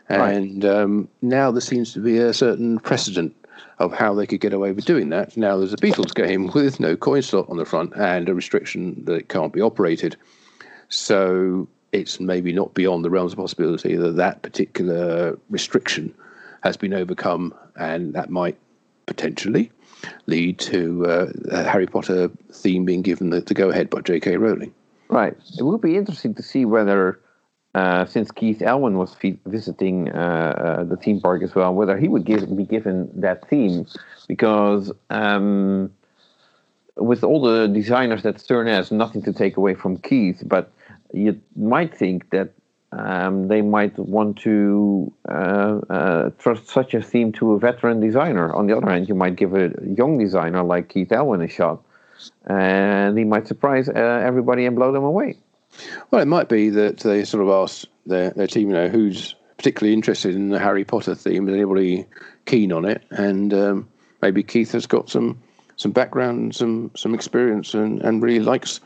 And 0.10 0.64
right. 0.64 0.74
um, 0.74 1.10
now 1.22 1.52
there 1.52 1.62
seems 1.62 1.94
to 1.94 2.00
be 2.00 2.18
a 2.18 2.34
certain 2.34 2.80
precedent 2.80 3.36
of 3.80 3.94
how 3.94 4.14
they 4.14 4.26
could 4.26 4.40
get 4.40 4.54
away 4.54 4.72
with 4.72 4.86
doing 4.86 5.10
that. 5.10 5.38
Now 5.38 5.58
there's 5.58 5.74
a 5.74 5.78
Beatles 5.78 6.14
game 6.14 6.48
with 6.54 6.80
no 6.80 6.96
coin 6.96 7.22
slot 7.22 7.50
on 7.50 7.58
the 7.58 7.66
front 7.66 7.94
and 7.96 8.28
a 8.30 8.34
restriction 8.34 9.04
that 9.06 9.14
it 9.14 9.30
can't 9.30 9.54
be 9.54 9.62
operated. 9.62 10.16
So 10.90 11.68
it's 11.92 12.20
maybe 12.20 12.54
not 12.54 12.74
beyond 12.74 13.04
the 13.06 13.10
realms 13.10 13.34
of 13.34 13.38
possibility 13.38 13.96
that 13.96 14.16
that 14.18 14.42
particular 14.42 15.38
restriction 15.50 16.14
has 16.64 16.78
been 16.78 16.94
overcome, 16.94 17.54
and 17.76 18.14
that 18.14 18.30
might 18.30 18.58
potentially 19.06 19.72
lead 20.26 20.60
to 20.60 21.06
uh, 21.06 21.32
a 21.52 21.64
Harry 21.64 21.88
Potter 21.88 22.30
theme 22.52 22.86
being 22.86 23.02
given 23.02 23.30
the, 23.30 23.42
the 23.42 23.54
go 23.54 23.70
ahead 23.70 23.90
by 23.90 24.02
J.K. 24.02 24.38
Rowling. 24.38 24.74
Right. 25.10 25.36
It 25.58 25.64
will 25.64 25.78
be 25.78 25.96
interesting 25.96 26.34
to 26.36 26.44
see 26.44 26.66
whether 26.66 27.20
uh, 27.78 28.06
since 28.06 28.32
Keith 28.32 28.62
Elwin 28.64 28.98
was 28.98 29.16
visiting 29.46 30.10
uh, 30.10 30.16
uh, 30.16 30.84
the 30.84 30.98
theme 30.98 31.22
park 31.22 31.44
as 31.44 31.54
well, 31.54 31.72
whether 31.76 31.96
he 31.96 32.08
would 32.08 32.26
give, 32.26 32.44
be 32.58 32.66
given 32.66 33.08
that 33.14 33.48
theme, 33.50 33.86
because 34.28 34.92
um, 35.12 35.92
with 36.96 37.24
all 37.24 37.40
the 37.40 37.68
designers 37.68 38.24
that 38.24 38.40
Stern 38.40 38.66
has, 38.66 38.92
nothing 38.92 39.22
to 39.22 39.32
take 39.32 39.58
away 39.58 39.76
from 39.76 39.98
Keith, 39.98 40.42
but 40.44 40.72
you 41.14 41.40
might 41.56 41.96
think 41.96 42.32
that 42.32 42.50
um, 42.94 43.48
they 43.48 43.62
might 43.62 43.96
want 44.00 44.38
to 44.40 45.14
uh, 45.30 45.80
uh, 45.98 46.30
trust 46.40 46.70
such 46.70 46.96
a 46.96 47.02
theme 47.02 47.32
to 47.34 47.52
a 47.52 47.60
veteran 47.60 48.00
designer. 48.00 48.52
On 48.56 48.66
the 48.66 48.76
other 48.76 48.90
hand, 48.90 49.08
you 49.08 49.14
might 49.14 49.36
give 49.36 49.54
a 49.54 49.72
young 49.86 50.18
designer 50.18 50.64
like 50.64 50.90
Keith 50.90 51.12
Elwin 51.12 51.42
a 51.44 51.48
shot, 51.48 51.84
and 52.48 53.16
he 53.20 53.24
might 53.24 53.46
surprise 53.48 53.88
everybody 53.88 54.66
and 54.66 54.76
blow 54.76 54.92
them 54.92 55.04
away. 55.04 55.38
Well, 56.12 56.22
it 56.22 56.28
might 56.28 56.50
be 56.50 56.70
that 56.70 57.00
they 57.00 57.24
sort 57.24 57.44
of 57.44 57.50
ask 57.50 57.88
their, 58.06 58.32
their 58.32 58.48
team, 58.48 58.70
you 58.70 58.76
know, 58.76 58.88
who's 58.88 59.36
particularly 59.58 59.94
interested 59.94 60.36
in 60.36 60.50
the 60.50 60.60
Harry 60.60 60.86
Potter 60.86 61.16
theme, 61.16 61.48
is 61.48 61.54
anybody 61.54 62.06
keen 62.46 62.72
on 62.72 62.86
it? 62.86 63.04
And 63.12 63.54
um, 63.54 63.88
maybe 64.22 64.44
Keith 64.44 64.72
has 64.72 64.86
got 64.86 65.10
some 65.10 65.42
some 65.76 65.92
background, 65.92 66.56
some 66.56 66.92
some 66.96 67.14
experience, 67.14 67.74
and, 67.74 68.02
and 68.02 68.22
really 68.22 68.40
likes 68.40 68.80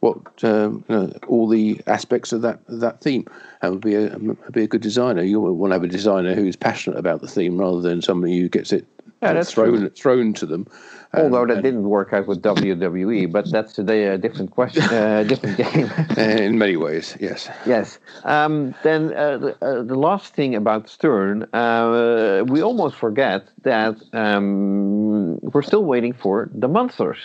what 0.00 0.18
um, 0.44 0.84
you 0.88 0.96
know, 0.96 1.12
all 1.26 1.48
the 1.48 1.80
aspects 1.86 2.32
of 2.32 2.42
that 2.42 2.60
that 2.68 3.00
theme, 3.00 3.26
and 3.62 3.72
would 3.72 3.82
be 3.82 3.94
a 3.94 4.18
be 4.50 4.64
a 4.64 4.68
good 4.68 4.82
designer. 4.82 5.22
You 5.22 5.40
want 5.40 5.70
to 5.70 5.74
have 5.74 5.84
a 5.84 5.88
designer 5.88 6.34
who's 6.34 6.56
passionate 6.56 6.98
about 6.98 7.20
the 7.20 7.28
theme 7.28 7.58
rather 7.58 7.80
than 7.80 8.02
somebody 8.02 8.38
who 8.38 8.48
gets 8.48 8.72
it 8.72 8.86
yeah, 9.22 9.42
thrown 9.42 9.78
true. 9.78 9.90
thrown 9.90 10.32
to 10.34 10.46
them 10.46 10.66
Although 11.14 11.46
that 11.46 11.62
didn't 11.62 11.84
work 11.84 12.12
out 12.12 12.26
with 12.26 12.42
WWE, 12.42 13.30
but 13.30 13.50
that's 13.50 13.78
a, 13.78 13.82
a 13.82 14.18
different 14.18 14.50
question, 14.50 14.82
uh, 14.84 15.22
different 15.22 15.56
game. 15.72 15.90
In 16.16 16.58
many 16.58 16.76
ways, 16.76 17.16
yes. 17.20 17.48
Yes. 17.64 17.98
Um, 18.24 18.74
then 18.82 19.14
uh, 19.14 19.38
the, 19.38 19.64
uh, 19.64 19.82
the, 19.82 19.94
last 19.94 20.34
thing 20.34 20.54
about 20.54 20.88
Stern, 20.88 21.44
uh, 21.54 22.44
we 22.46 22.62
almost 22.62 22.96
forget 22.96 23.48
that 23.62 23.96
um, 24.12 25.38
we're 25.40 25.62
still 25.62 25.84
waiting 25.84 26.12
for 26.12 26.50
the 26.52 26.68
Munsters. 26.68 27.18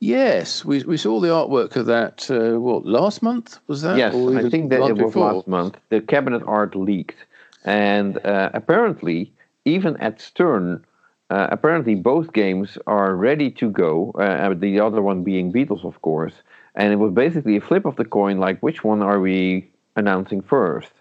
Yes, 0.00 0.64
we, 0.64 0.82
we 0.82 0.96
saw 0.96 1.20
the 1.20 1.28
artwork 1.28 1.76
of 1.76 1.86
that. 1.86 2.28
Uh, 2.30 2.60
what 2.60 2.84
last 2.84 3.22
month 3.22 3.58
was 3.68 3.82
that? 3.82 3.96
Yes, 3.96 4.14
I 4.14 4.50
think 4.50 4.70
that 4.70 4.80
it 4.80 4.96
was 4.96 5.12
before? 5.12 5.32
last 5.32 5.48
month. 5.48 5.78
The 5.88 6.00
cabinet 6.00 6.42
art 6.46 6.74
leaked, 6.74 7.24
and 7.64 8.18
uh, 8.26 8.50
apparently, 8.52 9.32
even 9.64 9.96
at 9.98 10.20
Stern 10.20 10.84
uh, 11.30 11.48
apparently, 11.50 11.94
both 11.94 12.32
games 12.32 12.76
are 12.86 13.14
ready 13.16 13.50
to 13.50 13.70
go. 13.70 14.12
Uh, 14.12 14.54
the 14.54 14.80
other 14.80 15.00
one 15.00 15.24
being 15.24 15.52
Beatles, 15.52 15.84
of 15.84 16.00
course. 16.02 16.34
And 16.74 16.92
it 16.92 16.96
was 16.96 17.12
basically 17.12 17.56
a 17.56 17.60
flip 17.60 17.86
of 17.86 17.96
the 17.96 18.04
coin, 18.04 18.38
like 18.38 18.60
which 18.60 18.84
one 18.84 19.02
are 19.02 19.20
we 19.20 19.70
announcing 19.96 20.42
first? 20.42 20.92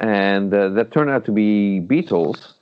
And 0.00 0.52
uh, 0.54 0.68
that 0.70 0.92
turned 0.92 1.10
out 1.10 1.24
to 1.24 1.32
be 1.32 1.80
Beatles, 1.80 2.52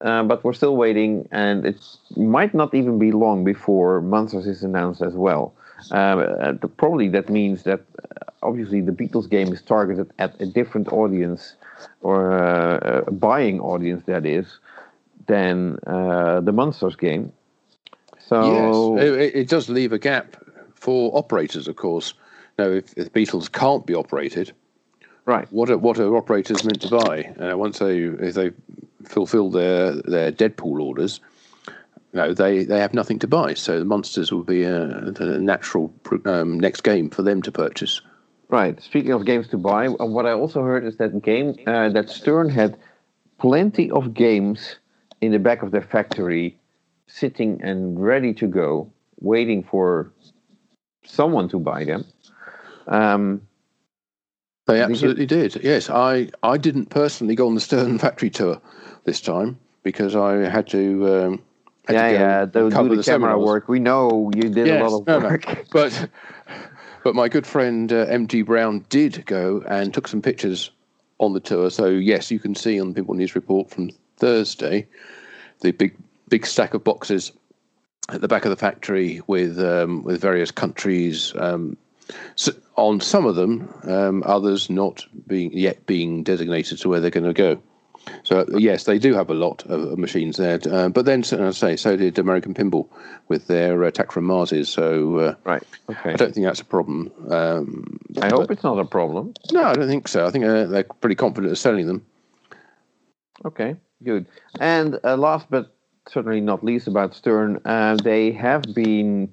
uh, 0.00 0.22
but 0.22 0.42
we're 0.44 0.52
still 0.52 0.76
waiting, 0.76 1.28
and 1.32 1.66
it 1.66 1.76
might 2.16 2.54
not 2.54 2.74
even 2.74 2.98
be 2.98 3.10
long 3.12 3.44
before 3.44 4.00
Munsters 4.00 4.46
is 4.46 4.62
announced 4.62 5.02
as 5.02 5.14
well. 5.14 5.54
uh, 5.90 6.52
the, 6.60 6.68
probably 6.68 7.08
that 7.08 7.28
means 7.28 7.64
that 7.64 7.80
obviously 8.42 8.80
the 8.80 8.92
Beatles 8.92 9.28
game 9.28 9.52
is 9.52 9.60
targeted 9.60 10.10
at 10.18 10.40
a 10.40 10.46
different 10.46 10.88
audience 10.92 11.56
or 12.00 12.30
a 12.30 13.10
buying 13.10 13.60
audience 13.60 14.04
that 14.06 14.24
is 14.24 14.58
than 15.26 15.78
uh, 15.86 16.40
the 16.40 16.52
Munsters 16.52 16.96
game. 16.96 17.32
So 18.18 18.96
yes, 18.96 19.06
it, 19.06 19.36
it, 19.36 19.48
does 19.48 19.68
leave 19.68 19.92
a 19.92 19.98
gap 19.98 20.36
for 20.74 21.16
operators, 21.16 21.68
of 21.68 21.76
course. 21.76 22.14
Now, 22.58 22.70
if, 22.70 22.92
if 22.96 23.12
the 23.12 23.20
Beatles 23.22 23.50
can't 23.50 23.86
be 23.86 23.94
operated, 23.94 24.52
right? 25.24 25.46
What 25.52 25.70
are, 25.70 25.78
what 25.78 25.98
are 25.98 26.16
operators 26.16 26.64
meant 26.64 26.80
to 26.82 26.88
buy? 26.88 27.22
Uh, 27.38 27.56
once 27.56 27.78
they 27.78 27.98
if 27.98 28.34
they 28.34 28.50
fulfil 29.04 29.50
their 29.50 29.92
their 29.92 30.32
Deadpool 30.32 30.80
orders, 30.80 31.20
no, 32.16 32.32
they, 32.32 32.64
they 32.64 32.80
have 32.80 32.94
nothing 32.94 33.18
to 33.20 33.28
buy. 33.28 33.54
So 33.54 33.78
the 33.78 33.84
Munsters 33.84 34.32
will 34.32 34.42
be 34.42 34.62
a, 34.62 34.86
a 34.86 35.38
natural 35.38 35.92
um, 36.24 36.58
next 36.58 36.80
game 36.80 37.10
for 37.10 37.22
them 37.22 37.42
to 37.42 37.52
purchase. 37.52 38.00
Right. 38.48 38.80
Speaking 38.82 39.12
of 39.12 39.26
games 39.26 39.48
to 39.48 39.58
buy, 39.58 39.88
uh, 39.88 40.06
what 40.06 40.24
I 40.24 40.32
also 40.32 40.62
heard 40.62 40.84
is 40.84 40.96
that 40.96 41.20
game 41.22 41.56
uh, 41.66 41.90
that 41.90 42.08
Stern 42.08 42.48
had 42.48 42.78
plenty 43.38 43.90
of 43.90 44.14
games 44.14 44.76
in 45.20 45.32
the 45.32 45.38
back 45.38 45.62
of 45.62 45.70
their 45.70 45.82
factory, 45.82 46.56
sitting 47.06 47.60
and 47.62 48.02
ready 48.02 48.32
to 48.34 48.46
go, 48.46 48.90
waiting 49.20 49.62
for 49.62 50.12
someone 51.04 51.48
to 51.48 51.58
buy 51.58 51.84
them. 51.84 52.04
Um, 52.86 53.42
they 54.66 54.82
absolutely 54.82 55.26
did. 55.26 55.52
did. 55.52 55.64
Yes, 55.64 55.88
I 55.88 56.28
I 56.42 56.58
didn't 56.58 56.86
personally 56.86 57.34
go 57.34 57.46
on 57.46 57.54
the 57.54 57.60
Stern 57.60 57.98
factory 58.06 58.30
tour 58.30 58.60
this 59.04 59.20
time 59.20 59.58
because 59.82 60.16
I 60.16 60.48
had 60.48 60.66
to. 60.68 61.24
Um, 61.24 61.42
yeah, 61.88 62.10
yeah, 62.10 62.44
do, 62.46 62.68
do 62.68 62.70
the, 62.70 62.70
the 62.70 62.78
camera 62.78 63.02
seminars. 63.04 63.46
work. 63.46 63.68
We 63.68 63.78
know 63.78 64.32
you 64.34 64.50
did 64.50 64.66
yes, 64.66 64.82
a 64.82 64.84
lot 64.84 65.00
of 65.00 65.06
no, 65.06 65.18
work. 65.20 65.46
No. 65.46 65.54
But 65.70 66.08
but 67.04 67.14
my 67.14 67.28
good 67.28 67.46
friend 67.46 67.92
uh, 67.92 68.06
MG 68.06 68.44
Brown 68.44 68.84
did 68.88 69.24
go 69.26 69.62
and 69.68 69.94
took 69.94 70.08
some 70.08 70.20
pictures 70.20 70.72
on 71.18 71.32
the 71.32 71.38
tour. 71.38 71.70
So 71.70 71.86
yes, 71.86 72.32
you 72.32 72.40
can 72.40 72.56
see 72.56 72.80
on 72.80 72.92
the 72.92 73.00
Pinball 73.00 73.14
News 73.14 73.36
report 73.36 73.70
from 73.70 73.90
Thursday 74.16 74.86
the 75.60 75.72
big 75.72 75.96
big 76.28 76.46
stack 76.46 76.74
of 76.74 76.84
boxes 76.84 77.32
at 78.08 78.20
the 78.20 78.28
back 78.28 78.44
of 78.44 78.50
the 78.50 78.56
factory 78.56 79.20
with 79.26 79.58
um, 79.58 80.02
with 80.04 80.20
various 80.20 80.50
countries. 80.50 81.32
Um, 81.36 81.76
so 82.36 82.52
on 82.76 83.00
some 83.00 83.26
of 83.26 83.34
them, 83.34 83.72
um, 83.84 84.22
others 84.26 84.70
not 84.70 85.04
being 85.26 85.52
yet 85.52 85.86
being 85.86 86.22
designated 86.22 86.78
to 86.78 86.88
where 86.88 87.00
they're 87.00 87.10
going 87.10 87.24
to 87.24 87.32
go. 87.32 87.60
So 88.22 88.46
yes, 88.56 88.84
they 88.84 89.00
do 89.00 89.14
have 89.14 89.30
a 89.30 89.34
lot 89.34 89.66
of, 89.66 89.98
machines 89.98 90.36
there. 90.36 90.60
Uh, 90.70 90.88
but 90.88 91.06
then, 91.06 91.20
as 91.22 91.32
I 91.32 91.50
say, 91.50 91.76
so 91.76 91.96
did 91.96 92.20
American 92.20 92.54
Pinball 92.54 92.88
with 93.26 93.48
their 93.48 93.82
attack 93.82 94.12
from 94.12 94.24
Marses. 94.24 94.68
So 94.68 95.18
uh, 95.18 95.34
right, 95.42 95.64
okay. 95.90 96.12
I 96.12 96.14
don't 96.14 96.32
think 96.32 96.46
that's 96.46 96.60
a 96.60 96.64
problem. 96.64 97.10
Um, 97.28 97.98
I 98.22 98.28
hope 98.28 98.52
it's 98.52 98.62
not 98.62 98.78
a 98.78 98.84
problem. 98.84 99.34
No, 99.50 99.64
I 99.64 99.74
don't 99.74 99.88
think 99.88 100.06
so. 100.06 100.24
I 100.24 100.30
think 100.30 100.44
uh, 100.44 100.66
they're 100.66 100.84
pretty 100.84 101.16
confident 101.16 101.50
of 101.50 101.58
selling 101.58 101.88
them. 101.88 102.06
Okay, 103.44 103.74
good. 104.02 104.26
And 104.60 104.98
uh, 105.04 105.16
last 105.16 105.46
but 105.50 105.74
certainly 106.08 106.40
not 106.40 106.64
least 106.64 106.86
about 106.86 107.14
Stern, 107.14 107.60
uh, 107.64 107.96
they 108.02 108.32
have 108.32 108.62
been 108.74 109.32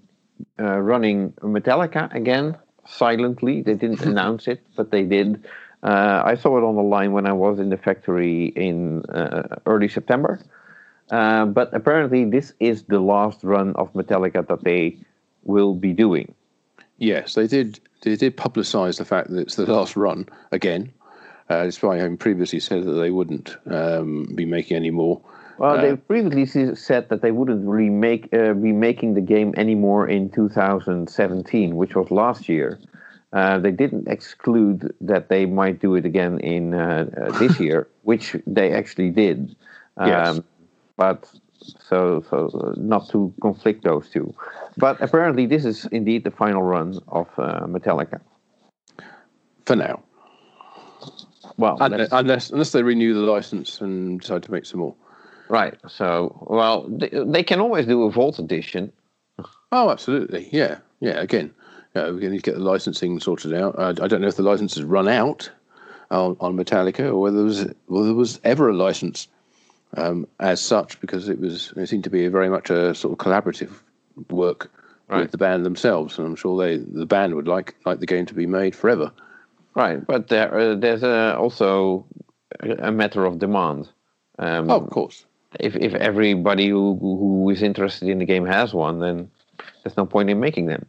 running 0.58 1.32
Metallica 1.42 2.14
again 2.14 2.58
silently. 2.86 3.62
They 3.62 3.76
didn't 3.76 4.02
announce 4.06 4.48
it, 4.48 4.62
but 4.76 4.92
they 4.92 5.04
did. 5.04 5.46
Uh, 5.84 6.22
I 6.26 6.36
saw 6.36 6.58
it 6.58 6.64
on 6.64 6.76
the 6.76 6.82
line 6.82 7.12
when 7.12 7.26
I 7.28 7.34
was 7.34 7.60
in 7.60 7.70
the 7.70 7.78
factory 7.78 8.46
in 8.56 9.04
uh, 9.06 9.60
early 9.66 9.90
September. 9.90 10.40
Uh, 11.12 11.46
but 11.46 11.74
apparently, 11.74 12.24
this 12.26 12.54
is 12.60 12.84
the 12.84 13.00
last 13.00 13.44
run 13.44 13.76
of 13.76 13.92
Metallica 13.94 14.48
that 14.48 14.64
they 14.64 14.98
will 15.44 15.76
be 15.76 15.92
doing. 15.92 16.34
Yes, 16.98 17.34
they 17.36 17.48
did. 17.48 17.80
They 18.02 18.16
did 18.16 18.38
publicise 18.38 18.98
the 18.98 19.06
fact 19.06 19.30
that 19.30 19.40
it's 19.40 19.56
the 19.56 19.66
last 19.66 19.96
run 19.96 20.28
again, 20.52 20.92
uh, 21.54 21.66
despite 21.66 22.00
having 22.00 22.18
previously 22.18 22.60
said 22.60 22.84
that 22.86 22.94
they 22.94 23.12
wouldn't 23.12 23.58
um, 23.68 24.26
be 24.36 24.46
making 24.46 24.78
any 24.78 24.92
more. 24.92 25.22
Well, 25.58 25.78
they 25.80 25.92
uh, 25.92 25.96
previously 25.96 26.76
said 26.76 27.10
that 27.10 27.22
they 27.22 27.32
wouldn't 27.32 27.68
remake, 27.68 28.34
uh, 28.34 28.54
be 28.54 28.72
making 28.72 29.14
the 29.14 29.22
game 29.22 29.54
anymore 29.56 30.08
in 30.08 30.30
2017, 30.30 31.76
which 31.76 31.96
was 31.96 32.10
last 32.10 32.50
year. 32.50 32.80
Uh, 33.34 33.60
they 33.60 33.72
didn't 33.72 34.08
exclude 34.08 34.94
that 35.02 35.30
they 35.30 35.46
might 35.46 35.80
do 35.80 35.96
it 35.96 36.06
again 36.06 36.40
in 36.40 36.74
uh, 36.74 37.06
uh, 37.18 37.40
this 37.40 37.60
year, 37.60 37.88
which 38.04 38.36
they 38.46 38.74
actually 38.74 39.10
did. 39.10 39.56
Um, 39.98 40.08
yes. 40.08 40.40
But 40.98 41.32
so 41.90 42.24
so 42.30 42.50
uh, 42.54 42.74
not 42.78 43.10
to 43.10 43.34
conflict 43.42 43.84
those 43.84 44.10
two. 44.10 44.34
But 44.78 45.02
apparently, 45.02 45.46
this 45.48 45.66
is 45.66 45.86
indeed 45.92 46.24
the 46.24 46.32
final 46.32 46.62
run 46.62 47.00
of 47.08 47.28
uh, 47.38 47.66
Metallica. 47.66 48.20
For 49.66 49.76
now. 49.76 50.04
Well, 51.58 51.78
unless, 51.80 52.10
unless 52.12 52.50
unless 52.50 52.72
they 52.72 52.84
renew 52.84 53.14
the 53.14 53.32
license 53.32 53.82
and 53.82 54.20
decide 54.20 54.44
to 54.44 54.52
make 54.52 54.66
some 54.66 54.80
more. 54.80 54.96
Right. 55.50 55.76
So, 55.88 56.46
well, 56.50 56.88
they, 56.88 57.10
they 57.10 57.44
can 57.44 57.60
always 57.60 57.86
do 57.86 58.04
a 58.04 58.12
Vault 58.12 58.40
edition. 58.40 58.92
Oh, 59.72 59.90
absolutely. 59.90 60.50
Yeah. 60.52 60.78
Yeah. 61.00 61.20
Again, 61.20 61.54
uh, 61.96 62.12
we 62.14 62.28
need 62.28 62.44
to 62.44 62.52
get 62.52 62.56
the 62.56 62.62
licensing 62.62 63.20
sorted 63.20 63.54
out. 63.54 63.78
Uh, 63.78 63.94
I 64.02 64.08
don't 64.08 64.22
know 64.22 64.28
if 64.28 64.36
the 64.36 64.44
license 64.44 64.76
has 64.76 64.84
run 64.84 65.08
out 65.08 65.52
on, 66.10 66.38
on 66.40 66.56
Metallica 66.56 67.02
or 67.02 67.20
whether 67.20 67.38
there 67.38 67.46
was 67.46 67.66
whether 67.88 68.06
there 68.08 68.16
was 68.16 68.40
ever 68.44 68.70
a 68.70 68.74
license 68.74 69.28
um, 69.98 70.28
as 70.40 70.62
such, 70.62 71.00
because 71.02 71.30
it 71.30 71.40
was 71.40 71.74
it 71.76 71.88
seemed 71.88 72.06
to 72.06 72.10
be 72.10 72.28
very 72.28 72.50
much 72.50 72.70
a 72.70 72.96
sort 72.96 73.12
of 73.12 73.18
collaborative 73.24 73.72
work 74.30 74.72
right. 75.08 75.22
with 75.22 75.32
the 75.32 75.38
band 75.38 75.66
themselves, 75.66 76.18
and 76.18 76.26
I'm 76.26 76.36
sure 76.36 76.58
they 76.58 76.78
the 76.78 77.06
band 77.06 77.36
would 77.36 77.48
like 77.48 77.76
like 77.86 78.00
the 78.00 78.08
game 78.08 78.26
to 78.28 78.34
be 78.34 78.46
made 78.46 78.76
forever. 78.76 79.12
Right, 79.76 80.06
but 80.06 80.28
there 80.28 80.54
uh, 80.54 80.76
there's 80.76 81.04
uh, 81.04 81.36
also 81.38 82.06
a 82.62 82.92
matter 82.92 83.26
of 83.26 83.40
demand. 83.40 83.90
Um, 84.40 84.70
oh, 84.70 84.78
of 84.78 84.90
course. 84.90 85.26
If 85.60 85.76
if 85.76 85.94
everybody 85.96 86.70
who 86.70 86.98
who 87.00 87.50
is 87.50 87.64
interested 87.64 88.08
in 88.08 88.20
the 88.20 88.26
game 88.26 88.46
has 88.46 88.74
one, 88.74 89.00
then 89.00 89.30
there's 89.84 89.98
no 89.98 90.06
point 90.06 90.30
in 90.30 90.40
making 90.40 90.68
them. 90.68 90.86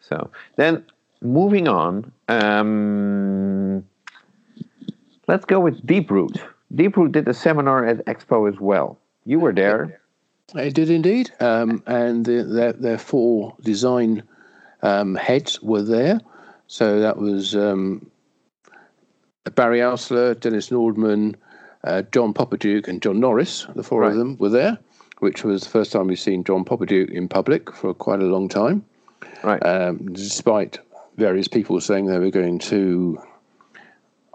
So 0.00 0.30
then 0.56 0.84
moving 1.20 1.68
on, 1.68 2.12
um, 2.28 3.84
let's 5.26 5.44
go 5.44 5.60
with 5.60 5.86
Deeproot. 5.86 6.40
Deeproot 6.74 7.12
did 7.12 7.28
a 7.28 7.34
seminar 7.34 7.86
at 7.86 8.04
Expo 8.06 8.48
as 8.52 8.58
well. 8.60 8.98
You 9.24 9.40
were 9.40 9.52
there. 9.52 10.00
I 10.54 10.68
did 10.68 10.90
indeed, 10.90 11.32
um, 11.40 11.82
and 11.86 12.24
the, 12.24 12.44
their, 12.44 12.72
their 12.72 12.98
four 12.98 13.56
design 13.62 14.22
um, 14.82 15.16
heads 15.16 15.60
were 15.60 15.82
there. 15.82 16.20
So 16.66 17.00
that 17.00 17.16
was 17.16 17.54
um, 17.54 18.10
Barry 19.54 19.78
Oursler, 19.80 20.38
Dennis 20.38 20.70
Nordman, 20.70 21.34
uh, 21.84 22.02
John 22.12 22.34
Popadiuk, 22.34 22.88
and 22.88 23.00
John 23.00 23.20
Norris. 23.20 23.66
The 23.74 23.82
four 23.82 24.00
right. 24.00 24.10
of 24.10 24.16
them 24.16 24.36
were 24.38 24.48
there, 24.48 24.78
which 25.20 25.44
was 25.44 25.62
the 25.62 25.70
first 25.70 25.92
time 25.92 26.08
we've 26.08 26.18
seen 26.18 26.44
John 26.44 26.64
Popadiuk 26.64 27.10
in 27.10 27.28
public 27.28 27.72
for 27.72 27.94
quite 27.94 28.20
a 28.20 28.24
long 28.26 28.48
time. 28.48 28.84
Right. 29.42 29.64
Um, 29.64 30.12
despite 30.12 30.78
various 31.16 31.48
people 31.48 31.80
saying 31.80 32.06
they 32.06 32.18
were 32.18 32.30
going 32.30 32.58
to, 32.58 33.18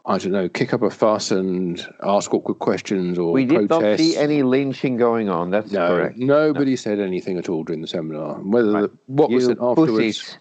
I 0.05 0.17
don't 0.17 0.31
know, 0.31 0.49
kick 0.49 0.73
up 0.73 0.81
a 0.81 0.89
fuss 0.89 1.31
and 1.31 1.85
ask 2.01 2.33
awkward 2.33 2.59
questions 2.59 3.19
or 3.19 3.33
we 3.33 3.45
did 3.45 3.67
protest. 3.67 3.81
not 3.81 3.99
see 3.99 4.17
any 4.17 4.41
lynching 4.41 4.97
going 4.97 5.29
on. 5.29 5.51
That's 5.51 5.71
no, 5.71 5.89
correct. 5.89 6.17
Nobody 6.17 6.71
no. 6.71 6.75
said 6.75 6.99
anything 6.99 7.37
at 7.37 7.49
all 7.49 7.63
during 7.63 7.81
the 7.81 7.87
seminar. 7.87 8.35
Whether 8.35 8.71
right. 8.71 8.81
the, 8.83 8.97
what 9.07 9.29
you 9.29 9.35
was 9.35 9.47
it 9.49 9.57
afterwards. 9.61 10.37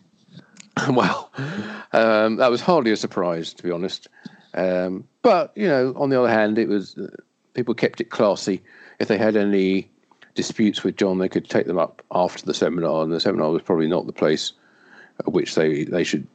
well, 0.90 1.30
um, 1.92 2.36
that 2.36 2.50
was 2.50 2.60
hardly 2.60 2.92
a 2.92 2.96
surprise, 2.96 3.52
to 3.54 3.62
be 3.62 3.70
honest. 3.70 4.08
Um, 4.54 5.04
but 5.22 5.52
you 5.54 5.66
know, 5.66 5.94
on 5.96 6.10
the 6.10 6.18
other 6.18 6.30
hand, 6.30 6.58
it 6.58 6.68
was 6.68 6.96
uh, 6.96 7.08
people 7.54 7.74
kept 7.74 8.00
it 8.00 8.10
classy. 8.10 8.62
If 8.98 9.08
they 9.08 9.18
had 9.18 9.36
any 9.36 9.88
disputes 10.34 10.82
with 10.84 10.96
John, 10.96 11.18
they 11.18 11.28
could 11.28 11.48
take 11.48 11.66
them 11.66 11.78
up 11.78 12.02
after 12.12 12.44
the 12.44 12.54
seminar, 12.54 13.02
and 13.02 13.12
the 13.12 13.20
seminar 13.20 13.50
was 13.50 13.62
probably 13.62 13.88
not 13.88 14.06
the 14.06 14.12
place 14.12 14.52
at 15.18 15.32
which 15.32 15.54
they 15.54 15.84
they 15.84 16.04
should 16.04 16.26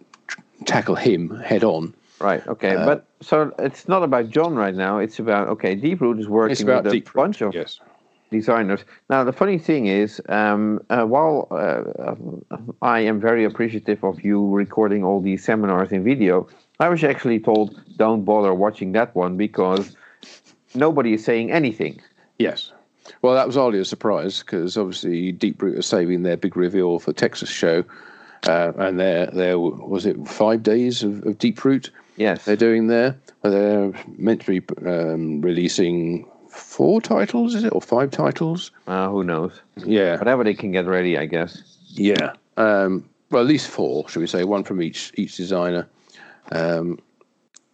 tackle 0.66 0.96
him 0.96 1.40
head 1.40 1.64
on. 1.64 1.94
Right. 2.20 2.46
Okay. 2.48 2.76
Uh, 2.76 2.86
but 2.86 3.06
so 3.22 3.54
it's 3.60 3.88
not 3.88 4.04
about 4.04 4.30
John 4.30 4.56
right 4.56 4.74
now. 4.74 5.00
It's 5.00 5.20
about 5.20 5.48
okay. 5.50 5.76
Deeproot 5.76 6.20
is 6.20 6.30
working 6.30 6.66
with 6.66 6.88
a 6.88 6.92
Deep 6.92 7.12
bunch 7.14 7.42
of 7.42 7.54
yes. 7.54 7.80
Designers. 8.32 8.84
Now 9.10 9.24
the 9.24 9.34
funny 9.34 9.58
thing 9.58 9.88
is, 9.88 10.22
um, 10.30 10.80
uh, 10.90 11.06
while 11.06 11.48
uh, 11.52 12.16
I 12.82 13.00
am 13.02 13.20
very 13.20 13.46
appreciative 13.46 14.04
of 14.04 14.24
you 14.24 14.48
recording 14.50 15.04
all 15.04 15.22
these 15.22 15.44
seminars 15.44 15.92
in 15.92 16.04
video, 16.04 16.48
I 16.80 16.90
was 16.90 17.04
actually 17.04 17.40
told 17.40 17.80
don't 17.98 18.26
bother 18.26 18.54
watching 18.54 18.92
that 18.94 19.16
one 19.16 19.38
because 19.38 19.96
nobody 20.74 21.14
is 21.14 21.24
saying 21.24 21.52
anything. 21.52 22.02
Yes. 22.38 22.72
Well, 23.22 23.36
that 23.36 23.48
was 23.48 23.56
hardly 23.56 23.80
a 23.80 23.86
surprise 23.86 24.40
because 24.40 24.78
obviously 24.78 25.32
Deeproot 25.32 25.78
are 25.78 25.84
saving 25.84 26.24
their 26.24 26.38
big 26.38 26.58
reveal 26.58 27.00
for 27.00 27.14
Texas 27.14 27.50
show, 27.50 27.84
uh, 28.48 28.74
and 28.78 29.00
there 29.00 29.28
there 29.28 29.60
was 29.60 30.06
it 30.06 30.28
five 30.28 30.64
days 30.64 31.04
of, 31.04 31.26
of 31.26 31.38
Deeproot. 31.38 31.92
Yes, 32.18 32.46
they're 32.46 32.56
doing 32.56 32.88
there. 32.88 33.18
They're 33.44 33.92
meant 34.18 34.42
to 34.42 34.60
be 34.60 34.88
um, 34.88 35.42
releasing 35.42 36.28
four 36.56 37.02
titles, 37.02 37.56
is 37.56 37.64
it, 37.64 37.74
or 37.74 37.82
five 37.82 38.12
titles? 38.12 38.72
Uh, 38.88 39.10
who 39.10 39.24
knows? 39.24 39.62
Yeah, 39.78 40.18
whatever 40.18 40.44
they 40.44 40.54
can 40.54 40.72
get 40.72 40.86
ready, 40.86 41.18
I 41.18 41.26
guess. 41.26 41.62
Yeah. 41.90 42.34
Um, 42.58 43.08
well, 43.30 43.42
at 43.42 43.48
least 43.48 43.68
four, 43.68 44.08
should 44.10 44.20
we 44.20 44.28
say, 44.28 44.44
one 44.44 44.64
from 44.64 44.82
each 44.82 45.12
each 45.16 45.36
designer. 45.36 45.88
Um, 46.52 47.00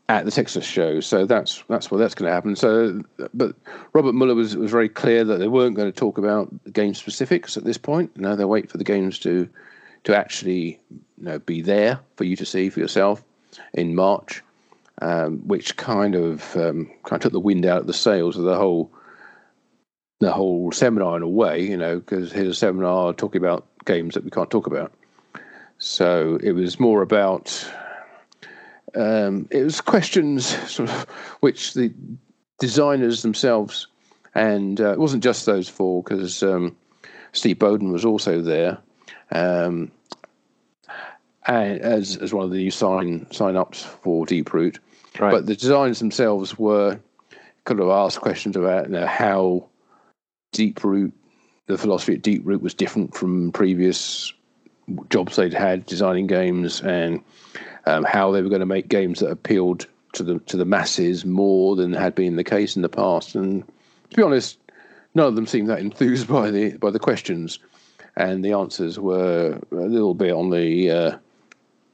at 0.10 0.26
the 0.26 0.32
Texas 0.32 0.66
show. 0.66 0.99
So 0.99 1.26
that's 1.26 1.64
that's 1.70 1.90
what 1.90 1.98
that's 1.98 2.16
going 2.16 2.28
to 2.28 2.34
happen. 2.34 2.56
So, 2.56 3.02
but 3.34 3.56
Robert 3.94 4.14
Muller 4.14 4.36
was 4.36 4.58
was 4.58 4.72
very 4.72 4.90
clear 4.90 5.24
that 5.24 5.38
they 5.38 5.48
weren't 5.48 5.76
going 5.76 5.91
to 5.91 5.98
talk 5.98 6.18
about 6.18 6.52
game 6.74 6.94
specifics 6.94 7.56
at 7.58 7.64
this 7.64 7.78
point. 7.78 8.16
No, 8.18 8.36
they'll 8.36 8.49
wait 8.49 8.70
for 8.70 8.78
the 8.78 8.84
games 8.84 9.20
to 9.20 9.48
to 10.03 10.18
actually 10.18 10.80
you 10.90 10.99
know, 11.18 11.40
be 11.40 11.62
there 11.62 11.99
for 12.16 12.24
you 12.24 12.36
to 12.36 12.45
see 12.45 12.70
for 12.70 12.80
yourself 12.80 13.24
in 13.74 13.95
March, 13.95 14.44
um, 15.02 15.40
which 15.48 15.76
kind 15.78 16.15
of 16.15 16.56
um, 16.56 16.86
kind 17.03 17.14
of 17.14 17.22
took 17.22 17.32
the 17.34 17.40
wind 17.40 17.65
out 17.65 17.82
of 17.82 17.88
the 17.88 17.94
sails 17.94 18.38
of 18.38 18.44
the 18.44 18.56
whole 18.56 18.91
the 20.19 20.32
whole 20.32 20.72
seminar 20.72 21.18
in 21.18 21.23
a 21.23 21.28
way. 21.28 21.61
You 21.61 21.78
know, 21.78 21.99
because 21.99 22.32
here's 22.32 22.48
a 22.48 22.53
seminar 22.53 23.14
talking 23.14 23.41
about 23.41 23.65
games 23.86 24.14
that 24.14 24.23
we 24.23 24.30
can't 24.30 24.49
talk 24.49 24.68
about. 24.68 24.94
So 25.80 26.38
it 26.44 26.52
was 26.52 26.80
more 26.80 27.02
about 27.02 27.68
um, 28.95 29.48
it 29.52 29.64
was 29.64 29.82
questions 29.82 30.45
sort 30.69 30.90
of 30.90 31.10
which 31.40 31.73
the 31.73 31.91
designers 32.60 33.23
themselves, 33.23 33.88
and 34.36 34.80
uh, 34.80 34.91
it 34.91 34.99
wasn't 34.99 35.23
just 35.23 35.45
those 35.45 35.68
four 35.68 36.03
because 36.03 36.44
um, 36.44 36.76
Steve 37.34 37.57
Bowden 37.57 37.91
was 37.91 38.06
also 38.06 38.41
there, 38.41 38.78
um, 39.32 39.91
and 41.48 41.82
as 41.82 42.18
as 42.18 42.34
one 42.34 42.45
of 42.45 42.52
the 42.52 42.57
new 42.57 42.72
sign 42.72 43.26
sign 43.32 43.56
ups 43.56 43.84
for 43.84 44.26
Deeproot. 44.26 44.78
Right. 45.19 45.31
But 45.31 45.45
the 45.45 45.55
designers 45.55 45.99
themselves 45.99 46.57
were 46.57 46.99
kind 47.65 47.79
of 47.79 47.89
asked 47.89 48.21
questions 48.21 48.55
about 48.55 48.85
you 48.85 48.93
know, 48.93 49.05
how 49.05 49.67
Deeproot, 50.53 51.11
the 51.67 51.77
philosophy 51.77 52.13
at 52.13 52.21
Deeproot 52.21 52.61
was 52.61 52.73
different 52.73 53.15
from 53.15 53.51
previous 53.51 54.33
jobs 55.09 55.35
they'd 55.35 55.53
had 55.53 55.85
designing 55.85 56.27
games 56.27 56.81
and 56.81 57.21
um, 57.85 58.03
how 58.03 58.31
they 58.31 58.41
were 58.41 58.49
going 58.49 58.61
to 58.61 58.65
make 58.65 58.88
games 58.88 59.19
that 59.19 59.29
appealed 59.29 59.88
to 60.13 60.23
the 60.23 60.39
to 60.39 60.57
the 60.57 60.65
masses 60.65 61.25
more 61.25 61.75
than 61.75 61.93
had 61.93 62.15
been 62.15 62.35
the 62.35 62.43
case 62.43 62.75
in 62.75 62.81
the 62.81 62.89
past. 62.89 63.35
And 63.35 63.63
to 64.09 64.15
be 64.15 64.23
honest, 64.23 64.59
none 65.15 65.27
of 65.27 65.35
them 65.35 65.47
seemed 65.47 65.69
that 65.69 65.79
enthused 65.79 66.27
by 66.29 66.51
the 66.51 66.77
by 66.77 66.91
the 66.91 66.99
questions, 66.99 67.59
and 68.15 68.43
the 68.43 68.53
answers 68.53 68.99
were 68.99 69.59
a 69.71 69.75
little 69.75 70.13
bit 70.13 70.31
on 70.31 70.49
the 70.49 70.91
uh, 70.91 71.17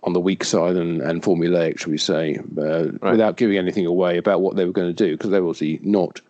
on 0.03 0.14
the 0.14 0.19
weak 0.19 0.44
side 0.44 0.76
and, 0.76 1.02
and 1.02 1.24
formulaic, 1.24 1.80
shall 1.80 1.91
we 1.91 1.98
say, 1.98 2.38
uh, 2.57 2.91
right. 3.02 3.11
without 3.11 3.38
giving 3.38 3.57
anything 3.57 3.86
away 3.86 4.18
about 4.18 4.41
what 4.41 4.56
they 4.56 4.65
were 4.65 4.72
going 4.72 4.94
to 4.94 5.06
do, 5.06 5.18
because 5.18 5.32
they 5.32 5.40
were 5.40 5.49
obviously 5.49 5.80
not 5.84 6.22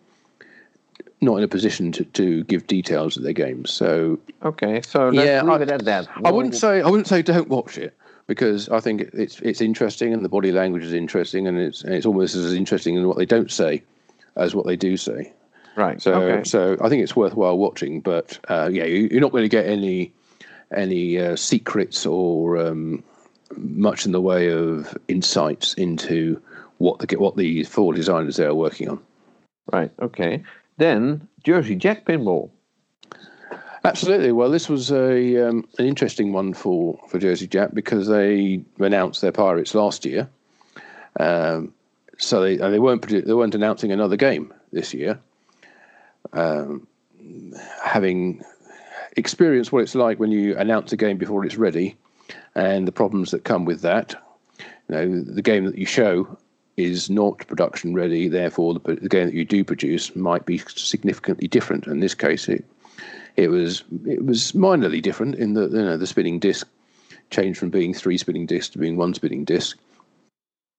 not 1.20 1.36
in 1.36 1.42
a 1.42 1.48
position 1.48 1.90
to, 1.90 2.04
to 2.04 2.44
give 2.44 2.66
details 2.68 3.16
of 3.16 3.24
their 3.24 3.32
games. 3.32 3.72
So 3.72 4.18
okay, 4.44 4.82
so 4.82 5.10
yeah, 5.10 5.42
I, 5.44 5.60
it 5.60 5.70
at 5.70 5.84
that. 5.84 6.08
I 6.24 6.30
wouldn't 6.30 6.54
say 6.54 6.80
I 6.80 6.88
wouldn't 6.88 7.08
say 7.08 7.22
don't 7.22 7.48
watch 7.48 7.76
it 7.76 7.96
because 8.26 8.68
I 8.68 8.80
think 8.80 9.02
it's 9.12 9.40
it's 9.40 9.60
interesting 9.60 10.12
and 10.12 10.24
the 10.24 10.28
body 10.28 10.52
language 10.52 10.84
is 10.84 10.92
interesting 10.92 11.48
and 11.48 11.58
it's 11.58 11.82
and 11.82 11.94
it's 11.94 12.06
almost 12.06 12.36
as 12.36 12.54
interesting 12.54 12.94
in 12.94 13.08
what 13.08 13.16
they 13.16 13.26
don't 13.26 13.50
say 13.50 13.82
as 14.36 14.54
what 14.54 14.66
they 14.66 14.76
do 14.76 14.96
say. 14.96 15.32
Right. 15.74 16.00
So 16.00 16.14
okay. 16.14 16.44
so 16.44 16.76
I 16.80 16.88
think 16.88 17.02
it's 17.02 17.16
worthwhile 17.16 17.58
watching, 17.58 18.00
but 18.00 18.38
uh, 18.48 18.68
yeah, 18.72 18.84
you, 18.84 19.16
are 19.16 19.20
not 19.20 19.32
going 19.32 19.44
to 19.44 19.48
get 19.48 19.66
any 19.66 20.12
any 20.74 21.18
uh, 21.18 21.34
secrets 21.36 22.06
or 22.06 22.58
um, 22.58 23.02
much 23.56 24.06
in 24.06 24.12
the 24.12 24.20
way 24.20 24.50
of 24.50 24.96
insights 25.08 25.74
into 25.74 26.40
what 26.78 26.98
the 26.98 27.18
what 27.18 27.36
the 27.36 27.64
four 27.64 27.92
designers 27.92 28.36
they 28.36 28.44
are 28.44 28.54
working 28.54 28.88
on. 28.88 29.00
Right. 29.72 29.90
Okay. 30.00 30.42
Then 30.76 31.28
Jersey 31.44 31.76
Jack 31.76 32.04
pinball. 32.04 32.50
Absolutely. 33.84 34.32
Well, 34.32 34.50
this 34.50 34.68
was 34.68 34.90
a 34.90 35.48
um, 35.48 35.66
an 35.78 35.86
interesting 35.86 36.32
one 36.32 36.52
for, 36.52 36.98
for 37.08 37.18
Jersey 37.18 37.46
Jack 37.46 37.74
because 37.74 38.08
they 38.08 38.62
announced 38.78 39.20
their 39.20 39.32
Pirates 39.32 39.74
last 39.74 40.04
year, 40.04 40.28
um, 41.18 41.72
so 42.18 42.40
they 42.42 42.56
they 42.56 42.78
weren't 42.78 43.06
they 43.06 43.34
weren't 43.34 43.54
announcing 43.54 43.92
another 43.92 44.16
game 44.16 44.52
this 44.72 44.92
year. 44.92 45.18
Um, 46.32 46.86
having 47.82 48.42
experienced 49.16 49.72
what 49.72 49.82
it's 49.82 49.94
like 49.94 50.18
when 50.18 50.32
you 50.32 50.56
announce 50.56 50.92
a 50.92 50.96
game 50.96 51.16
before 51.16 51.44
it's 51.44 51.56
ready, 51.56 51.96
and 52.58 52.88
the 52.88 52.92
problems 52.92 53.30
that 53.30 53.44
come 53.44 53.64
with 53.64 53.82
that, 53.82 54.14
you 54.58 54.66
know, 54.94 55.22
the 55.22 55.42
game 55.42 55.64
that 55.64 55.78
you 55.78 55.86
show 55.86 56.36
is 56.76 57.08
not 57.08 57.38
production 57.46 57.94
ready. 57.94 58.26
Therefore, 58.26 58.74
the, 58.74 58.96
the 58.96 59.08
game 59.08 59.26
that 59.26 59.34
you 59.34 59.44
do 59.44 59.62
produce 59.62 60.14
might 60.16 60.44
be 60.44 60.58
significantly 60.58 61.46
different. 61.46 61.86
In 61.86 62.00
this 62.00 62.14
case, 62.14 62.48
it 62.48 62.64
it 63.36 63.48
was 63.50 63.84
it 64.06 64.24
was 64.24 64.52
minorly 64.52 65.00
different 65.00 65.36
in 65.36 65.54
that 65.54 65.70
you 65.70 65.82
know 65.82 65.96
the 65.96 66.06
spinning 66.06 66.40
disc 66.40 66.68
changed 67.30 67.60
from 67.60 67.70
being 67.70 67.94
three 67.94 68.18
spinning 68.18 68.46
discs 68.46 68.70
to 68.70 68.78
being 68.78 68.96
one 68.96 69.14
spinning 69.14 69.44
disc. 69.44 69.78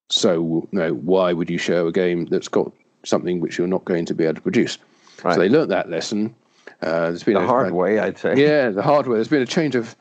So 0.10 0.68
you 0.72 0.80
know, 0.80 0.94
why 0.96 1.32
would 1.32 1.50
you 1.50 1.58
show 1.58 1.88
a 1.88 1.94
game 1.94 2.26
that's 2.26 2.50
got 2.50 2.74
something 3.06 3.40
which 3.40 3.58
you're 3.58 3.68
not 3.68 3.86
going 3.86 4.06
to 4.06 4.14
be 4.14 4.26
able 4.26 4.36
to 4.36 4.42
produce? 4.42 4.78
Right. 5.24 5.36
So 5.36 5.40
they 5.40 5.50
learnt 5.50 5.70
that 5.70 5.90
lesson. 5.90 6.36
Uh, 6.82 7.08
there's 7.08 7.24
been 7.24 7.36
the 7.36 7.42
a, 7.42 7.48
hard 7.48 7.70
a, 7.70 7.74
way, 7.74 8.00
I'd 8.00 8.18
say. 8.18 8.36
Yeah, 8.36 8.70
the 8.70 8.82
hard 8.82 9.08
way. 9.08 9.16
There's 9.16 9.30
been 9.30 9.42
a 9.42 9.46
change 9.46 9.76
of 9.76 9.96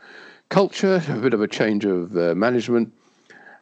culture, 0.49 1.03
a 1.09 1.19
bit 1.19 1.35
of 1.35 1.41
a 1.41 1.49
change 1.49 1.85
of 1.85 2.17
uh, 2.17 2.35
management 2.35 2.93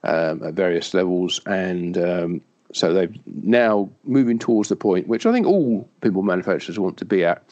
um, 0.04 0.42
at 0.42 0.54
various 0.54 0.94
levels, 0.94 1.40
and 1.46 1.98
um, 1.98 2.40
so 2.72 2.92
they're 2.92 3.08
now 3.26 3.88
moving 4.04 4.38
towards 4.38 4.68
the 4.68 4.76
point 4.76 5.08
which 5.08 5.26
I 5.26 5.32
think 5.32 5.46
all 5.46 5.88
pinball 6.00 6.24
manufacturers 6.24 6.78
want 6.78 6.96
to 6.98 7.04
be 7.04 7.24
at, 7.24 7.42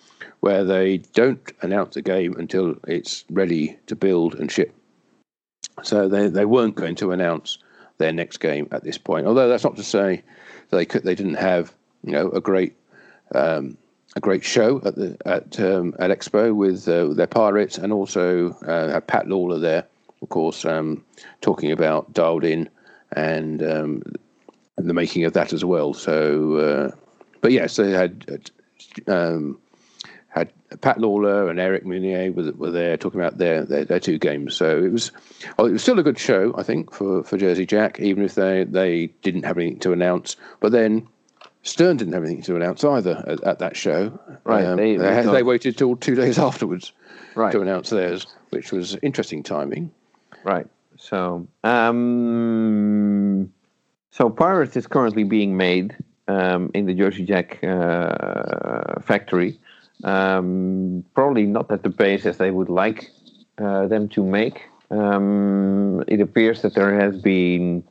where 0.40 0.64
they 0.64 0.98
don't 0.98 1.40
announce 1.62 1.96
a 1.96 2.02
game 2.02 2.34
until 2.38 2.76
it's 2.86 3.24
ready 3.30 3.78
to 3.86 3.96
build 3.96 4.34
and 4.34 4.50
ship. 4.50 4.74
So 5.82 6.08
they, 6.08 6.28
they 6.28 6.44
weren't 6.44 6.76
going 6.76 6.94
to 6.96 7.12
announce 7.12 7.58
their 7.98 8.12
next 8.12 8.38
game 8.38 8.68
at 8.70 8.84
this 8.84 8.98
point. 8.98 9.26
Although 9.26 9.48
that's 9.48 9.64
not 9.64 9.76
to 9.76 9.82
say 9.82 10.22
they 10.70 10.84
could 10.84 11.04
they 11.04 11.14
didn't 11.14 11.34
have 11.34 11.74
you 12.02 12.12
know 12.12 12.30
a 12.30 12.40
great 12.40 12.74
um, 13.34 13.76
a 14.16 14.20
great 14.20 14.44
show 14.44 14.80
at 14.84 14.94
the 14.94 15.16
at 15.26 15.58
um, 15.60 15.94
at 15.98 16.10
Expo 16.10 16.54
with, 16.54 16.88
uh, 16.88 17.12
their 17.14 17.26
pirates 17.26 17.78
and 17.78 17.92
also 17.92 18.50
uh, 18.66 19.00
Pat 19.00 19.26
Lawlor 19.26 19.60
there, 19.60 19.84
of 20.22 20.28
course, 20.28 20.64
um, 20.64 21.04
talking 21.40 21.72
about 21.72 22.12
dialed 22.12 22.44
in 22.44 22.68
and, 23.16 23.62
um, 23.62 24.02
the 24.76 24.94
making 24.94 25.24
of 25.24 25.32
that 25.32 25.52
as 25.52 25.64
well. 25.64 25.94
So, 25.94 26.56
uh, 26.56 26.90
but 27.40 27.52
yes, 27.52 27.76
they 27.76 27.90
had 27.90 28.50
um, 29.06 29.58
had 30.28 30.52
Pat 30.80 30.98
Lawlor 30.98 31.48
and 31.48 31.60
Eric 31.60 31.86
Meunier 31.86 32.32
were, 32.32 32.52
were 32.52 32.70
there 32.70 32.96
talking 32.96 33.20
about 33.20 33.38
their, 33.38 33.64
their, 33.64 33.84
their 33.84 34.00
two 34.00 34.18
games. 34.18 34.54
So 34.54 34.78
it 34.82 34.92
was 34.92 35.12
well, 35.56 35.68
it 35.68 35.72
was 35.72 35.82
still 35.82 35.98
a 35.98 36.02
good 36.02 36.18
show, 36.18 36.54
I 36.56 36.62
think, 36.62 36.92
for, 36.92 37.22
for 37.24 37.36
Jersey 37.36 37.66
Jack, 37.66 38.00
even 38.00 38.24
if 38.24 38.34
they, 38.34 38.64
they 38.64 39.06
didn't 39.22 39.44
have 39.44 39.58
anything 39.58 39.78
to 39.80 39.92
announce. 39.92 40.36
But 40.60 40.72
then 40.72 41.06
Stern 41.64 41.96
didn't 41.96 42.14
have 42.14 42.24
anything 42.24 42.42
to 42.42 42.56
announce 42.56 42.84
either 42.84 43.24
at, 43.26 43.42
at 43.42 43.58
that 43.58 43.76
show. 43.76 44.18
Right, 44.44 44.64
um, 44.64 44.76
they, 44.76 44.96
they, 44.96 45.22
they, 45.22 45.42
waited 45.42 45.76
till 45.76 45.96
two 45.96 46.14
days 46.22 46.38
afterwards 46.38 46.92
right. 47.34 47.50
to 47.52 47.60
announce 47.60 47.90
theirs, 47.90 48.26
which 48.50 48.70
was 48.70 48.96
interesting 49.02 49.42
timing. 49.42 49.90
Right. 50.44 50.66
So, 50.96 51.46
um, 51.64 53.52
so 54.10 54.30
Pirates 54.30 54.76
is 54.76 54.86
currently 54.86 55.24
being 55.24 55.56
made 55.56 55.96
um, 56.28 56.70
in 56.72 56.86
the 56.86 56.94
Jersey 56.94 57.24
Jack 57.24 57.62
uh, 57.64 59.00
factory 59.00 59.58
um, 60.04 61.04
probably 61.14 61.46
not 61.46 61.70
at 61.70 61.82
the 61.82 61.90
pace 61.90 62.26
as 62.26 62.38
they 62.38 62.50
would 62.50 62.68
like 62.68 63.10
uh, 63.58 63.86
them 63.86 64.08
to 64.10 64.24
make. 64.24 64.62
Um, 64.90 66.04
it 66.06 66.20
appears 66.20 66.62
that 66.62 66.74
there 66.74 66.98
has 66.98 67.20
been 67.20 67.84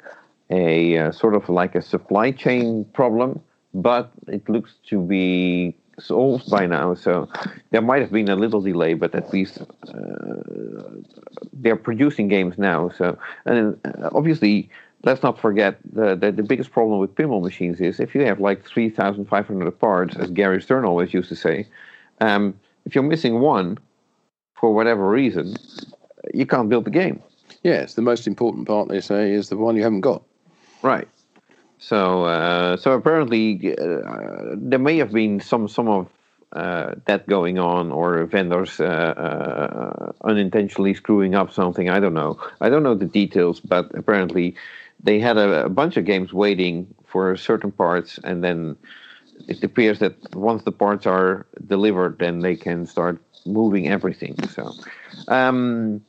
a 0.49 0.97
uh, 0.97 1.11
sort 1.11 1.35
of 1.35 1.49
like 1.49 1.75
a 1.75 1.81
supply 1.81 2.31
chain 2.31 2.85
problem, 2.93 3.41
but 3.73 4.11
it 4.27 4.47
looks 4.49 4.75
to 4.89 4.99
be 4.99 5.75
solved 5.99 6.49
by 6.49 6.65
now. 6.65 6.93
So 6.95 7.29
there 7.71 7.81
might 7.81 8.01
have 8.01 8.11
been 8.11 8.29
a 8.29 8.35
little 8.35 8.61
delay, 8.61 8.93
but 8.93 9.13
at 9.15 9.31
least 9.31 9.61
uh, 9.61 9.93
they're 11.53 11.75
producing 11.75 12.27
games 12.27 12.57
now. 12.57 12.89
So 12.89 13.17
and 13.45 13.79
uh, 13.85 14.09
obviously 14.13 14.69
let's 15.03 15.21
not 15.21 15.39
forget 15.39 15.77
the, 15.91 16.15
the, 16.15 16.31
the 16.31 16.43
biggest 16.43 16.71
problem 16.71 16.99
with 16.99 17.13
pinball 17.15 17.43
machines 17.43 17.81
is 17.81 17.99
if 17.99 18.15
you 18.15 18.21
have 18.25 18.39
like 18.39 18.65
3,500 18.65 19.79
parts, 19.79 20.15
as 20.15 20.29
Gary 20.31 20.61
Stern 20.61 20.85
always 20.85 21.13
used 21.13 21.29
to 21.29 21.35
say, 21.35 21.67
um, 22.21 22.57
if 22.85 22.95
you're 22.95 23.03
missing 23.03 23.39
one 23.39 23.77
for 24.55 24.73
whatever 24.73 25.09
reason, 25.09 25.55
you 26.33 26.45
can't 26.45 26.69
build 26.69 26.85
the 26.85 26.91
game. 26.91 27.21
Yes, 27.63 27.93
the 27.93 28.01
most 28.01 28.27
important 28.27 28.67
part 28.67 28.89
they 28.89 29.01
say 29.01 29.31
is 29.31 29.49
the 29.49 29.57
one 29.57 29.75
you 29.75 29.83
haven't 29.83 30.01
got. 30.01 30.23
Right. 30.81 31.07
So, 31.83 32.23
uh, 32.23 32.77
so 32.77 32.93
apparently 32.93 33.75
uh, 33.77 34.55
there 34.55 34.79
may 34.79 34.97
have 34.97 35.11
been 35.11 35.41
some 35.41 35.67
some 35.67 35.89
of 35.89 36.07
uh, 36.53 36.95
that 37.07 37.27
going 37.27 37.59
on, 37.59 37.91
or 37.91 38.23
vendors 38.25 38.79
uh, 38.79 38.85
uh, 38.85 40.11
unintentionally 40.23 40.93
screwing 40.93 41.35
up 41.35 41.51
something. 41.51 41.89
I 41.89 41.99
don't 41.99 42.13
know. 42.13 42.39
I 42.61 42.69
don't 42.69 42.83
know 42.83 42.95
the 42.95 43.05
details, 43.05 43.59
but 43.59 43.91
apparently 43.95 44.55
they 45.03 45.19
had 45.19 45.37
a, 45.37 45.65
a 45.65 45.69
bunch 45.69 45.97
of 45.97 46.05
games 46.05 46.31
waiting 46.31 46.87
for 47.05 47.35
certain 47.35 47.71
parts, 47.71 48.17
and 48.23 48.41
then 48.41 48.77
it 49.49 49.61
appears 49.61 49.99
that 49.99 50.15
once 50.35 50.63
the 50.63 50.71
parts 50.71 51.05
are 51.05 51.45
delivered, 51.67 52.17
then 52.19 52.39
they 52.39 52.55
can 52.55 52.85
start 52.85 53.21
moving 53.45 53.89
everything. 53.89 54.37
So, 54.47 54.71
um, 55.27 56.01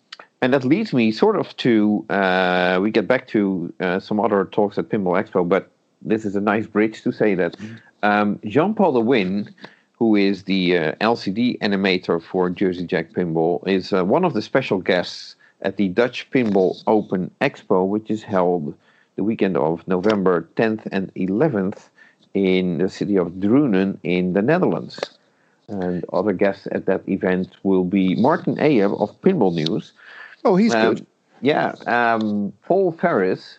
and 0.44 0.52
that 0.52 0.62
leads 0.62 0.92
me 0.92 1.10
sort 1.10 1.36
of 1.36 1.56
to 1.56 2.04
uh, 2.10 2.78
we 2.82 2.90
get 2.90 3.08
back 3.08 3.26
to 3.28 3.72
uh, 3.80 3.98
some 3.98 4.20
other 4.20 4.44
talks 4.44 4.76
at 4.76 4.90
Pinball 4.90 5.16
Expo, 5.16 5.48
but 5.48 5.70
this 6.02 6.26
is 6.26 6.36
a 6.36 6.40
nice 6.40 6.66
bridge 6.66 7.00
to 7.02 7.12
say 7.12 7.34
that 7.34 7.56
mm-hmm. 7.56 7.76
um, 8.02 8.38
Jean 8.44 8.74
Paul 8.74 8.92
de 8.92 9.00
Win, 9.00 9.54
who 9.98 10.14
is 10.14 10.42
the 10.42 10.76
uh, 10.76 10.92
LCD 11.00 11.58
animator 11.60 12.22
for 12.22 12.50
Jersey 12.50 12.86
Jack 12.86 13.12
Pinball, 13.12 13.66
is 13.66 13.94
uh, 13.94 14.04
one 14.04 14.22
of 14.22 14.34
the 14.34 14.42
special 14.42 14.80
guests 14.80 15.34
at 15.62 15.78
the 15.78 15.88
Dutch 15.88 16.30
Pinball 16.30 16.82
Open 16.86 17.30
Expo, 17.40 17.88
which 17.88 18.10
is 18.10 18.22
held 18.22 18.74
the 19.16 19.24
weekend 19.24 19.56
of 19.56 19.88
November 19.88 20.46
10th 20.56 20.86
and 20.92 21.10
11th 21.14 21.88
in 22.34 22.76
the 22.76 22.90
city 22.90 23.16
of 23.16 23.28
Drunen 23.40 23.96
in 24.02 24.34
the 24.34 24.42
Netherlands. 24.42 24.98
And 25.68 26.04
other 26.12 26.34
guests 26.34 26.68
at 26.70 26.84
that 26.84 27.08
event 27.08 27.56
will 27.62 27.84
be 27.84 28.14
Martin 28.16 28.56
Ayub 28.56 29.00
of 29.00 29.18
Pinball 29.22 29.54
News. 29.54 29.94
Oh, 30.44 30.56
he's 30.56 30.74
um, 30.74 30.94
good. 30.94 31.06
Yeah, 31.40 31.74
um, 31.86 32.52
Paul 32.62 32.92
Faris, 32.92 33.58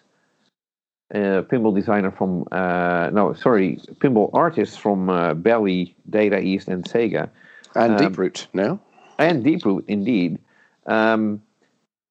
uh, 1.13 1.43
pinball 1.43 1.75
designer 1.75 2.11
from 2.11 2.45
uh, 2.51 3.09
no, 3.13 3.33
sorry, 3.33 3.77
pinball 3.99 4.29
artist 4.33 4.79
from 4.79 5.09
uh, 5.09 5.33
Bally, 5.33 5.95
Data 6.09 6.39
East, 6.39 6.67
and 6.67 6.83
Sega, 6.83 7.29
and 7.75 7.93
um, 7.93 7.99
Deeproot 7.99 8.47
now, 8.53 8.79
and 9.17 9.43
Deeproot 9.43 9.83
indeed. 9.87 10.39
Um, 10.85 11.41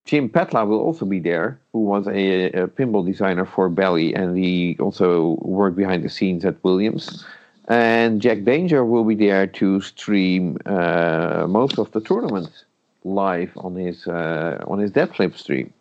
Jim 0.05 0.29
Patla 0.29 0.67
will 0.67 0.81
also 0.81 1.07
be 1.07 1.19
there, 1.19 1.59
who 1.73 1.81
was 1.81 2.07
a, 2.07 2.45
a, 2.51 2.69
pinball 2.69 3.07
designer 3.07 3.47
for 3.47 3.71
Bally, 3.71 4.15
and 4.15 4.37
he 4.37 4.77
also 4.79 5.39
worked 5.41 5.77
behind 5.77 6.05
the 6.05 6.11
scenes 6.11 6.45
at 6.45 6.63
Williams. 6.63 7.25
And 7.69 8.21
Jack 8.21 8.45
Danger 8.45 8.85
will 8.85 9.05
be 9.05 9.15
there 9.15 9.47
to 9.47 9.81
stream 9.81 10.59
uh, 10.67 11.47
most 11.49 11.79
of 11.79 11.91
the 11.93 12.03
tournaments 12.03 12.65
live 13.05 13.53
on 13.57 13.75
his 13.75 14.07
uh, 14.07 14.63
on 14.67 14.79
his 14.79 14.91
Dead 14.91 15.15
Flip 15.15 15.37
stream. 15.37 15.73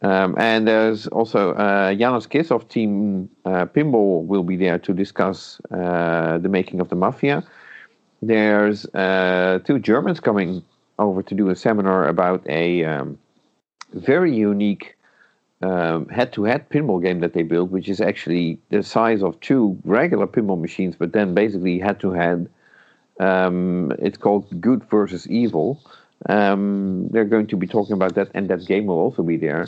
Um, 0.00 0.36
and 0.38 0.68
there's 0.68 1.08
also 1.08 1.54
uh, 1.54 1.92
Janos 1.94 2.26
Kiss 2.26 2.50
of 2.52 2.68
Team 2.68 3.28
uh, 3.44 3.66
Pinball 3.66 4.24
will 4.26 4.44
be 4.44 4.56
there 4.56 4.78
to 4.78 4.92
discuss 4.92 5.60
uh, 5.72 6.38
the 6.38 6.48
making 6.48 6.80
of 6.80 6.88
the 6.88 6.94
Mafia. 6.94 7.42
There's 8.22 8.86
uh, 8.86 9.58
two 9.64 9.78
Germans 9.78 10.20
coming 10.20 10.62
over 10.98 11.22
to 11.22 11.34
do 11.34 11.50
a 11.50 11.56
seminar 11.56 12.06
about 12.06 12.48
a 12.48 12.84
um, 12.84 13.18
very 13.92 14.34
unique 14.34 14.96
um, 15.62 16.08
head-to-head 16.08 16.68
pinball 16.70 17.02
game 17.02 17.20
that 17.20 17.32
they 17.32 17.42
built, 17.42 17.70
which 17.70 17.88
is 17.88 18.00
actually 18.00 18.58
the 18.70 18.82
size 18.82 19.22
of 19.22 19.38
two 19.40 19.78
regular 19.84 20.26
pinball 20.26 20.60
machines, 20.60 20.94
but 20.96 21.12
then 21.12 21.34
basically 21.34 21.78
head-to-head. 21.78 22.48
Um, 23.18 23.92
it's 23.98 24.16
called 24.18 24.60
Good 24.60 24.84
versus 24.88 25.28
Evil. 25.28 25.80
Um, 26.26 27.08
they're 27.10 27.24
going 27.24 27.46
to 27.48 27.56
be 27.56 27.66
talking 27.66 27.92
about 27.92 28.14
that, 28.14 28.28
and 28.34 28.48
that 28.48 28.66
game 28.66 28.86
will 28.86 28.98
also 28.98 29.22
be 29.22 29.36
there. 29.36 29.66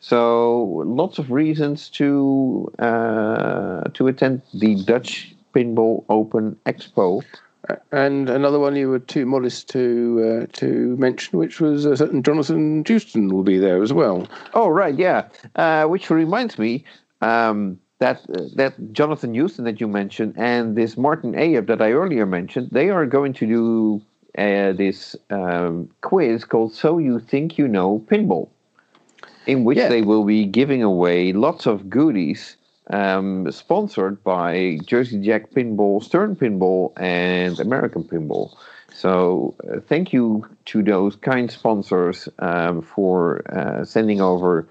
So 0.00 0.82
lots 0.86 1.18
of 1.18 1.30
reasons 1.30 1.88
to 1.90 2.72
uh, 2.78 3.82
to 3.92 4.08
attend 4.08 4.42
the 4.54 4.76
Dutch 4.76 5.34
Pinball 5.54 6.04
Open 6.08 6.56
Expo. 6.66 7.22
And 7.92 8.30
another 8.30 8.58
one 8.58 8.74
you 8.74 8.88
were 8.88 8.98
too 8.98 9.26
modest 9.26 9.68
to 9.70 10.42
uh, 10.42 10.46
to 10.54 10.96
mention, 10.96 11.38
which 11.38 11.60
was 11.60 11.84
a 11.84 11.96
certain 11.96 12.22
Jonathan 12.22 12.82
Joosten 12.82 13.28
will 13.28 13.42
be 13.42 13.58
there 13.58 13.82
as 13.82 13.92
well. 13.92 14.26
Oh 14.54 14.68
right, 14.68 14.98
yeah. 14.98 15.28
Uh, 15.54 15.84
which 15.84 16.08
reminds 16.08 16.58
me 16.58 16.84
um, 17.20 17.78
that 17.98 18.22
uh, 18.34 18.44
that 18.54 18.92
Jonathan 18.92 19.34
Joosten 19.34 19.66
that 19.66 19.80
you 19.80 19.86
mentioned 19.86 20.34
and 20.38 20.74
this 20.74 20.96
Martin 20.96 21.34
Ayub 21.34 21.66
that 21.66 21.82
I 21.82 21.92
earlier 21.92 22.24
mentioned, 22.24 22.70
they 22.72 22.88
are 22.88 23.04
going 23.04 23.34
to 23.34 23.46
do 23.46 24.02
uh, 24.38 24.72
this 24.72 25.16
um, 25.30 25.90
quiz 26.02 26.44
called 26.44 26.72
So 26.74 26.98
You 26.98 27.18
Think 27.18 27.58
You 27.58 27.68
Know 27.68 28.04
Pinball, 28.06 28.48
in 29.46 29.64
which 29.64 29.78
yeah. 29.78 29.88
they 29.88 30.02
will 30.02 30.24
be 30.24 30.44
giving 30.44 30.82
away 30.82 31.32
lots 31.32 31.66
of 31.66 31.90
goodies 31.90 32.56
um, 32.90 33.50
sponsored 33.50 34.22
by 34.24 34.78
Jersey 34.84 35.20
Jack 35.20 35.50
Pinball, 35.50 36.02
Stern 36.02 36.36
Pinball, 36.36 36.92
and 36.96 37.58
American 37.60 38.04
Pinball. 38.04 38.54
So 38.92 39.54
uh, 39.70 39.80
thank 39.80 40.12
you 40.12 40.46
to 40.66 40.82
those 40.82 41.16
kind 41.16 41.50
sponsors 41.50 42.28
um, 42.40 42.82
for 42.82 43.42
uh, 43.52 43.84
sending 43.84 44.20
over 44.20 44.66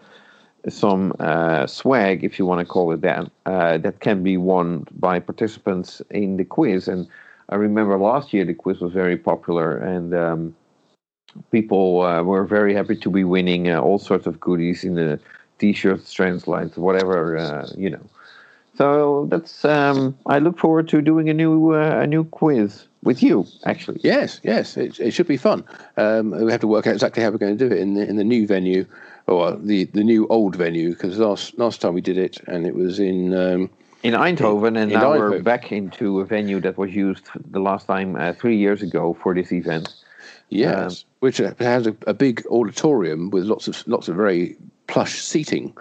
some 0.67 1.13
uh, 1.19 1.65
swag, 1.67 2.23
if 2.23 2.37
you 2.37 2.45
want 2.45 2.59
to 2.59 2.65
call 2.65 2.91
it 2.91 3.01
that, 3.01 3.31
uh, 3.45 3.77
that 3.77 4.01
can 4.01 4.23
be 4.23 4.35
won 4.35 4.85
by 4.91 5.19
participants 5.19 6.01
in 6.09 6.37
the 6.37 6.43
quiz. 6.43 6.87
And 6.87 7.07
I 7.49 7.55
remember 7.55 7.97
last 7.97 8.31
year 8.33 8.45
the 8.45 8.53
quiz 8.53 8.79
was 8.79 8.93
very 8.93 9.17
popular 9.17 9.77
and 9.77 10.13
um, 10.13 10.55
people 11.51 12.01
uh, 12.01 12.23
were 12.23 12.45
very 12.45 12.73
happy 12.73 12.95
to 12.97 13.09
be 13.09 13.23
winning 13.23 13.69
uh, 13.69 13.81
all 13.81 13.97
sorts 13.97 14.27
of 14.27 14.39
goodies 14.39 14.83
in 14.83 14.95
the 14.95 15.19
t-shirts, 15.57 16.13
translates, 16.13 16.77
whatever 16.77 17.37
uh, 17.37 17.67
you 17.75 17.89
know. 17.89 18.05
So 18.77 19.27
that's 19.29 19.65
um, 19.65 20.17
I 20.27 20.39
look 20.39 20.57
forward 20.57 20.87
to 20.89 21.01
doing 21.01 21.29
a 21.29 21.33
new 21.33 21.73
uh, 21.73 21.99
a 22.01 22.07
new 22.07 22.23
quiz 22.23 22.87
with 23.03 23.21
you. 23.21 23.45
Actually, 23.65 23.99
yes, 24.03 24.39
yes, 24.43 24.77
it, 24.77 24.99
it 24.99 25.11
should 25.11 25.27
be 25.27 25.35
fun. 25.35 25.65
Um, 25.97 26.31
we 26.31 26.51
have 26.51 26.61
to 26.61 26.67
work 26.67 26.87
out 26.87 26.93
exactly 26.93 27.21
how 27.21 27.29
we're 27.29 27.39
going 27.39 27.57
to 27.57 27.69
do 27.69 27.75
it 27.75 27.81
in 27.81 27.95
the 27.95 28.07
in 28.07 28.15
the 28.15 28.23
new 28.23 28.47
venue 28.47 28.85
or 29.27 29.57
the 29.57 29.85
the 29.85 30.03
new 30.03 30.27
old 30.27 30.55
venue 30.55 30.91
because 30.91 31.17
last 31.17 31.57
last 31.57 31.81
time 31.81 31.93
we 31.93 32.01
did 32.01 32.17
it 32.17 32.37
and 32.47 32.65
it 32.67 32.75
was 32.75 32.99
in. 32.99 33.33
Um, 33.33 33.69
in 34.03 34.13
Eindhoven, 34.13 34.69
and 34.69 34.91
in 34.91 34.99
now 34.99 35.13
Eindhoven. 35.13 35.29
we're 35.31 35.41
back 35.41 35.71
into 35.71 36.19
a 36.19 36.25
venue 36.25 36.59
that 36.61 36.77
was 36.77 36.93
used 36.93 37.27
the 37.51 37.59
last 37.59 37.87
time 37.87 38.15
uh, 38.15 38.33
three 38.33 38.57
years 38.57 38.81
ago 38.81 39.17
for 39.21 39.33
this 39.33 39.51
event. 39.51 39.93
Yes, 40.49 41.03
um, 41.03 41.09
which 41.19 41.37
has 41.37 41.87
a, 41.87 41.95
a, 42.07 42.13
big 42.13 42.43
auditorium 42.47 43.29
with 43.29 43.43
lots 43.43 43.67
of 43.67 43.87
lots 43.87 44.07
of 44.07 44.15
very 44.15 44.55
plush 44.87 45.21
seating. 45.21 45.75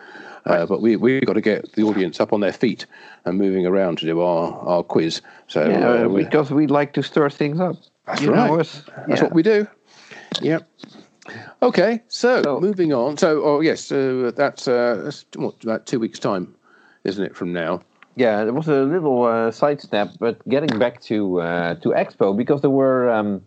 Uh, 0.45 0.67
but 0.67 0.81
we 0.81 0.97
we've 0.97 1.25
got 1.25 1.35
to 1.35 1.41
get 1.41 1.73
the 1.73 1.83
audience 1.83 2.21
up 2.21 2.33
on 2.33 2.41
their 2.41 2.53
feet 2.53 2.87
and 3.25 3.39
moving 3.39 3.67
around 3.67 3.99
to 3.99 4.07
do 4.07 4.21
our, 4.21 4.53
our 4.67 4.83
quiz. 4.83 5.23
So 5.47 5.69
yeah, 5.69 5.89
uh, 5.89 6.09
because 6.09 6.51
we 6.51 6.67
like 6.67 6.93
to 6.95 7.03
stir 7.03 7.31
things 7.31 7.61
up. 7.61 7.77
That's 8.07 8.23
you 8.23 8.33
right. 8.33 8.57
That's 8.57 8.83
yeah. 9.09 9.23
what 9.23 9.35
we 9.35 9.43
do. 9.43 9.67
Yep. 10.43 10.69
Okay, 11.63 12.03
so, 12.09 12.43
so, 12.43 12.61
moving 12.61 12.93
on. 12.93 13.17
So, 13.17 13.43
oh 13.45 13.61
yes, 13.61 13.91
uh, 13.93 14.33
that's, 14.35 14.67
uh, 14.69 15.03
that's 15.05 15.27
what, 15.35 15.63
about 15.63 15.87
two 15.87 16.01
weeks' 16.01 16.19
time, 16.19 16.55
isn't 17.05 17.23
it, 17.23 17.37
from 17.37 17.53
now? 17.53 17.83
Yeah, 18.19 18.43
it 18.43 18.53
was 18.53 18.67
a 18.67 18.83
little 18.83 19.23
uh, 19.23 19.53
sidestep, 19.53 20.11
but 20.19 20.47
getting 20.49 20.77
back 20.77 21.01
to 21.03 21.41
uh, 21.41 21.75
to 21.77 21.91
Expo 21.91 22.37
because 22.37 22.63
there 22.63 22.71
were 22.71 23.09
um, 23.09 23.45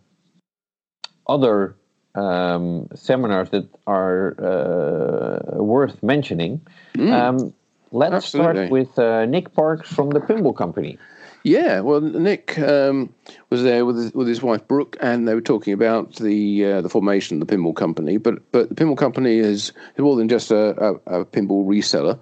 other 1.27 1.75
um, 2.15 2.87
seminars 2.95 3.49
that 3.49 3.67
are 3.85 4.33
uh, 4.39 5.61
worth 5.61 6.01
mentioning. 6.01 6.61
Mm, 6.95 7.11
um, 7.11 7.53
let's 7.91 8.13
absolutely. 8.13 8.53
start 8.53 8.71
with 8.71 8.97
uh, 8.97 9.25
Nick 9.25 9.53
Parks 9.53 9.91
from 9.93 10.11
the 10.11 10.21
Pinball 10.21 10.55
Company. 10.55 10.97
Yeah, 11.43 11.81
well, 11.81 11.99
Nick 11.99 12.57
um, 12.59 13.13
was 13.49 13.63
there 13.63 13.85
with 13.85 13.97
his, 13.97 14.13
with 14.13 14.29
his 14.29 14.41
wife 14.41 14.65
Brooke, 14.69 14.95
and 15.01 15.27
they 15.27 15.35
were 15.35 15.41
talking 15.41 15.73
about 15.73 16.15
the 16.15 16.63
uh, 16.63 16.81
the 16.81 16.89
formation 16.89 17.41
of 17.41 17.45
the 17.45 17.53
pinball 17.53 17.75
company. 17.75 18.15
But 18.15 18.51
but 18.53 18.69
the 18.69 18.75
pinball 18.75 18.97
company 18.97 19.37
is 19.37 19.73
more 19.97 20.15
than 20.15 20.29
just 20.29 20.49
a, 20.49 20.79
a, 20.81 21.19
a 21.19 21.25
pinball 21.25 21.65
reseller. 21.65 22.17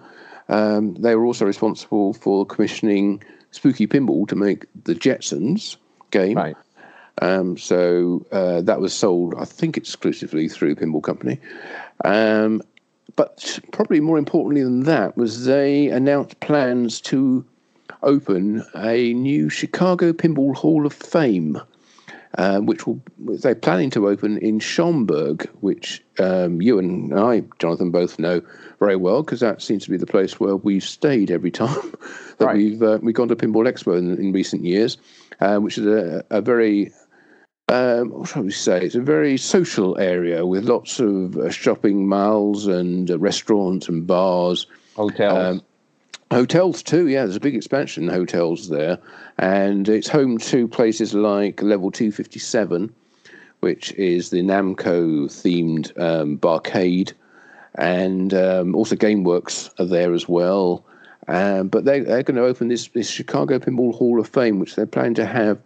Um, 0.49 0.95
they 0.95 1.15
were 1.15 1.25
also 1.25 1.45
responsible 1.45 2.13
for 2.13 2.45
commissioning 2.45 3.23
Spooky 3.51 3.87
Pinball 3.87 4.27
to 4.27 4.35
make 4.35 4.65
the 4.83 4.95
Jetsons 4.95 5.77
game. 6.11 6.37
Right. 6.37 6.55
Um, 7.21 7.57
so 7.57 8.25
uh, 8.31 8.61
that 8.61 8.79
was 8.79 8.93
sold, 8.93 9.35
I 9.37 9.45
think, 9.45 9.77
exclusively 9.77 10.47
through 10.47 10.75
Pinball 10.75 11.03
Company. 11.03 11.39
Um, 12.03 12.61
but 13.15 13.59
probably 13.71 13.99
more 13.99 14.17
importantly 14.17 14.63
than 14.63 14.83
that 14.83 15.17
was 15.17 15.45
they 15.45 15.89
announced 15.89 16.39
plans 16.39 17.01
to 17.01 17.45
open 18.03 18.63
a 18.75 19.13
new 19.13 19.49
Chicago 19.49 20.13
Pinball 20.13 20.55
Hall 20.55 20.85
of 20.85 20.93
Fame 20.93 21.59
um, 22.37 22.65
which 22.65 22.85
will 22.85 23.01
they're 23.17 23.55
planning 23.55 23.89
to 23.91 24.07
open 24.07 24.37
in 24.37 24.59
Schaumburg, 24.59 25.49
which 25.61 26.03
um, 26.19 26.61
you 26.61 26.77
and 26.77 27.17
I, 27.17 27.43
Jonathan, 27.59 27.91
both 27.91 28.19
know 28.19 28.41
very 28.79 28.95
well 28.95 29.23
because 29.23 29.39
that 29.39 29.61
seems 29.61 29.83
to 29.85 29.89
be 29.89 29.97
the 29.97 30.05
place 30.05 30.39
where 30.39 30.55
we've 30.55 30.83
stayed 30.83 31.31
every 31.31 31.51
time 31.63 31.93
that 32.37 32.45
right. 32.45 32.55
we've 32.55 32.83
uh, 32.83 32.99
we've 33.01 33.15
gone 33.15 33.29
to 33.29 33.35
Pinball 33.35 33.67
Expo 33.67 33.97
in, 33.97 34.17
in 34.17 34.31
recent 34.31 34.63
years, 34.63 34.97
um, 35.39 35.63
which 35.63 35.77
is 35.77 35.85
a, 35.85 36.23
a 36.29 36.41
very 36.41 36.91
um, 37.69 38.09
what 38.09 38.29
shall 38.29 38.43
we 38.43 38.51
say? 38.51 38.81
It's 38.83 38.95
a 38.95 39.01
very 39.01 39.37
social 39.37 39.97
area 39.99 40.45
with 40.45 40.63
lots 40.63 40.99
of 40.99 41.37
uh, 41.37 41.51
shopping 41.51 42.07
malls 42.07 42.67
and 42.67 43.09
uh, 43.11 43.19
restaurants 43.19 43.87
and 43.87 44.07
bars, 44.07 44.65
hotels. 44.95 45.61
Hotels 46.31 46.83
too, 46.83 47.07
yeah. 47.07 47.23
There's 47.23 47.37
a 47.37 47.39
big 47.39 47.55
expansion 47.55 48.03
in 48.03 48.09
hotels 48.09 48.69
there, 48.69 48.99
and 49.39 49.89
it's 49.89 50.07
home 50.07 50.37
to 50.37 50.67
places 50.67 51.15
like 51.15 51.61
Level 51.63 51.89
Two 51.89 52.11
Fifty 52.11 52.39
Seven, 52.39 52.93
which 53.61 53.91
is 53.93 54.29
the 54.29 54.43
Namco 54.43 55.25
themed 55.25 55.99
um, 55.99 56.37
barcade, 56.37 57.13
and 57.75 58.33
um, 58.35 58.75
also 58.75 58.95
GameWorks 58.95 59.71
are 59.79 59.85
there 59.85 60.13
as 60.13 60.29
well. 60.29 60.85
Um, 61.27 61.67
but 61.67 61.85
they, 61.85 61.99
they're 61.99 62.23
going 62.23 62.37
to 62.37 62.43
open 62.43 62.69
this, 62.69 62.87
this 62.89 63.09
Chicago 63.09 63.59
Pinball 63.59 63.93
Hall 63.93 64.19
of 64.19 64.27
Fame, 64.27 64.59
which 64.59 64.75
they're 64.75 64.87
planning 64.87 65.13
to 65.15 65.25
have 65.25 65.57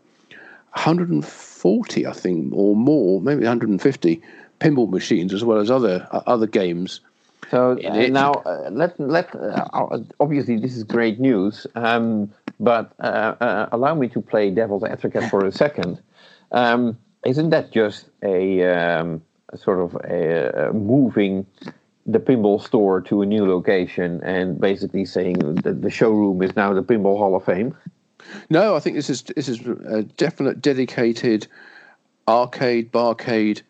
140, 0.74 2.08
I 2.08 2.12
think, 2.12 2.54
or 2.54 2.76
more, 2.76 3.22
maybe 3.22 3.44
150 3.44 4.22
pinball 4.60 4.90
machines 4.90 5.34
as 5.34 5.44
well 5.44 5.60
as 5.60 5.70
other 5.70 6.08
uh, 6.12 6.22
other 6.26 6.48
games. 6.48 7.02
So 7.50 7.78
uh, 7.84 8.08
now 8.08 8.34
uh, 8.46 8.70
let 8.72 9.00
let 9.00 9.36
uh, 9.36 9.66
obviously 10.20 10.58
this 10.58 10.76
is 10.76 10.84
great 10.84 11.20
news, 11.20 11.68
um, 11.76 12.32
but 12.60 12.94
uh, 13.00 13.36
uh, 13.40 13.70
allow 13.72 13.96
me 13.96 14.08
to 14.10 14.22
play 14.22 14.50
devil's 14.50 14.84
advocate 14.84 15.30
for 15.30 15.46
a 15.46 15.52
second. 15.64 16.02
Um, 16.52 16.98
isn't 17.26 17.50
that 17.52 17.72
just 17.72 18.10
a, 18.22 18.64
um, 18.64 19.22
a 19.50 19.58
sort 19.58 19.80
of 19.80 19.96
a, 20.04 20.70
a 20.70 20.74
moving 20.74 21.46
the 22.06 22.20
pinball 22.20 22.62
store 22.62 23.02
to 23.02 23.22
a 23.22 23.26
new 23.26 23.48
location 23.48 24.22
and 24.24 24.60
basically 24.60 25.06
saying 25.06 25.38
that 25.64 25.82
the 25.82 25.90
showroom 25.90 26.42
is 26.42 26.56
now 26.56 26.74
the 26.74 26.84
Pinball 26.84 27.18
Hall 27.18 27.36
of 27.36 27.46
Fame? 27.46 27.76
No, 28.50 28.76
I 28.76 28.80
think 28.80 28.96
this 28.96 29.10
is 29.10 29.24
this 29.24 29.48
is 29.48 29.62
a 29.88 30.04
definite 30.04 30.62
dedicated 30.62 31.48
arcade 32.28 32.92
barcade 32.92 33.62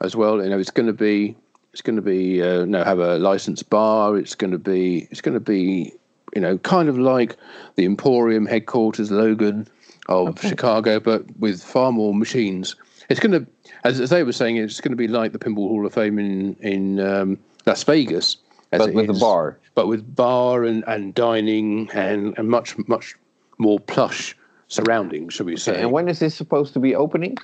as 0.00 0.16
well. 0.16 0.42
You 0.42 0.50
know, 0.50 0.58
it's 0.58 0.70
going 0.70 0.86
to 0.86 0.92
be 0.92 1.36
it's 1.72 1.82
going 1.82 1.96
to 1.96 2.02
be 2.02 2.42
uh, 2.42 2.64
know 2.64 2.84
have 2.84 2.98
a 2.98 3.18
licensed 3.18 3.70
bar. 3.70 4.16
It's 4.16 4.34
going 4.34 4.50
to 4.50 4.58
be 4.58 5.08
it's 5.10 5.20
going 5.20 5.34
to 5.34 5.40
be 5.40 5.92
you 6.34 6.40
know 6.40 6.58
kind 6.58 6.88
of 6.88 6.98
like 6.98 7.36
the 7.76 7.84
Emporium 7.84 8.46
headquarters 8.46 9.10
Logan 9.10 9.66
of 10.08 10.28
okay. 10.28 10.48
Chicago, 10.48 11.00
but 11.00 11.24
with 11.38 11.62
far 11.62 11.92
more 11.92 12.14
machines. 12.14 12.76
It's 13.08 13.20
going 13.20 13.32
to, 13.32 13.46
as, 13.84 14.00
as 14.00 14.10
they 14.10 14.22
were 14.22 14.32
saying, 14.32 14.56
it's 14.56 14.80
going 14.80 14.92
to 14.92 14.96
be 14.96 15.08
like 15.08 15.32
the 15.32 15.38
Pinball 15.38 15.68
Hall 15.68 15.84
of 15.84 15.92
Fame 15.92 16.18
in 16.18 16.54
in 16.60 17.00
um, 17.00 17.38
Las 17.66 17.82
Vegas, 17.84 18.36
but 18.70 18.92
with 18.94 19.10
is, 19.10 19.16
the 19.16 19.20
bar, 19.20 19.58
but 19.74 19.86
with 19.86 20.14
bar 20.14 20.64
and, 20.64 20.84
and 20.86 21.14
dining 21.14 21.90
and, 21.92 22.36
and 22.38 22.48
much 22.48 22.76
much 22.88 23.16
more 23.58 23.80
plush 23.80 24.36
surroundings, 24.72 25.34
shall 25.34 25.46
we 25.46 25.56
say. 25.56 25.80
And 25.80 25.92
when 25.92 26.08
is 26.08 26.18
this 26.18 26.34
supposed 26.34 26.72
to 26.74 26.80
be 26.80 26.94
opening? 26.94 27.36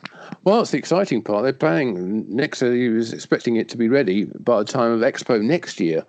Well, 0.45 0.61
it's 0.61 0.71
the 0.71 0.79
exciting 0.79 1.23
part. 1.23 1.43
They're 1.43 1.53
planning 1.53 2.25
next. 2.29 2.61
He 2.61 2.89
was 2.89 3.13
expecting 3.13 3.57
it 3.57 3.69
to 3.69 3.77
be 3.77 3.89
ready 3.89 4.25
by 4.25 4.61
the 4.61 4.65
time 4.65 4.93
of 4.93 5.01
Expo 5.01 5.41
next 5.43 5.79
year. 5.79 6.05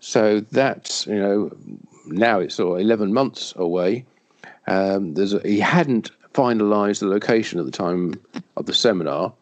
So 0.00 0.40
that's 0.52 1.06
you 1.06 1.18
know 1.18 1.50
now 2.06 2.38
it's 2.38 2.54
sort 2.54 2.78
of 2.78 2.84
eleven 2.84 3.12
months 3.12 3.52
away. 3.56 4.04
Um, 4.66 5.14
there's 5.14 5.32
a, 5.32 5.40
he 5.40 5.58
hadn't 5.58 6.10
finalised 6.34 7.00
the 7.00 7.06
location 7.06 7.58
at 7.58 7.64
the 7.64 7.72
time 7.72 8.14
of 8.56 8.66
the 8.66 8.74
seminar, 8.74 9.32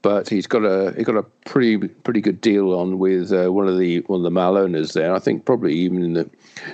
but 0.00 0.28
he's 0.28 0.46
got 0.46 0.64
a 0.64 0.92
he 0.96 1.04
got 1.04 1.16
a 1.16 1.22
pretty 1.44 1.76
pretty 1.76 2.20
good 2.20 2.40
deal 2.40 2.72
on 2.74 2.98
with 2.98 3.32
uh, 3.32 3.52
one 3.52 3.68
of 3.68 3.78
the 3.78 4.00
one 4.00 4.20
of 4.20 4.24
the 4.24 4.30
Mal 4.30 4.56
owners 4.56 4.94
there. 4.94 5.14
I 5.14 5.18
think 5.18 5.44
probably 5.44 5.74
even 5.74 6.02
in 6.02 6.14
the 6.14 6.30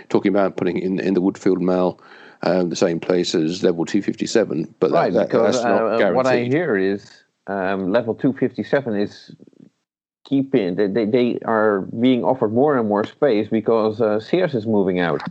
talking 0.08 0.30
about 0.30 0.56
putting 0.56 0.78
in 0.78 0.98
in 1.00 1.14
the 1.14 1.22
Woodfield 1.22 1.60
Mall. 1.60 2.00
Um, 2.42 2.68
the 2.70 2.76
same 2.76 3.00
place 3.00 3.34
as 3.34 3.64
level 3.64 3.84
257, 3.84 4.72
but 4.78 4.92
right, 4.92 5.12
that, 5.12 5.26
because, 5.26 5.54
that's 5.56 5.64
not 5.64 5.82
uh, 5.82 5.98
guaranteed. 5.98 6.16
What 6.16 6.26
I 6.28 6.44
hear 6.44 6.76
is 6.76 7.24
um, 7.48 7.90
level 7.90 8.14
257 8.14 8.94
is 8.94 9.34
keeping 10.24 10.76
they, 10.76 10.86
they, 10.86 11.04
they 11.04 11.38
are 11.44 11.80
being 12.00 12.22
offered 12.22 12.52
more 12.52 12.76
and 12.76 12.88
more 12.88 13.04
space 13.04 13.48
because 13.48 14.00
uh, 14.00 14.20
Sears 14.20 14.54
is 14.54 14.66
moving 14.66 15.00
out. 15.00 15.22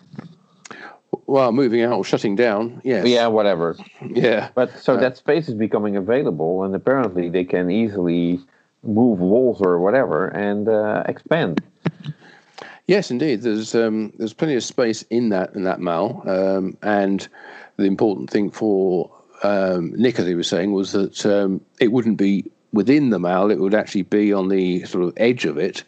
Well, 1.27 1.51
moving 1.51 1.81
out 1.81 1.93
or 1.93 2.03
shutting 2.03 2.35
down, 2.35 2.81
yes. 2.83 3.05
Yeah, 3.05 3.27
whatever. 3.27 3.75
Yeah. 4.01 4.49
But 4.55 4.77
so 4.79 4.95
uh, 4.95 4.99
that 4.99 5.17
space 5.17 5.47
is 5.47 5.53
becoming 5.53 5.95
available, 5.95 6.63
and 6.63 6.75
apparently 6.75 7.29
they 7.29 7.43
can 7.43 7.69
easily 7.69 8.39
move 8.83 9.19
walls 9.19 9.61
or 9.61 9.79
whatever 9.79 10.27
and 10.27 10.67
uh, 10.67 11.03
expand. 11.07 11.61
Yes, 12.87 13.11
indeed. 13.11 13.41
There's 13.41 13.75
um, 13.75 14.13
there's 14.17 14.33
plenty 14.33 14.55
of 14.55 14.63
space 14.63 15.01
in 15.09 15.29
that 15.29 15.53
in 15.55 15.63
that 15.63 15.81
mal, 15.81 16.23
um, 16.25 16.77
and 16.81 17.27
the 17.75 17.83
important 17.83 18.29
thing 18.29 18.49
for 18.49 19.11
um, 19.43 19.91
Nick, 19.95 20.17
as 20.19 20.25
he 20.25 20.35
was 20.35 20.47
saying, 20.47 20.71
was 20.71 20.93
that 20.93 21.25
um, 21.25 21.59
it 21.81 21.91
wouldn't 21.91 22.17
be 22.17 22.49
within 22.71 23.09
the 23.09 23.19
mal; 23.19 23.51
it 23.51 23.59
would 23.59 23.75
actually 23.75 24.03
be 24.03 24.31
on 24.31 24.47
the 24.47 24.85
sort 24.85 25.03
of 25.03 25.13
edge 25.17 25.43
of 25.43 25.57
it, 25.57 25.83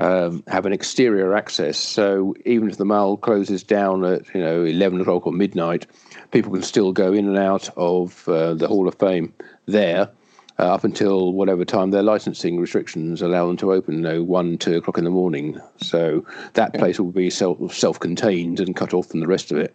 um, 0.00 0.42
have 0.48 0.66
an 0.66 0.72
exterior 0.72 1.36
access. 1.36 1.78
So 1.78 2.34
even 2.44 2.68
if 2.68 2.78
the 2.78 2.84
mal 2.84 3.16
closes 3.16 3.62
down 3.62 4.04
at 4.04 4.34
you 4.34 4.40
know 4.40 4.64
eleven 4.64 5.00
o'clock 5.00 5.28
or 5.28 5.32
midnight, 5.32 5.86
people 6.32 6.50
can 6.50 6.62
still 6.62 6.90
go 6.90 7.12
in 7.12 7.28
and 7.28 7.38
out 7.38 7.70
of 7.76 8.28
uh, 8.28 8.54
the 8.54 8.66
Hall 8.66 8.88
of 8.88 8.96
Fame 8.96 9.32
there. 9.66 10.10
Uh, 10.56 10.72
up 10.72 10.84
until 10.84 11.32
whatever 11.32 11.64
time 11.64 11.90
their 11.90 12.02
licensing 12.02 12.60
restrictions 12.60 13.20
allow 13.20 13.44
them 13.44 13.56
to 13.56 13.72
open, 13.72 13.94
you 13.94 14.00
know, 14.00 14.22
one, 14.22 14.56
two 14.56 14.76
o'clock 14.76 14.96
in 14.96 15.02
the 15.02 15.10
morning. 15.10 15.60
So 15.78 16.24
that 16.52 16.74
place 16.74 17.00
will 17.00 17.10
be 17.10 17.28
self 17.28 17.74
self-contained 17.74 18.60
and 18.60 18.76
cut 18.76 18.94
off 18.94 19.08
from 19.08 19.18
the 19.18 19.26
rest 19.26 19.50
of 19.50 19.58
it. 19.58 19.74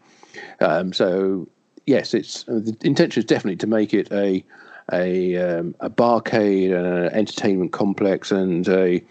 Um, 0.62 0.94
so 0.94 1.50
yes, 1.86 2.14
it's 2.14 2.48
uh, 2.48 2.62
the 2.64 2.78
intention 2.82 3.20
is 3.20 3.26
definitely 3.26 3.58
to 3.58 3.68
make 3.68 3.94
it 3.94 4.10
a 4.12 4.44
a 4.94 5.36
um, 5.36 5.76
a 5.82 5.90
barcade, 5.90 6.74
and 6.74 6.86
an 6.86 7.14
entertainment 7.14 7.74
complex, 7.74 8.32
and 8.32 8.68
a 8.70 9.04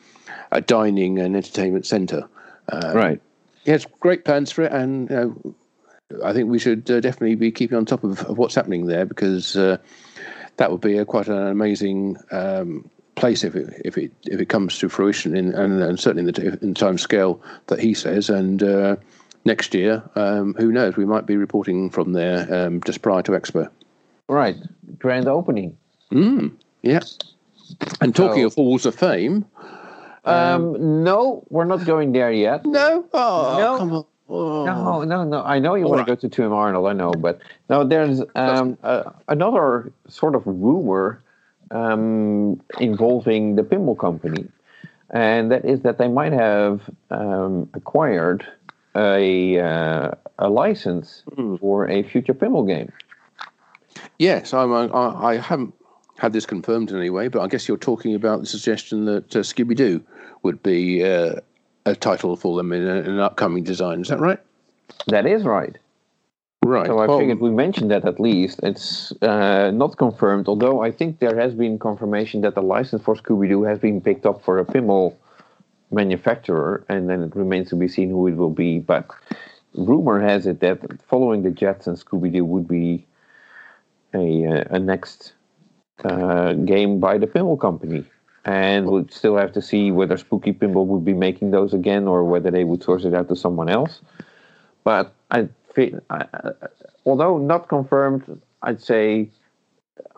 a 0.52 0.60
dining 0.60 1.18
and 1.18 1.36
entertainment 1.36 1.86
centre. 1.86 2.26
Um, 2.72 2.96
right. 2.96 3.20
He 3.64 3.76
great 4.00 4.24
plans 4.24 4.50
for 4.50 4.62
it, 4.62 4.72
and 4.72 5.10
you 5.10 5.16
know, 5.16 6.24
I 6.24 6.32
think 6.32 6.48
we 6.48 6.58
should 6.58 6.90
uh, 6.90 7.00
definitely 7.00 7.34
be 7.34 7.52
keeping 7.52 7.76
on 7.76 7.84
top 7.84 8.04
of, 8.04 8.22
of 8.24 8.38
what's 8.38 8.54
happening 8.54 8.86
there 8.86 9.04
because 9.04 9.56
uh, 9.56 9.76
that 10.58 10.70
would 10.70 10.80
be 10.80 10.98
a, 10.98 11.04
quite 11.04 11.28
an 11.28 11.46
amazing 11.46 12.16
um, 12.30 12.88
place 13.16 13.42
if 13.42 13.56
it 13.56 13.80
if 13.84 13.96
it 13.96 14.12
if 14.24 14.40
it 14.40 14.48
comes 14.48 14.78
to 14.78 14.88
fruition, 14.88 15.36
in, 15.36 15.54
and, 15.54 15.82
and 15.82 15.98
certainly 15.98 16.28
in 16.28 16.34
the, 16.34 16.58
in 16.62 16.72
the 16.72 16.78
time 16.78 16.98
scale 16.98 17.40
that 17.68 17.80
he 17.80 17.94
says. 17.94 18.28
And 18.28 18.62
uh, 18.62 18.96
next 19.44 19.74
year, 19.74 20.02
um, 20.14 20.54
who 20.58 20.70
knows? 20.70 20.96
We 20.96 21.06
might 21.06 21.26
be 21.26 21.36
reporting 21.36 21.90
from 21.90 22.12
there 22.12 22.52
um, 22.54 22.80
just 22.82 23.02
prior 23.02 23.22
to 23.22 23.32
Expo. 23.32 23.68
Right, 24.28 24.56
grand 24.98 25.26
opening. 25.26 25.76
Mm, 26.12 26.52
yeah. 26.82 27.00
And 28.00 28.14
talking 28.14 28.42
so, 28.42 28.46
of 28.46 28.54
halls 28.54 28.86
of 28.86 28.94
fame, 28.94 29.44
um, 30.24 30.74
um, 30.74 31.04
no, 31.04 31.44
we're 31.48 31.64
not 31.64 31.84
going 31.84 32.12
there 32.12 32.32
yet. 32.32 32.64
No, 32.64 33.06
oh, 33.12 33.56
no. 33.58 33.78
come 33.78 33.92
on. 33.92 34.04
Oh. 34.28 34.64
No, 34.64 35.02
no, 35.04 35.24
no. 35.24 35.42
I 35.42 35.58
know 35.58 35.74
you 35.74 35.84
All 35.84 35.90
want 35.90 36.00
right. 36.00 36.20
to 36.20 36.26
go 36.26 36.28
to 36.28 36.28
Tim 36.28 36.52
Arnold. 36.52 36.86
I 36.86 36.92
know, 36.92 37.12
but 37.12 37.40
no, 37.70 37.84
there's 37.84 38.22
um, 38.34 38.76
uh, 38.82 39.04
another 39.28 39.92
sort 40.08 40.34
of 40.34 40.42
rumor 40.46 41.22
um, 41.70 42.60
involving 42.78 43.56
the 43.56 43.62
pinball 43.62 43.98
company, 43.98 44.46
and 45.10 45.50
that 45.50 45.64
is 45.64 45.80
that 45.80 45.98
they 45.98 46.08
might 46.08 46.32
have 46.32 46.82
um, 47.10 47.70
acquired 47.72 48.46
a 48.94 49.58
uh, 49.58 50.10
a 50.38 50.50
license 50.50 51.22
mm. 51.30 51.58
for 51.60 51.88
a 51.88 52.02
future 52.02 52.34
pinball 52.34 52.66
game. 52.66 52.92
Yes, 54.18 54.52
I'm, 54.52 54.72
I, 54.72 54.88
I 54.94 55.36
haven't 55.36 55.74
had 56.18 56.32
this 56.32 56.46
confirmed 56.46 56.90
in 56.90 56.98
any 56.98 57.10
way, 57.10 57.28
but 57.28 57.40
I 57.40 57.46
guess 57.46 57.66
you're 57.66 57.76
talking 57.76 58.14
about 58.14 58.40
the 58.40 58.46
suggestion 58.46 59.04
that 59.06 59.34
uh, 59.34 59.40
Scooby 59.40 59.74
Doo 59.74 60.02
would 60.42 60.62
be 60.62 61.04
uh, 61.04 61.36
a 61.88 61.96
title 61.96 62.36
for 62.36 62.56
them 62.56 62.72
in, 62.72 62.86
a, 62.86 62.96
in, 62.96 63.06
an 63.06 63.20
upcoming 63.20 63.64
design. 63.64 64.00
Is 64.00 64.08
that 64.08 64.20
right? 64.20 64.38
That 65.06 65.26
is 65.26 65.44
right. 65.44 65.76
Right. 66.64 66.86
So 66.86 66.98
I 66.98 67.06
well, 67.06 67.18
figured 67.18 67.40
we 67.40 67.50
mentioned 67.50 67.90
that 67.90 68.04
at 68.04 68.18
least. 68.20 68.60
It's 68.62 69.12
uh, 69.22 69.70
not 69.70 69.96
confirmed, 69.96 70.48
although 70.48 70.82
I 70.82 70.90
think 70.90 71.20
there 71.20 71.36
has 71.38 71.54
been 71.54 71.78
confirmation 71.78 72.40
that 72.42 72.54
the 72.54 72.62
license 72.62 73.02
for 73.02 73.14
Scooby 73.14 73.48
Doo 73.48 73.62
has 73.62 73.78
been 73.78 74.00
picked 74.00 74.26
up 74.26 74.42
for 74.42 74.58
a 74.58 74.64
pinball 74.64 75.14
manufacturer, 75.90 76.84
and 76.88 77.08
then 77.08 77.22
it 77.22 77.34
remains 77.34 77.70
to 77.70 77.76
be 77.76 77.88
seen 77.88 78.10
who 78.10 78.26
it 78.26 78.36
will 78.36 78.50
be. 78.50 78.80
But 78.80 79.08
rumor 79.74 80.20
has 80.20 80.46
it 80.46 80.60
that 80.60 80.80
following 81.08 81.42
the 81.42 81.50
Jetsons 81.50 82.04
Scooby 82.04 82.32
Doo 82.32 82.44
would 82.44 82.68
be 82.68 83.06
a, 84.14 84.46
uh, 84.46 84.64
a 84.70 84.78
next 84.78 85.32
uh, 86.04 86.52
game 86.52 87.00
by 87.00 87.18
the 87.18 87.26
pinball 87.26 87.58
company. 87.58 88.04
And 88.44 88.86
we'll 88.86 89.08
still 89.10 89.36
have 89.36 89.52
to 89.52 89.62
see 89.62 89.90
whether 89.90 90.16
Spooky 90.16 90.52
Pinball 90.52 90.86
would 90.86 91.04
be 91.04 91.12
making 91.12 91.50
those 91.50 91.74
again 91.74 92.08
or 92.08 92.24
whether 92.24 92.50
they 92.50 92.64
would 92.64 92.82
source 92.82 93.04
it 93.04 93.14
out 93.14 93.28
to 93.28 93.36
someone 93.36 93.68
else. 93.68 94.00
But 94.84 95.12
I, 95.30 95.48
I 96.10 96.26
although 97.04 97.38
not 97.38 97.68
confirmed, 97.68 98.40
I'd 98.62 98.80
say 98.80 99.28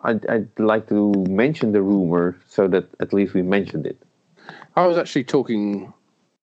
I'd, 0.05 0.27
I'd 0.27 0.49
like 0.59 0.89
to 0.89 1.13
mention 1.29 1.73
the 1.73 1.83
rumor 1.83 2.37
so 2.47 2.69
that 2.69 2.87
at 3.01 3.13
least 3.13 3.35
we 3.35 3.43
mentioned 3.43 3.87
it. 3.87 3.99
I 4.77 4.87
was 4.87 4.97
actually 4.97 5.25
talking 5.25 5.93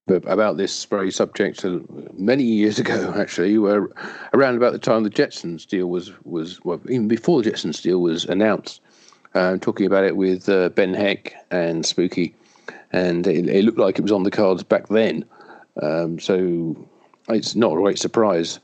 about 0.08 0.56
this 0.56 0.84
very 0.84 1.10
subject 1.10 1.64
uh, 1.64 1.78
many 2.14 2.42
years 2.42 2.78
ago, 2.78 3.12
actually, 3.18 3.58
where 3.58 3.88
around 4.32 4.56
about 4.56 4.72
the 4.72 4.78
time 4.78 5.02
the 5.04 5.10
Jetsons 5.10 5.66
deal 5.66 5.88
was 5.88 6.12
was 6.24 6.64
well, 6.64 6.80
even 6.88 7.08
before 7.08 7.42
the 7.42 7.50
Jetsons 7.50 7.82
deal 7.82 8.00
was 8.00 8.24
announced, 8.24 8.80
uh, 9.34 9.56
talking 9.58 9.86
about 9.86 10.04
it 10.04 10.16
with 10.16 10.48
uh, 10.48 10.70
Ben 10.70 10.94
Heck 10.94 11.34
and 11.50 11.84
Spooky, 11.84 12.34
and 12.92 13.26
it, 13.26 13.48
it, 13.48 13.64
looked 13.64 13.78
like 13.78 13.98
it 13.98 14.02
was 14.02 14.12
on 14.12 14.22
the 14.22 14.30
cards 14.30 14.62
back 14.62 14.88
then. 14.88 15.24
Um, 15.82 16.18
so 16.18 16.76
it's 17.28 17.54
not 17.54 17.72
a 17.72 17.76
great 17.76 17.98
surprise. 17.98 18.58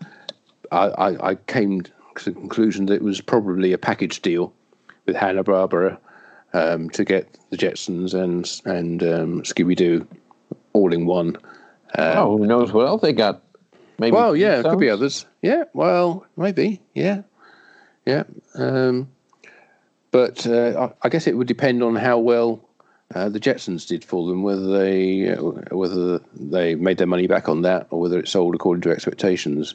I, 0.73 0.89
I, 0.89 1.31
I, 1.31 1.35
came 1.35 1.83
to 1.83 1.93
the 2.25 2.33
conclusion 2.33 2.87
that 2.87 2.95
it 2.95 3.03
was 3.03 3.21
probably 3.21 3.73
a 3.73 3.79
package 3.79 4.23
deal 4.23 4.53
with 5.07 5.17
Hanna 5.17 5.45
Barbera 5.45 5.99
um, 6.55 6.91
to 6.91 7.05
get 7.05 7.39
the 7.51 7.57
Jetsons 7.57 8.15
and 8.15 8.61
and 8.65 9.03
um, 9.03 9.43
Scooby 9.43 9.77
Doo 9.77 10.07
all 10.73 10.93
in 10.93 11.07
one. 11.07 11.37
Um, 11.97 12.19
oh, 12.19 12.39
who 12.39 12.47
knows 12.47 12.73
what 12.73 12.87
else 12.87 13.03
they 13.03 13.13
got? 13.13 13.43
Maybe. 13.99 14.15
Well, 14.15 14.35
yeah, 14.35 14.59
it 14.59 14.65
could 14.65 14.81
be 14.81 14.91
others. 14.91 15.27
Yeah, 15.43 15.65
well, 15.73 16.27
maybe. 16.37 16.81
Yeah, 16.95 17.23
yeah. 18.07 18.25
Um, 18.57 19.09
but 20.15 20.47
uh, 20.47 20.91
I 21.03 21.09
guess 21.09 21.27
it 21.27 21.37
would 21.37 21.49
depend 21.49 21.83
on 21.83 21.97
how 21.97 22.19
well 22.19 22.61
uh, 23.17 23.29
the 23.29 23.41
Jetsons 23.41 23.85
did 23.85 24.05
for 24.05 24.29
them, 24.29 24.45
whether 24.45 24.79
they 24.79 25.31
uh, 25.31 25.43
whether 25.75 26.21
they 26.37 26.77
made 26.77 26.99
their 26.99 27.09
money 27.09 27.27
back 27.27 27.49
on 27.49 27.63
that 27.63 27.89
or 27.91 27.99
whether 27.99 28.21
it 28.21 28.29
sold 28.29 28.55
according 28.55 28.83
to 28.83 28.93
expectations. 28.93 29.75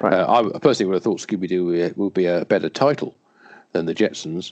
Right. 0.00 0.12
Uh, 0.12 0.50
I 0.54 0.58
personally 0.58 0.88
would 0.88 0.96
have 0.96 1.04
thought 1.04 1.20
Scooby 1.20 1.46
Doo 1.46 1.92
would 1.94 2.14
be 2.14 2.26
a 2.26 2.44
better 2.44 2.68
title 2.68 3.14
than 3.74 3.86
the 3.86 3.94
Jetsons, 3.94 4.50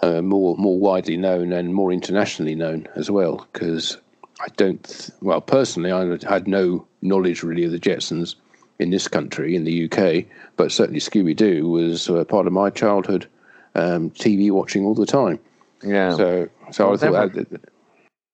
uh, 0.00 0.22
more 0.22 0.56
more 0.56 0.78
widely 0.78 1.18
known 1.18 1.52
and 1.52 1.74
more 1.74 1.92
internationally 1.92 2.54
known 2.54 2.88
as 2.96 3.10
well. 3.10 3.46
Because 3.52 3.98
I 4.40 4.46
don't, 4.56 5.10
well, 5.20 5.42
personally, 5.42 5.92
I 5.92 6.16
had 6.26 6.48
no 6.48 6.86
knowledge 7.02 7.42
really 7.42 7.64
of 7.64 7.72
the 7.72 7.78
Jetsons 7.78 8.36
in 8.78 8.88
this 8.88 9.08
country, 9.08 9.54
in 9.54 9.64
the 9.64 9.92
UK, 9.92 10.24
but 10.56 10.72
certainly 10.72 11.00
Scooby 11.00 11.36
Doo 11.36 11.68
was 11.68 12.08
uh, 12.08 12.24
part 12.24 12.46
of 12.46 12.54
my 12.54 12.70
childhood 12.70 13.28
um, 13.74 14.10
TV 14.10 14.50
watching 14.50 14.84
all 14.84 14.94
the 14.94 15.06
time. 15.06 15.38
Yeah. 15.82 16.16
So, 16.16 16.48
so 16.70 16.90
I, 16.90 16.94
I 16.94 16.96
thought. 16.96 17.34
Never, 17.34 17.60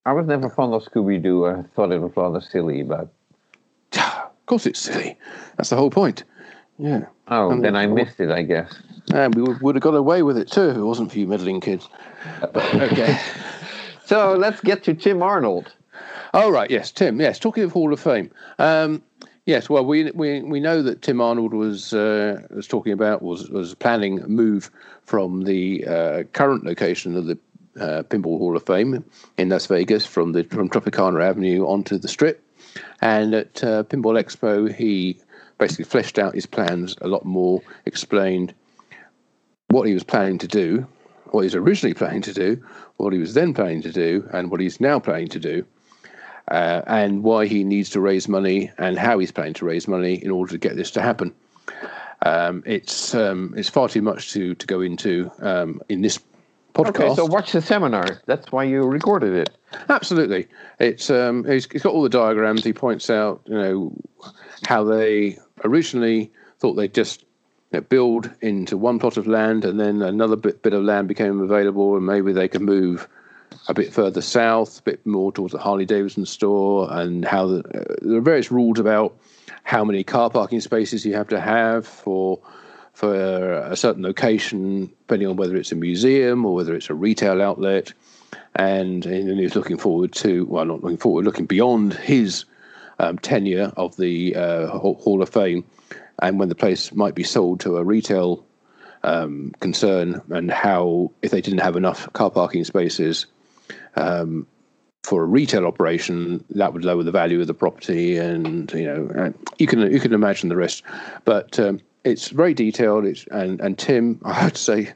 I, 0.04 0.10
I 0.10 0.12
was 0.12 0.26
never 0.26 0.48
fond 0.50 0.74
of 0.74 0.84
Scooby 0.84 1.22
Doo. 1.22 1.46
I 1.46 1.62
thought 1.74 1.92
it 1.92 2.00
was 2.00 2.12
rather 2.16 2.40
silly, 2.40 2.82
but. 2.82 3.08
Of 3.92 4.46
course, 4.46 4.64
it's 4.64 4.78
silly. 4.78 5.18
That's 5.58 5.68
the 5.68 5.76
whole 5.76 5.90
point. 5.90 6.24
Yeah. 6.78 7.06
Oh, 7.26 7.50
and 7.50 7.62
then 7.62 7.76
I 7.76 7.86
missed 7.86 8.18
it, 8.20 8.30
I 8.30 8.42
guess. 8.42 8.72
And 9.12 9.34
we 9.34 9.42
would, 9.42 9.60
would 9.60 9.74
have 9.74 9.82
got 9.82 9.94
away 9.94 10.22
with 10.22 10.38
it 10.38 10.50
too 10.50 10.70
if 10.70 10.76
it 10.76 10.82
wasn't 10.82 11.12
for 11.12 11.18
you 11.18 11.26
meddling 11.26 11.60
kids. 11.60 11.88
okay. 12.54 13.18
so 14.06 14.34
let's 14.34 14.60
get 14.60 14.84
to 14.84 14.94
Tim 14.94 15.22
Arnold. 15.22 15.74
Oh, 16.32 16.50
right. 16.50 16.70
Yes, 16.70 16.92
Tim. 16.92 17.20
Yes. 17.20 17.38
Talking 17.38 17.64
of 17.64 17.72
Hall 17.72 17.92
of 17.92 18.00
Fame. 18.00 18.30
Um, 18.58 19.02
yes. 19.48 19.68
Well, 19.68 19.84
we, 19.84 20.10
we, 20.12 20.42
we 20.42 20.60
know 20.60 20.82
that 20.82 21.02
Tim 21.02 21.20
Arnold 21.20 21.54
was 21.54 21.92
uh, 21.92 22.42
was 22.50 22.68
talking 22.68 22.92
about, 22.92 23.22
was, 23.22 23.48
was 23.48 23.74
planning 23.74 24.20
a 24.20 24.28
move 24.28 24.70
from 25.02 25.42
the 25.42 25.84
uh, 25.86 26.22
current 26.34 26.64
location 26.64 27.16
of 27.16 27.26
the 27.26 27.38
uh, 27.80 28.02
Pinball 28.04 28.38
Hall 28.38 28.56
of 28.56 28.66
Fame 28.66 29.04
in 29.38 29.48
Las 29.48 29.66
Vegas 29.66 30.06
from 30.06 30.32
the 30.32 30.44
from 30.44 30.68
Tropicana 30.68 31.24
Avenue 31.24 31.66
onto 31.66 31.98
the 31.98 32.08
Strip. 32.08 32.44
And 33.00 33.34
at 33.34 33.64
uh, 33.64 33.82
Pinball 33.84 34.22
Expo, 34.22 34.72
he 34.72 35.18
basically 35.56 35.86
fleshed 35.86 36.18
out 36.18 36.34
his 36.34 36.46
plans 36.46 36.94
a 37.00 37.08
lot 37.08 37.24
more, 37.24 37.60
explained 37.86 38.54
what 39.68 39.88
he 39.88 39.94
was 39.94 40.04
planning 40.04 40.38
to 40.38 40.46
do, 40.46 40.86
what 41.30 41.40
he 41.40 41.46
was 41.46 41.54
originally 41.54 41.94
planning 41.94 42.22
to 42.22 42.32
do, 42.32 42.62
what 42.98 43.12
he 43.12 43.18
was 43.18 43.34
then 43.34 43.54
planning 43.54 43.82
to 43.82 43.92
do, 43.92 44.28
and 44.32 44.50
what 44.50 44.60
he's 44.60 44.80
now 44.80 44.98
planning 45.00 45.28
to 45.28 45.40
do, 45.40 45.64
uh, 46.50 46.82
and 46.86 47.22
why 47.22 47.46
he 47.46 47.64
needs 47.64 47.90
to 47.90 48.00
raise 48.00 48.28
money 48.28 48.70
and 48.78 48.98
how 48.98 49.18
he's 49.18 49.32
planning 49.32 49.54
to 49.54 49.64
raise 49.64 49.88
money 49.88 50.14
in 50.14 50.30
order 50.30 50.52
to 50.52 50.58
get 50.58 50.76
this 50.76 50.90
to 50.92 51.02
happen. 51.02 51.34
Um, 52.22 52.62
it's 52.66 53.14
um, 53.14 53.54
it's 53.56 53.68
far 53.68 53.88
too 53.88 54.02
much 54.02 54.32
to 54.32 54.54
to 54.54 54.66
go 54.66 54.80
into 54.80 55.30
um, 55.40 55.80
in 55.88 56.02
this 56.02 56.18
podcast. 56.74 56.88
Okay, 56.88 57.14
so 57.14 57.26
watch 57.26 57.52
the 57.52 57.62
seminar. 57.62 58.20
That's 58.26 58.50
why 58.50 58.64
you 58.64 58.82
recorded 58.82 59.34
it. 59.34 59.50
Absolutely, 59.88 60.48
it's 60.80 61.10
um, 61.10 61.44
he's, 61.44 61.70
he's 61.70 61.82
got 61.82 61.92
all 61.92 62.02
the 62.02 62.08
diagrams. 62.08 62.64
He 62.64 62.72
points 62.72 63.10
out, 63.10 63.40
you 63.46 63.54
know, 63.54 63.92
how 64.66 64.82
they 64.84 65.38
originally 65.64 66.32
thought 66.58 66.74
they'd 66.74 66.94
just 66.94 67.22
you 67.72 67.78
know, 67.78 67.80
build 67.82 68.30
into 68.40 68.76
one 68.76 68.98
plot 68.98 69.16
of 69.16 69.26
land, 69.26 69.64
and 69.64 69.78
then 69.78 70.02
another 70.02 70.36
bit, 70.36 70.62
bit 70.62 70.72
of 70.72 70.82
land 70.82 71.06
became 71.06 71.40
available, 71.40 71.96
and 71.96 72.06
maybe 72.06 72.32
they 72.32 72.48
could 72.48 72.62
move 72.62 73.08
a 73.68 73.74
bit 73.74 73.92
further 73.92 74.22
south, 74.22 74.80
a 74.80 74.82
bit 74.82 75.06
more 75.06 75.30
towards 75.30 75.52
the 75.52 75.58
Harley 75.58 75.84
Davidson 75.84 76.24
store, 76.24 76.88
and 76.90 77.24
how 77.24 77.46
the, 77.46 77.58
uh, 77.58 77.94
there 78.00 78.16
are 78.16 78.22
various 78.22 78.50
rules 78.50 78.78
about 78.78 79.16
how 79.62 79.84
many 79.84 80.02
car 80.02 80.30
parking 80.30 80.60
spaces 80.60 81.04
you 81.04 81.14
have 81.14 81.28
to 81.28 81.40
have 81.40 81.86
for 81.86 82.40
for 82.94 83.52
a 83.52 83.76
certain 83.76 84.02
location, 84.02 84.86
depending 84.86 85.28
on 85.28 85.36
whether 85.36 85.54
it's 85.54 85.70
a 85.70 85.76
museum 85.76 86.44
or 86.44 86.52
whether 86.52 86.74
it's 86.74 86.90
a 86.90 86.94
retail 86.94 87.40
outlet. 87.40 87.92
And, 88.56 89.06
and 89.06 89.38
he 89.38 89.44
was 89.44 89.54
looking 89.54 89.78
forward 89.78 90.12
to, 90.14 90.44
well, 90.46 90.64
not 90.64 90.82
looking 90.82 90.98
forward, 90.98 91.24
looking 91.24 91.46
beyond 91.46 91.94
his 91.94 92.44
um, 92.98 93.16
tenure 93.20 93.72
of 93.76 93.96
the 93.98 94.34
uh, 94.34 94.66
Hall 94.66 95.22
of 95.22 95.28
Fame, 95.28 95.64
and 96.20 96.40
when 96.40 96.48
the 96.48 96.56
place 96.56 96.92
might 96.92 97.14
be 97.14 97.22
sold 97.22 97.60
to 97.60 97.76
a 97.76 97.84
retail 97.84 98.44
um, 99.04 99.52
concern, 99.60 100.20
and 100.30 100.50
how 100.50 101.12
if 101.22 101.30
they 101.30 101.40
didn't 101.40 101.60
have 101.60 101.76
enough 101.76 102.12
car 102.14 102.32
parking 102.32 102.64
spaces 102.64 103.26
um, 103.98 104.46
for 105.02 105.22
a 105.22 105.26
retail 105.26 105.66
operation, 105.66 106.44
that 106.50 106.72
would 106.72 106.84
lower 106.84 107.02
the 107.02 107.10
value 107.10 107.40
of 107.40 107.46
the 107.46 107.54
property, 107.54 108.16
and 108.16 108.70
you 108.72 108.84
know 108.84 109.32
you 109.58 109.66
can 109.66 109.80
you 109.92 110.00
can 110.00 110.12
imagine 110.12 110.48
the 110.48 110.56
rest. 110.56 110.82
But 111.24 111.58
um, 111.58 111.80
it's 112.04 112.28
very 112.28 112.54
detailed. 112.54 113.04
It's 113.04 113.26
and 113.30 113.60
and 113.60 113.78
Tim, 113.78 114.20
I 114.24 114.34
have 114.34 114.52
to 114.52 114.60
say, 114.60 114.92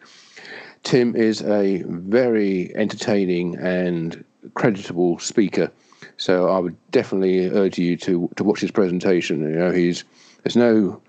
Tim 0.82 1.16
is 1.16 1.42
a 1.42 1.82
very 1.86 2.74
entertaining 2.76 3.56
and 3.56 4.24
creditable 4.54 5.18
speaker. 5.18 5.70
So 6.16 6.48
I 6.48 6.58
would 6.58 6.76
definitely 6.90 7.48
urge 7.48 7.78
you 7.78 7.96
to 7.98 8.30
to 8.36 8.44
watch 8.44 8.60
his 8.60 8.70
presentation. 8.70 9.40
You 9.40 9.58
know, 9.58 9.70
he's 9.72 10.04
there's 10.42 10.56
no 10.56 11.00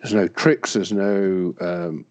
there's 0.00 0.14
no 0.14 0.28
tricks, 0.28 0.72
there's 0.72 0.92
no 0.92 1.54
um, 1.60 2.06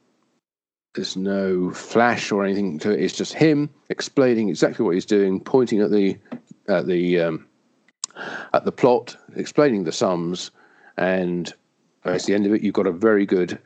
there's 0.99 1.15
no 1.15 1.71
flash 1.71 2.29
or 2.29 2.43
anything 2.43 2.77
to 2.77 2.91
it. 2.91 3.01
It's 3.01 3.15
just 3.15 3.33
him 3.33 3.69
explaining 3.87 4.49
exactly 4.49 4.83
what 4.83 4.95
he's 4.95 5.05
doing, 5.05 5.39
pointing 5.39 5.79
at 5.79 5.91
the 5.91 6.17
at 6.67 6.87
the 6.87 7.21
um, 7.21 7.47
at 8.53 8.65
the 8.65 8.73
plot, 8.73 9.15
explaining 9.37 9.85
the 9.85 9.93
sums, 9.93 10.51
and 10.97 11.53
at 12.03 12.23
the 12.23 12.33
end 12.33 12.45
of 12.45 12.53
it, 12.53 12.63
you've 12.63 12.73
got 12.73 12.85
a 12.85 12.91
very 12.91 13.25
good 13.25 13.57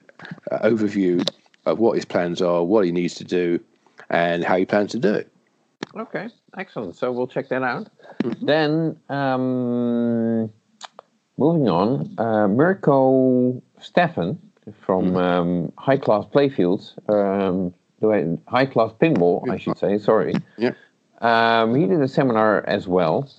uh, 0.51 0.59
overview 0.59 1.27
of 1.65 1.79
what 1.79 1.95
his 1.95 2.05
plans 2.05 2.39
are, 2.39 2.63
what 2.63 2.85
he 2.85 2.91
needs 2.91 3.15
to 3.15 3.23
do, 3.23 3.59
and 4.11 4.43
how 4.43 4.55
he 4.55 4.65
plans 4.65 4.91
to 4.91 4.99
do 4.99 5.11
it. 5.11 5.31
Okay, 5.97 6.29
excellent. 6.55 6.95
So 6.95 7.11
we'll 7.11 7.25
check 7.25 7.49
that 7.49 7.63
out. 7.63 7.89
Mm-hmm. 8.21 8.45
Then, 8.45 8.99
um, 9.09 10.51
moving 11.39 11.67
on, 11.67 12.13
uh, 12.19 12.47
Mirko 12.47 13.59
Stefan 13.79 14.37
from 14.85 15.11
mm-hmm. 15.11 15.17
um, 15.17 15.71
High 15.77 15.97
Class 15.97 16.25
Playfields, 16.25 16.93
um, 17.09 17.73
High 18.47 18.65
Class 18.65 18.91
Pinball, 19.01 19.49
I 19.49 19.57
should 19.57 19.77
say, 19.77 19.97
sorry. 19.97 20.33
Yeah. 20.57 20.73
Um, 21.21 21.73
he 21.75 21.85
did 21.85 22.01
a 22.01 22.07
seminar 22.07 22.65
as 22.67 22.85
well. 22.85 23.29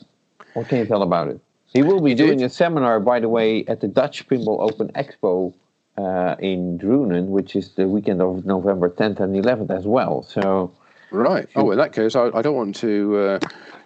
What 0.55 0.69
can 0.69 0.79
you 0.79 0.87
tell 0.87 1.03
about 1.03 1.29
it? 1.29 1.39
He 1.75 1.83
will 1.83 2.01
be 2.01 2.11
he 2.11 2.15
doing 2.15 2.39
did. 2.39 2.47
a 2.47 2.49
seminar, 2.49 2.99
by 2.99 3.21
the 3.21 3.29
way, 3.29 3.65
at 3.67 3.83
the 3.83 3.89
Dutch 3.89 4.27
Pinball 4.27 4.61
Open 4.61 4.89
Expo 4.93 5.53
uh, 5.99 6.35
in 6.39 6.79
Drunen, 6.79 7.27
which 7.27 7.55
is 7.55 7.73
the 7.73 7.87
weekend 7.87 8.23
of 8.23 8.47
November 8.47 8.89
10th 8.89 9.21
and 9.21 9.35
11th 9.35 9.71
as 9.71 9.87
well. 9.87 10.23
So 10.23 10.73
Right. 11.15 11.49
Oh, 11.55 11.71
in 11.71 11.79
that 11.79 11.93
case, 11.93 12.17
I, 12.17 12.31
I 12.35 12.43
don't 12.43 12.57
want 12.57 12.75
to 12.77 13.17
uh, 13.17 13.39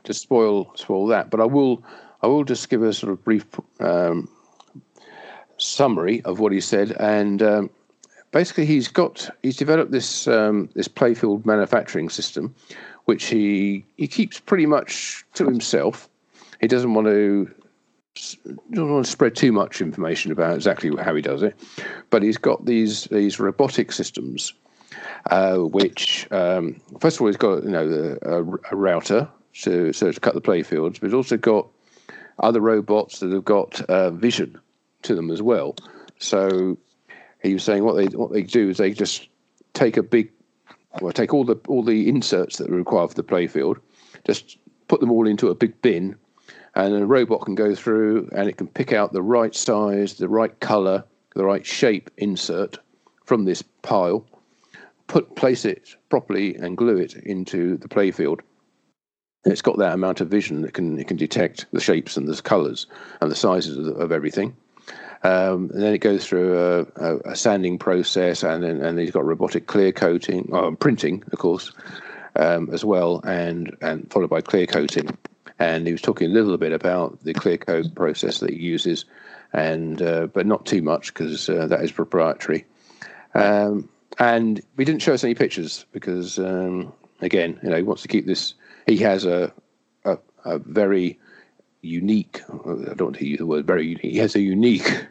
to 0.05 0.15
spoil 0.15 0.73
spoil 0.77 1.07
that, 1.09 1.29
but 1.29 1.41
I 1.41 1.45
will 1.45 1.85
I 2.23 2.27
will 2.27 2.43
just 2.43 2.71
give 2.71 2.83
a 2.83 2.93
sort 2.93 3.13
of 3.13 3.23
brief 3.23 3.45
um, 3.81 4.29
summary 5.69 6.23
of 6.23 6.41
what 6.41 6.53
he 6.53 6.61
said, 6.61 6.93
and 6.93 7.43
um, 7.43 7.71
basically 8.33 8.67
he's 8.67 8.89
got 8.89 9.29
he's 9.43 9.57
developed 9.57 9.93
this 9.93 10.27
um, 10.29 10.69
this 10.75 10.89
playfield 10.89 11.45
manufacturing 11.47 12.09
system, 12.09 12.55
which 13.05 13.27
he 13.27 13.85
he 13.97 14.07
keeps 14.07 14.41
pretty 14.41 14.67
much 14.67 15.25
to 15.35 15.45
himself. 15.45 16.09
He 16.61 16.67
doesn't 16.67 16.95
want 16.95 17.07
to 17.07 17.51
don't 18.73 18.93
want 18.93 19.07
to 19.07 19.13
spread 19.13 19.37
too 19.37 19.53
much 19.53 19.81
information 19.81 20.33
about 20.33 20.55
exactly 20.55 20.91
how 21.03 21.15
he 21.15 21.23
does 21.23 21.43
it, 21.43 21.55
but 22.11 22.23
he's 22.23 22.39
got 22.39 22.65
these 22.65 23.05
these 23.05 23.39
robotic 23.39 23.93
systems 23.93 24.53
uh, 25.31 25.57
which 25.57 26.31
um, 26.33 26.81
first 27.01 27.17
of 27.17 27.23
all, 27.23 27.27
he's 27.27 27.37
got 27.37 27.63
you 27.63 27.71
know 27.71 28.19
a, 28.23 28.43
a 28.73 28.77
router 28.77 29.29
to 29.63 29.93
so 29.93 30.13
to 30.13 30.21
cut 30.21 30.35
the 30.35 30.41
playfields, 30.41 31.01
but 31.01 31.07
it's 31.07 31.15
also 31.15 31.37
got 31.37 31.67
other 32.41 32.61
robots 32.61 33.21
that 33.21 33.33
have 33.33 33.45
got 33.45 33.81
uh, 33.83 34.11
vision 34.11 34.59
to 35.03 35.15
them 35.15 35.31
as 35.31 35.43
well. 35.43 35.77
So 36.19 36.79
he 37.43 37.55
was 37.55 37.63
saying 37.63 37.85
what 37.85 37.97
they 37.97 38.07
what 38.17 38.33
they 38.33 38.43
do 38.43 38.71
is 38.71 38.79
they 38.79 38.93
just 38.93 39.29
take 39.75 39.97
a 39.97 40.03
big 40.03 40.31
well 41.01 41.13
take 41.13 41.33
all 41.33 41.45
the 41.45 41.57
all 41.69 41.83
the 41.83 42.09
inserts 42.09 42.57
that 42.59 42.71
are 42.71 42.77
required 42.77 43.09
for 43.09 43.15
the 43.15 43.25
playfield, 43.25 43.79
just 44.27 44.59
put 44.89 45.01
them 45.01 45.11
all 45.11 45.27
into 45.27 45.49
a 45.49 45.55
big 45.55 45.81
bin, 45.83 46.17
and 46.75 46.95
a 46.95 47.07
robot 47.07 47.43
can 47.43 47.55
go 47.55 47.75
through 47.75 48.29
and 48.33 48.49
it 48.49 48.57
can 48.57 48.67
pick 48.67 48.93
out 48.93 49.13
the 49.13 49.23
right 49.23 49.55
size, 49.55 50.15
the 50.15 50.29
right 50.29 50.59
color, 50.61 51.05
the 51.35 51.45
right 51.45 51.65
shape 51.65 52.11
insert 52.17 52.79
from 53.25 53.45
this 53.45 53.63
pile 53.83 54.27
put 55.09 55.35
place 55.35 55.65
it 55.65 55.97
properly 56.11 56.55
and 56.55 56.77
glue 56.77 56.99
it 56.99 57.15
into 57.15 57.77
the 57.79 57.89
playfield. 57.89 58.41
It's 59.45 59.63
got 59.63 59.79
that 59.79 59.95
amount 59.95 60.21
of 60.21 60.29
vision 60.29 60.63
that 60.63 60.75
can 60.75 60.99
it 60.99 61.09
can 61.09 61.17
detect 61.17 61.67
the 61.73 61.81
shapes 61.81 62.17
and 62.17 62.29
the 62.29 62.41
colours 62.41 62.87
and 63.21 63.31
the 63.31 63.37
sizes 63.37 63.77
of, 63.77 63.99
of 63.99 64.13
everything. 64.13 64.57
Um, 65.25 65.71
and 65.73 65.83
then 65.83 65.95
it 65.95 65.99
goes 65.99 66.27
through 66.27 66.59
a, 66.59 66.81
a, 66.97 67.19
a 67.31 67.37
sanding 67.37 67.79
process, 67.79 68.43
and 68.43 68.63
then 68.63 68.81
and 68.81 68.99
he's 68.99 69.11
got 69.11 69.25
robotic 69.25 69.67
clear 69.67 69.91
coating, 69.93 70.49
oh, 70.53 70.75
printing, 70.77 71.25
of 71.33 71.39
course, 71.39 71.73
um, 72.37 72.71
as 72.73 72.85
well, 72.85 73.21
and 73.25 73.77
and 73.81 74.11
followed 74.13 74.31
by 74.31 74.41
clear 74.41 74.67
coating. 74.67 75.17
And 75.59 75.87
he 75.87 75.93
was 75.93 76.03
talking 76.03 76.31
a 76.31 76.33
little 76.33 76.57
bit 76.57 76.73
about 76.73 77.19
the 77.25 77.35
clear 77.35 77.59
coat 77.59 77.93
process 77.97 78.39
that 78.39 78.51
he 78.51 78.57
uses, 78.57 79.05
and 79.53 80.01
uh, 80.01 80.29
but 80.29 80.47
not 80.47 80.67
too 80.67 80.83
much 80.83 81.13
because 81.13 81.49
uh, 81.49 81.67
that 81.67 81.83
is 81.83 81.91
proprietary. 81.91 82.65
Um, 83.35 83.89
and 84.21 84.61
we 84.77 84.85
didn't 84.85 85.03
show 85.03 85.15
us 85.15 85.25
any 85.25 85.35
pictures 85.35 85.85
because, 85.93 86.39
um, 86.39 86.93
again, 87.21 87.59
you 87.63 87.71
know, 87.71 87.77
he 87.77 87.83
wants 87.83 88.03
to 88.03 88.09
keep 88.09 88.27
this 88.27 88.55
he 88.89 88.97
has 88.99 89.25
a, 89.25 89.53
a, 90.05 90.19
a 90.45 90.59
very 90.59 91.19
unique. 91.89 92.43
I 92.49 92.95
don't 92.95 93.01
want 93.01 93.17
to 93.19 93.27
use 93.27 93.39
the 93.39 93.47
word 93.47 93.67
very 93.67 93.87
unique. 93.87 94.13
He 94.13 94.19
has 94.19 94.35
a 94.35 94.41
unique 94.41 95.07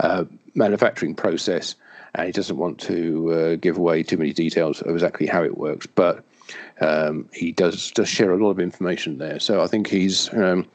uh, 0.00 0.24
manufacturing 0.54 1.14
process, 1.14 1.74
and 2.14 2.26
he 2.26 2.32
doesn't 2.32 2.56
want 2.56 2.78
to 2.80 3.32
uh, 3.32 3.56
give 3.56 3.76
away 3.76 4.02
too 4.02 4.16
many 4.16 4.32
details 4.32 4.80
of 4.82 4.94
exactly 4.94 5.26
how 5.26 5.42
it 5.44 5.58
works. 5.58 5.86
But 5.86 6.24
um, 6.80 7.28
he 7.32 7.52
does 7.52 7.90
does 7.92 8.08
share 8.08 8.32
a 8.32 8.42
lot 8.42 8.50
of 8.50 8.60
information 8.60 9.18
there. 9.18 9.40
So 9.40 9.62
I 9.62 9.66
think 9.66 9.88
he's 9.88 10.32
um, 10.34 10.66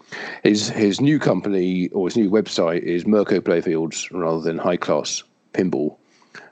his 0.44 0.70
his 0.70 1.02
new 1.02 1.20
company 1.20 1.90
or 1.90 2.08
his 2.08 2.18
new 2.18 2.30
website 2.30 2.82
is 2.82 3.06
Merco 3.06 3.40
Playfields 3.40 4.08
rather 4.12 4.42
than 4.42 4.58
High 4.58 4.78
Class 4.78 5.24
Pinball 5.54 5.96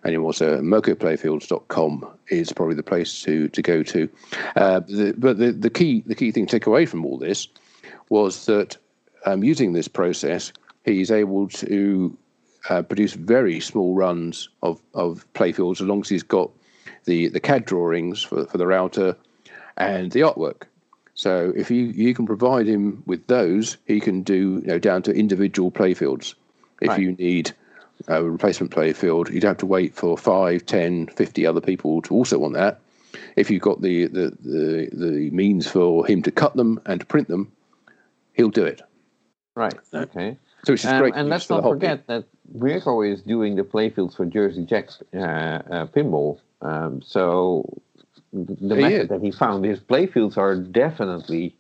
anymore. 0.06 0.34
So 0.34 0.60
mirkoplayfields.com 0.60 2.08
is 2.30 2.54
probably 2.54 2.76
the 2.76 2.84
place 2.84 3.22
to 3.24 3.50
to 3.50 3.62
go 3.62 3.84
to. 3.84 4.10
Uh, 4.56 4.80
the, 4.82 5.14
but 5.18 5.38
the, 5.38 5.52
the 5.52 5.70
key 5.70 6.04
the 6.06 6.16
key 6.16 6.32
thing 6.32 6.46
to 6.46 6.52
take 6.52 6.66
away 6.66 6.86
from 6.86 7.06
all 7.06 7.18
this 7.18 7.48
was 8.12 8.46
that 8.46 8.78
um, 9.26 9.42
using 9.42 9.72
this 9.72 9.88
process, 9.88 10.52
he's 10.84 11.10
able 11.10 11.48
to 11.48 12.16
uh, 12.70 12.82
produce 12.82 13.14
very 13.14 13.60
small 13.60 13.96
runs 13.96 14.50
of, 14.62 14.82
of 14.94 15.26
playfields 15.34 15.80
as 15.82 15.88
long 15.88 16.02
as 16.02 16.10
he's 16.10 16.22
got 16.22 16.52
the, 17.06 17.30
the 17.30 17.40
CAD 17.40 17.66
drawings 17.66 18.22
for, 18.22 18.46
for 18.46 18.58
the 18.58 18.68
router 18.68 19.16
and 19.78 20.12
the 20.12 20.20
artwork. 20.20 20.64
So 21.16 21.54
if 21.56 21.72
you, 21.72 21.86
you 21.86 22.14
can 22.14 22.26
provide 22.26 22.68
him 22.68 23.02
with 23.06 23.26
those, 23.28 23.78
he 23.86 24.02
can 24.02 24.24
do 24.24 24.60
you 24.62 24.68
know, 24.68 24.80
down 24.80 25.04
to 25.04 25.12
individual 25.12 25.72
playfields. 25.72 26.34
If 26.82 26.90
right. 26.90 27.00
you 27.00 27.14
need 27.14 27.54
a 28.10 28.22
replacement 28.24 28.74
playfield, 28.74 29.32
you'd 29.32 29.44
have 29.44 29.58
to 29.58 29.66
wait 29.66 29.96
for 29.96 30.18
5, 30.18 30.66
10, 30.66 31.08
50 31.08 31.46
other 31.46 31.62
people 31.62 32.02
to 32.02 32.14
also 32.14 32.40
want 32.40 32.56
that. 32.56 32.82
If 33.38 33.50
you've 33.50 33.62
got 33.62 33.82
the, 33.82 34.08
the, 34.08 34.38
the, 34.42 34.90
the 34.92 35.30
means 35.32 35.70
for 35.70 36.06
him 36.06 36.22
to 36.24 36.32
cut 36.32 36.56
them 36.58 36.82
and 36.86 37.00
to 37.00 37.06
print 37.06 37.30
them, 37.30 37.52
he'll 38.34 38.50
do 38.50 38.66
it. 38.66 38.82
Right. 39.56 39.74
Okay. 39.94 40.38
So 40.64 40.74
it's 40.74 40.86
um, 40.86 41.00
great. 41.00 41.16
And 41.16 41.30
let's 41.30 41.50
not 41.50 41.64
forget 41.64 42.08
that 42.08 42.26
Mirko 42.54 43.02
is 43.02 43.22
doing 43.22 43.56
the 43.56 43.64
playfields 43.64 44.16
for 44.16 44.26
Jersey 44.26 44.66
Jacks 44.66 45.02
uh, 45.14 45.18
uh, 45.18 45.86
pinball. 45.88 46.40
Um, 46.62 47.02
so 47.02 47.82
the 48.32 48.76
he 48.76 48.82
method 48.82 49.02
is. 49.02 49.10
that 49.10 49.22
he 49.22 49.32
found, 49.32 49.66
his 49.66 49.80
playfields 49.80 50.38
are 50.38 50.56
definitely 50.56 51.56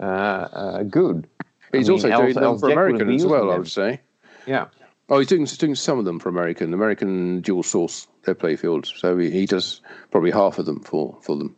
uh, 0.00 0.04
uh 0.04 0.82
good. 0.84 1.26
He's 1.72 1.88
I 1.88 1.92
mean, 1.92 1.92
also 1.92 2.22
doing 2.22 2.34
them 2.34 2.58
for 2.58 2.70
American 2.70 3.10
as 3.12 3.26
well, 3.26 3.50
I 3.50 3.58
would 3.58 3.70
say. 3.70 4.00
Yeah. 4.46 4.66
Oh, 5.08 5.18
he's 5.18 5.28
doing 5.28 5.44
doing 5.44 5.74
some 5.74 5.98
of 5.98 6.04
them 6.04 6.18
for 6.18 6.28
American. 6.28 6.74
American 6.74 7.40
dual 7.40 7.62
source 7.62 8.08
their 8.24 8.34
playfields, 8.34 8.98
so 8.98 9.16
he, 9.16 9.30
he 9.30 9.46
does 9.46 9.80
probably 10.10 10.30
half 10.30 10.58
of 10.58 10.66
them 10.66 10.80
for 10.80 11.16
for 11.22 11.36
them. 11.36 11.56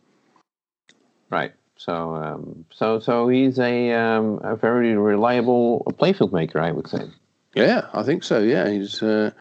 Right. 1.29 1.53
So, 1.79 2.13
um, 2.13 2.65
so, 2.73 2.99
so 2.99 3.29
he's 3.29 3.57
a 3.57 3.93
um, 3.93 4.41
a 4.43 4.57
very 4.57 4.97
reliable 4.97 5.89
playfield 5.97 6.33
maker, 6.33 6.59
I 6.59 6.71
would 6.71 6.89
say. 6.89 7.03
Yeah, 7.55 7.87
I 7.93 8.03
think 8.03 8.25
so. 8.25 8.39
Yeah, 8.39 8.69
he's 8.69 9.01
uh, 9.01 9.31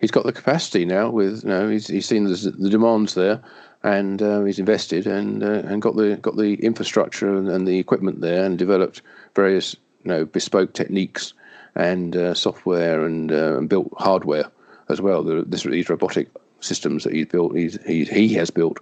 he's 0.00 0.10
got 0.10 0.26
the 0.26 0.32
capacity 0.32 0.84
now. 0.84 1.08
With 1.10 1.44
you 1.44 1.50
know, 1.50 1.68
he's 1.68 1.86
he's 1.86 2.06
seen 2.06 2.24
the, 2.24 2.34
the 2.58 2.68
demands 2.68 3.14
there, 3.14 3.40
and 3.84 4.20
uh, 4.20 4.42
he's 4.42 4.58
invested 4.58 5.06
and 5.06 5.44
uh, 5.44 5.62
and 5.66 5.80
got 5.80 5.94
the 5.94 6.16
got 6.16 6.36
the 6.36 6.54
infrastructure 6.54 7.36
and, 7.36 7.48
and, 7.48 7.68
the 7.68 7.78
equipment 7.78 8.20
there, 8.20 8.44
and 8.44 8.58
developed 8.58 9.00
various 9.36 9.76
you 10.02 10.10
know 10.10 10.24
bespoke 10.24 10.72
techniques 10.72 11.32
and 11.76 12.16
uh, 12.16 12.34
software 12.34 13.06
and, 13.06 13.30
uh, 13.30 13.56
and 13.56 13.68
built 13.68 13.92
hardware 13.98 14.50
as 14.88 15.00
well. 15.00 15.22
The, 15.22 15.44
this, 15.46 15.62
these 15.62 15.88
robotic 15.88 16.28
systems 16.58 17.04
that 17.04 17.12
he's 17.12 17.26
built, 17.26 17.56
he's, 17.56 17.80
he 17.86 18.04
he 18.04 18.34
has 18.34 18.50
built 18.50 18.80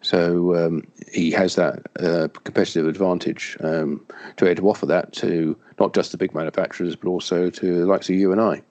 so 0.00 0.56
um, 0.56 0.86
he 1.12 1.30
has 1.32 1.54
that 1.56 1.86
uh, 2.00 2.28
competitive 2.44 2.86
advantage 2.86 3.56
um, 3.60 4.04
to 4.36 4.44
be 4.44 4.50
able 4.50 4.62
to 4.62 4.70
offer 4.70 4.86
that 4.86 5.12
to 5.14 5.56
not 5.78 5.94
just 5.94 6.12
the 6.12 6.18
big 6.18 6.34
manufacturers, 6.34 6.96
but 6.96 7.08
also 7.08 7.50
to 7.50 7.80
the 7.80 7.86
likes 7.86 8.08
of 8.08 8.16
you 8.16 8.32
and 8.32 8.40
I. 8.40 8.62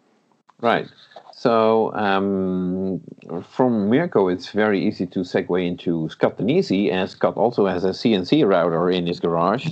Right. 0.62 0.88
So 1.34 1.94
um, 1.94 3.02
from 3.44 3.90
Mirko, 3.90 4.30
it's 4.30 4.50
very 4.50 4.84
easy 4.84 5.06
to 5.08 5.20
segue 5.20 5.68
into 5.68 6.10
Scott 6.10 6.38
Danesi, 6.38 6.90
as 6.92 7.12
Scott 7.12 7.36
also 7.36 7.68
has 7.68 7.84
a 7.84 7.90
CNC 7.90 8.48
router 8.48 8.90
in 8.90 9.06
his 9.06 9.20
garage. 9.20 9.68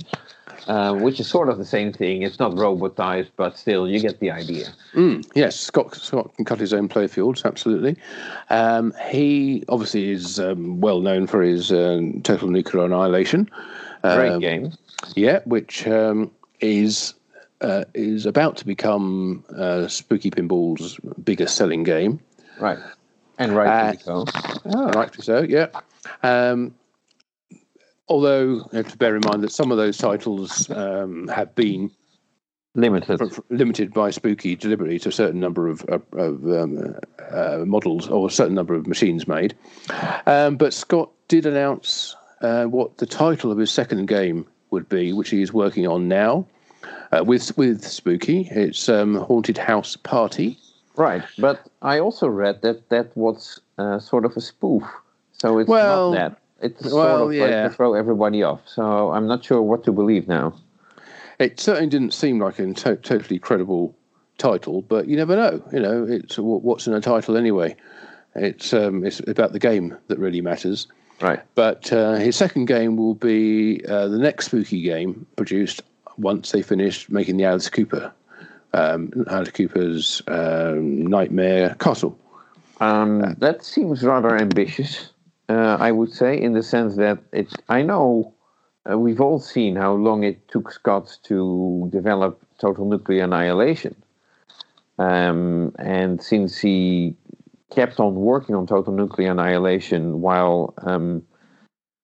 Uh, 0.66 0.94
which 0.94 1.20
is 1.20 1.28
sort 1.28 1.50
of 1.50 1.58
the 1.58 1.64
same 1.64 1.92
thing. 1.92 2.22
It's 2.22 2.38
not 2.38 2.52
robotized, 2.52 3.30
but 3.36 3.58
still, 3.58 3.86
you 3.86 4.00
get 4.00 4.20
the 4.20 4.30
idea. 4.30 4.68
Mm, 4.94 5.26
yes, 5.34 5.60
Scott, 5.60 5.94
Scott 5.94 6.34
can 6.36 6.46
cut 6.46 6.58
his 6.58 6.72
own 6.72 6.88
playfields, 6.88 7.44
absolutely. 7.44 7.96
Um, 8.48 8.94
he 9.10 9.64
obviously 9.68 10.10
is 10.10 10.40
um, 10.40 10.80
well 10.80 11.00
known 11.00 11.26
for 11.26 11.42
his 11.42 11.70
uh, 11.70 12.00
Total 12.22 12.48
Nuclear 12.48 12.86
Annihilation. 12.86 13.50
Great 14.02 14.30
um, 14.30 14.40
game. 14.40 14.72
Yeah, 15.14 15.40
which 15.44 15.86
um, 15.86 16.30
is 16.60 17.12
uh, 17.60 17.84
is 17.92 18.24
about 18.24 18.56
to 18.56 18.66
become 18.66 19.44
uh, 19.56 19.86
Spooky 19.88 20.30
Pinball's 20.30 20.98
biggest 21.24 21.56
selling 21.56 21.82
game. 21.82 22.20
Right, 22.58 22.78
and 23.38 23.54
rightfully 23.54 24.02
so. 24.02 24.24
Oh. 24.66 24.90
Rightfully 24.92 25.24
so, 25.24 25.42
yeah. 25.42 25.66
Um, 26.22 26.74
although 28.08 28.42
you 28.44 28.68
have 28.72 28.90
to 28.90 28.96
bear 28.96 29.16
in 29.16 29.22
mind 29.24 29.42
that 29.42 29.52
some 29.52 29.70
of 29.70 29.76
those 29.76 29.98
titles 29.98 30.70
um, 30.70 31.28
have 31.28 31.54
been 31.54 31.90
limited 32.74 33.20
limited 33.50 33.92
by 33.92 34.10
Spooky 34.10 34.56
deliberately 34.56 34.98
to 34.98 35.08
a 35.08 35.12
certain 35.12 35.40
number 35.40 35.68
of, 35.68 35.82
of, 35.84 36.02
of 36.12 36.44
um, 36.44 36.94
uh, 37.30 37.58
models 37.64 38.08
or 38.08 38.26
a 38.26 38.30
certain 38.30 38.54
number 38.54 38.74
of 38.74 38.86
machines 38.86 39.28
made. 39.28 39.54
Um, 40.26 40.56
but 40.56 40.74
Scott 40.74 41.10
did 41.28 41.46
announce 41.46 42.16
uh, 42.40 42.64
what 42.64 42.98
the 42.98 43.06
title 43.06 43.52
of 43.52 43.58
his 43.58 43.70
second 43.70 44.06
game 44.06 44.46
would 44.70 44.88
be, 44.88 45.12
which 45.12 45.30
he 45.30 45.40
is 45.40 45.52
working 45.52 45.86
on 45.86 46.08
now 46.08 46.46
uh, 47.12 47.24
with 47.24 47.56
with 47.56 47.84
Spooky. 47.84 48.48
It's 48.50 48.88
um, 48.88 49.14
Haunted 49.16 49.58
House 49.58 49.96
Party. 49.96 50.58
Right, 50.96 51.24
but 51.38 51.68
I 51.82 51.98
also 51.98 52.28
read 52.28 52.62
that 52.62 52.88
that 52.90 53.16
was 53.16 53.60
uh, 53.78 53.98
sort 53.98 54.24
of 54.24 54.36
a 54.36 54.40
spoof. 54.40 54.84
So 55.32 55.58
it's 55.58 55.68
well, 55.68 56.12
not 56.12 56.18
that. 56.18 56.38
It's 56.64 56.82
well, 56.82 57.18
sort 57.18 57.22
of 57.28 57.34
yeah. 57.34 57.44
like 57.44 57.70
to 57.70 57.76
throw 57.76 57.92
everybody 57.94 58.42
off. 58.42 58.62
So 58.66 59.12
I'm 59.12 59.26
not 59.26 59.44
sure 59.44 59.60
what 59.60 59.84
to 59.84 59.92
believe 59.92 60.26
now. 60.26 60.54
It 61.38 61.60
certainly 61.60 61.90
didn't 61.90 62.14
seem 62.14 62.38
like 62.38 62.58
a 62.58 62.72
to- 62.72 62.96
totally 62.96 63.38
credible 63.38 63.94
title, 64.38 64.80
but 64.80 65.06
you 65.06 65.16
never 65.16 65.36
know. 65.36 65.62
You 65.72 65.80
know, 65.80 66.06
it's 66.08 66.38
what's 66.38 66.86
in 66.86 66.94
a 66.94 67.02
title 67.02 67.36
anyway. 67.36 67.76
It's 68.34 68.72
um, 68.72 69.04
it's 69.04 69.20
about 69.28 69.52
the 69.52 69.58
game 69.58 69.96
that 70.08 70.18
really 70.18 70.40
matters. 70.40 70.86
Right. 71.20 71.40
But 71.54 71.92
uh, 71.92 72.14
his 72.14 72.34
second 72.34 72.64
game 72.64 72.96
will 72.96 73.14
be 73.14 73.84
uh, 73.86 74.08
the 74.08 74.18
next 74.18 74.46
spooky 74.46 74.80
game 74.80 75.26
produced 75.36 75.82
once 76.16 76.50
they 76.52 76.62
finish 76.62 77.08
making 77.10 77.36
the 77.36 77.44
Alice 77.44 77.68
Cooper, 77.68 78.10
um, 78.72 79.12
Alice 79.28 79.50
Cooper's 79.50 80.22
um, 80.28 81.06
Nightmare 81.06 81.76
Castle. 81.78 82.18
Um, 82.80 83.22
uh, 83.22 83.34
that 83.38 83.64
seems 83.64 84.02
rather 84.02 84.36
ambitious 84.36 85.10
uh, 85.48 85.76
I 85.80 85.92
would 85.92 86.12
say, 86.12 86.40
in 86.40 86.52
the 86.52 86.62
sense 86.62 86.96
that 86.96 87.18
it's. 87.32 87.54
I 87.68 87.82
know 87.82 88.34
uh, 88.90 88.98
we've 88.98 89.20
all 89.20 89.38
seen 89.38 89.76
how 89.76 89.92
long 89.94 90.24
it 90.24 90.48
took 90.48 90.70
Scott 90.70 91.18
to 91.24 91.88
develop 91.92 92.40
total 92.58 92.86
nuclear 92.86 93.24
annihilation, 93.24 93.94
um, 94.98 95.74
and 95.78 96.22
since 96.22 96.58
he 96.58 97.16
kept 97.70 97.98
on 97.98 98.14
working 98.14 98.54
on 98.54 98.66
total 98.66 98.92
nuclear 98.92 99.32
annihilation 99.32 100.20
while 100.20 100.74
um, 100.78 101.22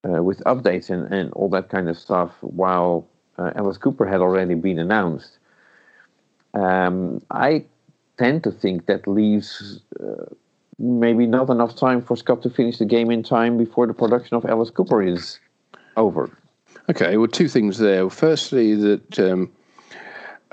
uh, 0.05 0.23
with 0.23 0.43
updates 0.45 0.91
and, 0.91 1.13
and 1.13 1.33
all 1.33 1.49
that 1.49 1.69
kind 1.69 1.89
of 1.89 1.97
stuff, 1.99 2.33
while 2.41 3.07
uh, 3.39 3.53
Alice 3.57 3.79
Cooper 3.79 4.07
had 4.07 4.21
already 4.21 4.55
been 4.55 4.79
announced. 4.79 5.39
Um, 6.53 7.23
I 7.31 7.65
tend 8.19 8.43
to 8.45 8.51
think 8.51 8.87
that 8.87 9.07
leaves 9.07 9.81
uh, 9.99 10.27
maybe 10.81 11.27
not 11.27 11.51
enough 11.51 11.77
time 11.77 12.03
for 12.03 12.17
Scott 12.17 12.43
to 12.43 12.51
finish 12.51 12.79
the 12.79 12.87
game 12.87 13.11
in 13.11 13.23
time 13.23 13.59
before 13.59 13.87
the 13.87 13.95
production 13.95 14.37
of 14.37 14.47
Alice 14.47 14.71
Cooper 14.71 15.03
is 15.03 15.39
over. 15.97 16.31
Okay, 16.89 17.17
well, 17.17 17.29
two 17.29 17.49
things 17.49 17.79
there. 17.79 18.09
Firstly, 18.09 18.75
that 18.75 19.19
um, 19.19 19.53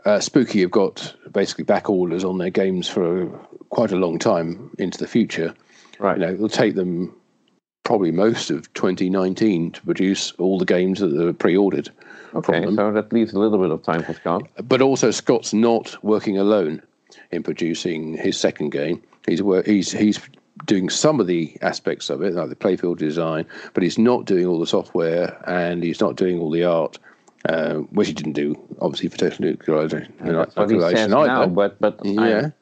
uh, 0.05 0.19
Spooky 0.19 0.61
have 0.61 0.71
got 0.71 1.15
basically 1.31 1.63
back 1.63 1.89
orders 1.89 2.23
on 2.23 2.37
their 2.37 2.49
games 2.49 2.87
for 2.87 3.27
quite 3.69 3.91
a 3.91 3.95
long 3.95 4.19
time 4.19 4.69
into 4.77 4.97
the 4.97 5.07
future. 5.07 5.55
Right. 5.99 6.17
You 6.17 6.25
know, 6.25 6.33
it'll 6.33 6.49
take 6.49 6.75
them 6.75 7.15
probably 7.83 8.11
most 8.11 8.51
of 8.51 8.71
2019 8.73 9.71
to 9.71 9.81
produce 9.81 10.33
all 10.33 10.59
the 10.59 10.65
games 10.65 10.99
that 10.99 11.17
are 11.19 11.33
pre-ordered. 11.33 11.89
Okay, 12.35 12.65
so 12.75 12.91
that 12.91 13.13
leaves 13.13 13.31
a 13.31 13.39
little 13.39 13.57
bit 13.57 13.71
of 13.71 13.81
time 13.81 14.03
for 14.03 14.13
Scott. 14.13 14.43
But 14.61 14.81
also, 14.81 15.09
Scott's 15.09 15.53
not 15.53 16.03
working 16.03 16.37
alone 16.37 16.83
in 17.31 17.41
producing 17.41 18.15
his 18.17 18.37
second 18.37 18.71
game. 18.71 19.01
He's 19.27 19.41
he's 19.65 19.91
he's 19.91 20.19
doing 20.65 20.89
some 20.89 21.19
of 21.19 21.27
the 21.27 21.55
aspects 21.61 22.09
of 22.09 22.21
it, 22.23 22.33
like 22.33 22.49
the 22.49 22.55
playfield 22.55 22.97
design, 22.97 23.45
but 23.73 23.83
he's 23.83 23.97
not 23.97 24.25
doing 24.25 24.45
all 24.45 24.59
the 24.59 24.67
software 24.67 25.41
and 25.47 25.83
he's 25.83 26.01
not 26.01 26.15
doing 26.15 26.39
all 26.39 26.49
the 26.49 26.63
art, 26.63 26.97
uh, 27.45 27.75
which 27.75 28.07
he 28.07 28.13
didn't 28.13 28.33
do 28.33 28.55
obviously 28.81 29.09
for 29.09 29.17
total 29.17 29.45
nuclearization. 29.45 30.11
That's 30.19 30.55
what 30.55 30.69
he 30.71 30.79
says 30.79 31.09
now, 31.09 31.47
but 31.47 31.79
but 31.79 31.99
yeah. 32.03 32.21
I'm... 32.21 32.53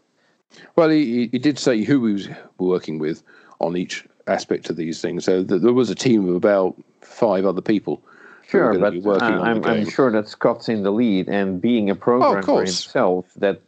Well, 0.75 0.89
he 0.89 1.27
he 1.27 1.39
did 1.39 1.59
say 1.59 1.83
who 1.83 2.05
he 2.05 2.13
was 2.13 2.29
working 2.57 2.99
with 2.99 3.23
on 3.59 3.77
each 3.77 4.05
aspect 4.27 4.69
of 4.69 4.75
these 4.75 5.01
things. 5.01 5.23
So 5.23 5.43
there 5.43 5.73
was 5.73 5.89
a 5.89 5.95
team 5.95 6.27
of 6.27 6.35
about 6.35 6.75
five 7.01 7.45
other 7.45 7.61
people 7.61 8.01
Sure, 8.47 8.77
but 8.77 8.93
I'm, 9.23 9.65
I'm, 9.65 9.89
sure 9.89 10.11
that 10.11 10.29
Scott's 10.29 10.69
in 10.69 10.83
the 10.83 10.91
lead, 10.91 11.27
and 11.27 11.59
being 11.59 11.89
a 11.89 11.95
programmer 11.95 12.43
oh, 12.47 12.57
himself, 12.57 13.25
that 13.37 13.59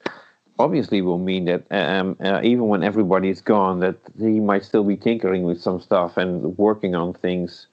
obviously 0.60 1.02
will 1.02 1.18
mean 1.20 1.46
that 1.46 1.64
um, 1.72 2.18
uh, 2.20 2.42
even 2.44 2.68
when 2.68 2.84
everybody 2.84 3.30
is 3.30 3.42
gone, 3.42 3.80
that 3.80 3.98
he 4.20 4.40
might 4.40 4.66
still 4.66 4.84
be 4.84 4.98
tinkering 4.98 5.44
with 5.44 5.62
some 5.62 5.80
stuff 5.80 6.18
and 6.18 6.58
working 6.58 6.96
on 6.96 7.14
things. 7.14 7.68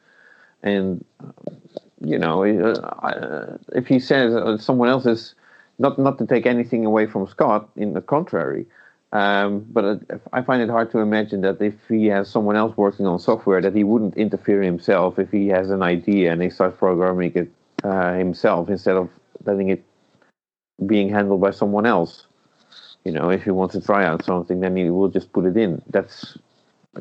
And 0.62 1.05
you 2.01 2.19
know, 2.19 2.44
uh, 2.44 3.56
if 3.73 3.86
he 3.86 3.98
says 3.98 4.35
uh, 4.35 4.59
someone 4.59 4.89
else 4.89 5.06
is 5.06 5.35
not 5.78 5.98
not 5.98 6.19
to 6.19 6.27
take 6.27 6.47
anything 6.47 6.85
away 6.85 7.06
from 7.06 7.27
Scott, 7.27 7.69
in 7.77 7.94
the 7.94 8.01
contrary. 8.01 8.66
Um, 9.12 9.65
but 9.70 10.01
I 10.32 10.43
find 10.43 10.61
it 10.61 10.69
hard 10.69 10.90
to 10.90 10.98
imagine 10.98 11.43
that 11.43 11.62
if 11.62 11.74
he 11.89 12.06
has 12.06 12.28
someone 12.28 12.56
else 12.56 12.77
working 12.77 13.06
on 13.06 13.20
software, 13.20 13.61
that 13.61 13.74
he 13.74 13.85
wouldn't 13.85 14.16
interfere 14.16 14.61
himself 14.61 15.20
if 15.20 15.31
he 15.31 15.47
has 15.48 15.70
an 15.70 15.82
idea 15.82 16.32
and 16.32 16.43
he 16.43 16.51
starts 16.51 16.77
programming 16.77 17.31
it 17.36 17.48
uh, 17.85 18.15
himself 18.15 18.69
instead 18.69 18.97
of 18.97 19.09
letting 19.44 19.69
it 19.69 19.85
being 20.85 21.09
handled 21.09 21.40
by 21.40 21.52
someone 21.52 21.86
else. 21.86 22.27
You 23.05 23.12
know, 23.12 23.31
if 23.31 23.44
he 23.44 23.51
wants 23.51 23.74
to 23.74 23.81
try 23.81 24.05
out 24.05 24.24
something, 24.24 24.60
then 24.60 24.76
he 24.76 24.90
will 24.90 25.09
just 25.09 25.32
put 25.32 25.44
it 25.44 25.56
in. 25.56 25.82
That's 25.90 26.39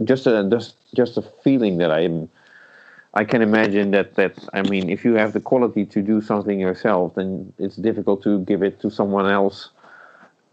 just 0.04 0.28
a 0.28 0.48
just 0.50 0.76
just 0.94 1.18
a 1.18 1.22
feeling 1.22 1.78
that 1.78 1.92
I'm. 1.92 2.30
I 3.16 3.24
can 3.26 3.42
imagine 3.42 3.92
that 3.92 4.16
that 4.16 4.34
I 4.54 4.64
mean, 4.64 4.90
if 4.90 5.06
you 5.06 5.14
have 5.14 5.34
the 5.34 5.40
quality 5.40 5.86
to 5.86 6.02
do 6.02 6.20
something 6.20 6.60
yourself, 6.60 7.16
then 7.16 7.54
it's 7.58 7.76
difficult 7.76 8.24
to 8.24 8.40
give 8.40 8.64
it 8.64 8.82
to 8.82 8.90
someone 8.90 9.30
else. 9.30 9.70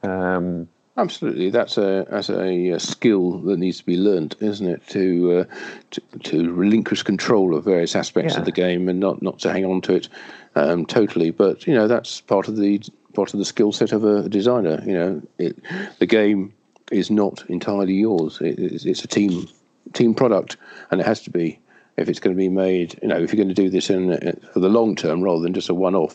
Um, 0.03 0.69
Absolutely, 1.01 1.49
that's 1.49 1.79
a 1.79 2.07
that's 2.11 2.29
a, 2.29 2.79
skill 2.79 3.39
that 3.39 3.59
needs 3.59 3.79
to 3.79 3.87
be 3.87 3.97
learnt, 3.97 4.37
isn't 4.41 4.67
it? 4.67 4.87
To, 4.89 5.39
uh, 5.39 5.45
to, 5.93 6.01
to 6.25 6.53
relinquish 6.53 7.03
control 7.03 7.55
of 7.55 7.65
various 7.65 7.97
aspects 7.97 8.35
yeah. 8.35 8.41
of 8.41 8.45
the 8.45 8.53
game 8.53 8.87
and 8.87 9.01
not 9.01 9.23
not 9.23 9.39
to 9.39 9.51
hang 9.51 9.65
on 9.65 9.81
to 9.83 9.95
it 9.95 10.11
um, 10.57 10.85
totally. 10.85 11.31
But 11.31 11.67
you 11.67 11.73
know 11.73 11.89
that's 11.89 12.21
part 12.21 12.49
of 12.49 12.59
the 12.59 12.83
part 13.15 13.33
of 13.33 13.39
the 13.39 13.47
skill 13.47 13.73
set 13.73 13.93
of 13.93 14.05
a 14.05 14.29
designer. 14.29 14.83
You 14.85 14.93
know, 14.93 15.23
it, 15.39 15.59
the 16.01 16.07
game 16.07 16.53
is 16.93 17.11
not 17.11 17.49
entirely 17.49 17.95
yours. 17.95 18.39
It, 18.43 18.59
it's, 18.59 18.85
it's, 18.85 19.03
a 19.03 19.09
team 19.09 19.49
team 19.95 20.15
product, 20.15 20.59
and 20.91 21.01
it 21.01 21.07
has 21.07 21.23
to 21.23 21.31
be 21.31 21.59
if 21.97 22.11
it's 22.11 22.21
going 22.21 22.37
to 22.37 22.39
be 22.39 22.51
made. 22.51 22.99
You 23.01 23.09
know, 23.09 23.17
if 23.17 23.33
you're 23.33 23.43
going 23.43 23.55
to 23.55 23.63
do 23.63 23.71
this 23.71 23.89
in 23.89 24.39
for 24.53 24.61
the 24.61 24.69
long 24.69 24.97
term 24.97 25.23
rather 25.23 25.41
than 25.41 25.55
just 25.55 25.71
a 25.71 25.75
one 25.75 25.95
off, 25.95 26.15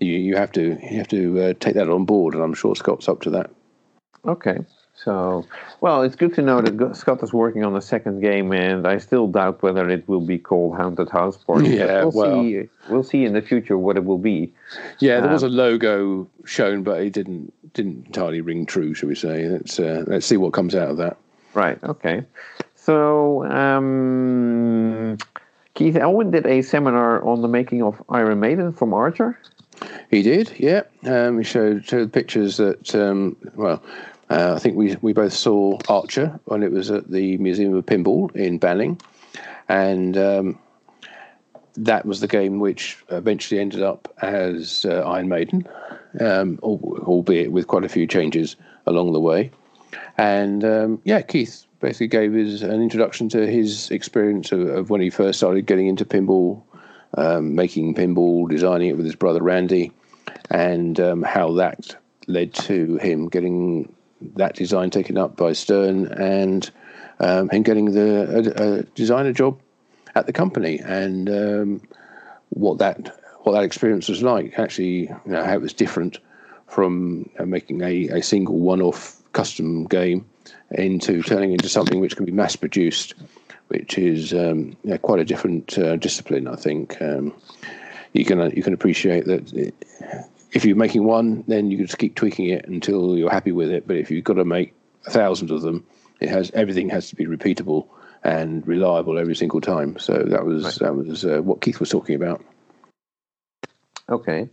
you 0.00 0.14
you 0.14 0.36
have 0.36 0.52
to 0.52 0.78
you 0.90 0.96
have 0.96 1.08
to 1.08 1.40
uh, 1.42 1.52
take 1.60 1.74
that 1.74 1.90
on 1.90 2.06
board, 2.06 2.32
and 2.32 2.42
I'm 2.42 2.54
sure 2.54 2.74
Scott's 2.74 3.10
up 3.10 3.20
to 3.20 3.30
that. 3.30 3.50
Okay. 4.26 4.58
So, 4.96 5.44
well, 5.82 6.02
it's 6.02 6.16
good 6.16 6.34
to 6.34 6.42
know 6.42 6.62
that 6.62 6.96
Scott 6.96 7.22
is 7.22 7.32
working 7.32 7.64
on 7.64 7.76
a 7.76 7.82
second 7.82 8.20
game, 8.20 8.50
and 8.52 8.86
I 8.88 8.96
still 8.96 9.26
doubt 9.26 9.62
whether 9.62 9.88
it 9.90 10.08
will 10.08 10.22
be 10.22 10.38
called 10.38 10.74
Haunted 10.76 11.10
House 11.10 11.36
Party. 11.36 11.68
Yeah, 11.68 12.04
we'll 12.04 12.12
well, 12.12 12.42
see. 12.42 12.68
We'll 12.88 13.02
see 13.04 13.24
in 13.24 13.34
the 13.34 13.42
future 13.42 13.76
what 13.76 13.96
it 13.98 14.04
will 14.04 14.18
be. 14.18 14.52
Yeah, 14.98 15.20
there 15.20 15.28
um, 15.28 15.34
was 15.34 15.42
a 15.42 15.50
logo 15.50 16.26
shown, 16.46 16.82
but 16.82 17.02
it 17.02 17.12
didn't 17.12 17.52
didn't 17.74 18.06
entirely 18.06 18.40
ring 18.40 18.64
true, 18.64 18.94
shall 18.94 19.10
we 19.10 19.14
say? 19.14 19.46
Let's 19.46 19.78
uh, 19.78 20.04
let's 20.06 20.24
see 20.24 20.38
what 20.38 20.54
comes 20.54 20.74
out 20.74 20.88
of 20.88 20.96
that. 20.96 21.18
Right. 21.52 21.78
Okay. 21.84 22.24
So, 22.74 23.44
um, 23.46 25.18
Keith 25.74 25.96
Elwin 25.96 26.30
did 26.30 26.46
a 26.46 26.62
seminar 26.62 27.22
on 27.22 27.42
the 27.42 27.48
making 27.48 27.82
of 27.82 28.02
Iron 28.08 28.40
Maiden 28.40 28.72
from 28.72 28.94
Archer. 28.94 29.38
He 30.10 30.22
did, 30.22 30.54
yeah. 30.58 30.82
Um, 31.04 31.38
he 31.38 31.44
showed 31.44 31.84
showed 31.84 32.12
pictures 32.12 32.56
that 32.56 32.94
um, 32.94 33.36
well 33.54 33.82
uh, 34.30 34.54
I 34.56 34.58
think 34.58 34.76
we 34.76 34.96
we 35.02 35.12
both 35.12 35.32
saw 35.32 35.78
Archer 35.88 36.38
when 36.46 36.62
it 36.62 36.72
was 36.72 36.90
at 36.90 37.10
the 37.10 37.36
Museum 37.38 37.74
of 37.74 37.86
Pinball 37.86 38.34
in 38.34 38.58
Banning, 38.58 39.00
and 39.68 40.16
um, 40.16 40.58
that 41.76 42.06
was 42.06 42.20
the 42.20 42.26
game 42.26 42.58
which 42.58 43.04
eventually 43.10 43.60
ended 43.60 43.82
up 43.82 44.12
as 44.22 44.84
uh, 44.88 45.02
Iron 45.02 45.28
Maiden, 45.28 45.68
um, 46.20 46.58
albeit 46.62 47.52
with 47.52 47.66
quite 47.66 47.84
a 47.84 47.88
few 47.88 48.06
changes 48.06 48.56
along 48.86 49.12
the 49.12 49.20
way. 49.20 49.50
And 50.18 50.64
um, 50.64 51.00
yeah, 51.04 51.20
Keith 51.22 51.64
basically 51.80 52.08
gave 52.08 52.34
us 52.34 52.62
an 52.62 52.82
introduction 52.82 53.28
to 53.28 53.46
his 53.46 53.90
experience 53.90 54.50
of, 54.52 54.60
of 54.68 54.90
when 54.90 55.00
he 55.00 55.10
first 55.10 55.38
started 55.38 55.66
getting 55.66 55.86
into 55.86 56.04
pinball, 56.04 56.62
um, 57.14 57.54
making 57.54 57.94
pinball, 57.94 58.48
designing 58.48 58.88
it 58.88 58.96
with 58.96 59.04
his 59.04 59.14
brother 59.14 59.42
Randy, 59.42 59.92
and 60.50 60.98
um, 60.98 61.22
how 61.22 61.52
that 61.52 61.94
led 62.26 62.54
to 62.54 62.96
him 62.96 63.28
getting 63.28 63.92
that 64.20 64.54
design 64.54 64.90
taken 64.90 65.18
up 65.18 65.36
by 65.36 65.52
Stern 65.52 66.06
and 66.12 66.70
um, 67.20 67.48
him 67.50 67.62
getting 67.62 67.92
the 67.92 68.54
a, 68.56 68.78
a, 68.78 68.82
designer 68.94 69.32
job 69.32 69.58
at 70.14 70.26
the 70.26 70.32
company 70.32 70.78
and 70.80 71.28
um, 71.28 71.80
what 72.50 72.78
that 72.78 73.18
what 73.42 73.52
that 73.52 73.64
experience 73.64 74.08
was 74.08 74.22
like. 74.22 74.58
Actually, 74.58 75.02
you 75.02 75.20
know, 75.26 75.44
how 75.44 75.54
it 75.54 75.60
was 75.60 75.72
different 75.72 76.18
from 76.66 77.28
uh, 77.38 77.46
making 77.46 77.80
a, 77.82 78.08
a 78.08 78.22
single 78.22 78.58
one-off 78.58 79.22
custom 79.32 79.84
game 79.84 80.26
into 80.72 81.22
turning 81.22 81.52
into 81.52 81.68
something 81.68 82.00
which 82.00 82.16
can 82.16 82.24
be 82.24 82.32
mass 82.32 82.56
produced, 82.56 83.14
which 83.68 83.98
is 83.98 84.32
um, 84.32 84.76
yeah, 84.82 84.96
quite 84.96 85.20
a 85.20 85.24
different 85.24 85.78
uh, 85.78 85.96
discipline. 85.96 86.48
I 86.48 86.56
think 86.56 87.00
um, 87.00 87.32
you 88.12 88.24
can 88.24 88.50
you 88.56 88.62
can 88.62 88.72
appreciate 88.72 89.26
that. 89.26 89.52
It, 89.52 89.74
if 90.52 90.64
you're 90.64 90.76
making 90.76 91.04
one, 91.04 91.44
then 91.46 91.70
you 91.70 91.76
can 91.76 91.86
just 91.86 91.98
keep 91.98 92.14
tweaking 92.14 92.48
it 92.48 92.66
until 92.68 93.16
you're 93.16 93.30
happy 93.30 93.52
with 93.52 93.70
it. 93.70 93.86
But 93.86 93.96
if 93.96 94.10
you've 94.10 94.24
got 94.24 94.34
to 94.34 94.44
make 94.44 94.74
a 95.06 95.10
thousand 95.10 95.50
of 95.50 95.62
them, 95.62 95.84
it 96.20 96.28
has 96.28 96.50
everything 96.52 96.88
has 96.90 97.08
to 97.10 97.16
be 97.16 97.26
repeatable 97.26 97.88
and 98.24 98.66
reliable 98.66 99.18
every 99.18 99.36
single 99.36 99.60
time. 99.60 99.98
So 99.98 100.22
that 100.24 100.44
was 100.44 100.64
right. 100.64 100.78
that 100.80 100.94
was 100.94 101.24
uh, 101.24 101.40
what 101.42 101.60
Keith 101.60 101.80
was 101.80 101.90
talking 101.90 102.16
about. 102.16 102.44
Okay, 104.08 104.48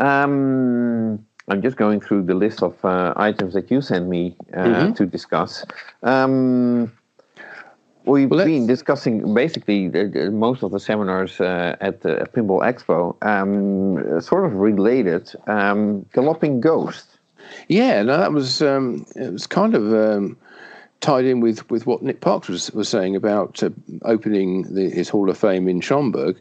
um, 0.00 1.24
I'm 1.48 1.62
just 1.62 1.76
going 1.76 2.00
through 2.00 2.24
the 2.24 2.34
list 2.34 2.62
of 2.62 2.82
uh, 2.84 3.12
items 3.16 3.54
that 3.54 3.70
you 3.70 3.80
sent 3.80 4.08
me 4.08 4.36
uh, 4.54 4.58
mm-hmm. 4.58 4.92
to 4.94 5.06
discuss. 5.06 5.64
Um, 6.02 6.92
We've 8.06 8.28
been 8.28 8.66
discussing 8.66 9.32
basically 9.32 9.88
the, 9.88 10.06
the, 10.06 10.30
most 10.30 10.62
of 10.62 10.72
the 10.72 10.80
seminars 10.80 11.40
uh, 11.40 11.76
at 11.80 12.02
the 12.02 12.28
Pinball 12.34 12.60
Expo, 12.60 13.16
um, 13.26 14.20
sort 14.20 14.44
of 14.44 14.54
related. 14.54 15.32
Um, 15.46 16.04
Galloping 16.12 16.60
Ghost. 16.60 17.06
Yeah, 17.68 18.02
no, 18.02 18.18
that 18.18 18.32
was 18.32 18.60
um, 18.60 19.06
it 19.16 19.32
was 19.32 19.46
kind 19.46 19.74
of 19.74 19.94
um, 19.94 20.36
tied 21.00 21.24
in 21.24 21.40
with, 21.40 21.68
with 21.70 21.86
what 21.86 22.02
Nick 22.02 22.20
Parks 22.20 22.48
was, 22.48 22.70
was 22.72 22.90
saying 22.90 23.16
about 23.16 23.62
uh, 23.62 23.70
opening 24.02 24.74
the, 24.74 24.90
his 24.90 25.08
Hall 25.08 25.30
of 25.30 25.38
Fame 25.38 25.66
in 25.66 25.80
Schaumburg. 25.80 26.38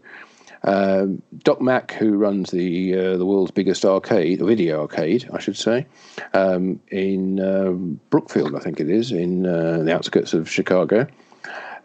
Uh, 0.65 1.07
Doc 1.39 1.61
Mack, 1.61 1.93
who 1.93 2.17
runs 2.17 2.51
the 2.51 2.97
uh, 2.97 3.17
the 3.17 3.25
world's 3.25 3.51
biggest 3.51 3.83
arcade, 3.83 4.39
the 4.39 4.45
video 4.45 4.81
arcade, 4.81 5.29
I 5.33 5.39
should 5.39 5.57
say, 5.57 5.85
um, 6.33 6.79
in 6.89 7.39
uh, 7.39 7.71
Brookfield, 8.09 8.55
I 8.55 8.59
think 8.59 8.79
it 8.79 8.89
is, 8.89 9.11
in 9.11 9.45
uh, 9.45 9.79
the 9.79 9.93
outskirts 9.93 10.33
of 10.33 10.49
Chicago 10.49 11.07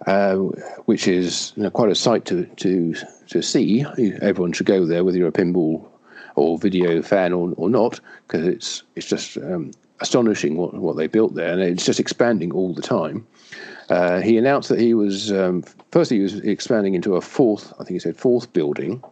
uh, 0.07 0.37
which 0.87 1.09
is 1.09 1.53
you 1.57 1.65
know, 1.65 1.70
quite 1.70 1.91
a 1.91 1.95
sight 1.95 2.25
to, 2.27 2.45
to 2.57 2.95
to 3.29 3.43
see. 3.43 3.85
Everyone 4.20 4.53
should 4.53 4.66
go 4.66 4.87
there, 4.87 5.05
whether 5.05 5.19
you're 5.19 5.29
a 5.29 5.33
pinball 5.33 5.87
or 6.37 6.59
video 6.59 7.03
fan 7.03 7.33
or, 7.33 7.53
or 7.57 7.69
not, 7.69 8.01
because 8.27 8.47
it's 8.47 8.83
it's 8.97 9.09
just 9.09 9.37
um, 9.39 9.73
astonishing 10.01 10.57
what, 10.57 10.75
what 10.75 10.97
they 10.97 11.07
built 11.07 11.35
there, 11.35 11.53
and 11.53 11.61
it's 11.61 11.85
just 11.85 12.01
expanding 12.01 12.53
all 12.53 12.73
the 12.73 12.83
time. 12.83 13.27
Uh, 13.89 14.20
he 14.20 14.37
announced 14.37 14.69
that 14.69 14.81
he 14.81 14.95
was 14.95 15.33
um, 15.33 15.65
firstly 15.91 16.19
he 16.19 16.23
was 16.23 16.37
expanding 16.41 16.95
into 16.95 17.16
a 17.16 17.20
fourth, 17.20 17.73
I 17.75 17.85
think 17.85 17.91
he 17.91 17.99
said 17.99 18.16
fourth 18.16 18.53
building. 18.53 19.03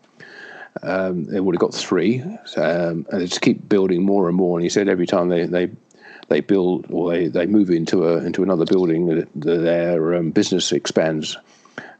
Um, 0.82 1.24
they've 1.24 1.58
got 1.58 1.74
three, 1.74 2.20
um, 2.56 3.06
and 3.10 3.20
they 3.20 3.26
just 3.26 3.40
keep 3.40 3.66
building 3.66 4.04
more 4.04 4.28
and 4.28 4.36
more. 4.36 4.58
And 4.58 4.62
he 4.62 4.68
said 4.68 4.88
every 4.88 5.06
time 5.06 5.30
they, 5.30 5.46
they 5.46 5.70
they 6.28 6.40
build 6.40 6.86
or 6.90 7.10
they, 7.12 7.28
they 7.28 7.46
move 7.46 7.70
into 7.70 8.06
a 8.08 8.18
into 8.24 8.42
another 8.42 8.64
building, 8.64 9.26
their 9.34 10.14
um, 10.14 10.30
business 10.30 10.72
expands 10.72 11.36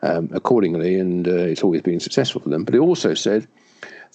um, 0.02 0.30
accordingly, 0.32 0.98
and 0.98 1.26
uh, 1.26 1.32
it's 1.32 1.62
always 1.62 1.82
been 1.82 2.00
successful 2.00 2.40
for 2.40 2.48
them. 2.48 2.64
But 2.64 2.74
it 2.74 2.78
also 2.78 3.14
said 3.14 3.46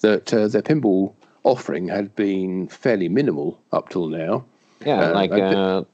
that 0.00 0.32
uh, 0.32 0.48
their 0.48 0.62
pinball 0.62 1.14
offering 1.44 1.88
had 1.88 2.14
been 2.14 2.68
fairly 2.68 3.08
minimal 3.08 3.60
up 3.72 3.88
till 3.88 4.08
now. 4.08 4.44
Yeah, 4.84 5.10
uh, 5.10 5.14
like 5.14 5.32
uh, 5.32 5.84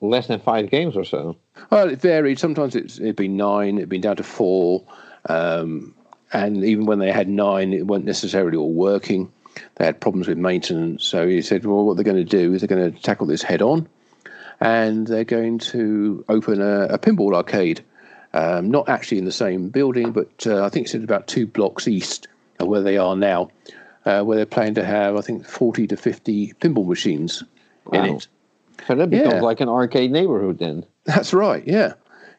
less 0.00 0.26
than 0.26 0.40
five 0.40 0.70
games 0.70 0.96
or 0.96 1.04
so. 1.04 1.36
Well, 1.70 1.88
it 1.88 2.00
varied. 2.00 2.38
Sometimes 2.38 2.74
it's 2.74 2.98
it'd 2.98 3.16
been 3.16 3.36
nine, 3.36 3.78
it'd 3.78 3.88
been 3.88 4.00
down 4.00 4.16
to 4.16 4.22
four, 4.22 4.84
um, 5.28 5.94
and 6.32 6.64
even 6.64 6.86
when 6.86 6.98
they 6.98 7.12
had 7.12 7.28
nine, 7.28 7.72
it 7.72 7.86
weren't 7.86 8.04
necessarily 8.04 8.56
all 8.56 8.72
working. 8.72 9.32
They 9.76 9.84
had 9.84 10.00
problems 10.00 10.28
with 10.28 10.38
maintenance. 10.38 11.04
So 11.04 11.26
he 11.26 11.42
said, 11.42 11.64
well, 11.64 11.84
what 11.84 11.96
they're 11.96 12.04
going 12.04 12.16
to 12.16 12.24
do 12.24 12.54
is 12.54 12.60
they're 12.60 12.68
going 12.68 12.92
to 12.92 13.02
tackle 13.02 13.26
this 13.26 13.42
head 13.42 13.62
on 13.62 13.88
and 14.60 15.06
they're 15.06 15.24
going 15.24 15.58
to 15.58 16.24
open 16.28 16.60
a, 16.60 16.84
a 16.84 16.98
pinball 16.98 17.34
arcade. 17.34 17.84
Um, 18.34 18.70
not 18.70 18.88
actually 18.88 19.18
in 19.18 19.24
the 19.24 19.32
same 19.32 19.70
building, 19.70 20.12
but 20.12 20.46
uh, 20.46 20.64
I 20.64 20.68
think 20.68 20.86
it's 20.86 20.94
about 20.94 21.26
two 21.26 21.46
blocks 21.46 21.88
east 21.88 22.28
of 22.58 22.68
where 22.68 22.82
they 22.82 22.98
are 22.98 23.16
now, 23.16 23.50
uh, 24.04 24.22
where 24.22 24.36
they're 24.36 24.46
planning 24.46 24.74
to 24.74 24.84
have, 24.84 25.16
I 25.16 25.22
think, 25.22 25.46
40 25.46 25.86
to 25.86 25.96
50 25.96 26.52
pinball 26.54 26.86
machines 26.86 27.42
wow. 27.86 28.04
in 28.04 28.16
it. 28.16 28.28
So 28.86 28.94
that 28.94 29.10
becomes 29.10 29.34
yeah. 29.34 29.40
like 29.40 29.60
an 29.60 29.68
arcade 29.68 30.10
neighborhood 30.10 30.58
then. 30.58 30.84
That's 31.04 31.32
right, 31.32 31.66
yeah. 31.66 31.94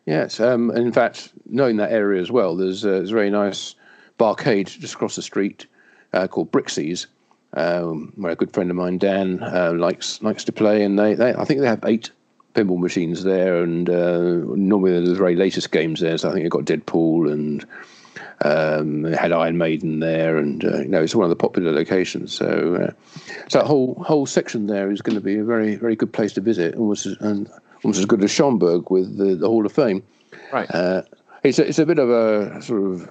Yes. 0.06 0.40
Um, 0.40 0.72
in 0.72 0.92
fact, 0.92 1.34
knowing 1.48 1.78
that 1.78 1.92
area 1.92 2.22
as 2.22 2.32
well, 2.32 2.56
there's, 2.56 2.86
uh, 2.86 2.90
there's 2.90 3.12
a 3.12 3.14
very 3.14 3.30
nice 3.32 3.76
barcade 4.20 4.68
just 4.68 4.94
across 4.94 5.16
the 5.16 5.22
street 5.22 5.66
uh, 6.14 6.28
called 6.28 6.52
Brixie's, 6.52 7.08
um, 7.54 8.14
where 8.16 8.32
a 8.32 8.36
good 8.36 8.54
friend 8.54 8.70
of 8.70 8.76
mine, 8.76 8.98
Dan, 8.98 9.42
uh, 9.44 9.74
likes 9.76 10.22
likes 10.22 10.44
to 10.46 10.52
play, 10.52 10.84
and 10.84 10.98
they, 10.98 11.14
they 11.14 11.34
I 11.34 11.46
think 11.46 11.62
they 11.62 11.68
have 11.68 11.84
eight 11.86 12.12
pinball 12.54 12.80
machines 12.80 13.24
there, 13.24 13.62
and 13.62 13.90
uh, 13.90 14.22
normally 14.56 15.04
the 15.06 15.16
very 15.16 15.36
latest 15.36 15.72
games 15.72 16.00
there. 16.00 16.18
So 16.18 16.30
I 16.30 16.34
think 16.34 16.44
they've 16.44 16.52
got 16.52 16.66
Deadpool 16.66 17.32
and 17.32 17.66
um, 18.42 19.02
they 19.02 19.16
had 19.16 19.32
Iron 19.32 19.58
Maiden 19.58 20.00
there, 20.00 20.38
and 20.38 20.64
uh, 20.64 20.80
you 20.80 20.88
know 20.88 21.02
it's 21.02 21.16
one 21.16 21.26
of 21.26 21.30
the 21.30 21.36
popular 21.36 21.72
locations. 21.72 22.34
So, 22.34 22.76
uh, 22.76 22.92
so 23.48 23.60
that 23.60 23.68
whole 23.68 23.96
whole 24.06 24.26
section 24.26 24.68
there 24.68 24.92
is 24.92 25.02
going 25.02 25.16
to 25.16 25.22
be 25.22 25.38
a 25.38 25.44
very 25.44 25.76
very 25.76 25.96
good 25.96 26.14
place 26.14 26.34
to 26.34 26.42
visit, 26.42 26.76
almost 26.76 27.06
as, 27.06 27.18
and 27.20 27.50
almost 27.84 28.00
as 28.00 28.06
good 28.06 28.24
as 28.24 28.32
Schaumburg 28.32 28.90
with 28.90 29.18
the, 29.18 29.36
the 29.36 29.48
Hall 29.48 29.66
of 29.66 29.72
Fame. 29.72 30.04
Right. 30.54 30.70
Uh, 30.74 31.04
it's 31.44 31.60
a, 31.60 31.68
it's 31.68 31.80
a 31.80 31.86
bit 31.86 32.00
of 32.00 32.10
a 32.10 32.62
sort 32.62 32.84
of 32.84 33.10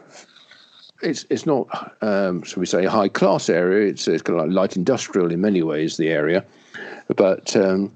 it's 1.03 1.27
it's 1.31 1.47
not 1.47 1.97
um, 2.03 2.43
shall 2.43 2.61
we 2.61 2.67
say 2.67 2.85
a 2.85 2.91
high 2.91 3.09
class 3.09 3.49
area. 3.49 3.89
It's 3.89 4.09
it's 4.09 4.23
kind 4.23 4.39
of 4.39 4.47
like 4.47 4.55
light 4.55 4.77
industrial 4.77 5.31
in 5.31 5.41
many 5.41 5.63
ways 5.63 5.97
the 5.97 6.09
area, 6.09 6.45
but 7.17 7.55
um, 7.57 7.93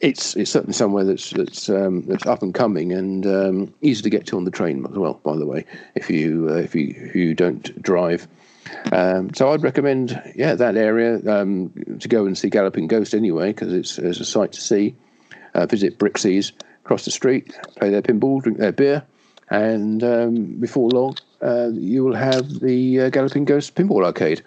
it's 0.00 0.34
it's 0.36 0.50
certainly 0.50 0.72
somewhere 0.72 1.04
that's 1.04 1.30
that's 1.30 1.68
um, 1.68 2.02
that's 2.02 2.26
up 2.26 2.42
and 2.42 2.54
coming 2.54 2.92
and 2.92 3.26
um, 3.26 3.74
easy 3.82 4.02
to 4.02 4.10
get 4.10 4.26
to 4.28 4.36
on 4.36 4.44
the 4.44 4.50
train 4.50 4.84
as 4.86 4.96
well. 4.96 5.14
By 5.22 5.36
the 5.36 5.46
way, 5.46 5.64
if 5.94 6.10
you 6.10 6.48
uh, 6.50 6.54
if 6.54 6.74
you 6.74 6.94
if 6.96 7.14
you 7.14 7.34
don't 7.34 7.82
drive, 7.82 8.26
um, 8.92 9.32
so 9.34 9.52
I'd 9.52 9.62
recommend 9.62 10.20
yeah 10.34 10.54
that 10.54 10.76
area 10.76 11.20
um, 11.30 11.72
to 12.00 12.08
go 12.08 12.24
and 12.24 12.36
see 12.36 12.48
Galloping 12.48 12.86
Ghost 12.86 13.14
anyway 13.14 13.48
because 13.52 13.72
it's 13.72 13.98
it's 13.98 14.20
a 14.20 14.24
sight 14.24 14.52
to 14.52 14.60
see. 14.60 14.94
Uh, 15.52 15.66
visit 15.66 15.98
Brixie's 15.98 16.52
across 16.84 17.04
the 17.04 17.10
street, 17.10 17.58
play 17.76 17.90
their 17.90 18.02
pinball, 18.02 18.40
drink 18.40 18.58
their 18.58 18.70
beer, 18.70 19.02
and 19.50 20.02
um, 20.04 20.44
before 20.60 20.88
long 20.90 21.16
uh, 21.42 21.68
you 21.72 22.04
will 22.04 22.14
have 22.14 22.60
the 22.60 23.00
uh, 23.00 23.10
Galloping 23.10 23.44
Ghost 23.44 23.74
Pinball 23.74 24.04
Arcade 24.04 24.42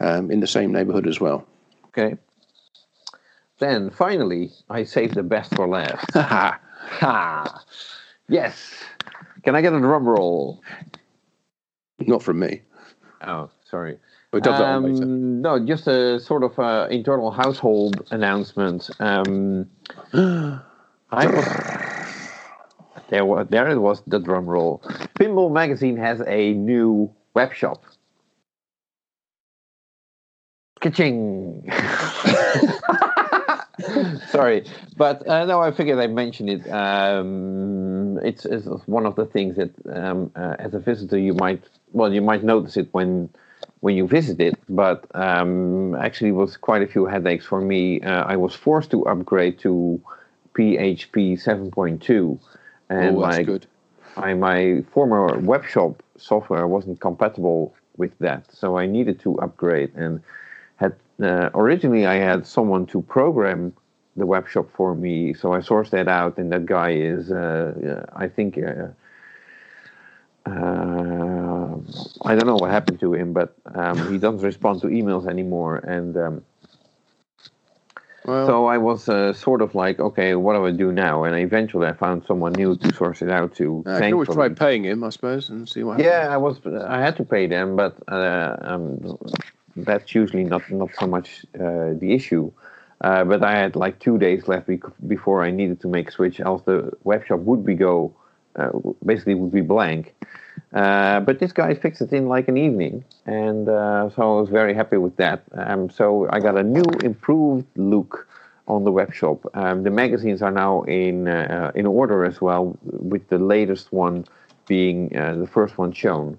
um, 0.00 0.30
in 0.30 0.40
the 0.40 0.46
same 0.46 0.72
neighbourhood 0.72 1.06
as 1.06 1.20
well. 1.20 1.46
Okay. 1.88 2.16
Then 3.58 3.90
finally, 3.90 4.50
I 4.68 4.84
saved 4.84 5.14
the 5.14 5.22
best 5.22 5.54
for 5.54 5.68
last. 5.68 6.10
ha! 6.14 7.64
Yes. 8.28 8.82
Can 9.42 9.54
I 9.54 9.60
get 9.60 9.72
a 9.72 9.78
drum 9.78 10.08
roll? 10.08 10.62
Not 12.00 12.22
from 12.22 12.40
me. 12.40 12.62
Oh, 13.22 13.50
sorry. 13.64 13.98
Um, 14.42 15.40
no, 15.40 15.64
just 15.64 15.86
a 15.86 16.18
sort 16.18 16.42
of 16.42 16.58
uh, 16.58 16.88
internal 16.90 17.30
household 17.30 18.06
announcement. 18.10 18.90
Um, 18.98 19.70
I 20.12 21.26
was, 21.26 21.46
there, 23.08 23.24
was, 23.24 23.46
there 23.50 23.68
it 23.68 23.78
was, 23.78 24.02
the 24.06 24.18
drum 24.18 24.46
roll. 24.46 24.82
Pinball 25.18 25.52
Magazine 25.52 25.96
has 25.96 26.20
a 26.26 26.52
new 26.52 27.12
web 27.34 27.52
shop. 27.52 27.84
Ka-ching! 30.80 31.70
Sorry, 34.28 34.64
but 34.96 35.26
uh, 35.28 35.44
no, 35.46 35.60
I 35.60 35.72
figured 35.72 35.98
I 35.98 36.06
mentioned 36.06 36.50
it. 36.50 36.70
Um, 36.70 38.18
it's, 38.22 38.44
it's, 38.44 38.66
one 38.86 39.06
of 39.06 39.16
the 39.16 39.24
things 39.26 39.56
that, 39.56 39.70
um, 39.92 40.30
uh, 40.36 40.56
as 40.58 40.74
a 40.74 40.78
visitor, 40.78 41.18
you 41.18 41.34
might 41.34 41.62
well, 41.92 42.12
you 42.12 42.20
might 42.20 42.44
notice 42.44 42.76
it 42.76 42.88
when 42.92 43.30
when 43.80 43.96
you 43.96 44.06
visit 44.06 44.40
it. 44.40 44.58
But 44.68 45.04
um, 45.14 45.94
actually, 45.94 46.32
was 46.32 46.56
quite 46.56 46.82
a 46.82 46.86
few 46.86 47.06
headaches 47.06 47.46
for 47.46 47.60
me. 47.60 48.00
Uh, 48.00 48.24
I 48.24 48.36
was 48.36 48.54
forced 48.54 48.90
to 48.90 49.06
upgrade 49.06 49.58
to 49.60 50.00
PHP 50.54 51.42
7.2, 51.42 52.38
and 52.88 53.16
oh, 53.16 53.20
my 53.20 53.42
good. 53.42 53.66
my 54.16 54.34
my 54.34 54.82
former 54.92 55.38
web 55.38 55.64
shop 55.64 56.02
software 56.16 56.66
wasn't 56.66 57.00
compatible 57.00 57.74
with 57.96 58.16
that, 58.18 58.52
so 58.52 58.76
I 58.78 58.86
needed 58.86 59.20
to 59.20 59.38
upgrade 59.38 59.92
and 59.94 60.20
had 60.76 60.94
uh, 61.22 61.50
originally 61.54 62.06
I 62.06 62.14
had 62.14 62.46
someone 62.46 62.86
to 62.86 63.02
program 63.02 63.72
the 64.16 64.26
web 64.26 64.48
shop 64.48 64.68
for 64.74 64.94
me, 64.94 65.34
so 65.34 65.52
I 65.52 65.58
sourced 65.58 65.90
that 65.90 66.08
out, 66.08 66.38
and 66.38 66.52
that 66.52 66.66
guy 66.66 66.90
is, 66.92 67.32
uh, 67.32 68.06
I 68.14 68.28
think, 68.28 68.58
uh, 68.58 68.88
uh, 70.46 71.76
I 72.24 72.34
don't 72.34 72.46
know 72.46 72.56
what 72.56 72.70
happened 72.70 73.00
to 73.00 73.14
him, 73.14 73.32
but 73.32 73.54
um, 73.74 74.12
he 74.12 74.18
doesn't 74.18 74.42
respond 74.42 74.82
to 74.82 74.88
emails 74.88 75.28
anymore, 75.28 75.76
and 75.78 76.16
um, 76.16 76.44
well, 78.24 78.46
so 78.46 78.66
I 78.66 78.78
was 78.78 79.08
uh, 79.08 79.32
sort 79.32 79.60
of 79.60 79.74
like, 79.74 80.00
okay, 80.00 80.34
what 80.34 80.54
do 80.54 80.66
I 80.66 80.70
do 80.70 80.92
now? 80.92 81.24
And 81.24 81.36
eventually, 81.36 81.86
I 81.86 81.92
found 81.92 82.24
someone 82.26 82.52
new 82.52 82.76
to 82.76 82.94
source 82.94 83.22
it 83.22 83.30
out 83.30 83.54
to. 83.56 83.84
Uh, 83.86 83.98
you 83.98 84.14
always 84.14 84.28
try 84.28 84.48
paying 84.48 84.84
him, 84.84 85.04
I 85.04 85.10
suppose, 85.10 85.50
and 85.50 85.68
see 85.68 85.82
what. 85.82 85.98
Yeah, 86.00 86.28
I 86.30 86.36
was. 86.36 86.58
I 86.66 87.00
had 87.00 87.16
to 87.16 87.24
pay 87.24 87.46
them, 87.46 87.76
but 87.76 87.96
uh, 88.08 88.56
um, 88.60 89.18
that's 89.76 90.14
usually 90.14 90.44
not 90.44 90.62
not 90.70 90.90
so 90.98 91.06
much 91.06 91.44
uh, 91.54 91.92
the 91.94 92.12
issue. 92.14 92.50
Uh, 93.00 93.24
but 93.24 93.44
I 93.44 93.52
had 93.52 93.76
like 93.76 93.98
two 93.98 94.16
days 94.16 94.48
left 94.48 94.70
before 95.06 95.44
I 95.44 95.50
needed 95.50 95.80
to 95.82 95.88
make 95.88 96.08
a 96.08 96.12
switch, 96.12 96.40
else 96.40 96.62
the 96.64 96.92
web 97.04 97.26
shop 97.26 97.40
would 97.40 97.64
be 97.64 97.74
go 97.74 98.14
uh, 98.56 98.70
basically 99.04 99.34
would 99.34 99.52
be 99.52 99.60
blank. 99.60 100.14
Uh, 100.74 101.20
but 101.20 101.38
this 101.38 101.52
guy 101.52 101.72
fixed 101.74 102.02
it 102.02 102.12
in 102.12 102.26
like 102.26 102.48
an 102.48 102.56
evening, 102.56 103.04
and 103.26 103.68
uh, 103.68 104.10
so 104.10 104.22
I 104.22 104.40
was 104.40 104.48
very 104.48 104.74
happy 104.74 104.96
with 104.96 105.16
that. 105.16 105.44
Um, 105.52 105.88
so 105.88 106.26
I 106.30 106.40
got 106.40 106.58
a 106.58 106.64
new, 106.64 106.82
improved 107.04 107.66
look 107.76 108.26
on 108.66 108.82
the 108.82 108.90
web 108.90 109.14
shop. 109.14 109.46
Um, 109.54 109.84
the 109.84 109.90
magazines 109.90 110.42
are 110.42 110.50
now 110.50 110.82
in 110.82 111.28
uh, 111.28 111.70
in 111.76 111.86
order 111.86 112.24
as 112.24 112.40
well, 112.40 112.76
with 112.82 113.28
the 113.28 113.38
latest 113.38 113.92
one 113.92 114.24
being 114.66 115.16
uh, 115.16 115.36
the 115.36 115.46
first 115.46 115.78
one 115.78 115.92
shown 115.92 116.38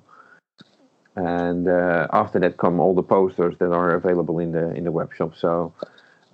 and 1.16 1.68
uh, 1.68 2.08
after 2.12 2.40
that 2.40 2.58
come 2.58 2.80
all 2.80 2.94
the 2.94 3.04
posters 3.04 3.56
that 3.60 3.72
are 3.72 3.92
available 3.92 4.40
in 4.40 4.52
the 4.52 4.72
in 4.76 4.84
the 4.84 4.92
web 4.92 5.14
shop. 5.14 5.36
So 5.36 5.74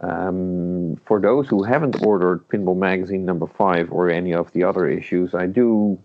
um, 0.01 0.99
for 1.05 1.19
those 1.19 1.47
who 1.47 1.63
haven't 1.63 2.03
ordered 2.03 2.47
Pinball 2.49 2.77
Magazine 2.77 3.25
number 3.25 3.47
five 3.47 3.91
or 3.91 4.09
any 4.09 4.33
of 4.33 4.51
the 4.53 4.63
other 4.63 4.87
issues, 4.87 5.35
I 5.35 5.45
do 5.45 5.99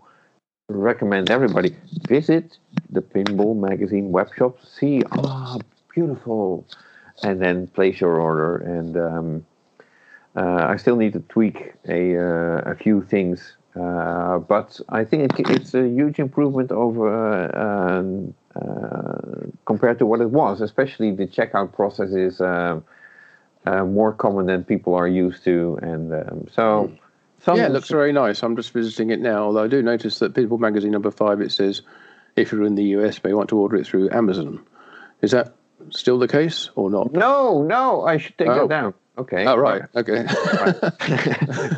recommend 0.68 1.30
everybody 1.30 1.76
visit 2.08 2.58
the 2.90 3.00
Pinball 3.00 3.56
Magazine 3.56 4.10
web 4.10 4.28
shop. 4.36 4.58
See, 4.64 5.02
ah, 5.12 5.56
oh, 5.56 5.60
beautiful, 5.94 6.66
and 7.22 7.40
then 7.40 7.66
place 7.68 8.00
your 8.00 8.20
order. 8.20 8.56
And 8.56 8.96
um, 8.96 9.46
uh, 10.34 10.66
I 10.68 10.76
still 10.76 10.96
need 10.96 11.12
to 11.12 11.20
tweak 11.20 11.72
a 11.88 12.16
uh, 12.16 12.72
a 12.72 12.74
few 12.74 13.02
things. 13.02 13.56
Uh, 13.78 14.38
but 14.38 14.80
I 14.88 15.04
think 15.04 15.38
it's 15.38 15.74
a 15.74 15.86
huge 15.86 16.18
improvement 16.18 16.72
over 16.72 17.04
uh, 17.12 17.98
um, 17.98 18.34
uh, 18.54 19.46
compared 19.66 19.98
to 19.98 20.06
what 20.06 20.20
it 20.20 20.30
was. 20.30 20.60
Especially 20.60 21.10
the 21.12 21.26
checkout 21.26 21.74
process 21.74 22.10
is 22.10 22.40
uh, 22.40 22.80
uh, 23.66 23.84
more 23.84 24.12
common 24.12 24.46
than 24.46 24.64
people 24.64 24.94
are 24.94 25.08
used 25.08 25.44
to, 25.44 25.78
and 25.82 26.12
um, 26.12 26.46
so. 26.50 26.90
Some 27.46 27.58
yeah, 27.58 27.66
it 27.66 27.70
looks 27.70 27.88
very 27.88 28.12
nice. 28.12 28.42
I'm 28.42 28.56
just 28.56 28.72
visiting 28.72 29.10
it 29.10 29.20
now. 29.20 29.44
Although 29.44 29.62
I 29.62 29.68
do 29.68 29.80
notice 29.80 30.18
that 30.18 30.34
Pinball 30.34 30.58
Magazine 30.58 30.90
number 30.90 31.12
five 31.12 31.40
it 31.40 31.52
says 31.52 31.80
if 32.34 32.50
you're 32.50 32.64
in 32.64 32.74
the 32.74 32.82
US, 32.96 33.22
may 33.22 33.34
want 33.34 33.50
to 33.50 33.56
order 33.56 33.76
it 33.76 33.86
through 33.86 34.10
Amazon. 34.10 34.66
Is 35.22 35.30
that 35.30 35.54
still 35.90 36.18
the 36.18 36.26
case 36.26 36.70
or 36.74 36.90
not? 36.90 37.12
No, 37.12 37.62
no, 37.62 38.04
I 38.04 38.16
should 38.16 38.36
take 38.36 38.48
oh. 38.48 38.66
that 38.66 38.68
down. 38.68 38.94
Okay. 39.16 39.46
Oh, 39.46 39.54
right. 39.54 39.82
Okay. 39.94 40.24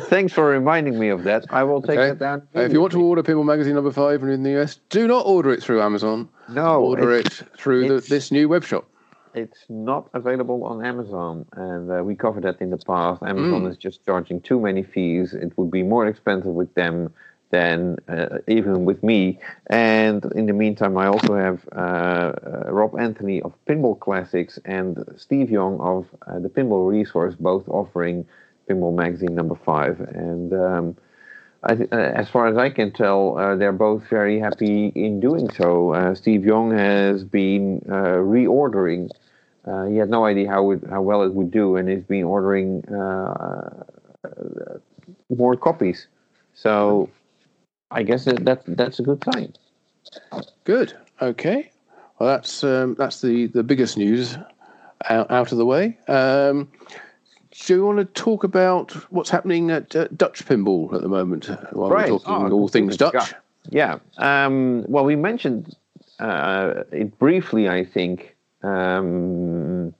Thanks 0.09 0.33
for 0.33 0.47
reminding 0.47 0.97
me 0.97 1.09
of 1.09 1.25
that. 1.25 1.45
I 1.51 1.61
will 1.65 1.83
take 1.83 1.99
okay. 1.99 2.09
that 2.09 2.17
down. 2.17 2.47
Uh, 2.55 2.61
if 2.61 2.73
you 2.73 2.81
want 2.81 2.93
to 2.93 3.03
order 3.03 3.21
Pinball 3.21 3.45
Magazine 3.45 3.75
number 3.75 3.91
five 3.91 4.23
and 4.23 4.31
in 4.31 4.41
the 4.41 4.59
US, 4.59 4.79
do 4.89 5.07
not 5.07 5.27
order 5.27 5.51
it 5.51 5.61
through 5.61 5.83
Amazon. 5.83 6.29
No. 6.47 6.81
Order 6.83 7.11
it 7.11 7.43
through 7.59 7.89
the, 7.89 8.01
this 8.01 8.31
new 8.31 8.49
web 8.49 8.63
shop. 8.63 8.89
It's 9.33 9.65
not 9.69 10.09
available 10.13 10.63
on 10.63 10.83
Amazon, 10.83 11.45
and 11.53 11.91
uh, 11.91 12.03
we 12.03 12.15
covered 12.15 12.43
that 12.43 12.59
in 12.61 12.69
the 12.69 12.77
past. 12.77 13.21
Amazon 13.21 13.63
mm. 13.63 13.69
is 13.69 13.77
just 13.77 14.05
charging 14.05 14.41
too 14.41 14.59
many 14.59 14.83
fees. 14.83 15.33
It 15.33 15.57
would 15.57 15.71
be 15.71 15.83
more 15.83 16.07
expensive 16.07 16.53
with 16.53 16.73
them 16.73 17.13
than 17.51 17.97
uh, 18.07 18.39
even 18.47 18.85
with 18.85 19.03
me. 19.03 19.39
And 19.67 20.23
in 20.35 20.45
the 20.45 20.53
meantime, 20.53 20.97
I 20.97 21.07
also 21.07 21.35
have 21.35 21.67
uh, 21.75 21.79
uh, 21.79 22.71
Rob 22.71 22.97
Anthony 22.99 23.41
of 23.41 23.53
Pinball 23.67 23.99
Classics 23.99 24.59
and 24.65 25.03
Steve 25.17 25.49
Young 25.49 25.79
of 25.79 26.07
uh, 26.27 26.39
the 26.39 26.49
Pinball 26.49 26.89
Resource, 26.89 27.35
both 27.39 27.67
offering 27.67 28.25
Pinball 28.69 28.95
Magazine 28.95 29.35
number 29.35 29.55
five. 29.55 29.99
And 29.99 30.53
um, 30.53 30.97
uh, 31.63 31.75
as 31.91 32.29
far 32.29 32.47
as 32.47 32.57
I 32.57 32.69
can 32.69 32.91
tell, 32.91 33.37
uh, 33.37 33.55
they're 33.55 33.71
both 33.71 34.03
very 34.09 34.39
happy 34.39 34.87
in 34.95 35.19
doing 35.19 35.49
so. 35.51 36.13
Steve 36.15 36.45
Young 36.45 36.71
has 36.71 37.23
been 37.23 37.81
reordering. 37.81 39.09
he 39.89 39.97
had 39.97 40.09
no 40.09 40.25
idea 40.25 40.49
how 40.49 40.71
it, 40.71 40.83
how 40.89 41.01
well 41.01 41.23
it 41.23 41.33
would 41.33 41.51
do, 41.51 41.75
and 41.75 41.89
he's 41.89 42.03
been 42.03 42.23
ordering 42.23 42.83
more 45.29 45.55
copies. 45.55 46.07
So 46.53 47.09
I 47.91 48.03
guess 48.03 48.25
that 48.25 48.63
that's 48.67 48.99
a 48.99 49.03
good 49.03 49.23
sign. 49.23 49.53
Good. 50.63 50.93
Okay. 51.21 51.71
Well, 52.19 52.29
that's 52.29 52.63
um, 52.63 52.95
that's 52.95 53.21
the 53.21 53.47
the 53.47 53.63
biggest 53.63 53.97
news 53.97 54.37
out, 55.09 55.31
out 55.31 55.51
of 55.51 55.57
the 55.57 55.65
way. 55.65 55.97
Um, 56.07 56.69
do 57.65 57.75
you 57.75 57.85
want 57.85 57.99
to 57.99 58.05
talk 58.05 58.43
about 58.43 58.91
what's 59.11 59.29
happening 59.29 59.71
at 59.71 59.95
uh, 59.95 60.07
Dutch 60.15 60.45
Pinball 60.45 60.93
at 60.93 61.01
the 61.01 61.07
moment 61.07 61.49
while 61.71 61.89
right. 61.89 62.11
we're 62.11 62.19
talking 62.19 62.51
oh, 62.51 62.51
all 62.51 62.67
things 62.67 62.97
Dutch? 62.97 63.33
Yeah. 63.69 63.99
Um, 64.17 64.85
well, 64.87 65.05
we 65.05 65.15
mentioned 65.15 65.75
uh, 66.19 66.83
it 66.91 67.17
briefly, 67.19 67.69
I 67.69 67.85
think. 67.85 68.35
Um, 68.63 69.93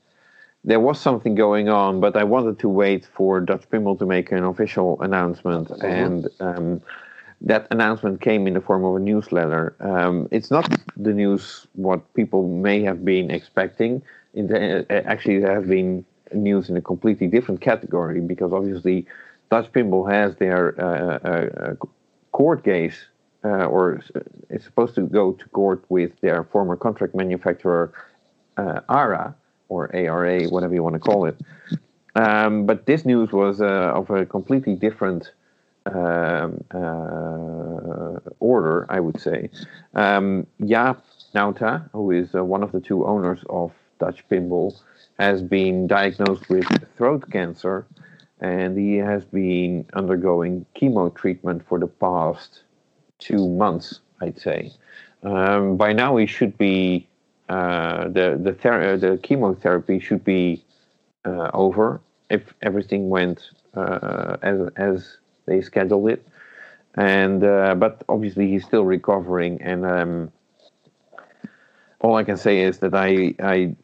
there 0.63 0.79
was 0.79 0.99
something 0.99 1.35
going 1.35 1.69
on, 1.69 1.99
but 1.99 2.17
I 2.17 2.23
wanted 2.23 2.59
to 2.59 2.69
wait 2.69 3.05
for 3.05 3.39
Dutch 3.39 3.69
Pinball 3.69 3.97
to 3.99 4.05
make 4.05 4.31
an 4.31 4.43
official 4.43 5.01
announcement, 5.01 5.69
mm-hmm. 5.69 5.85
and 5.85 6.27
um, 6.41 6.81
that 7.41 7.67
announcement 7.71 8.19
came 8.19 8.45
in 8.47 8.53
the 8.53 8.61
form 8.61 8.83
of 8.83 8.95
a 8.95 8.99
newsletter. 8.99 9.75
Um, 9.79 10.27
it's 10.31 10.51
not 10.51 10.69
the 10.97 11.13
news 11.13 11.65
what 11.75 12.13
people 12.13 12.47
may 12.49 12.81
have 12.83 13.05
been 13.05 13.31
expecting. 13.31 14.01
It 14.33 14.51
uh, 14.51 14.93
actually 15.05 15.41
has 15.41 15.65
been 15.65 16.05
news 16.33 16.69
in 16.69 16.77
a 16.77 16.81
completely 16.81 17.27
different 17.27 17.61
category 17.61 18.21
because 18.21 18.53
obviously 18.53 19.05
Dutch 19.49 19.71
Pinball 19.71 20.11
has 20.11 20.35
their 20.35 20.79
uh, 20.79 21.19
uh, 21.23 21.29
uh 21.29 21.85
court 22.31 22.63
case, 22.63 23.05
or 23.43 24.01
is 24.49 24.63
supposed 24.63 24.95
to 24.95 25.01
go 25.01 25.33
to 25.33 25.49
court 25.49 25.83
with 25.89 26.11
their 26.21 26.43
former 26.43 26.75
contract 26.75 27.15
manufacturer 27.15 27.91
ARA 28.57 29.35
or 29.69 29.93
ARA, 29.95 30.43
whatever 30.45 30.73
you 30.73 30.83
want 30.83 30.93
to 30.93 30.99
call 30.99 31.25
it. 31.25 31.39
Um, 32.15 32.65
but 32.65 32.85
this 32.85 33.05
news 33.05 33.31
was 33.31 33.61
of 33.61 34.09
a 34.11 34.25
completely 34.25 34.75
different 34.75 35.31
um, 35.85 36.63
uh, 36.71 38.19
order, 38.39 38.85
I 38.89 38.99
would 38.99 39.19
say. 39.19 39.49
Um, 39.95 40.45
Jaap 40.61 41.01
Nauta, 41.33 41.89
who 41.91 42.11
is 42.11 42.35
uh, 42.35 42.43
one 42.43 42.63
of 42.63 42.71
the 42.71 42.79
two 42.79 43.05
owners 43.05 43.39
of 43.49 43.71
Dutch 43.99 44.27
Pinball, 44.29 44.79
has 45.19 45.41
been 45.41 45.85
diagnosed 45.85 46.49
with 46.49 46.65
throat 46.97 47.29
cancer 47.29 47.85
and 48.39 48.77
he 48.77 48.95
has 48.95 49.25
been 49.25 49.85
undergoing 49.93 50.65
chemo 50.75 51.13
treatment 51.13 51.61
for 51.67 51.77
the 51.77 51.87
past 51.87 52.63
two 53.19 53.49
months, 53.49 53.99
I'd 54.21 54.39
say. 54.39 54.71
Um, 55.23 55.75
by 55.75 55.91
now, 55.91 56.15
he 56.15 56.25
should 56.25 56.57
be 56.57 57.07
uh, 57.49 58.07
the 58.07 58.39
the, 58.41 58.53
ther- 58.53 58.97
the 58.97 59.17
chemotherapy 59.17 59.99
should 59.99 60.23
be 60.23 60.63
uh, 61.25 61.51
over 61.53 61.99
if 62.29 62.53
everything 62.61 63.09
went 63.09 63.49
uh, 63.75 64.37
as 64.41 64.69
as 64.77 65.17
they 65.45 65.61
scheduled 65.61 66.09
it. 66.09 66.25
And 66.95 67.43
uh, 67.43 67.75
but 67.75 68.03
obviously 68.07 68.49
he's 68.49 68.63
still 68.63 68.85
recovering, 68.85 69.61
and 69.61 69.85
um, 69.85 70.31
all 72.01 72.15
I 72.15 72.23
can 72.23 72.37
say 72.37 72.61
is 72.61 72.79
that 72.79 72.93
I, 72.93 73.35
I 73.39 73.75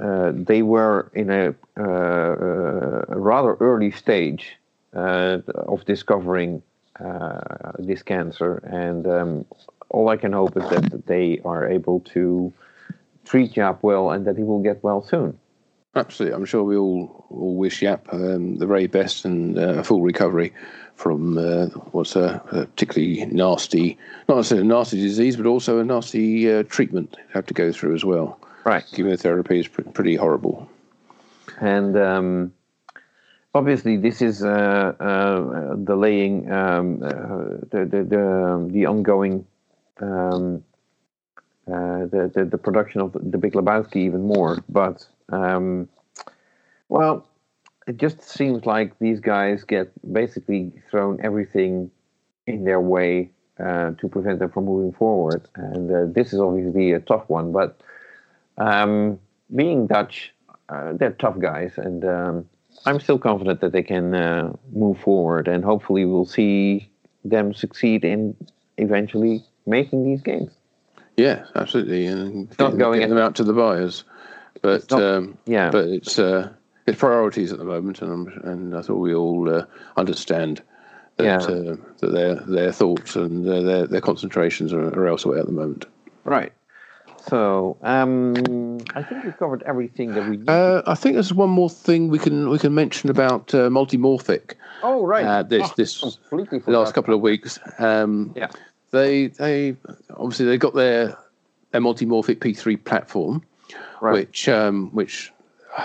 uh, 0.00 0.32
they 0.34 0.62
were 0.62 1.10
in 1.14 1.30
a, 1.30 1.54
uh, 1.78 3.04
a 3.08 3.18
rather 3.18 3.54
early 3.60 3.90
stage 3.90 4.56
uh, 4.94 5.38
of 5.48 5.84
discovering 5.84 6.62
uh, 7.04 7.72
this 7.78 8.02
cancer, 8.02 8.58
and 8.58 9.06
um, 9.06 9.44
all 9.90 10.08
I 10.08 10.16
can 10.16 10.32
hope 10.32 10.56
is 10.56 10.68
that 10.70 11.06
they 11.06 11.40
are 11.44 11.68
able 11.68 12.00
to 12.00 12.52
treat 13.24 13.54
Jaap 13.54 13.78
well 13.82 14.10
and 14.10 14.24
that 14.26 14.36
he 14.36 14.44
will 14.44 14.62
get 14.62 14.82
well 14.82 15.02
soon. 15.02 15.38
Absolutely, 15.96 16.34
I'm 16.34 16.44
sure 16.44 16.62
we 16.64 16.76
all, 16.76 17.24
all 17.30 17.56
wish 17.56 17.80
Jaap 17.80 18.12
um, 18.12 18.56
the 18.56 18.66
very 18.66 18.86
best 18.86 19.24
and 19.24 19.58
uh, 19.58 19.82
full 19.82 20.02
recovery 20.02 20.52
from 20.96 21.38
uh, 21.38 21.66
what's 21.92 22.16
a, 22.16 22.42
a, 22.52 22.66
particularly 22.66 23.26
nasty, 23.26 23.98
not 24.28 24.36
necessarily 24.36 24.66
a 24.66 24.68
nasty 24.68 25.00
disease, 25.00 25.36
but 25.36 25.46
also 25.46 25.78
a 25.78 25.84
nasty 25.84 26.52
uh, 26.52 26.62
treatment 26.64 27.16
have 27.32 27.46
to 27.46 27.54
go 27.54 27.72
through 27.72 27.94
as 27.94 28.04
well. 28.04 28.38
Right. 28.64 28.84
Chemotherapy 28.92 29.60
is 29.60 29.68
pr- 29.68 29.82
pretty 29.82 30.16
horrible. 30.16 30.68
And 31.60 31.96
um, 31.96 32.52
obviously, 33.54 33.96
this 33.96 34.22
is 34.22 34.42
uh, 34.42 34.94
uh 34.98 35.74
delaying 35.76 36.50
um, 36.50 37.02
uh, 37.02 37.08
the, 37.70 37.86
the, 37.90 38.04
the, 38.04 38.44
um, 38.46 38.68
the 38.70 38.86
ongoing. 38.86 39.46
Um, 40.00 40.64
uh, 41.66 42.04
the, 42.04 42.30
the, 42.34 42.44
the 42.44 42.58
production 42.58 43.00
of 43.00 43.12
the, 43.12 43.20
the 43.20 43.38
Big 43.38 43.54
Lebowski 43.54 43.96
even 43.96 44.26
more, 44.26 44.62
but 44.68 45.06
um, 45.30 45.88
well, 46.90 47.26
it 47.86 47.96
just 47.96 48.22
seems 48.22 48.66
like 48.66 48.98
these 48.98 49.20
guys 49.20 49.64
get 49.64 49.90
basically 50.12 50.72
thrown 50.90 51.18
everything 51.22 51.90
in 52.46 52.64
their 52.64 52.80
way 52.80 53.30
uh, 53.58 53.92
to 53.92 54.08
prevent 54.08 54.38
them 54.38 54.50
from 54.50 54.64
moving 54.64 54.92
forward. 54.92 55.46
And 55.54 55.90
uh, 55.90 56.12
this 56.12 56.32
is 56.32 56.40
obviously 56.40 56.92
a 56.92 57.00
tough 57.00 57.28
one, 57.28 57.52
but 57.52 57.80
um, 58.58 59.18
being 59.54 59.86
Dutch, 59.86 60.32
uh, 60.68 60.92
they're 60.94 61.12
tough 61.12 61.38
guys, 61.38 61.72
and 61.76 62.04
um, 62.04 62.48
I'm 62.86 63.00
still 63.00 63.18
confident 63.18 63.60
that 63.60 63.72
they 63.72 63.82
can 63.82 64.14
uh, 64.14 64.52
move 64.72 64.98
forward, 65.00 65.46
and 65.46 65.64
hopefully 65.64 66.04
we'll 66.04 66.24
see 66.24 66.88
them 67.24 67.52
succeed 67.52 68.04
in 68.04 68.36
eventually 68.78 69.44
making 69.66 70.04
these 70.04 70.22
games. 70.22 70.50
Yeah, 71.16 71.44
absolutely, 71.54 72.06
and 72.06 72.48
it's 72.48 72.58
not 72.58 72.78
going 72.78 73.08
them 73.08 73.18
out 73.18 73.36
to 73.36 73.44
the 73.44 73.52
buyers, 73.52 74.04
but 74.62 74.90
not, 74.90 75.02
um, 75.02 75.38
yeah, 75.46 75.70
but 75.70 75.86
it's 75.86 76.18
uh, 76.18 76.50
it's 76.86 76.98
priorities 76.98 77.52
at 77.52 77.58
the 77.58 77.64
moment, 77.64 78.02
and 78.02 78.28
and 78.44 78.76
I 78.76 78.82
thought 78.82 78.96
we 78.96 79.14
all 79.14 79.52
uh, 79.52 79.64
understand 79.96 80.62
that 81.16 81.24
yeah. 81.24 81.36
uh, 81.36 81.76
that 82.00 82.12
their 82.12 82.34
their 82.34 82.72
thoughts 82.72 83.16
and 83.16 83.46
their 83.46 83.86
their 83.86 84.00
concentrations 84.00 84.72
are, 84.72 84.88
are 84.88 85.06
elsewhere 85.06 85.38
at 85.38 85.46
the 85.46 85.52
moment. 85.52 85.86
Right. 86.24 86.52
So 87.28 87.78
um, 87.82 88.78
I 88.94 89.02
think 89.02 89.24
we've 89.24 89.36
covered 89.38 89.62
everything 89.62 90.12
that 90.14 90.28
we. 90.28 90.40
Uh, 90.46 90.82
I 90.86 90.94
think 90.94 91.14
there's 91.14 91.32
one 91.32 91.50
more 91.50 91.70
thing 91.70 92.08
we 92.08 92.18
can 92.18 92.50
we 92.50 92.58
can 92.58 92.74
mention 92.74 93.08
about 93.08 93.54
uh, 93.54 93.70
multimorphic. 93.70 94.54
Oh 94.82 95.06
right. 95.06 95.24
Uh, 95.24 95.42
this 95.42 95.62
oh, 95.64 95.72
this 95.76 96.18
last 96.66 96.94
couple 96.94 97.14
of 97.14 97.20
weeks. 97.20 97.58
Um, 97.78 98.32
yeah. 98.36 98.50
They 98.90 99.28
they 99.28 99.76
obviously 100.10 100.46
they 100.46 100.58
got 100.58 100.74
their 100.74 101.16
their 101.70 101.80
multimorphic 101.80 102.36
P3 102.36 102.84
platform, 102.84 103.42
right. 104.00 104.12
which 104.12 104.48
um, 104.48 104.90
which 104.90 105.32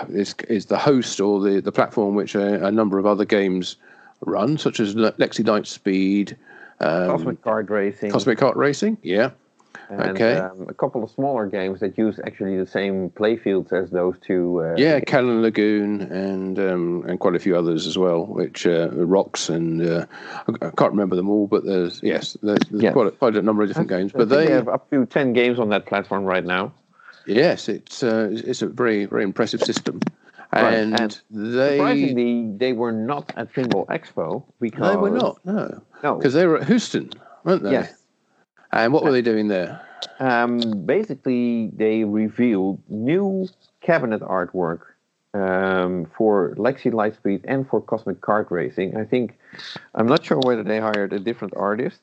is 0.08 0.34
is 0.48 0.66
the 0.66 0.78
host 0.78 1.20
or 1.20 1.40
the, 1.40 1.60
the 1.60 1.72
platform 1.72 2.14
which 2.14 2.34
a, 2.34 2.66
a 2.66 2.70
number 2.70 2.98
of 2.98 3.06
other 3.06 3.24
games 3.24 3.76
run, 4.20 4.58
such 4.58 4.80
as 4.80 4.94
Lexy 4.94 5.44
Lightspeed, 5.44 6.36
um, 6.80 7.08
Cosmic 7.08 7.42
Cart 7.42 7.70
Racing, 7.70 8.10
Cosmic 8.10 8.38
Cart 8.38 8.56
Racing, 8.56 8.98
yeah. 9.02 9.30
And, 9.88 10.10
okay. 10.10 10.36
Um, 10.36 10.66
a 10.68 10.74
couple 10.74 11.02
of 11.02 11.10
smaller 11.10 11.46
games 11.46 11.80
that 11.80 11.98
use 11.98 12.20
actually 12.24 12.56
the 12.56 12.66
same 12.66 13.10
playfields 13.10 13.72
as 13.72 13.90
those 13.90 14.14
two. 14.24 14.62
Uh, 14.62 14.74
yeah, 14.76 15.00
Cannon 15.00 15.42
Lagoon 15.42 16.02
and 16.02 16.58
um, 16.60 17.04
and 17.08 17.18
quite 17.18 17.34
a 17.34 17.40
few 17.40 17.56
others 17.56 17.88
as 17.88 17.98
well, 17.98 18.24
which 18.24 18.66
uh, 18.66 18.88
rocks 18.92 19.48
and 19.48 19.84
uh, 19.84 20.06
I 20.46 20.70
can't 20.70 20.92
remember 20.92 21.16
them 21.16 21.28
all, 21.28 21.48
but 21.48 21.64
there's 21.64 22.00
yes, 22.04 22.36
there's, 22.40 22.60
there's. 22.70 22.92
Quite, 22.92 23.08
a, 23.08 23.10
quite 23.10 23.36
a 23.36 23.42
number 23.42 23.64
of 23.64 23.68
different 23.68 23.88
games. 23.88 24.12
But 24.12 24.28
they 24.28 24.50
have 24.50 24.68
up 24.68 24.88
to 24.90 25.06
ten 25.06 25.32
games 25.32 25.58
on 25.58 25.70
that 25.70 25.86
platform 25.86 26.24
right 26.24 26.44
now. 26.44 26.72
Yes, 27.26 27.68
it's 27.68 28.02
uh, 28.02 28.30
it's 28.32 28.62
a 28.62 28.66
very 28.66 29.06
very 29.06 29.24
impressive 29.24 29.62
system. 29.62 30.00
Right. 30.52 30.74
And, 30.74 31.00
and, 31.00 31.20
they 31.30 31.76
surprisingly 31.76 32.52
they 32.56 32.72
were 32.72 32.90
not 32.90 33.32
at 33.36 33.52
Pinball 33.52 33.86
Expo 33.86 34.42
because 34.60 34.90
they 34.90 34.96
were 34.96 35.10
not 35.10 35.44
no 35.44 35.82
no 36.02 36.16
because 36.16 36.34
they 36.34 36.46
were 36.46 36.58
at 36.58 36.66
Houston, 36.66 37.10
weren't 37.44 37.62
they? 37.62 37.72
Yes. 37.72 37.94
And 38.72 38.92
what 38.92 39.04
were 39.04 39.12
they 39.12 39.22
doing 39.22 39.48
there? 39.48 39.80
Um, 40.18 40.60
basically, 40.84 41.70
they 41.74 42.04
revealed 42.04 42.80
new 42.88 43.48
cabinet 43.80 44.22
artwork 44.22 44.80
um, 45.34 46.06
for 46.16 46.54
Lexy 46.56 46.92
Lightspeed 46.92 47.42
and 47.44 47.68
for 47.68 47.80
Cosmic 47.80 48.20
Cart 48.20 48.48
Racing. 48.50 48.96
I 48.96 49.04
think 49.04 49.38
I'm 49.94 50.06
not 50.06 50.24
sure 50.24 50.38
whether 50.38 50.62
they 50.62 50.80
hired 50.80 51.12
a 51.12 51.18
different 51.18 51.54
artist, 51.56 52.00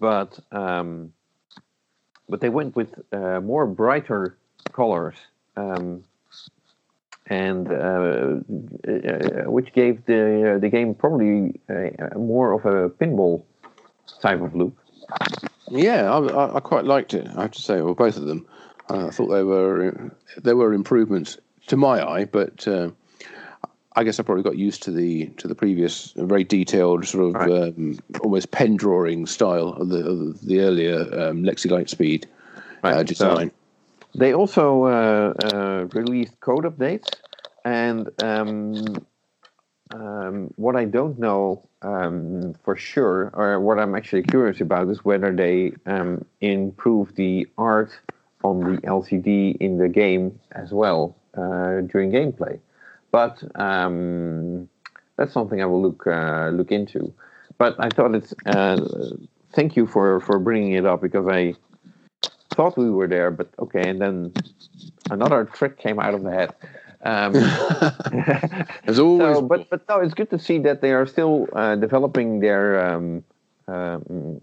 but 0.00 0.38
um, 0.52 1.12
but 2.28 2.40
they 2.40 2.48
went 2.48 2.76
with 2.76 2.88
uh, 3.12 3.40
more 3.40 3.66
brighter 3.66 4.36
colors, 4.72 5.16
um, 5.56 6.04
and 7.26 7.70
uh, 7.70 8.36
uh, 8.86 9.50
which 9.50 9.72
gave 9.72 10.04
the 10.06 10.54
uh, 10.54 10.58
the 10.58 10.68
game 10.68 10.94
probably 10.94 11.60
more 12.16 12.52
of 12.52 12.64
a 12.66 12.90
pinball 12.90 13.42
type 14.20 14.40
of 14.40 14.54
look. 14.54 14.76
Yeah, 15.70 16.10
I, 16.10 16.56
I, 16.56 16.60
quite 16.60 16.84
liked 16.84 17.14
it. 17.14 17.26
I 17.36 17.42
have 17.42 17.52
to 17.52 17.62
say, 17.62 17.80
well, 17.80 17.94
both 17.94 18.16
of 18.16 18.26
them. 18.26 18.46
I 18.90 19.08
thought 19.10 19.28
they 19.28 19.42
were 19.42 20.12
there 20.36 20.56
were 20.56 20.74
improvements 20.74 21.38
to 21.68 21.76
my 21.76 22.06
eye, 22.06 22.26
but 22.26 22.68
uh, 22.68 22.90
I 23.96 24.02
guess 24.02 24.18
I 24.18 24.24
probably 24.24 24.42
got 24.42 24.56
used 24.56 24.82
to 24.84 24.90
the 24.90 25.26
to 25.38 25.46
the 25.46 25.54
previous 25.54 26.12
very 26.16 26.44
detailed 26.44 27.06
sort 27.06 27.28
of 27.28 27.34
right. 27.34 27.68
um, 27.68 27.98
almost 28.22 28.50
pen 28.50 28.76
drawing 28.76 29.26
style 29.26 29.68
of 29.68 29.88
the 29.88 30.04
of 30.04 30.40
the 30.40 30.60
earlier 30.60 31.00
um, 31.28 31.44
Lexy 31.44 31.70
Lightspeed 31.70 32.24
uh, 32.24 32.28
right. 32.82 32.94
uh, 32.94 33.02
design. 33.04 33.50
So 33.50 34.18
they 34.18 34.34
also 34.34 34.84
uh, 34.84 35.34
uh, 35.44 35.88
released 35.92 36.38
code 36.40 36.64
updates, 36.64 37.08
and 37.64 38.10
um, 38.22 39.06
um, 39.92 40.52
what 40.56 40.74
I 40.74 40.84
don't 40.84 41.18
know 41.18 41.68
um, 41.82 42.54
for 42.64 42.76
sure, 42.76 43.30
or 43.34 43.60
what 43.60 43.78
I'm 43.78 43.94
actually 43.94 44.22
curious 44.22 44.60
about, 44.60 44.88
is 44.88 45.04
whether 45.04 45.34
they 45.34 45.72
um, 45.86 46.24
improve 46.40 47.14
the 47.14 47.46
art 47.58 47.92
on 48.42 48.60
the 48.60 48.80
LCD 48.82 49.56
in 49.58 49.78
the 49.78 49.88
game 49.88 50.38
as 50.52 50.72
well 50.72 51.16
uh, 51.36 51.80
during 51.82 52.10
gameplay. 52.10 52.58
But 53.14 53.44
um, 53.54 54.68
that's 55.16 55.32
something 55.32 55.62
I 55.62 55.66
will 55.66 55.80
look 55.80 56.04
uh, 56.04 56.48
look 56.52 56.72
into. 56.72 57.14
But 57.58 57.76
I 57.78 57.88
thought 57.88 58.12
it's 58.12 58.34
uh, 58.44 58.80
thank 59.52 59.76
you 59.76 59.86
for 59.86 60.18
for 60.18 60.40
bringing 60.40 60.72
it 60.72 60.84
up 60.84 61.00
because 61.00 61.28
I 61.28 61.54
thought 62.56 62.76
we 62.76 62.90
were 62.90 63.06
there, 63.06 63.30
but 63.30 63.50
okay. 63.60 63.88
And 63.88 64.00
then 64.00 64.32
another 65.12 65.44
trick 65.44 65.78
came 65.78 66.00
out 66.00 66.14
of 66.14 66.24
the 66.24 66.32
head. 66.32 66.54
Um, 67.04 67.36
As 68.90 68.98
always, 69.06 69.36
so, 69.36 69.42
but 69.42 69.70
but 69.70 69.88
no, 69.88 70.00
it's 70.00 70.14
good 70.14 70.30
to 70.30 70.38
see 70.38 70.58
that 70.66 70.80
they 70.80 70.90
are 70.90 71.06
still 71.06 71.46
uh, 71.52 71.76
developing 71.76 72.40
their 72.40 72.84
um, 72.84 73.22
um, 73.68 74.40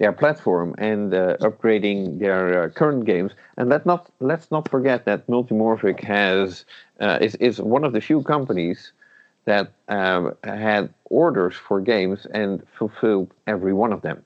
their 0.00 0.12
platform 0.12 0.74
and 0.78 1.14
uh, 1.14 1.36
upgrading 1.40 2.18
their 2.18 2.64
uh, 2.64 2.68
current 2.70 3.04
games. 3.04 3.32
And 3.56 3.68
let 3.68 3.84
not 3.84 4.10
let's 4.18 4.50
not 4.50 4.68
forget 4.68 5.04
that 5.04 5.26
Multimorphic 5.28 6.00
has 6.02 6.64
uh, 6.98 7.18
is 7.20 7.34
is 7.36 7.60
one 7.60 7.84
of 7.84 7.92
the 7.92 8.00
few 8.00 8.22
companies 8.22 8.92
that 9.44 9.72
um, 9.88 10.34
had 10.42 10.92
orders 11.04 11.54
for 11.54 11.80
games 11.80 12.26
and 12.34 12.62
fulfilled 12.78 13.28
every 13.46 13.72
one 13.72 13.92
of 13.92 14.00
them, 14.02 14.22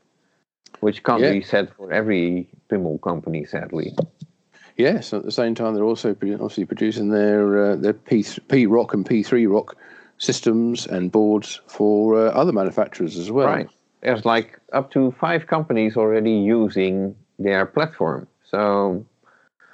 which 0.80 1.02
can't 1.02 1.22
yeah. 1.22 1.32
be 1.32 1.42
said 1.42 1.68
for 1.76 1.92
every 1.92 2.48
pinball 2.68 3.01
company, 3.01 3.44
sadly. 3.44 3.94
Yes, 4.76 5.12
at 5.12 5.24
the 5.24 5.30
same 5.30 5.55
time, 5.55 5.74
they're 5.74 5.84
also 5.84 6.10
obviously 6.10 6.64
producing 6.64 7.10
their 7.10 7.72
uh, 7.72 7.76
their 7.76 7.94
P 7.94 8.24
P 8.48 8.66
Rock 8.66 8.94
and 8.94 9.05
P 9.06 9.22
three 9.22 9.46
Rock 9.46 9.76
systems 10.18 10.86
and 10.86 11.10
boards 11.10 11.60
for 11.66 12.16
uh, 12.16 12.30
other 12.30 12.52
manufacturers 12.52 13.18
as 13.18 13.30
well. 13.30 13.48
Right. 13.48 13.68
There's 14.05 14.24
like 14.24 14.59
up 14.72 14.90
to 14.93 15.12
five 15.18 15.47
companies 15.47 15.97
already 15.97 16.32
using 16.32 17.16
their 17.39 17.66
platform. 17.66 18.28
So. 18.48 19.05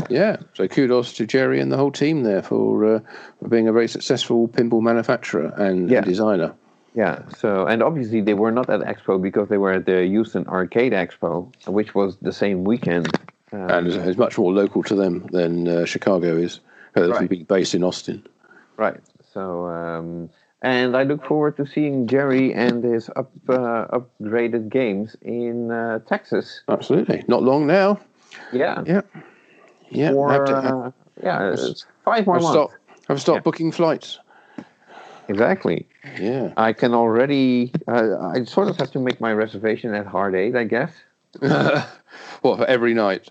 Yeah, 0.09 0.39
so 0.55 0.66
kudos 0.66 1.12
to 1.15 1.27
Gerry 1.27 1.61
and 1.61 1.70
the 1.70 1.77
whole 1.77 1.93
team 1.93 2.23
there 2.23 2.43
for, 2.43 2.97
uh, 2.97 3.01
for 3.39 3.48
being 3.48 3.69
a 3.69 3.73
very 3.73 3.86
successful 3.86 4.48
pinball 4.48 4.81
manufacturer 4.81 5.52
and, 5.59 5.90
yeah. 5.90 5.98
and 5.98 6.07
designer. 6.07 6.55
Yeah. 6.94 7.23
So, 7.36 7.66
and 7.66 7.82
obviously 7.82 8.23
they 8.23 8.35
were 8.35 8.51
not 8.51 8.70
at 8.70 8.81
Expo 8.81 9.20
because 9.20 9.51
they 9.51 9.59
were 9.59 9.73
at 9.73 9.85
the 9.85 10.07
Houston 10.07 10.47
Arcade 10.48 10.93
Expo, 10.93 11.52
which 11.66 11.94
was 11.94 12.16
the 12.23 12.32
same 12.32 12.65
weekend 12.65 13.09
um, 13.52 13.70
and 13.70 13.86
it's, 13.89 14.19
much 14.19 14.39
more 14.39 14.52
local 14.52 14.82
to 14.85 14.94
them 14.94 15.27
than 15.32 15.66
uh, 15.66 15.85
Chicago 15.85 16.36
is. 16.36 16.61
Uh, 16.97 17.09
right. 17.09 17.28
being 17.28 17.44
based 17.44 17.73
in 17.73 17.85
Austin. 17.85 18.27
Right. 18.77 18.98
So, 19.32 19.66
um, 19.66 20.28
and 20.62 20.97
I 20.97 21.05
look 21.05 21.24
forward 21.24 21.57
to 21.57 21.66
seeing 21.66 22.07
Gerry 22.07 22.53
and 22.53 22.85
his 22.85 23.09
up, 23.16 23.31
uh, 23.49 23.87
upgraded 23.89 24.69
games 24.69 25.16
in 25.23 25.70
uh, 25.70 26.01
Texas. 26.01 26.62
Absolutely. 26.69 27.24
Not 27.28 27.43
long 27.43 27.66
now. 27.66 27.99
Yeah. 28.53 28.82
Yeah. 28.87 29.01
Yeah. 29.91 30.12
Have 30.31 30.45
to, 30.47 30.57
uh, 30.57 30.91
yeah. 31.23 31.57
five 32.05 32.27
more 32.27 32.37
I've 32.37 32.43
months. 32.43 32.55
Start, 32.55 32.70
I've 33.09 33.20
stopped 33.20 33.37
yeah. 33.37 33.43
booking 33.43 33.73
flights. 33.73 34.19
Exactly. 35.28 35.87
Yeah. 36.19 36.53
I 36.57 36.73
can 36.73 36.93
already. 36.93 37.73
Uh, 37.87 38.19
I 38.35 38.45
sort 38.45 38.69
of 38.69 38.77
have 38.78 38.91
to 38.93 38.99
make 38.99 39.20
my 39.20 39.32
reservation 39.32 39.95
at 39.95 40.07
Hard 40.07 40.35
Eight, 40.35 40.57
I 40.57 40.65
guess. 40.65 40.93
well, 41.41 41.87
for 42.43 42.66
every 42.66 42.95
night? 42.95 43.28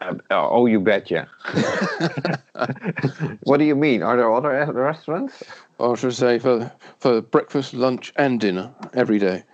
Uh, 0.00 0.14
oh, 0.30 0.66
you 0.66 0.80
betcha. 0.80 1.28
what 3.42 3.58
do 3.58 3.64
you 3.64 3.74
mean? 3.74 4.02
Are 4.02 4.16
there 4.16 4.32
other 4.32 4.72
restaurants? 4.72 5.42
I 5.80 5.94
should 5.94 6.14
say 6.14 6.38
for 6.38 6.70
for 6.98 7.20
breakfast, 7.20 7.74
lunch, 7.74 8.12
and 8.16 8.40
dinner 8.40 8.72
every 8.94 9.18
day. 9.18 9.44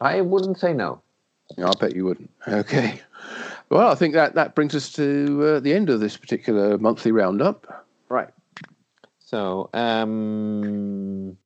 I 0.00 0.20
wouldn't 0.20 0.58
say 0.58 0.72
no. 0.72 1.02
Yeah, 1.56 1.68
I 1.68 1.72
bet 1.78 1.94
you 1.94 2.04
wouldn't. 2.04 2.30
Okay. 2.48 3.00
Well, 3.70 3.88
I 3.88 3.94
think 3.94 4.14
that 4.14 4.34
that 4.34 4.54
brings 4.54 4.74
us 4.74 4.92
to 4.92 5.44
uh, 5.44 5.60
the 5.60 5.72
end 5.72 5.90
of 5.90 6.00
this 6.00 6.16
particular 6.16 6.76
monthly 6.78 7.12
roundup. 7.12 7.86
Right. 8.08 8.30
So, 9.18 9.70
um, 9.74 11.36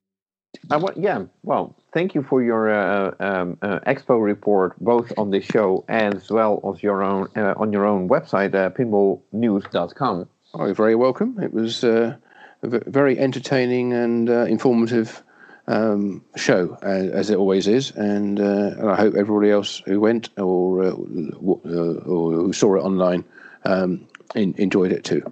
I 0.69 0.77
want, 0.77 0.97
yeah, 0.97 1.23
well, 1.43 1.75
thank 1.93 2.15
you 2.15 2.23
for 2.23 2.43
your 2.43 2.69
uh, 2.69 3.15
um, 3.19 3.57
uh, 3.61 3.79
expo 3.87 4.21
report, 4.21 4.77
both 4.79 5.11
on 5.17 5.31
this 5.31 5.45
show 5.45 5.85
as 5.87 6.29
well 6.29 6.61
as 6.73 6.83
your 6.83 7.03
own 7.03 7.27
uh, 7.35 7.53
on 7.57 7.71
your 7.71 7.85
own 7.85 8.09
website, 8.09 8.53
uh, 8.55 8.69
pinballnews.com. 8.69 10.27
Oh, 10.53 10.65
you're 10.65 10.75
very 10.75 10.95
welcome. 10.95 11.39
It 11.41 11.53
was 11.53 11.83
uh, 11.83 12.15
a 12.63 12.67
very 12.67 13.19
entertaining 13.19 13.93
and 13.93 14.29
uh, 14.29 14.45
informative 14.45 15.23
um, 15.67 16.23
show, 16.35 16.77
as, 16.81 17.09
as, 17.09 17.29
it 17.31 17.37
always 17.37 17.67
is, 17.67 17.91
and, 17.91 18.39
uh, 18.39 18.75
and, 18.77 18.89
I 18.89 18.95
hope 18.95 19.15
everybody 19.15 19.49
else 19.49 19.81
who 19.85 19.99
went 19.99 20.29
or 20.37 20.83
or 20.85 22.31
who 22.31 22.53
saw 22.53 22.75
it 22.75 22.81
online 22.81 23.23
um, 23.65 24.07
in, 24.35 24.53
enjoyed 24.57 24.91
it 24.91 25.03
too. 25.03 25.23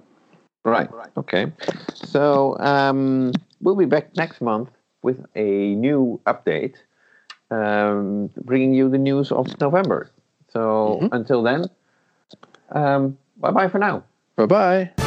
Right. 0.65 0.89
Okay. 1.17 1.51
So 1.93 2.57
um, 2.59 3.33
we'll 3.61 3.75
be 3.75 3.85
back 3.85 4.15
next 4.15 4.41
month 4.41 4.69
with 5.03 5.25
a 5.35 5.75
new 5.75 6.19
update, 6.25 6.75
um, 7.51 8.30
bringing 8.43 8.73
you 8.73 8.89
the 8.89 8.97
news 8.97 9.31
of 9.31 9.59
November. 9.59 10.09
So 10.49 10.99
mm-hmm. 11.01 11.15
until 11.15 11.43
then, 11.43 11.65
um, 12.71 13.17
bye 13.38 13.51
bye 13.51 13.67
for 13.67 13.80
now. 13.80 14.03
Bye 14.35 14.45
bye. 14.45 15.02